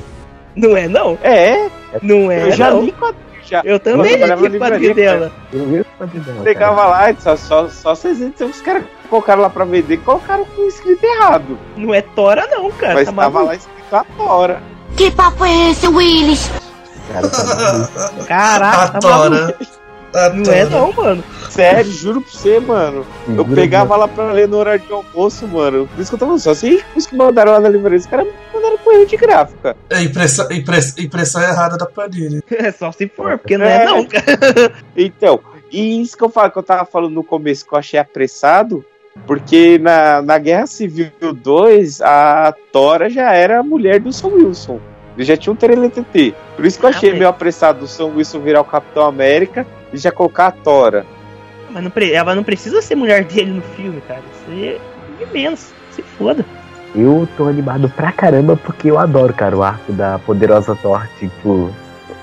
Não 0.55 0.77
é, 0.77 0.87
não? 0.87 1.17
É. 1.21 1.67
Não 2.01 2.31
é, 2.31 2.43
Eu 2.43 2.51
já 2.51 2.71
não. 2.71 2.83
li 2.83 2.93
quadrinho. 2.93 3.25
Já. 3.45 3.61
Eu 3.65 3.79
também 3.81 4.17
Eu 4.17 4.47
li 4.47 4.57
quadrinho 4.57 4.95
dela. 4.95 5.31
Eu 5.51 5.65
vi 5.65 5.84
cara. 6.07 6.41
Pegava 6.43 6.85
lá, 6.85 7.15
só, 7.19 7.35
só, 7.35 7.67
só 7.69 7.95
vocês 7.95 8.21
então, 8.21 8.47
os 8.49 8.61
caras 8.61 8.83
colocaram 9.09 9.41
lá 9.41 9.49
pra 9.49 9.65
vender, 9.65 9.97
colocaram 9.97 10.45
com 10.45 10.67
escrito 10.67 11.03
errado. 11.03 11.57
Não 11.75 11.93
é 11.93 12.01
Tora, 12.01 12.47
não, 12.49 12.71
cara. 12.71 12.93
Mas 12.95 13.05
tá 13.07 13.13
tava 13.13 13.29
maluco? 13.31 13.45
lá 13.47 13.55
escrito 13.55 13.93
a 13.95 14.03
Tora. 14.17 14.61
Que 14.95 15.11
papo 15.11 15.45
é 15.45 15.71
esse, 15.71 15.87
Willis? 15.87 16.49
Cara, 17.11 17.29
tá. 17.29 18.09
Caraca, 18.27 18.83
a 18.83 18.87
tá 18.89 18.99
Tora. 18.99 19.57
Não 20.33 20.53
é, 20.53 20.63
não, 20.63 20.93
mano. 20.93 21.21
Sério, 21.49 21.91
juro 21.91 22.21
pra 22.21 22.31
você, 22.31 22.57
mano. 22.61 23.05
Eu 23.27 23.35
Juro 23.35 23.53
pegava 23.53 23.97
lá 23.97 24.07
pra 24.07 24.31
ler 24.31 24.47
no 24.47 24.55
horário 24.57 24.79
de 24.79 24.91
almoço, 24.93 25.45
mano. 25.45 25.87
Por 25.93 25.99
isso 26.01 26.09
que 26.09 26.15
eu 26.15 26.19
tava 26.19 26.37
só 26.39 26.51
assim, 26.51 26.79
os 26.95 27.05
que 27.05 27.17
mandaram 27.17 27.51
lá 27.51 27.59
na 27.59 27.67
livraria, 27.67 27.97
os 27.99 28.05
caras 28.05 28.25
mandaram 28.53 28.77
com 28.77 28.93
erro 28.93 29.05
de 29.05 29.17
gráfica. 29.17 29.75
É 29.89 30.01
impressão, 30.01 30.47
impress- 30.51 30.97
impressão 30.97 31.41
errada 31.41 31.77
da 31.77 31.85
planilha. 31.85 32.41
É 32.49 32.71
só 32.71 32.93
se 32.93 33.09
for, 33.09 33.37
porque 33.37 33.57
não 33.57 33.65
é, 33.65 33.83
É. 33.83 33.85
não, 33.85 34.05
cara. 34.05 34.71
Então, 34.95 35.37
e 35.71 36.01
isso 36.01 36.17
que 36.17 36.23
eu, 36.23 36.29
falo, 36.29 36.51
que 36.51 36.57
eu 36.57 36.63
tava 36.63 36.85
falando 36.85 37.13
no 37.13 37.23
começo 37.23 37.65
que 37.67 37.73
eu 37.73 37.79
achei 37.79 37.99
apressado, 37.99 38.85
porque 39.25 39.77
na, 39.79 40.21
na 40.21 40.37
Guerra 40.37 40.67
Civil 40.67 41.11
2, 41.33 42.01
a 42.01 42.53
Tora 42.71 43.09
já 43.09 43.31
era 43.33 43.59
a 43.59 43.63
mulher 43.63 43.99
do 43.99 44.11
Sam 44.11 44.27
Wilson. 44.29 44.79
Ele 45.15 45.23
já 45.25 45.37
tinha 45.37 45.53
um 45.53 45.55
TT. 45.55 46.35
Por 46.55 46.65
isso 46.65 46.77
que 46.77 46.85
eu 46.85 46.89
achei 46.89 47.13
meio 47.13 47.29
apressado 47.29 47.85
o 47.85 47.87
Sam 47.87 48.07
Wilson 48.15 48.39
virar 48.41 48.61
o 48.61 48.65
Capitão 48.65 49.05
América 49.05 49.65
e 49.93 49.97
já 49.97 50.11
colocar 50.11 50.47
a 50.47 50.51
Tora. 50.51 51.05
Mas 51.69 51.83
não 51.83 51.89
pre- 51.89 52.11
ela 52.11 52.35
não 52.35 52.43
precisa 52.43 52.81
ser 52.81 52.95
mulher 52.95 53.23
dele 53.23 53.51
no 53.51 53.61
filme, 53.61 54.01
cara. 54.01 54.21
Isso 54.33 54.79
é 55.21 55.33
menos. 55.33 55.73
Se 55.91 56.01
foda. 56.01 56.45
Eu 56.93 57.27
tô 57.37 57.47
animado 57.47 57.89
pra 57.89 58.11
caramba 58.11 58.57
porque 58.57 58.89
eu 58.89 58.99
adoro, 58.99 59.33
cara, 59.33 59.55
o 59.57 59.63
arco 59.63 59.93
da 59.93 60.19
poderosa 60.19 60.75
Thor. 60.75 61.07
Tipo, 61.19 61.69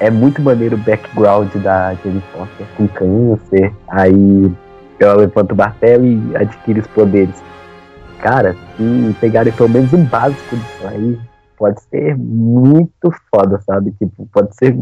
é 0.00 0.10
muito 0.10 0.40
maneiro 0.42 0.76
o 0.76 0.78
background 0.78 1.52
da 1.56 1.94
Jane 1.94 2.22
Foster 2.32 2.66
com 2.76 2.88
câncer. 2.88 3.72
Aí 3.88 4.50
ela 4.98 5.14
levanta 5.14 5.54
o 5.54 5.56
martelo 5.56 6.04
e 6.06 6.36
adquire 6.36 6.80
os 6.80 6.86
poderes. 6.88 7.42
Cara, 8.20 8.54
se 8.76 9.16
pegarem 9.20 9.52
pelo 9.52 9.68
menos 9.68 9.92
um 9.92 10.04
básico 10.04 10.56
disso 10.56 10.86
aí, 10.88 11.18
pode 11.56 11.80
ser 11.82 12.16
muito 12.16 13.10
foda, 13.34 13.60
sabe? 13.66 13.92
Tipo, 13.98 14.28
pode 14.32 14.54
ser 14.56 14.76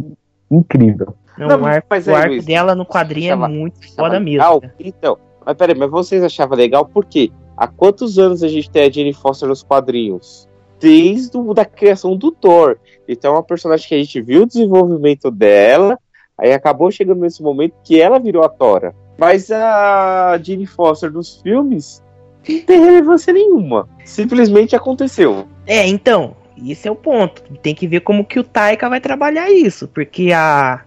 incrível. 0.50 1.14
Não, 1.38 1.48
Não, 1.48 1.62
o 1.62 1.66
arco, 1.66 1.86
mas 1.90 2.06
o 2.06 2.14
arco 2.14 2.28
Luiz, 2.28 2.44
dela 2.44 2.74
no 2.74 2.84
quadrinho 2.84 3.32
achava- 3.32 3.46
é 3.46 3.48
muito 3.56 3.78
Achava 3.80 3.94
foda 3.96 4.20
mesmo. 4.20 4.30
legal? 4.38 4.60
cara. 4.60 4.74
Então, 4.78 5.18
mas 5.46 5.56
peraí, 5.56 5.74
mas 5.78 5.90
vocês 5.90 6.22
achavam 6.22 6.56
legal 6.56 6.84
por 6.84 7.04
quê? 7.06 7.30
Há 7.56 7.66
quantos 7.66 8.18
anos 8.18 8.42
a 8.42 8.48
gente 8.48 8.70
tem 8.70 8.82
a 8.86 8.90
Jane 8.90 9.12
Foster 9.14 9.48
nos 9.48 9.62
quadrinhos? 9.62 10.46
Desde 10.80 11.36
o, 11.36 11.52
da 11.54 11.64
criação 11.64 12.16
do 12.16 12.30
Thor. 12.32 12.76
Então 13.06 13.32
é 13.32 13.36
uma 13.36 13.42
personagem 13.42 13.86
que 13.88 13.94
a 13.94 13.98
gente 13.98 14.20
viu 14.20 14.42
o 14.42 14.46
desenvolvimento 14.46 15.30
dela, 15.30 15.98
aí 16.38 16.52
acabou 16.52 16.90
chegando 16.90 17.20
nesse 17.20 17.42
momento 17.42 17.74
que 17.84 18.00
ela 18.00 18.18
virou 18.18 18.42
a 18.42 18.48
Tora. 18.48 18.94
Mas 19.18 19.50
a 19.50 20.38
Jane 20.42 20.66
Foster 20.66 21.10
dos 21.10 21.40
filmes, 21.42 22.02
Não 22.48 22.60
tem 22.62 22.80
relevância 22.80 23.32
nenhuma. 23.32 23.86
Simplesmente 24.04 24.74
aconteceu. 24.74 25.46
É, 25.66 25.86
então, 25.86 26.34
esse 26.66 26.88
é 26.88 26.90
o 26.90 26.96
ponto. 26.96 27.42
Tem 27.62 27.74
que 27.74 27.86
ver 27.86 28.00
como 28.00 28.24
que 28.24 28.38
o 28.40 28.44
Taika 28.44 28.88
vai 28.88 29.00
trabalhar 29.00 29.50
isso, 29.50 29.86
porque 29.88 30.32
a, 30.32 30.80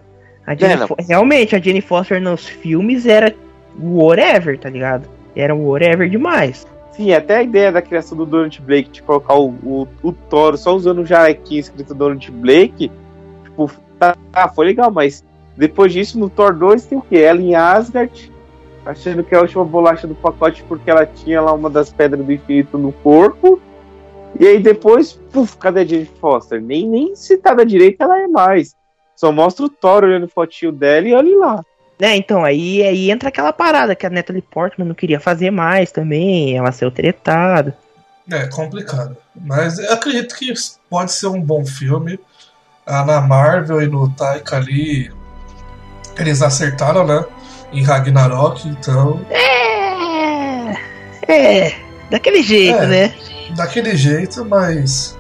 a 0.48 0.56
não. 0.78 0.88
Fo- 0.88 0.96
realmente 1.08 1.56
a 1.56 1.60
Jenny 1.60 1.82
Foster 1.82 2.20
nos 2.20 2.48
filmes 2.48 3.06
era 3.06 3.36
whatever, 3.80 4.58
tá 4.58 4.70
ligado? 4.70 5.08
Era 5.36 5.54
whatever 5.56 6.10
demais. 6.10 6.66
Sim, 6.94 7.12
até 7.12 7.38
a 7.38 7.44
ideia 7.44 7.72
da 7.72 7.82
criação 7.82 8.18
do 8.18 8.26
Donald 8.26 8.62
Blake 8.62 8.92
de 8.92 9.02
colocar 9.02 9.36
o, 9.36 9.50
o, 9.64 9.88
o 10.04 10.12
Toro 10.12 10.56
só 10.58 10.76
usando 10.76 11.00
o 11.00 11.06
jalequinho 11.06 11.60
escrito 11.60 11.96
Donald 11.96 12.32
Blake, 12.32 12.92
tipo, 13.44 13.72
tá, 13.98 14.16
tá, 14.32 14.48
foi 14.48 14.68
legal, 14.68 14.92
mas 14.92 15.26
depois 15.58 15.92
disso 15.92 16.20
no 16.20 16.30
Thor 16.30 16.54
2 16.54 16.86
tem 16.86 16.98
o 16.98 17.02
quê? 17.02 17.18
Ela 17.18 17.42
em 17.42 17.56
Asgard, 17.56 18.32
achando 18.86 19.24
que 19.24 19.34
é 19.34 19.38
a 19.38 19.42
última 19.42 19.66
bolacha 19.66 20.06
do 20.06 20.14
pacote 20.14 20.64
porque 20.64 20.90
ela 20.90 21.06
tinha 21.06 21.42
lá 21.42 21.52
uma 21.52 21.70
das 21.70 21.92
pedras 21.92 22.24
do 22.24 22.32
infinito 22.32 22.78
no 22.78 22.92
corpo. 22.92 23.60
E 24.40 24.48
aí 24.48 24.60
depois, 24.60 25.14
puf, 25.32 25.58
cadê 25.58 25.82
a 25.82 25.86
Jane 25.86 26.06
Foster? 26.20 26.62
Nem, 26.62 26.88
nem 26.88 27.16
citada 27.16 27.66
direito 27.66 28.02
ela 28.02 28.20
é 28.20 28.28
mais. 28.28 28.76
Só 29.16 29.32
mostra 29.32 29.66
o 29.66 29.70
Thor 29.70 30.04
olhando 30.04 30.28
fotinho 30.28 30.72
dela 30.72 31.08
e 31.08 31.14
olha 31.14 31.38
lá. 31.38 31.64
Né, 32.00 32.18
então, 32.18 32.44
aí, 32.44 32.82
aí 32.84 33.12
entra 33.12 33.30
aquela 33.30 33.54
parada 33.54 33.96
que 33.96 34.06
a 34.06 34.10
Natalie 34.10 34.42
Portman 34.42 34.88
não 34.88 34.96
queria 34.96 35.20
fazer 35.20 35.52
mais 35.52 35.92
também, 35.92 36.58
ela 36.58 36.72
saiu 36.72 36.92
tretada. 36.92 37.78
É 38.32 38.48
complicado. 38.48 39.16
Mas 39.36 39.78
eu 39.80 39.94
acredito 39.94 40.36
que 40.36 40.54
pode 40.90 41.12
ser 41.12 41.28
um 41.28 41.42
bom 41.42 41.66
filme. 41.66 42.20
Ah, 42.86 43.06
na 43.06 43.22
Marvel 43.22 43.82
e 43.82 43.88
no 43.88 44.10
Taika 44.10 44.58
ali, 44.58 45.12
eles 46.18 46.42
acertaram, 46.42 47.06
né? 47.06 47.24
Em 47.72 47.84
Ragnarok, 47.84 48.68
então. 48.68 49.26
É. 49.30 50.74
É. 51.28 51.76
Daquele 52.10 52.44
jeito, 52.44 52.80
É. 52.80 52.88
né? 52.88 53.16
Daquele 53.56 53.96
jeito, 53.96 54.46
mas. 54.46 55.18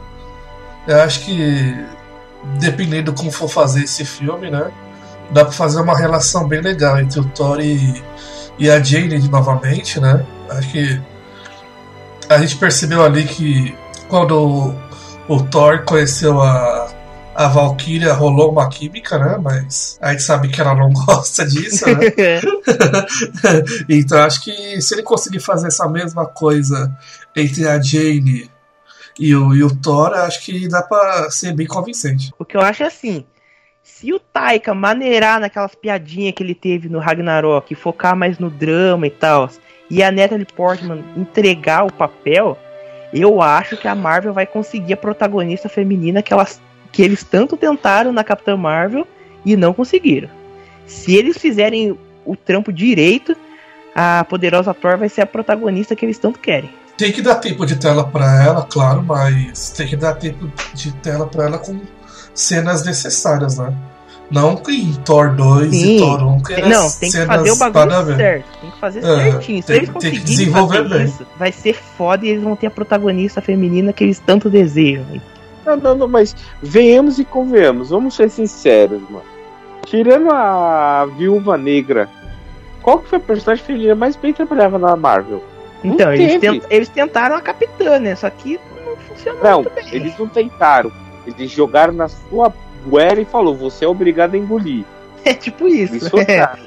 Eu 0.88 1.02
acho 1.02 1.22
que. 1.26 1.76
Dependendo 2.60 3.14
como 3.14 3.32
for 3.32 3.48
fazer 3.48 3.84
esse 3.84 4.04
filme, 4.04 4.52
né? 4.52 4.70
Dá 5.32 5.46
pra 5.46 5.54
fazer 5.54 5.82
uma 5.82 5.98
relação 5.98 6.48
bem 6.48 6.62
legal 6.62 7.00
entre 7.00 7.20
o 7.20 7.26
Thor 7.26 7.60
e, 7.60 8.04
e 8.60 8.70
a 8.70 8.82
Jane 8.82 9.28
novamente, 9.30 10.00
né? 10.00 10.26
Acho 10.50 10.72
que. 10.72 11.02
A 12.30 12.38
gente 12.40 12.56
percebeu 12.56 13.04
ali 13.04 13.26
que 13.26 13.76
quando 14.08 14.76
o, 15.28 15.36
o 15.36 15.44
Thor 15.44 15.84
conheceu 15.84 16.42
a, 16.42 16.90
a 17.36 17.48
Valkyria 17.48 18.14
rolou 18.14 18.52
uma 18.52 18.70
química, 18.70 19.18
né? 19.18 19.38
Mas 19.42 19.98
a 20.02 20.12
gente 20.12 20.24
sabe 20.24 20.50
que 20.50 20.62
ela 20.62 20.76
não 20.76 20.92
gosta 20.94 21.46
disso, 21.46 21.86
né? 21.88 22.14
então 23.90 24.20
acho 24.20 24.44
que 24.44 24.82
se 24.82 24.94
ele 24.94 25.04
conseguir 25.04 25.40
fazer 25.40 25.68
essa 25.68 25.88
mesma 25.88 26.26
coisa 26.26 26.96
entre 27.36 27.68
a 27.68 27.82
Jane 27.82 28.50
e 29.20 29.36
o, 29.36 29.54
e 29.54 29.64
o 29.64 29.76
Thor, 29.76 30.14
acho 30.14 30.44
que 30.44 30.68
dá 30.68 30.82
pra 30.82 31.30
ser 31.30 31.54
bem 31.54 31.68
convincente. 31.68 32.32
O 32.38 32.46
que 32.46 32.58
eu 32.58 32.62
acho 32.62 32.84
é 32.84 32.88
assim: 32.88 33.26
se 33.84 34.14
o 34.14 34.20
Taika 34.20 34.74
maneirar 34.74 35.40
naquelas 35.40 35.76
piadinhas 35.76 36.34
que 36.34 36.42
ele 36.42 36.56
teve 36.56 36.88
no 36.88 37.00
Ragnarok 37.00 37.76
focar 37.76 38.16
mais 38.16 38.40
no 38.40 38.50
drama 38.50 39.06
e 39.06 39.10
tal, 39.10 39.50
e 39.90 40.02
a 40.02 40.10
Natalie 40.10 40.46
Portman 40.46 41.04
entregar 41.18 41.86
o 41.86 41.92
papel, 41.92 42.58
eu 43.14 43.42
acho 43.42 43.78
que 43.78 43.88
a 43.88 43.94
Marvel 43.94 44.34
vai 44.34 44.48
conseguir 44.48 44.94
a 44.94 44.98
protagonista 44.98 45.68
feminina 45.68 46.24
que, 46.24 46.34
elas, 46.34 46.62
que 46.92 47.04
eles 47.04 47.24
tanto 47.24 47.58
tentaram 47.58 48.14
na 48.14 48.24
Capitã 48.24 48.56
Marvel 48.56 49.06
e 49.46 49.56
não 49.58 49.74
conseguiram. 49.74 50.30
Se 50.88 51.16
eles 51.16 51.38
fizerem 51.38 51.98
o 52.26 52.36
trampo 52.36 52.72
direito, 52.72 53.36
a 53.94 54.26
poderosa 54.28 54.74
Thor 54.74 54.98
vai 54.98 55.10
ser 55.10 55.22
a 55.22 55.28
protagonista 55.28 55.96
que 55.96 56.06
eles 56.06 56.18
tanto 56.18 56.40
querem. 56.40 56.70
Tem 56.98 57.12
que 57.12 57.22
dar 57.22 57.36
tempo 57.36 57.66
de 57.66 57.76
tela 57.76 58.06
pra 58.06 58.44
ela, 58.44 58.64
claro, 58.64 59.04
mas 59.04 59.72
tem 59.72 59.88
que 59.88 59.96
dar 59.96 60.14
tempo 60.14 60.50
de 60.74 60.92
tela 60.94 61.28
pra 61.28 61.46
ela 61.46 61.58
com 61.58 61.80
cenas 62.34 62.86
necessárias, 62.86 63.58
né? 63.58 63.74
Não 64.32 64.60
em 64.68 64.94
Thor 65.06 65.36
2 65.36 65.70
Sim. 65.76 65.98
e 65.98 66.00
Thor 66.00 66.24
1, 66.24 66.40
que 66.42 66.54
era 66.54 66.68
Não, 66.70 66.90
tem 66.92 67.12
que 67.12 67.26
fazer 67.26 67.52
o 67.52 67.56
bagulho 67.58 68.16
certo. 68.16 68.46
Tem 68.62 68.72
que 68.72 68.80
fazer 68.80 69.00
É, 69.00 69.32
certinho. 69.32 69.62
Se 69.62 69.68
tem- 69.68 69.76
eles 69.76 69.88
tem 69.88 69.88
que 69.88 69.92
conseguirem 69.94 70.24
desenvolver 70.26 70.84
fazer 70.84 70.90
bem. 70.98 71.06
isso, 71.06 71.28
vai 71.38 71.52
ser 71.52 71.74
foda 71.98 72.26
e 72.26 72.30
eles 72.30 72.44
vão 72.44 72.56
ter 72.56 72.68
a 72.68 72.72
protagonista 72.72 73.42
feminina 73.42 73.94
que 73.94 74.04
eles 74.04 74.20
tanto 74.26 74.50
desejam. 74.50 75.06
Não, 75.66 75.78
não, 75.78 75.96
não, 75.96 76.08
mas 76.08 76.36
venhamos 76.62 77.20
e 77.20 77.26
convenhamos, 77.26 77.90
vamos 77.92 78.16
ser 78.16 78.30
sinceros, 78.30 79.02
mano. 79.10 79.24
Tirando 79.86 80.32
a 80.32 81.06
Viúva 81.18 81.58
Negra, 81.58 82.10
qual 82.82 83.00
que 83.00 83.10
foi 83.10 83.18
a 83.20 83.22
personagem 83.22 83.64
feminina 83.64 83.94
mais 83.94 84.16
bem 84.16 84.34
trabalhada 84.34 84.80
na 84.80 84.96
Marvel? 84.96 85.44
Não 85.84 85.94
Então, 85.94 86.12
eles, 86.14 86.40
tent- 86.40 86.64
eles 86.70 86.90
tentaram 86.90 87.36
a 87.36 87.42
capitã, 87.42 88.00
né? 88.00 88.16
Só 88.16 88.30
que 88.30 88.60
não 88.86 88.96
funcionou 88.98 89.44
Não, 89.44 89.62
muito 89.62 89.76
bem. 89.76 89.86
eles 89.92 90.18
não 90.18 90.28
tentaram. 90.28 90.92
Eles 91.26 91.52
jogaram 91.52 91.94
na 91.94 92.08
sua 92.08 92.54
goela 92.86 93.22
e 93.22 93.26
falou, 93.26 93.56
você 93.56 93.86
é 93.86 93.88
obrigado 93.88 94.36
a 94.36 94.38
engolir. 94.38 94.84
É 95.26 95.34
tipo 95.34 95.68
isso. 95.68 95.94
Eles 95.94 96.10
soltaram. 96.10 96.64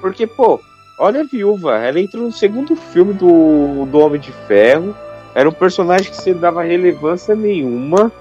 Porque, 0.00 0.26
pô, 0.26 0.60
olha 0.98 1.20
a 1.20 1.24
viúva, 1.24 1.76
ela 1.78 2.00
entrou 2.00 2.24
no 2.24 2.32
segundo 2.32 2.76
filme 2.76 3.12
do, 3.12 3.86
do 3.86 3.98
Homem 3.98 4.20
de 4.20 4.32
Ferro. 4.46 4.94
Era 5.34 5.48
um 5.48 5.52
personagem 5.52 6.10
que 6.10 6.16
você 6.16 6.32
não 6.32 6.40
dava 6.40 6.62
relevância 6.62 7.34
nenhuma. 7.34 8.12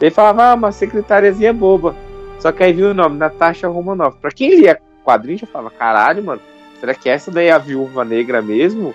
Ele 0.00 0.10
falava, 0.10 0.44
ah, 0.44 0.54
uma 0.54 0.72
secretariazinha 0.72 1.52
boba. 1.52 1.94
Só 2.40 2.50
que 2.50 2.62
aí 2.62 2.72
viu 2.72 2.90
o 2.90 2.94
nome, 2.94 3.18
Natasha 3.18 3.68
Romanoff. 3.68 4.16
Pra 4.20 4.30
quem 4.30 4.58
lia 4.60 4.80
quadrinho, 5.04 5.38
já 5.38 5.46
falava, 5.46 5.70
caralho, 5.70 6.24
mano, 6.24 6.40
será 6.80 6.94
que 6.94 7.08
essa 7.08 7.30
daí 7.30 7.46
é 7.46 7.52
a 7.52 7.58
viúva 7.58 8.04
negra 8.04 8.40
mesmo? 8.40 8.94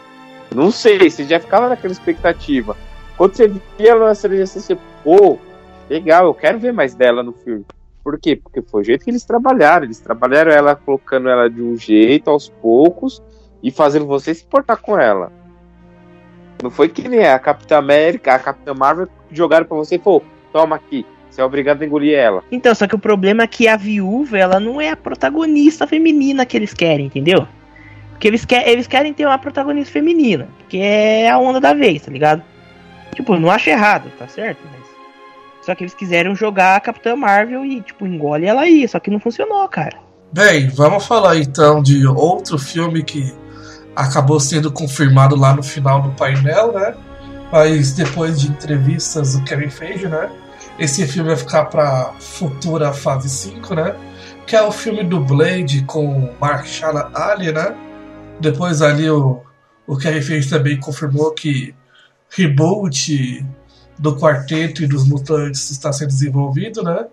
Não 0.53 0.71
sei, 0.71 1.09
você 1.09 1.23
já 1.23 1.39
ficava 1.39 1.69
naquela 1.69 1.93
expectativa. 1.93 2.75
Quando 3.17 3.35
você 3.35 3.47
via 3.47 3.91
ela 3.91 4.07
na 4.07 4.15
série, 4.15 4.45
você, 4.45 4.77
pô, 5.03 5.39
legal, 5.89 6.25
eu 6.25 6.33
quero 6.33 6.59
ver 6.59 6.73
mais 6.73 6.95
dela 6.95 7.23
no 7.23 7.33
filme. 7.33 7.65
Por 8.03 8.19
quê? 8.19 8.35
Porque 8.35 8.61
foi 8.61 8.81
o 8.81 8.83
jeito 8.85 9.03
que 9.03 9.11
eles 9.11 9.25
trabalharam. 9.25 9.85
Eles 9.85 9.99
trabalharam 9.99 10.51
ela 10.51 10.75
colocando 10.75 11.27
ela 11.27 11.49
de 11.49 11.61
um 11.61 11.75
jeito 11.75 12.29
aos 12.29 12.47
poucos 12.47 13.21
e 13.61 13.69
fazendo 13.69 14.05
você 14.05 14.33
se 14.33 14.45
importar 14.45 14.77
com 14.77 14.97
ela. 14.97 15.31
Não 16.63 16.71
foi 16.71 16.89
que 16.89 17.07
nem 17.07 17.25
a 17.25 17.37
Capitã 17.37 17.77
América, 17.77 18.33
a 18.33 18.39
Capitã 18.39 18.73
Marvel 18.73 19.07
jogaram 19.31 19.65
pra 19.65 19.77
você 19.77 19.95
e 19.95 19.99
falou: 19.99 20.23
toma 20.53 20.75
aqui, 20.75 21.05
você 21.29 21.41
é 21.41 21.43
obrigado 21.43 21.81
a 21.81 21.85
engolir 21.85 22.17
ela. 22.17 22.43
Então, 22.51 22.73
só 22.73 22.87
que 22.87 22.95
o 22.95 22.99
problema 22.99 23.43
é 23.43 23.47
que 23.47 23.67
a 23.67 23.75
viúva, 23.75 24.37
ela 24.37 24.59
não 24.59 24.79
é 24.79 24.89
a 24.89 24.95
protagonista 24.95 25.85
feminina 25.85 26.45
que 26.45 26.57
eles 26.57 26.73
querem, 26.73 27.07
entendeu? 27.07 27.47
Porque 28.11 28.27
eles, 28.27 28.45
quer, 28.45 28.67
eles 28.67 28.87
querem 28.87 29.13
ter 29.13 29.25
uma 29.25 29.37
protagonista 29.37 29.93
feminina, 29.93 30.47
que 30.67 30.79
é 30.79 31.29
a 31.29 31.37
onda 31.37 31.59
da 31.59 31.73
vez, 31.73 32.01
tá 32.01 32.11
ligado? 32.11 32.41
Tipo, 33.13 33.37
não 33.37 33.51
acho 33.51 33.69
errado, 33.69 34.11
tá 34.17 34.27
certo? 34.27 34.76
Só 35.67 35.75
que 35.75 35.83
eles 35.83 35.93
quiseram 35.93 36.33
jogar 36.33 36.77
a 36.77 36.79
Capitã 36.79 37.13
Marvel 37.13 37.65
e, 37.65 37.81
tipo, 37.81 38.07
engole 38.07 38.45
ela 38.45 38.61
aí, 38.61 38.87
só 38.87 39.01
que 39.01 39.11
não 39.11 39.19
funcionou, 39.19 39.67
cara. 39.67 39.97
Bem, 40.31 40.69
vamos 40.69 41.05
falar 41.05 41.35
então 41.39 41.83
de 41.83 42.07
outro 42.07 42.57
filme 42.57 43.03
que 43.03 43.35
acabou 43.93 44.39
sendo 44.39 44.71
confirmado 44.71 45.35
lá 45.35 45.53
no 45.53 45.61
final 45.61 46.01
do 46.01 46.11
painel, 46.11 46.71
né? 46.71 46.95
Mas 47.51 47.91
depois 47.91 48.39
de 48.39 48.47
entrevistas 48.47 49.33
do 49.33 49.43
Kevin 49.43 49.69
Feige, 49.69 50.07
né? 50.07 50.31
Esse 50.79 51.05
filme 51.05 51.27
vai 51.27 51.37
ficar 51.37 51.65
para 51.65 52.13
futura 52.17 52.93
fase 52.93 53.27
5, 53.27 53.75
né? 53.75 53.93
Que 54.45 54.55
é 54.55 54.61
o 54.61 54.71
filme 54.71 55.03
do 55.03 55.19
Blade 55.19 55.83
com 55.83 56.33
Marshala 56.39 57.11
Ali, 57.13 57.51
né? 57.51 57.75
Depois 58.39 58.81
ali 58.81 59.09
o, 59.09 59.41
o 59.85 59.97
Kevin 59.97 60.21
Feige 60.21 60.49
também 60.49 60.79
confirmou 60.79 61.33
que 61.33 61.75
reboot 62.29 63.45
do 63.97 64.15
quarteto 64.15 64.83
e 64.83 64.87
dos 64.87 65.07
mutantes 65.07 65.69
está 65.71 65.91
sendo 65.91 66.09
desenvolvido, 66.09 66.83
né? 66.83 67.05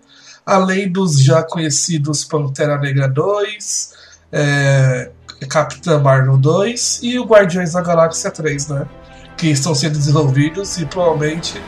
Além 0.45 0.91
dos 0.91 1.19
já 1.19 1.41
conhecidos 1.41 2.23
Pantera 2.23 2.77
Negra 2.77 3.07
2, 3.07 3.93
é, 4.31 5.11
Capitã 5.49 5.99
Marvel 5.99 6.37
2 6.37 6.99
e 7.01 7.17
o 7.19 7.25
Guardiões 7.25 7.73
da 7.73 7.81
Galáxia 7.81 8.29
3, 8.29 8.67
né? 8.67 8.87
Que 9.35 9.47
estão 9.47 9.73
sendo 9.73 9.97
desenvolvidos 9.97 10.77
e 10.77 10.85
provavelmente 10.85 11.59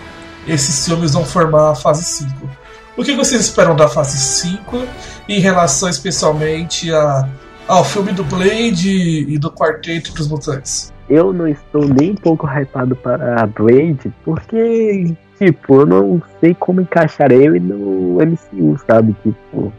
esses 0.47 0.85
filmes 0.85 1.13
vão 1.13 1.25
formar 1.25 1.71
a 1.71 1.75
fase 1.75 2.03
5. 2.03 2.49
O 2.95 3.03
que 3.03 3.15
vocês 3.15 3.41
esperam 3.41 3.75
da 3.75 3.87
fase 3.87 4.17
5 4.17 4.87
em 5.27 5.39
relação 5.39 5.89
especialmente 5.89 6.93
a, 6.93 7.27
ao 7.67 7.83
filme 7.83 8.13
do 8.13 8.23
Blade 8.23 9.25
e 9.27 9.37
do 9.37 9.51
Quarteto 9.51 10.13
dos 10.13 10.27
Mutantes? 10.27 10.93
Eu 11.09 11.33
não 11.33 11.47
estou 11.47 11.87
nem 11.87 12.11
um 12.11 12.15
pouco 12.15 12.47
hypado 12.47 12.95
para 12.95 13.45
Blade, 13.47 14.11
porque, 14.23 15.13
tipo, 15.37 15.81
eu 15.81 15.85
não 15.85 16.21
sei 16.39 16.53
como 16.53 16.81
encaixar 16.81 17.31
ele 17.31 17.59
no 17.59 18.17
MCU, 18.19 18.77
sabe? 18.87 19.15
Tipo, 19.23 19.71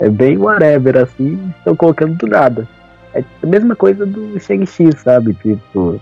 é 0.00 0.08
bem 0.08 0.38
whatever, 0.38 0.98
assim, 0.98 1.52
estão 1.58 1.74
colocando 1.74 2.14
do 2.16 2.26
nada. 2.26 2.68
É 3.14 3.22
a 3.42 3.46
mesma 3.46 3.76
coisa 3.76 4.06
do 4.06 4.38
Shang-Chi, 4.38 4.90
sabe? 4.96 5.34
Tipo, 5.34 6.00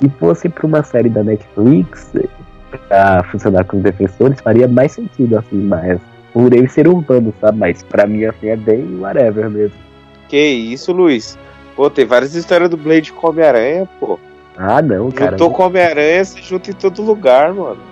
se 0.00 0.08
fosse 0.18 0.48
pra 0.48 0.66
uma 0.66 0.82
série 0.82 1.08
da 1.08 1.22
Netflix, 1.22 2.12
pra 2.88 3.24
funcionar 3.30 3.64
com 3.64 3.76
os 3.76 3.82
defensores, 3.82 4.40
faria 4.40 4.66
mais 4.66 4.92
sentido, 4.92 5.38
assim, 5.38 5.62
mas 5.62 6.00
por 6.32 6.52
ele 6.52 6.68
ser 6.68 6.88
urbano, 6.88 7.32
sabe? 7.40 7.58
Mas 7.58 7.82
pra 7.82 8.06
mim, 8.06 8.24
assim, 8.24 8.48
é 8.48 8.56
bem 8.56 8.98
whatever 9.00 9.48
mesmo. 9.50 9.89
Que 10.30 10.38
isso, 10.38 10.92
Luiz? 10.92 11.36
Pô, 11.74 11.90
tem 11.90 12.04
várias 12.04 12.36
histórias 12.36 12.70
do 12.70 12.76
Blade 12.76 13.12
com 13.12 13.28
Homem-Aranha, 13.28 13.88
pô. 13.98 14.16
Ah, 14.56 14.80
não, 14.80 15.10
cara. 15.10 15.32
Juntou 15.32 15.50
com 15.50 15.64
o 15.64 15.66
Homem-Aranha, 15.66 16.24
se 16.24 16.40
junta 16.40 16.70
em 16.70 16.74
todo 16.74 17.02
lugar, 17.02 17.52
mano. 17.52 17.82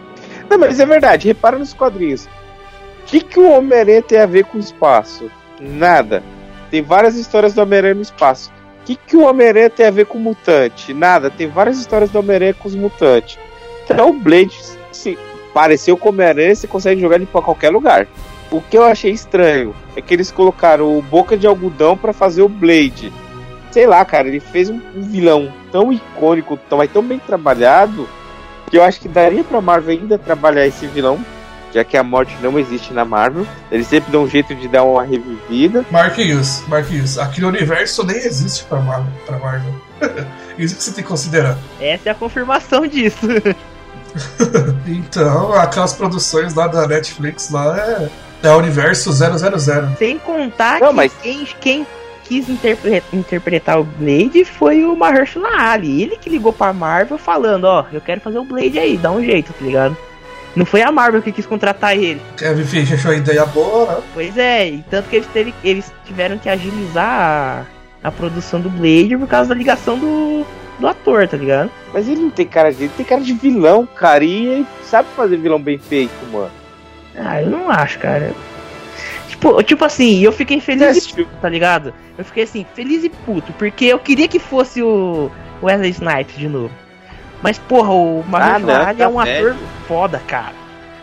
Não, 0.48 0.56
mas 0.56 0.78
é 0.78 0.86
verdade, 0.86 1.26
repara 1.26 1.58
nos 1.58 1.74
quadrinhos. 1.74 2.26
O 2.26 3.06
que, 3.06 3.20
que 3.20 3.40
o 3.40 3.50
Homem-Aranha 3.50 4.02
tem 4.02 4.20
a 4.20 4.26
ver 4.26 4.44
com 4.44 4.56
o 4.56 4.60
espaço? 4.60 5.28
Nada. 5.60 6.22
Tem 6.70 6.80
várias 6.80 7.16
histórias 7.16 7.54
do 7.54 7.62
Homem-Aranha 7.62 7.94
no 7.94 8.02
espaço. 8.02 8.52
O 8.82 8.84
que, 8.84 8.94
que 8.94 9.16
o 9.16 9.26
Homem-Aranha 9.26 9.68
tem 9.68 9.86
a 9.86 9.90
ver 9.90 10.06
com 10.06 10.16
o 10.16 10.20
mutante? 10.20 10.94
Nada. 10.94 11.30
Tem 11.30 11.48
várias 11.48 11.78
histórias 11.78 12.10
do 12.10 12.20
Homem-Aranha 12.20 12.54
com 12.54 12.68
os 12.68 12.76
mutantes. 12.76 13.36
Então 13.84 14.10
o 14.10 14.12
Blade, 14.12 14.56
se 14.92 15.18
pareceu 15.52 15.96
com 15.96 16.10
o 16.10 16.12
Homem-Aranha, 16.12 16.54
você 16.54 16.68
consegue 16.68 17.00
jogar 17.00 17.16
ele 17.16 17.26
pra 17.26 17.42
qualquer 17.42 17.70
lugar. 17.70 18.06
O 18.50 18.62
que 18.62 18.78
eu 18.78 18.84
achei 18.84 19.10
estranho 19.10 19.74
é 19.94 20.00
que 20.00 20.14
eles 20.14 20.30
colocaram 20.30 20.96
o 20.96 21.02
Boca 21.02 21.36
de 21.36 21.46
Algodão 21.46 21.96
pra 21.96 22.12
fazer 22.12 22.42
o 22.42 22.48
Blade. 22.48 23.12
Sei 23.70 23.86
lá, 23.86 24.02
cara, 24.04 24.28
ele 24.28 24.40
fez 24.40 24.70
um, 24.70 24.80
um 24.96 25.02
vilão 25.02 25.52
tão 25.70 25.92
icônico, 25.92 26.58
tão, 26.68 26.78
mas 26.78 26.90
tão 26.90 27.02
bem 27.02 27.18
trabalhado, 27.18 28.08
que 28.70 28.78
eu 28.78 28.82
acho 28.82 29.00
que 29.00 29.08
daria 29.08 29.44
pra 29.44 29.60
Marvel 29.60 29.98
ainda 29.98 30.16
trabalhar 30.16 30.66
esse 30.66 30.86
vilão, 30.86 31.18
já 31.74 31.84
que 31.84 31.96
a 31.96 32.02
morte 32.02 32.34
não 32.40 32.58
existe 32.58 32.94
na 32.94 33.04
Marvel. 33.04 33.46
Eles 33.70 33.86
sempre 33.86 34.10
dão 34.10 34.22
um 34.22 34.28
jeito 34.28 34.54
de 34.54 34.66
dar 34.66 34.84
uma 34.84 35.04
revivida. 35.04 35.84
Marquinhos, 35.90 36.62
Marquinhos, 36.66 37.18
aquele 37.18 37.46
universo 37.46 38.04
nem 38.04 38.16
existe 38.16 38.64
pra 38.64 38.80
Marvel. 38.80 39.12
Pra 39.26 39.38
Marvel. 39.38 39.74
Isso 40.58 40.74
que 40.74 40.82
você 40.82 40.92
tem 40.92 41.04
que 41.04 41.10
considerar. 41.10 41.58
Essa 41.78 42.08
é 42.08 42.12
a 42.12 42.14
confirmação 42.14 42.86
disso. 42.86 43.26
Então, 44.86 45.52
aquelas 45.52 45.92
produções 45.92 46.54
lá 46.54 46.66
da 46.66 46.88
Netflix 46.88 47.50
lá 47.50 47.78
é, 47.78 48.08
é 48.42 48.50
o 48.50 48.58
universo 48.58 49.12
000. 49.12 49.38
Sem 49.98 50.18
contar 50.18 50.80
Não, 50.80 50.88
que 50.88 50.94
mas- 50.94 51.12
quem, 51.22 51.44
quem 51.60 51.86
quis 52.24 52.48
interpre- 52.48 53.02
interpretar 53.12 53.80
o 53.80 53.84
Blade 53.84 54.44
foi 54.44 54.84
o 54.84 54.94
Mahershala 54.94 55.48
Ali. 55.72 56.02
Ele 56.02 56.16
que 56.16 56.28
ligou 56.30 56.52
pra 56.52 56.72
Marvel 56.72 57.18
falando, 57.18 57.64
ó, 57.64 57.84
eu 57.92 58.00
quero 58.00 58.20
fazer 58.20 58.38
o 58.38 58.44
Blade 58.44 58.78
aí, 58.78 58.96
dá 58.96 59.10
um 59.10 59.22
jeito, 59.24 59.52
tá 59.52 59.64
ligado? 59.64 59.96
Não 60.56 60.66
foi 60.66 60.82
a 60.82 60.90
Marvel 60.90 61.22
que 61.22 61.30
quis 61.32 61.46
contratar 61.46 61.96
ele. 61.96 62.20
Kevin 62.36 62.64
Feige 62.64 62.94
achou 62.94 63.10
a 63.12 63.14
ideia 63.16 63.44
boa, 63.46 63.86
né? 63.86 63.96
Pois 64.12 64.36
é, 64.36 64.68
e 64.68 64.84
tanto 64.90 65.08
que 65.08 65.16
eles, 65.16 65.28
teve, 65.28 65.54
eles 65.62 65.92
tiveram 66.04 66.36
que 66.38 66.48
agilizar 66.48 67.66
a, 68.02 68.08
a 68.08 68.10
produção 68.10 68.60
do 68.60 68.68
Blade 68.70 69.16
por 69.16 69.28
causa 69.28 69.50
da 69.50 69.54
ligação 69.54 69.98
do, 69.98 70.44
do 70.80 70.86
ator, 70.88 71.28
tá 71.28 71.36
ligado? 71.36 71.70
Mas 71.94 72.08
ele 72.08 72.22
não 72.22 72.30
tem 72.30 72.46
cara 72.46 72.72
de. 72.72 72.84
Ele 72.84 72.92
tem 72.96 73.06
cara 73.06 73.20
de 73.20 73.32
vilão, 73.34 73.86
cara. 73.86 74.24
E 74.24 74.46
ele 74.46 74.66
sabe 74.84 75.08
fazer 75.16 75.36
vilão 75.36 75.60
bem 75.60 75.78
feito, 75.78 76.12
mano. 76.32 76.50
Ah, 77.18 77.42
eu 77.42 77.50
não 77.50 77.70
acho, 77.70 77.98
cara. 77.98 78.32
Tipo, 79.28 79.62
tipo 79.62 79.84
assim, 79.84 80.20
eu 80.22 80.32
fiquei 80.32 80.60
feliz 80.60 81.04
e 81.06 81.12
puto, 81.14 81.30
tá 81.40 81.48
ligado? 81.48 81.92
Eu 82.16 82.24
fiquei 82.24 82.44
assim, 82.44 82.66
feliz 82.74 83.04
e 83.04 83.08
puto, 83.08 83.52
porque 83.54 83.84
eu 83.84 83.98
queria 83.98 84.26
que 84.26 84.38
fosse 84.38 84.82
o 84.82 85.30
Wesley 85.62 85.90
Snipes 85.90 86.36
de 86.36 86.48
novo. 86.48 86.70
Mas, 87.42 87.56
porra, 87.58 87.90
o 87.92 88.24
Mahershala 88.26 88.60
não, 88.60 88.86
Ali 88.88 88.98
tá 88.98 89.04
é 89.04 89.08
um 89.08 89.22
velho. 89.22 89.50
ator 89.52 89.56
foda, 89.86 90.22
cara. 90.26 90.54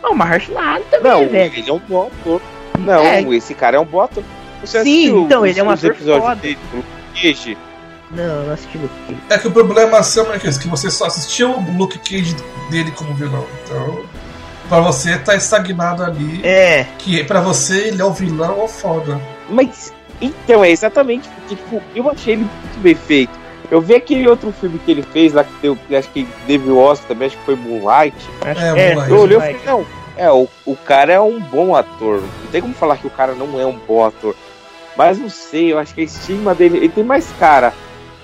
Não, 0.03 0.11
o 0.11 0.15
Mahershala 0.15 0.59
Ali 0.61 0.83
também 0.91 1.11
Não, 1.11 1.21
é 1.21 1.25
velho. 1.27 1.53
ele 1.55 1.69
é 1.69 1.73
um 1.73 1.79
bom 1.79 2.07
ator. 2.07 2.41
Não, 2.79 3.01
É. 3.01 3.21
esse 3.35 3.53
cara 3.53 3.77
é 3.77 3.79
um 3.79 3.85
bom 3.85 4.01
ator. 4.01 4.23
Você 4.61 4.83
Sim, 4.83 5.21
então, 5.23 5.45
ele 5.45 5.57
é 5.59 5.63
um 5.63 5.69
os 5.71 5.83
ator 5.85 5.95
foda. 5.95 6.35
dele 6.35 6.57
do 6.73 6.83
Cage? 7.13 7.57
Não, 8.11 8.43
não 8.45 8.53
assisti 8.53 8.77
Luke 8.77 8.93
Cage. 9.07 9.19
É 9.29 9.37
que 9.37 9.47
o 9.47 9.51
problema 9.51 10.03
seu, 10.03 10.27
Marquinhos, 10.27 10.57
que 10.57 10.67
você 10.67 10.91
só 10.91 11.05
assistiu 11.05 11.51
o 11.51 11.77
Luke 11.77 11.97
Cage 11.99 12.35
dele 12.69 12.91
como 12.91 13.13
vilão. 13.13 13.45
Então, 13.63 14.03
pra 14.67 14.79
você 14.81 15.17
tá 15.17 15.35
estagnado 15.35 16.03
ali. 16.03 16.41
É. 16.43 16.85
Que 16.97 17.23
pra 17.23 17.39
você 17.41 17.87
ele 17.87 18.01
é 18.01 18.05
o 18.05 18.11
vilão 18.11 18.59
ou 18.59 18.67
foda. 18.67 19.19
Mas, 19.49 19.93
então, 20.21 20.63
é 20.63 20.69
exatamente 20.69 21.27
porque, 21.29 21.55
tipo, 21.55 21.81
eu 21.95 22.09
achei 22.09 22.33
ele 22.33 22.43
muito 22.43 22.79
bem 22.79 22.95
feito. 22.95 23.45
Eu 23.71 23.81
vi 23.81 23.95
aquele 23.95 24.27
outro 24.27 24.51
filme 24.51 24.79
que 24.79 24.91
ele 24.91 25.01
fez 25.01 25.33
lá, 25.33 25.43
que 25.43 25.51
deu, 25.61 25.77
acho 25.97 26.09
que 26.09 26.27
teve 26.45 26.69
o 26.69 26.77
Oscar 26.77 27.07
também, 27.07 27.27
acho 27.27 27.37
que 27.37 27.45
foi 27.45 27.55
Moonlight. 27.55 28.15
Acho 28.41 28.61
É, 28.61 28.73
que 28.73 28.79
é, 28.79 28.89
Moonlight. 28.89 29.11
Eu 29.11 29.19
olhei 29.19 29.37
e 29.37 29.39
falei, 29.39 29.59
não, 29.65 29.85
é, 30.15 30.31
o, 30.31 30.47
o 30.65 30.75
cara 30.75 31.13
é 31.13 31.19
um 31.19 31.39
bom 31.39 31.75
ator. 31.75 32.21
Não 32.21 32.51
tem 32.51 32.61
como 32.61 32.73
falar 32.73 32.97
que 32.97 33.07
o 33.07 33.11
cara 33.11 33.33
não 33.33 33.59
é 33.59 33.65
um 33.65 33.77
bom 33.87 34.05
ator. 34.05 34.35
Mas 34.95 35.17
não 35.17 35.29
sei, 35.29 35.73
eu 35.73 35.79
acho 35.79 35.93
que 35.93 36.01
a 36.01 36.03
estigma 36.05 36.53
dele, 36.55 36.77
ele 36.77 36.89
tem 36.89 37.03
mais 37.03 37.27
cara 37.39 37.73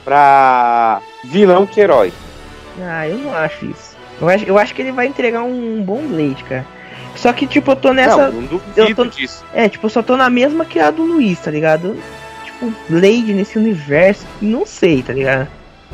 pra 0.06 1.02
vilão 1.24 1.66
que 1.66 1.80
herói. 1.82 2.14
Ah, 2.82 3.08
eu 3.08 3.18
não 3.18 3.36
acho 3.36 3.66
isso. 3.66 3.91
Eu 4.22 4.30
acho, 4.30 4.46
eu 4.46 4.58
acho 4.58 4.74
que 4.76 4.82
ele 4.82 4.92
vai 4.92 5.08
entregar 5.08 5.42
um 5.44 5.82
bom 5.84 6.02
Blade, 6.08 6.44
cara. 6.44 6.66
Só 7.16 7.34
que, 7.34 7.46
tipo, 7.48 7.72
eu 7.72 7.76
tô 7.76 7.92
nessa. 7.94 8.30
não, 8.32 8.62
eu 8.76 8.96
tô- 8.96 9.06
disso. 9.06 9.44
É, 9.54 9.68
tipo, 9.68 9.86
eu 9.86 9.90
só 9.90 10.02
tô 10.02 10.16
na 10.16 10.30
mesma 10.30 10.64
que 10.64 10.80
a 10.80 10.90
do 10.92 11.04
Luiz, 11.04 11.40
tá 11.40 11.52
ligado? 11.52 11.98
Tipo, 12.46 12.72
Blade 12.90 13.34
nesse 13.34 13.58
universo, 13.58 14.26
não 14.42 14.66
sei, 14.66 15.02
tá 15.04 15.12
ligado? 15.14 15.48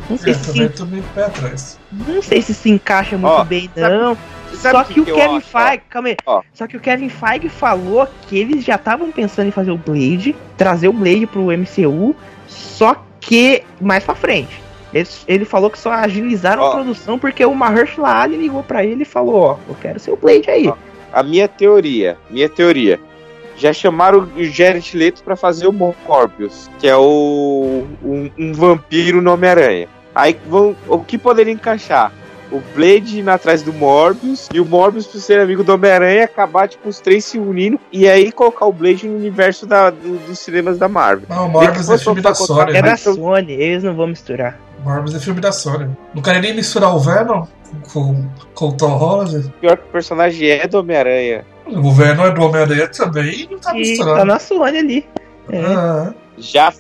Não 0.10 0.18
sei 0.18 0.34
Eu 0.34 0.36
se 0.38 0.46
também 0.52 0.68
se, 0.70 0.74
tô 0.76 0.86
meio 0.86 1.04
pé 1.16 1.24
atrás. 1.26 1.80
não 1.92 2.22
sei 2.22 2.42
se 2.42 2.54
se 2.54 2.70
encaixa 2.70 3.18
muito 3.18 3.32
Ó, 3.34 3.44
bem, 3.44 3.70
sabe- 3.76 3.96
não. 3.96 4.18
Sabe 4.54 4.78
Só 4.78 4.84
que, 4.86 5.02
o 5.02 5.08
eu 5.10 5.16
Kevin 5.16 5.38
acho, 5.38 5.48
ó? 5.54 5.60
Feige, 5.68 5.84
calma 5.90 6.08
aí. 6.10 6.18
Ó. 6.26 6.42
Só 6.54 6.68
que 6.68 6.78
o 6.78 6.80
Kevin 6.80 7.10
Feige 7.10 7.50
falou 7.50 8.08
que 8.28 8.38
eles 8.38 8.64
já 8.64 8.76
estavam 8.76 9.12
pensando 9.12 9.48
em 9.48 9.52
fazer 9.52 9.72
o 9.72 9.78
Blade, 9.78 10.36
trazer 10.56 10.88
o 10.88 10.94
Blade 10.94 11.26
pro 11.28 11.52
MCU, 11.52 12.16
só 12.48 12.96
que 13.20 13.64
mais 13.82 14.04
pra 14.04 14.16
frente. 14.16 14.62
Ele, 14.94 15.08
ele 15.28 15.46
falou 15.46 15.70
que 15.70 15.78
só 15.80 15.92
agilizaram 15.92 16.64
Ó. 16.64 16.68
a 16.68 16.72
produção 16.76 17.20
porque 17.20 17.44
o 17.46 17.54
Mahershala 17.54 18.22
Ali 18.22 18.38
ligou 18.38 18.64
pra 18.64 18.86
ele 18.86 19.04
e 19.04 19.06
falou, 19.06 19.36
ó, 19.36 19.58
eu 19.68 19.76
quero 19.82 20.00
ser 20.00 20.12
o 20.12 20.16
Blade 20.18 20.50
aí. 20.50 20.68
Ó. 20.68 20.76
A 21.12 21.24
minha 21.24 21.48
teoria, 21.48 22.18
minha 22.30 22.48
teoria. 22.50 23.00
Já 23.58 23.74
chamaram 23.74 24.30
o 24.36 24.44
Jared 24.44 24.96
Leto 24.96 25.24
pra 25.24 25.36
fazer 25.36 25.68
o 25.68 25.74
Morbius, 25.74 26.70
que 26.80 26.88
é 26.88 26.96
o 26.96 27.84
um, 28.04 28.30
um 28.38 28.54
vampiro 28.54 29.22
no 29.22 29.34
Homem-Aranha. 29.34 29.88
Aí 30.14 30.38
vão, 30.48 30.76
o 30.88 31.00
que 31.00 31.18
poderia 31.18 31.52
encaixar? 31.54 32.12
O 32.52 32.62
Blade 32.76 33.20
indo 33.20 33.30
atrás 33.30 33.62
do 33.62 33.74
Morbius 33.74 34.48
e 34.54 34.60
o 34.60 34.66
Morbius, 34.66 35.06
por 35.06 35.20
ser 35.20 35.40
amigo 35.40 35.64
do 35.64 35.74
Homem-Aranha, 35.74 36.24
acabar 36.24 36.68
tipo, 36.70 36.88
os 36.88 37.00
três 37.00 37.26
se 37.26 37.38
unindo 37.38 37.78
e 37.92 38.08
aí 38.08 38.32
colocar 38.32 38.66
o 38.68 38.72
Blade 38.72 39.08
no 39.08 39.18
universo 39.18 39.66
da, 39.66 39.90
do- 39.90 40.18
dos 40.26 40.40
cinemas 40.40 40.78
da 40.78 40.88
Marvel. 40.88 41.28
Não, 41.28 41.48
o 41.48 41.50
Morbius 41.50 41.90
é 41.90 41.98
filme 41.98 42.22
da 42.22 42.34
Sony. 42.34 42.72
É 42.72 42.82
né? 42.82 42.82
da 42.84 42.96
Sony, 42.96 43.52
eles 43.52 43.84
não 43.84 43.96
vão 43.96 44.08
misturar. 44.08 44.58
Morbius 44.84 45.16
é 45.16 45.20
filme 45.20 45.42
da 45.42 45.52
Sony. 45.52 45.90
Não 46.14 46.22
querem 46.22 46.42
nem 46.42 46.56
misturar 46.56 46.96
o 46.96 47.00
Venom 47.00 47.46
com, 47.92 48.26
com 48.54 48.66
o 48.70 48.74
Tom 48.74 48.96
Holland. 48.98 49.54
Pior 49.60 49.78
que 49.78 49.84
o 49.84 49.92
personagem 49.92 50.50
é 50.50 50.68
do 50.68 50.80
Homem-Aranha. 50.80 51.46
O 51.68 51.92
Venom 51.92 52.26
é 52.26 52.32
do 52.32 52.42
Homem-Aranha 52.44 52.88
também 52.88 53.42
e 53.42 53.48
não 53.52 53.60
tá 53.60 53.76
E 53.76 53.80
misturando. 53.80 54.18
tá 54.18 54.26
na 54.26 54.40
Sony 54.40 54.78
ali. 54.78 55.06
É. 55.50 55.62
Ah, 55.62 56.14
Já, 56.38 56.74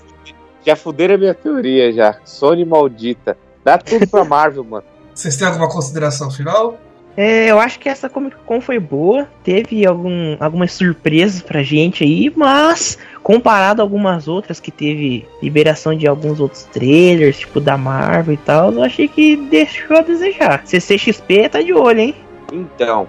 já 0.65 0.75
fuderam 0.75 1.15
a 1.15 1.17
minha 1.17 1.33
teoria, 1.33 1.91
já. 1.91 2.15
Sony 2.23 2.63
maldita. 2.65 3.37
Dá 3.65 3.77
tudo 3.77 4.07
pra 4.07 4.23
Marvel, 4.25 4.63
mano. 4.63 4.83
vocês 5.13 5.35
têm 5.35 5.47
alguma 5.47 5.67
consideração 5.69 6.29
final? 6.31 6.77
É, 7.19 7.49
eu 7.49 7.59
acho 7.59 7.79
que 7.79 7.89
essa 7.89 8.07
Comic 8.07 8.35
Con 8.45 8.61
foi 8.61 8.77
boa. 8.79 9.27
Teve 9.43 9.83
algum, 9.87 10.37
algumas 10.39 10.71
surpresas 10.71 11.41
pra 11.41 11.63
gente 11.63 12.03
aí, 12.03 12.31
mas 12.35 12.95
comparado 13.27 13.81
a 13.81 13.83
algumas 13.83 14.25
outras 14.29 14.57
que 14.57 14.71
teve 14.71 15.27
liberação 15.43 15.93
de 15.93 16.07
alguns 16.07 16.39
outros 16.39 16.63
trailers, 16.63 17.39
tipo 17.39 17.59
da 17.59 17.77
Marvel 17.77 18.35
e 18.35 18.37
tal, 18.37 18.71
eu 18.71 18.81
achei 18.81 19.05
que 19.05 19.35
deixou 19.35 19.97
a 19.97 20.01
desejar. 20.01 20.61
CCXP 20.63 21.49
tá 21.49 21.61
de 21.61 21.73
olho, 21.73 21.99
hein? 21.99 22.15
Então, 22.53 23.05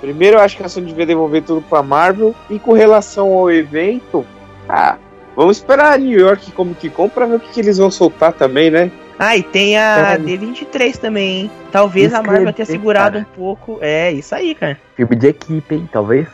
primeiro 0.00 0.36
eu 0.36 0.40
acho 0.40 0.56
que 0.56 0.62
a 0.62 0.68
Sony 0.68 0.86
devia 0.86 1.04
devolver 1.04 1.42
tudo 1.42 1.62
pra 1.62 1.82
Marvel. 1.82 2.32
E 2.48 2.60
com 2.60 2.74
relação 2.74 3.32
ao 3.32 3.50
evento, 3.50 4.24
ah, 4.68 4.96
vamos 5.34 5.56
esperar 5.56 5.94
a 5.94 5.98
New 5.98 6.16
York 6.16 6.52
Comic 6.52 6.88
Con 6.90 7.08
pra 7.08 7.26
ver 7.26 7.34
o 7.34 7.40
que, 7.40 7.52
que 7.52 7.60
eles 7.60 7.78
vão 7.78 7.90
soltar 7.90 8.32
também, 8.32 8.70
né? 8.70 8.88
Ah, 9.18 9.36
e 9.36 9.42
tem 9.42 9.76
a 9.76 9.96
Caralho. 9.96 10.26
D23 10.26 10.96
também, 10.96 11.40
hein? 11.40 11.50
Talvez 11.72 12.14
a 12.14 12.20
que 12.20 12.26
Marvel 12.28 12.52
tenha 12.52 12.66
segurado 12.66 13.18
cara. 13.18 13.26
um 13.28 13.36
pouco. 13.36 13.78
É, 13.80 14.12
isso 14.12 14.32
aí, 14.32 14.54
cara. 14.54 14.78
Filme 14.94 15.16
de 15.16 15.26
equipe, 15.26 15.74
hein? 15.74 15.88
Talvez. 15.92 16.28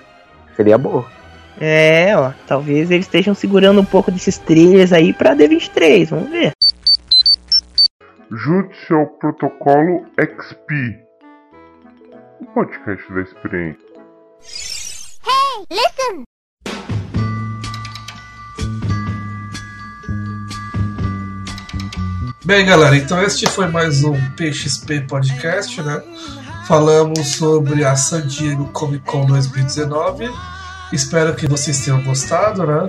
Seria 0.55 0.77
bom. 0.77 1.03
É, 1.61 2.17
ó. 2.17 2.33
Talvez 2.47 2.91
eles 2.91 3.07
estejam 3.07 3.35
segurando 3.35 3.81
um 3.81 3.85
pouco 3.85 4.11
desses 4.11 4.39
trailers 4.39 4.93
aí 4.93 5.13
pra 5.13 5.35
D23, 5.35 6.09
vamos 6.09 6.31
ver. 6.31 6.53
Junte-se 8.31 8.93
ao 8.93 9.07
protocolo 9.07 10.05
XP, 10.19 10.99
o 12.41 12.47
podcast 12.47 13.13
da 13.15 13.23
experiência. 13.23 13.87
Listen! 15.71 16.25
Bem, 22.45 22.65
galera, 22.65 22.97
então 22.97 23.23
este 23.23 23.49
foi 23.49 23.69
mais 23.69 24.05
um 24.05 24.15
PXP 24.37 25.07
Podcast, 25.09 25.83
né? 25.83 26.03
Falamos 26.69 27.33
sobre 27.33 27.85
a 27.85 27.97
San 27.97 28.27
Diego 28.27 28.67
Comic 28.73 29.05
Con 29.05 29.27
2019. 29.27 30.29
Espero 30.93 31.35
que 31.35 31.47
vocês 31.47 31.81
tenham 31.81 32.03
gostado, 32.03 32.67
né? 32.67 32.89